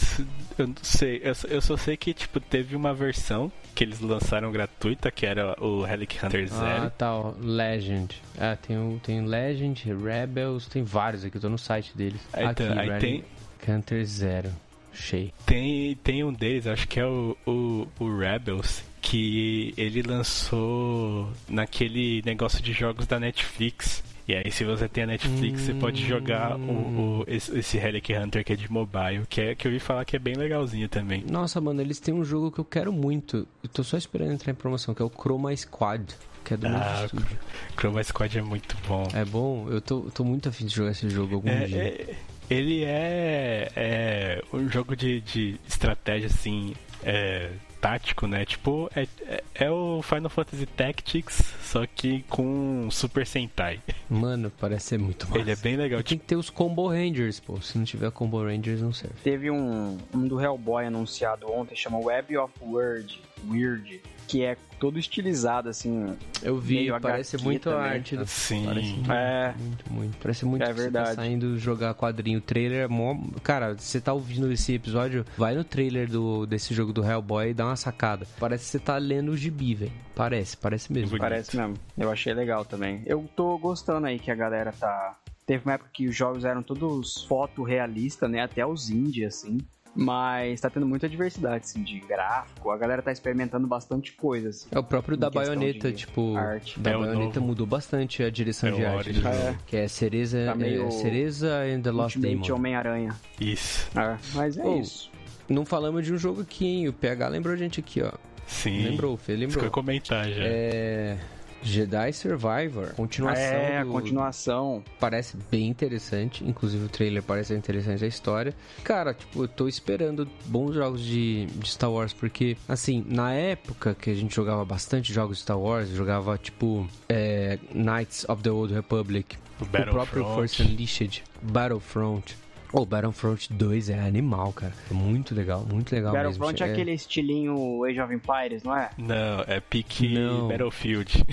eu 0.58 0.66
não 0.66 0.74
sei, 0.82 1.20
eu, 1.22 1.34
só- 1.34 1.48
eu 1.48 1.60
só 1.62 1.76
sei 1.76 1.96
que 1.96 2.12
tipo 2.12 2.40
teve 2.40 2.74
uma 2.76 2.92
versão 2.92 3.50
que 3.74 3.84
eles 3.84 4.00
lançaram 4.00 4.50
gratuita, 4.52 5.10
que 5.10 5.24
era 5.24 5.54
o 5.62 5.82
Relic 5.82 6.18
Hunter 6.24 6.46
Zero. 6.48 6.82
Ah, 6.86 6.90
tá, 6.90 7.14
ó, 7.14 7.32
Legend. 7.40 8.20
Ah, 8.38 8.56
tem 8.56 8.76
o 8.76 9.00
tem 9.02 9.24
Legend, 9.24 9.92
Rebels, 9.94 10.66
tem 10.66 10.82
vários 10.82 11.24
aqui, 11.24 11.36
eu 11.36 11.40
tô 11.40 11.48
no 11.48 11.56
site 11.58 11.96
deles. 11.96 12.20
Aí 12.32 12.44
aqui, 12.44 12.64
tá- 12.64 12.80
aí 12.80 12.88
Relic 12.90 13.24
Hunter 13.68 14.04
Zero. 14.04 14.50
Achei. 14.92 15.32
Tem, 15.46 15.94
tem 16.02 16.24
um 16.24 16.32
deles, 16.32 16.66
acho 16.66 16.86
que 16.88 16.98
é 17.00 17.06
o, 17.06 17.36
o, 17.46 17.86
o 17.98 18.18
Rebels, 18.18 18.82
que 19.00 19.72
ele 19.76 20.02
lançou 20.02 21.28
naquele 21.48 22.22
negócio 22.24 22.62
de 22.62 22.72
jogos 22.72 23.06
da 23.06 23.18
Netflix. 23.20 24.02
E 24.28 24.34
aí, 24.34 24.50
se 24.52 24.62
você 24.64 24.88
tem 24.88 25.02
a 25.04 25.06
Netflix, 25.08 25.62
você 25.62 25.74
pode 25.74 26.06
jogar 26.06 26.56
o, 26.56 27.20
o- 27.20 27.24
esse, 27.26 27.58
esse 27.58 27.76
Relic 27.78 28.12
Hunter 28.14 28.44
que 28.44 28.52
é 28.52 28.56
de 28.56 28.70
mobile, 28.70 29.24
que, 29.28 29.40
é, 29.40 29.54
que 29.56 29.66
eu 29.66 29.72
ouvi 29.72 29.80
falar 29.80 30.04
que 30.04 30.14
é 30.14 30.18
bem 30.20 30.34
legalzinho 30.34 30.88
também. 30.88 31.24
Nossa, 31.28 31.60
mano, 31.60 31.80
eles 31.80 31.98
têm 31.98 32.14
um 32.14 32.24
jogo 32.24 32.52
que 32.52 32.60
eu 32.60 32.64
quero 32.64 32.92
muito. 32.92 33.48
Eu 33.62 33.68
tô 33.70 33.82
só 33.82 33.96
esperando 33.96 34.32
entrar 34.32 34.52
em 34.52 34.54
promoção, 34.54 34.94
que 34.94 35.02
é 35.02 35.04
o 35.04 35.10
Chroma 35.10 35.56
Squad, 35.56 36.14
que 36.44 36.54
é 36.54 36.56
do 36.56 36.68
mesmo 36.68 36.84
Ah, 36.84 37.04
estúdio. 37.06 37.38
Chroma 37.76 38.04
Squad 38.04 38.38
é 38.38 38.42
muito 38.42 38.76
bom. 38.86 39.08
É 39.12 39.24
bom? 39.24 39.66
Eu 39.68 39.80
tô, 39.80 40.02
tô 40.14 40.22
muito 40.22 40.48
afim 40.48 40.66
de 40.66 40.74
jogar 40.76 40.92
esse 40.92 41.08
jogo 41.10 41.34
algum 41.34 41.48
É, 41.48 41.66
dia. 41.66 41.78
é- 41.78 42.14
ele 42.50 42.84
é, 42.84 43.70
é 43.76 44.42
um 44.52 44.68
jogo 44.68 44.96
de, 44.96 45.20
de 45.20 45.60
estratégia 45.66 46.26
assim 46.26 46.74
é, 47.04 47.50
tático, 47.80 48.26
né? 48.26 48.44
Tipo, 48.44 48.90
é, 48.94 49.06
é, 49.26 49.44
é 49.54 49.70
o 49.70 50.02
Final 50.02 50.28
Fantasy 50.28 50.66
Tactics, 50.66 51.54
só 51.62 51.86
que 51.86 52.24
com 52.28 52.88
Super 52.90 53.26
Sentai. 53.26 53.80
Mano, 54.08 54.52
parece 54.60 54.86
ser 54.88 54.98
muito 54.98 55.26
massa. 55.28 55.38
Ele 55.40 55.50
é 55.50 55.56
bem 55.56 55.76
legal. 55.76 56.00
E 56.00 56.02
tem 56.02 56.18
que 56.18 56.24
ter 56.26 56.36
os 56.36 56.50
Combo 56.50 56.88
Rangers, 56.88 57.40
pô. 57.40 57.60
Se 57.60 57.78
não 57.78 57.84
tiver 57.84 58.10
Combo 58.10 58.42
Rangers, 58.44 58.80
não 58.82 58.92
serve. 58.92 59.14
Teve 59.22 59.50
um, 59.50 59.96
um 60.14 60.26
do 60.28 60.40
Hellboy 60.40 60.86
anunciado 60.86 61.50
ontem, 61.50 61.74
chama 61.76 61.98
Web 61.98 62.36
of 62.38 62.52
Word, 62.60 63.20
Weird, 63.48 64.02
que 64.28 64.44
é 64.44 64.56
todo 64.78 64.98
estilizado, 64.98 65.68
assim. 65.68 66.14
Eu 66.42 66.58
vi, 66.58 66.88
parece 67.00 67.36
HQ 67.36 67.44
muito 67.44 67.62
também. 67.70 67.80
arte. 67.90 68.16
do- 68.16 68.26
Sim. 68.26 68.64
Parece 68.66 68.92
muito, 68.92 69.12
É. 69.12 69.54
muito, 69.58 69.92
muito. 69.92 70.16
Parece 70.18 70.44
muito 70.44 70.62
É 70.62 70.66
você 70.66 70.82
verdade. 70.82 71.08
tá 71.10 71.14
saindo 71.16 71.58
jogar 71.58 71.94
quadrinho. 71.94 72.38
O 72.38 72.42
trailer 72.42 72.84
é 72.84 72.88
mó... 72.88 73.16
Cara, 73.42 73.74
você 73.74 74.00
tá 74.00 74.12
ouvindo 74.12 74.50
esse 74.52 74.74
episódio, 74.74 75.24
vai 75.36 75.54
no 75.54 75.64
trailer 75.64 76.08
do, 76.08 76.46
desse 76.46 76.72
jogo 76.74 76.92
do 76.92 77.04
Hellboy 77.04 77.50
e 77.50 77.54
dá 77.54 77.66
uma 77.66 77.69
sacada. 77.76 78.26
Parece 78.38 78.64
que 78.64 78.70
você 78.70 78.78
tá 78.78 78.96
lendo 78.98 79.30
o 79.32 79.36
gibi, 79.36 79.74
velho. 79.74 79.92
Parece, 80.14 80.56
parece 80.56 80.92
mesmo. 80.92 81.18
Parece 81.18 81.56
mesmo. 81.56 81.74
Eu 81.96 82.10
achei 82.10 82.32
legal 82.34 82.64
também. 82.64 83.02
Eu 83.06 83.28
tô 83.36 83.56
gostando 83.58 84.06
aí 84.06 84.18
que 84.18 84.30
a 84.30 84.34
galera 84.34 84.72
tá. 84.72 85.16
Teve 85.46 85.64
uma 85.64 85.74
época 85.74 85.90
que 85.92 86.06
os 86.06 86.14
jogos 86.14 86.44
eram 86.44 86.62
todos 86.62 87.24
foto-realista, 87.24 88.28
né? 88.28 88.40
Até 88.42 88.64
os 88.64 88.88
indie, 88.90 89.24
assim. 89.24 89.58
Mas 89.92 90.60
tá 90.60 90.70
tendo 90.70 90.86
muita 90.86 91.08
diversidade, 91.08 91.64
assim, 91.64 91.82
de 91.82 91.98
gráfico. 91.98 92.70
A 92.70 92.78
galera 92.78 93.02
tá 93.02 93.10
experimentando 93.10 93.66
bastante 93.66 94.12
coisa, 94.12 94.50
assim. 94.50 94.68
É 94.70 94.78
o 94.78 94.84
próprio 94.84 95.16
da 95.16 95.28
baioneta, 95.28 95.90
de 95.90 95.98
tipo. 95.98 96.36
arte. 96.36 96.78
Da 96.78 96.92
É 96.92 96.96
baioneta 96.96 97.40
mudou 97.40 97.66
bastante 97.66 98.22
a 98.22 98.30
direção 98.30 98.68
É 98.68 98.72
de 98.72 98.82
o 98.82 98.88
arte 98.88 99.12
do. 99.12 99.26
É. 99.26 99.58
Que 99.66 99.76
é 99.78 99.88
Cereza, 99.88 100.44
Tá 100.46 100.54
meio 100.54 100.86
é, 100.86 100.90
Cereza 100.92 101.62
and 101.64 101.80
the 101.82 101.90
Lost 101.90 102.14
Ultimate 102.16 102.42
Demon. 102.42 102.56
Homem-Aranha. 102.56 103.16
Isso. 103.40 103.90
É, 103.98 104.16
mas 104.34 104.56
é 104.56 104.64
Oh, 104.64 104.78
isso. 104.80 105.09
Não 105.50 105.66
falamos 105.66 106.04
de 106.06 106.12
um 106.14 106.16
jogo 106.18 106.40
aqui, 106.42 106.64
hein? 106.66 106.88
O 106.88 106.92
PH 106.92 107.28
lembrou 107.28 107.52
a 107.54 107.58
gente 107.58 107.80
aqui, 107.80 108.00
ó. 108.02 108.12
Sim. 108.46 108.82
Lembrou, 108.88 109.16
Fê, 109.16 109.36
lembrou. 109.36 109.64
ia 109.64 109.70
comentar 109.70 110.28
já. 110.30 110.42
É. 110.44 111.18
Jedi 111.62 112.10
Survivor. 112.14 112.94
Continuação. 112.94 113.42
É, 113.44 113.78
a 113.78 113.84
do- 113.84 113.90
continuação. 113.90 114.82
Parece 114.98 115.36
bem 115.50 115.68
interessante. 115.68 116.42
Inclusive 116.42 116.86
o 116.86 116.88
trailer 116.88 117.22
parece 117.22 117.52
interessante 117.52 118.02
a 118.02 118.08
história. 118.08 118.54
Cara, 118.82 119.12
tipo, 119.12 119.42
eu 119.44 119.48
tô 119.48 119.68
esperando 119.68 120.26
bons 120.46 120.72
jogos 120.74 121.02
de, 121.02 121.44
de 121.46 121.68
Star 121.68 121.92
Wars. 121.92 122.14
Porque, 122.14 122.56
assim, 122.66 123.04
na 123.06 123.34
época 123.34 123.94
que 123.94 124.08
a 124.08 124.14
gente 124.14 124.34
jogava 124.34 124.64
bastante 124.64 125.12
jogos 125.12 125.36
de 125.36 125.42
Star 125.42 125.58
Wars, 125.60 125.90
jogava 125.90 126.38
tipo 126.38 126.88
é, 127.08 127.58
Knights 127.74 128.24
of 128.26 128.42
the 128.42 128.50
Old 128.50 128.72
Republic. 128.72 129.36
O 129.60 129.64
O 129.64 129.66
próprio 129.66 129.92
Battlefront. 129.94 130.34
Force 130.34 130.62
Unleashed, 130.62 131.22
Battlefront. 131.42 132.36
O 132.72 132.86
Battlefront 132.86 133.52
2 133.52 133.90
é 133.90 133.98
animal, 134.00 134.52
cara. 134.52 134.72
É 134.90 134.94
muito 134.94 135.34
legal, 135.34 135.64
muito 135.68 135.92
legal 135.94 136.12
Battlefront 136.12 136.52
mesmo. 136.52 136.66
é 136.66 136.72
aquele 136.72 136.92
estilinho 136.92 137.84
Age 137.84 138.00
of 138.00 138.14
Empires, 138.14 138.62
não 138.62 138.76
é? 138.76 138.90
Não, 138.96 139.44
é 139.46 139.58
pique 139.60 140.08
Não. 140.14 140.46
Battlefield. 140.48 141.24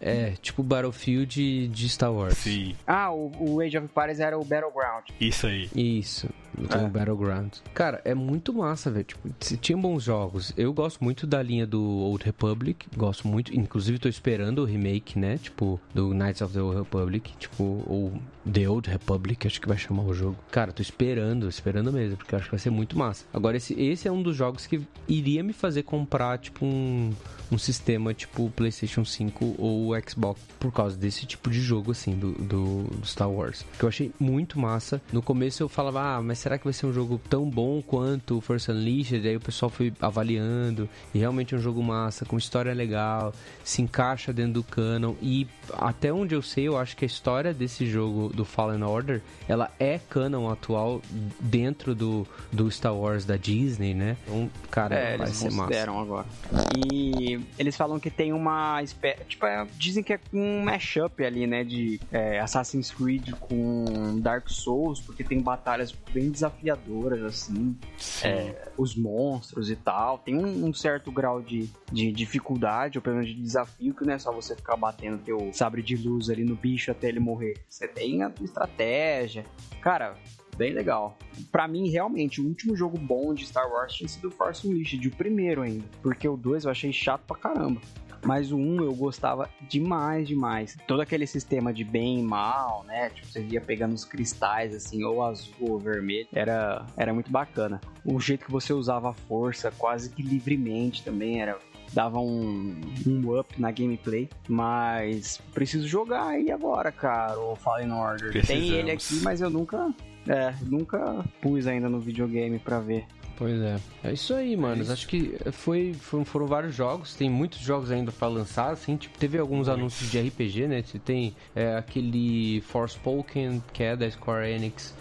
É, 0.00 0.32
tipo 0.40 0.62
Battlefield 0.62 1.68
de 1.68 1.88
Star 1.88 2.12
Wars. 2.12 2.36
Sim, 2.38 2.74
Ah, 2.86 3.12
o, 3.12 3.30
o 3.38 3.60
Age 3.60 3.76
of 3.78 3.84
Empires 3.84 4.18
era 4.18 4.36
o 4.38 4.44
Battleground. 4.44 5.04
isso 5.20 5.46
aí. 5.46 5.68
Isso, 5.76 6.26
tem 6.68 6.80
É. 6.80 6.84
o 6.84 6.88
Battleground. 6.88 7.52
Cara, 7.74 8.00
é 8.04 8.14
muito 8.14 8.52
massa, 8.52 8.90
velho. 8.90 9.04
Tipo, 9.04 9.28
se 9.40 9.56
tinha 9.56 9.76
bons 9.76 10.02
jogos. 10.02 10.52
Eu 10.56 10.72
gosto 10.72 11.02
muito 11.02 11.26
da 11.26 11.42
linha 11.42 11.66
do 11.66 11.82
Old 11.82 12.24
Republic. 12.24 12.86
Gosto 12.96 13.26
muito. 13.28 13.54
Inclusive, 13.56 13.98
tô 13.98 14.08
esperando 14.08 14.60
o 14.60 14.64
remake, 14.64 15.18
né? 15.18 15.38
Tipo, 15.38 15.80
do 15.94 16.12
Knights 16.14 16.42
of 16.42 16.52
the 16.52 16.60
Old 16.60 16.78
Republic. 16.78 17.32
Tipo, 17.38 17.84
ou 17.86 18.12
The 18.50 18.68
Old 18.68 18.88
Republic, 18.88 19.46
acho 19.46 19.60
que 19.60 19.68
vai 19.68 19.76
chamar 19.76 20.02
o 20.04 20.14
jogo. 20.14 20.36
Cara, 20.50 20.72
tô 20.72 20.80
esperando, 20.82 21.48
esperando 21.48 21.92
mesmo, 21.92 22.16
porque 22.16 22.34
eu 22.34 22.38
acho 22.38 22.46
que 22.46 22.52
vai 22.52 22.58
ser 22.60 22.70
muito 22.70 22.98
massa. 22.98 23.24
Agora, 23.32 23.56
esse, 23.56 23.74
esse 23.80 24.08
é 24.08 24.12
um 24.12 24.22
dos 24.22 24.34
jogos 24.34 24.66
que 24.66 24.80
iria 25.06 25.42
me 25.42 25.52
fazer 25.52 25.82
comprar, 25.82 26.38
tipo, 26.38 26.64
um, 26.64 27.12
um 27.52 27.58
sistema 27.58 28.14
tipo 28.14 28.50
PlayStation 28.56 29.04
5 29.04 29.56
ou 29.58 29.90
Xbox, 30.08 30.40
por 30.58 30.72
causa 30.72 30.96
desse 30.96 31.26
tipo 31.26 31.50
de 31.50 31.60
jogo, 31.60 31.90
assim, 31.92 32.12
do, 32.18 32.32
do, 32.32 32.84
do 32.84 33.06
Star 33.06 33.30
Wars. 33.30 33.64
Que 33.78 33.84
eu 33.84 33.88
achei 33.88 34.10
muito 34.18 34.58
massa. 34.58 35.00
No 35.12 35.20
começo 35.22 35.62
eu 35.62 35.68
falava, 35.68 36.00
ah, 36.16 36.22
mas 36.22 36.38
será 36.40 36.56
que 36.56 36.64
vai 36.64 36.72
ser 36.72 36.86
um 36.86 36.92
jogo 36.92 37.20
tão 37.28 37.48
bom 37.48 37.82
quanto 37.82 38.38
o 38.38 38.40
Force 38.40 38.70
Unleashed? 38.70 39.26
Aí 39.28 39.36
o 39.36 39.40
pessoal 39.40 39.68
foi 39.68 39.92
avaliando, 40.00 40.88
e 41.14 41.18
realmente 41.18 41.54
é 41.54 41.58
um 41.58 41.60
jogo 41.60 41.82
massa, 41.82 42.24
com 42.24 42.38
história 42.38 42.72
legal, 42.72 43.34
se 43.62 43.82
encaixa 43.82 44.32
dentro 44.32 44.54
do 44.54 44.62
canon, 44.64 45.14
e 45.20 45.46
até 45.72 46.10
onde 46.12 46.34
eu 46.34 46.40
sei, 46.42 46.66
eu 46.66 46.78
acho 46.78 46.96
que 46.96 47.04
a 47.04 47.06
história 47.06 47.52
desse 47.52 47.84
jogo 47.86 48.30
do 48.34 48.44
Fallen 48.44 48.82
Order, 48.82 49.20
ela 49.46 49.70
é 49.78 49.98
canon 50.08 50.48
atual 50.50 51.02
dentro 51.38 51.94
do, 51.94 52.26
do 52.50 52.70
Star 52.70 52.94
Wars 52.94 53.24
da 53.24 53.36
Disney, 53.36 53.92
né? 53.92 54.16
Então, 54.26 54.50
cara, 54.70 54.94
É, 54.94 55.16
vai 55.18 55.26
ser 55.28 55.50
massa. 55.52 55.90
agora. 55.90 56.26
E 56.74 57.38
eles 57.58 57.76
falam 57.76 58.00
que 58.00 58.10
tem 58.10 58.32
uma 58.32 58.82
espécie. 58.82 59.24
Tipo, 59.24 59.46
é- 59.46 59.66
dizem 59.76 60.02
que 60.02 60.14
é 60.14 60.20
um 60.32 60.62
mashup 60.64 61.22
ali, 61.24 61.46
né? 61.46 61.64
De 61.64 62.00
é, 62.10 62.40
Assassin's 62.40 62.90
Creed 62.90 63.30
com 63.40 64.18
Dark 64.20 64.48
Souls, 64.48 65.00
porque 65.00 65.22
tem 65.22 65.40
batalhas 65.40 65.94
bem 66.12 66.29
desafiadoras, 66.30 67.22
assim. 67.22 67.76
Sim. 67.96 68.28
É, 68.28 68.68
os 68.76 68.96
monstros 68.96 69.70
e 69.70 69.76
tal. 69.76 70.18
Tem 70.18 70.36
um, 70.36 70.66
um 70.66 70.72
certo 70.72 71.10
grau 71.10 71.42
de, 71.42 71.70
de 71.92 72.12
dificuldade, 72.12 72.98
ou 72.98 73.02
pelo 73.02 73.16
menos 73.16 73.30
de 73.30 73.40
desafio, 73.40 73.94
que 73.94 74.04
não 74.04 74.14
é 74.14 74.18
só 74.18 74.32
você 74.32 74.54
ficar 74.54 74.76
batendo 74.76 75.18
teu 75.18 75.50
sabre 75.52 75.82
de 75.82 75.96
luz 75.96 76.30
ali 76.30 76.44
no 76.44 76.56
bicho 76.56 76.90
até 76.90 77.08
ele 77.08 77.20
morrer. 77.20 77.54
Você 77.68 77.86
tem 77.88 78.22
a 78.22 78.30
tua 78.30 78.44
estratégia. 78.44 79.44
Cara, 79.80 80.16
bem 80.56 80.72
legal. 80.72 81.16
Pra 81.50 81.66
mim, 81.66 81.88
realmente, 81.88 82.40
o 82.40 82.46
último 82.46 82.76
jogo 82.76 82.98
bom 82.98 83.32
de 83.32 83.46
Star 83.46 83.70
Wars 83.70 83.94
tinha 83.94 84.08
sido 84.08 84.28
o 84.28 84.30
Force 84.30 84.66
Unleashed, 84.66 85.06
o 85.08 85.16
primeiro 85.16 85.62
ainda. 85.62 85.84
Porque 86.02 86.28
o 86.28 86.36
2 86.36 86.64
eu 86.64 86.70
achei 86.70 86.92
chato 86.92 87.22
pra 87.26 87.36
caramba. 87.36 87.80
Mas 88.22 88.52
o 88.52 88.56
1 88.56 88.82
eu 88.82 88.94
gostava 88.94 89.48
demais, 89.68 90.28
demais. 90.28 90.76
Todo 90.86 91.00
aquele 91.00 91.26
sistema 91.26 91.72
de 91.72 91.84
bem 91.84 92.20
e 92.20 92.22
mal, 92.22 92.84
né? 92.86 93.10
Tipo, 93.10 93.26
você 93.26 93.42
ia 93.42 93.60
pegando 93.60 93.94
os 93.94 94.04
cristais, 94.04 94.74
assim, 94.74 95.02
ou 95.04 95.22
azul 95.22 95.54
ou 95.60 95.78
vermelho. 95.78 96.28
Era, 96.32 96.84
era 96.96 97.14
muito 97.14 97.30
bacana. 97.30 97.80
O 98.04 98.20
jeito 98.20 98.44
que 98.44 98.52
você 98.52 98.72
usava 98.72 99.10
a 99.10 99.14
força, 99.14 99.70
quase 99.70 100.10
que 100.10 100.22
livremente 100.22 101.02
também, 101.02 101.40
era 101.40 101.58
dava 101.92 102.18
um, 102.18 102.80
um 103.06 103.38
up 103.38 103.60
na 103.60 103.70
gameplay. 103.70 104.28
Mas 104.48 105.38
preciso 105.52 105.86
jogar 105.86 106.26
aí 106.26 106.50
agora, 106.50 106.92
cara, 106.92 107.38
o 107.38 107.56
Fallen 107.56 107.92
Order. 107.92 108.32
Tem 108.32 108.42
Precisamos. 108.42 108.70
ele 108.70 108.90
aqui, 108.90 109.14
mas 109.22 109.40
eu 109.40 109.50
nunca. 109.50 109.92
É, 110.28 110.54
nunca 110.66 111.24
pus 111.40 111.66
ainda 111.66 111.88
no 111.88 111.98
videogame 111.98 112.58
pra 112.58 112.78
ver. 112.78 113.06
Pois 113.40 113.58
é. 113.58 113.78
É 114.04 114.12
isso 114.12 114.34
aí, 114.34 114.54
mano. 114.54 114.84
Acho 114.92 115.08
que 115.08 115.34
foi, 115.50 115.94
foram, 115.94 116.26
foram 116.26 116.46
vários 116.46 116.74
jogos. 116.74 117.14
Tem 117.14 117.30
muitos 117.30 117.58
jogos 117.60 117.90
ainda 117.90 118.12
pra 118.12 118.28
lançar, 118.28 118.70
assim. 118.70 118.98
Tipo, 118.98 119.16
teve 119.18 119.38
alguns 119.38 119.66
anúncios 119.66 120.10
de 120.10 120.20
RPG, 120.20 120.68
né? 120.68 120.82
Você 120.82 120.98
tem 120.98 121.34
é, 121.56 121.74
aquele 121.74 122.60
Forspoken, 122.60 123.62
que 123.72 123.82
é 123.82 123.96
da 123.96 124.10
Square 124.10 124.46
Enix. 124.50 124.94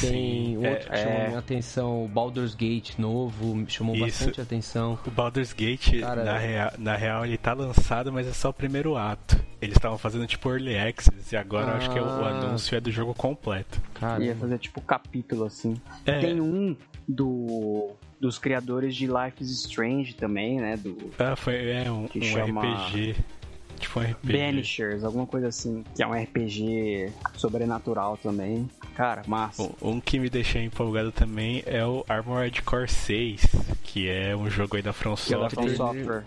Tem 0.00 0.56
Sim, 0.56 0.56
outro 0.66 0.88
que 0.88 0.94
é. 0.94 1.04
chamou 1.04 1.26
minha 1.26 1.38
atenção, 1.40 2.04
o 2.04 2.08
Baldur's 2.08 2.54
Gate 2.54 2.96
novo, 2.98 3.54
me 3.54 3.68
chamou 3.68 3.94
Isso. 3.96 4.04
bastante 4.04 4.40
atenção. 4.40 4.96
O 5.04 5.10
Baldur's 5.10 5.52
Gate, 5.52 6.00
Cara, 6.00 6.22
na, 6.24 6.38
real, 6.38 6.72
na 6.78 6.96
real, 6.96 7.26
ele 7.26 7.36
tá 7.36 7.52
lançado, 7.52 8.12
mas 8.12 8.26
é 8.28 8.32
só 8.32 8.50
o 8.50 8.52
primeiro 8.54 8.96
ato. 8.96 9.36
Eles 9.60 9.76
estavam 9.76 9.98
fazendo 9.98 10.24
tipo 10.26 10.48
Early 10.48 10.78
Access 10.78 11.34
e 11.34 11.36
agora 11.36 11.72
eu 11.72 11.76
acho 11.76 11.90
que 11.90 11.98
o, 11.98 12.02
o 12.04 12.24
Ah. 12.24 12.28
anúncio 12.28 12.76
é 12.76 12.80
do 12.80 12.90
jogo 12.92 13.12
completo. 13.12 13.82
Cara, 13.94 14.22
Ia 14.24 14.36
fazer 14.36 14.58
tipo 14.58 14.80
capítulo 14.80 15.44
assim. 15.44 15.74
É. 16.06 16.20
Tem 16.20 16.40
um 16.40 16.76
do 17.06 17.90
dos 18.20 18.38
criadores 18.38 18.94
de 18.94 19.06
Life 19.08 19.42
is 19.42 19.50
Strange 19.50 20.14
também, 20.14 20.60
né? 20.60 20.76
Do 20.76 20.96
Ah, 21.18 21.34
foi 21.34 21.70
é, 21.70 21.90
um, 21.90 22.06
Que 22.06 22.20
um 22.20 22.22
chama- 22.22 22.62
RPG. 22.62 23.16
Tipo 23.80 23.98
um 23.98 24.02
RPG. 24.04 24.32
Banishers, 24.38 25.02
alguma 25.02 25.26
coisa 25.26 25.48
assim. 25.48 25.82
Que 25.96 26.04
é 26.04 26.06
um 26.06 26.12
RPG 26.14 27.10
sobrenatural 27.34 28.16
também. 28.16 28.70
Cara, 28.94 29.22
massa. 29.26 29.62
Um, 29.82 29.94
um 29.94 30.00
que 30.00 30.20
me 30.20 30.30
deixou 30.30 30.60
empolgado 30.60 31.10
também 31.10 31.64
é 31.66 31.84
o 31.84 32.04
Armored 32.08 32.62
Core 32.62 32.88
6, 32.88 33.44
que 33.82 34.08
é 34.08 34.36
um 34.36 34.48
jogo 34.48 34.76
aí 34.76 34.82
da 34.82 34.92
From 34.92 35.16
que 35.16 35.34
é 35.34 35.36
da 35.36 35.50
Software. 35.50 35.66
From 35.66 35.76
Software. 35.76 36.24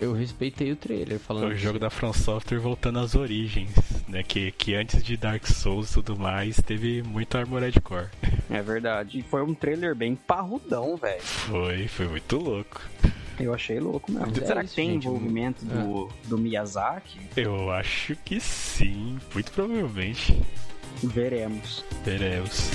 Eu 0.00 0.12
respeitei 0.12 0.72
o 0.72 0.76
trailer 0.76 1.18
falando 1.18 1.52
O 1.52 1.56
jogo 1.56 1.78
da 1.78 1.90
From 1.90 2.12
Software 2.12 2.58
voltando 2.58 2.98
às 2.98 3.14
origens, 3.14 3.70
né? 4.08 4.22
Que, 4.22 4.50
que 4.52 4.74
antes 4.74 5.02
de 5.02 5.16
Dark 5.16 5.46
Souls 5.46 5.90
e 5.90 5.94
tudo 5.94 6.18
mais, 6.18 6.56
teve 6.56 7.02
muito 7.02 7.36
Armored 7.36 7.80
Core. 7.80 8.08
É 8.48 8.62
verdade. 8.62 9.18
E 9.18 9.22
foi 9.22 9.42
um 9.42 9.54
trailer 9.54 9.94
bem 9.94 10.14
parrudão, 10.14 10.96
velho. 10.96 11.22
Foi, 11.22 11.86
foi 11.88 12.08
muito 12.08 12.36
louco. 12.38 12.80
Eu 13.38 13.54
achei 13.54 13.80
louco 13.80 14.10
mesmo. 14.12 14.30
É 14.30 14.46
Será 14.46 14.62
isso, 14.62 14.74
que 14.74 14.76
tem 14.76 14.92
gente. 14.92 15.06
envolvimento 15.06 15.64
do, 15.64 16.08
do 16.26 16.36
Miyazaki? 16.38 17.18
Eu 17.36 17.70
acho 17.70 18.14
que 18.24 18.38
sim, 18.40 19.18
muito 19.32 19.50
provavelmente. 19.52 20.38
Veremos. 21.02 21.84
Teremos. 22.04 22.70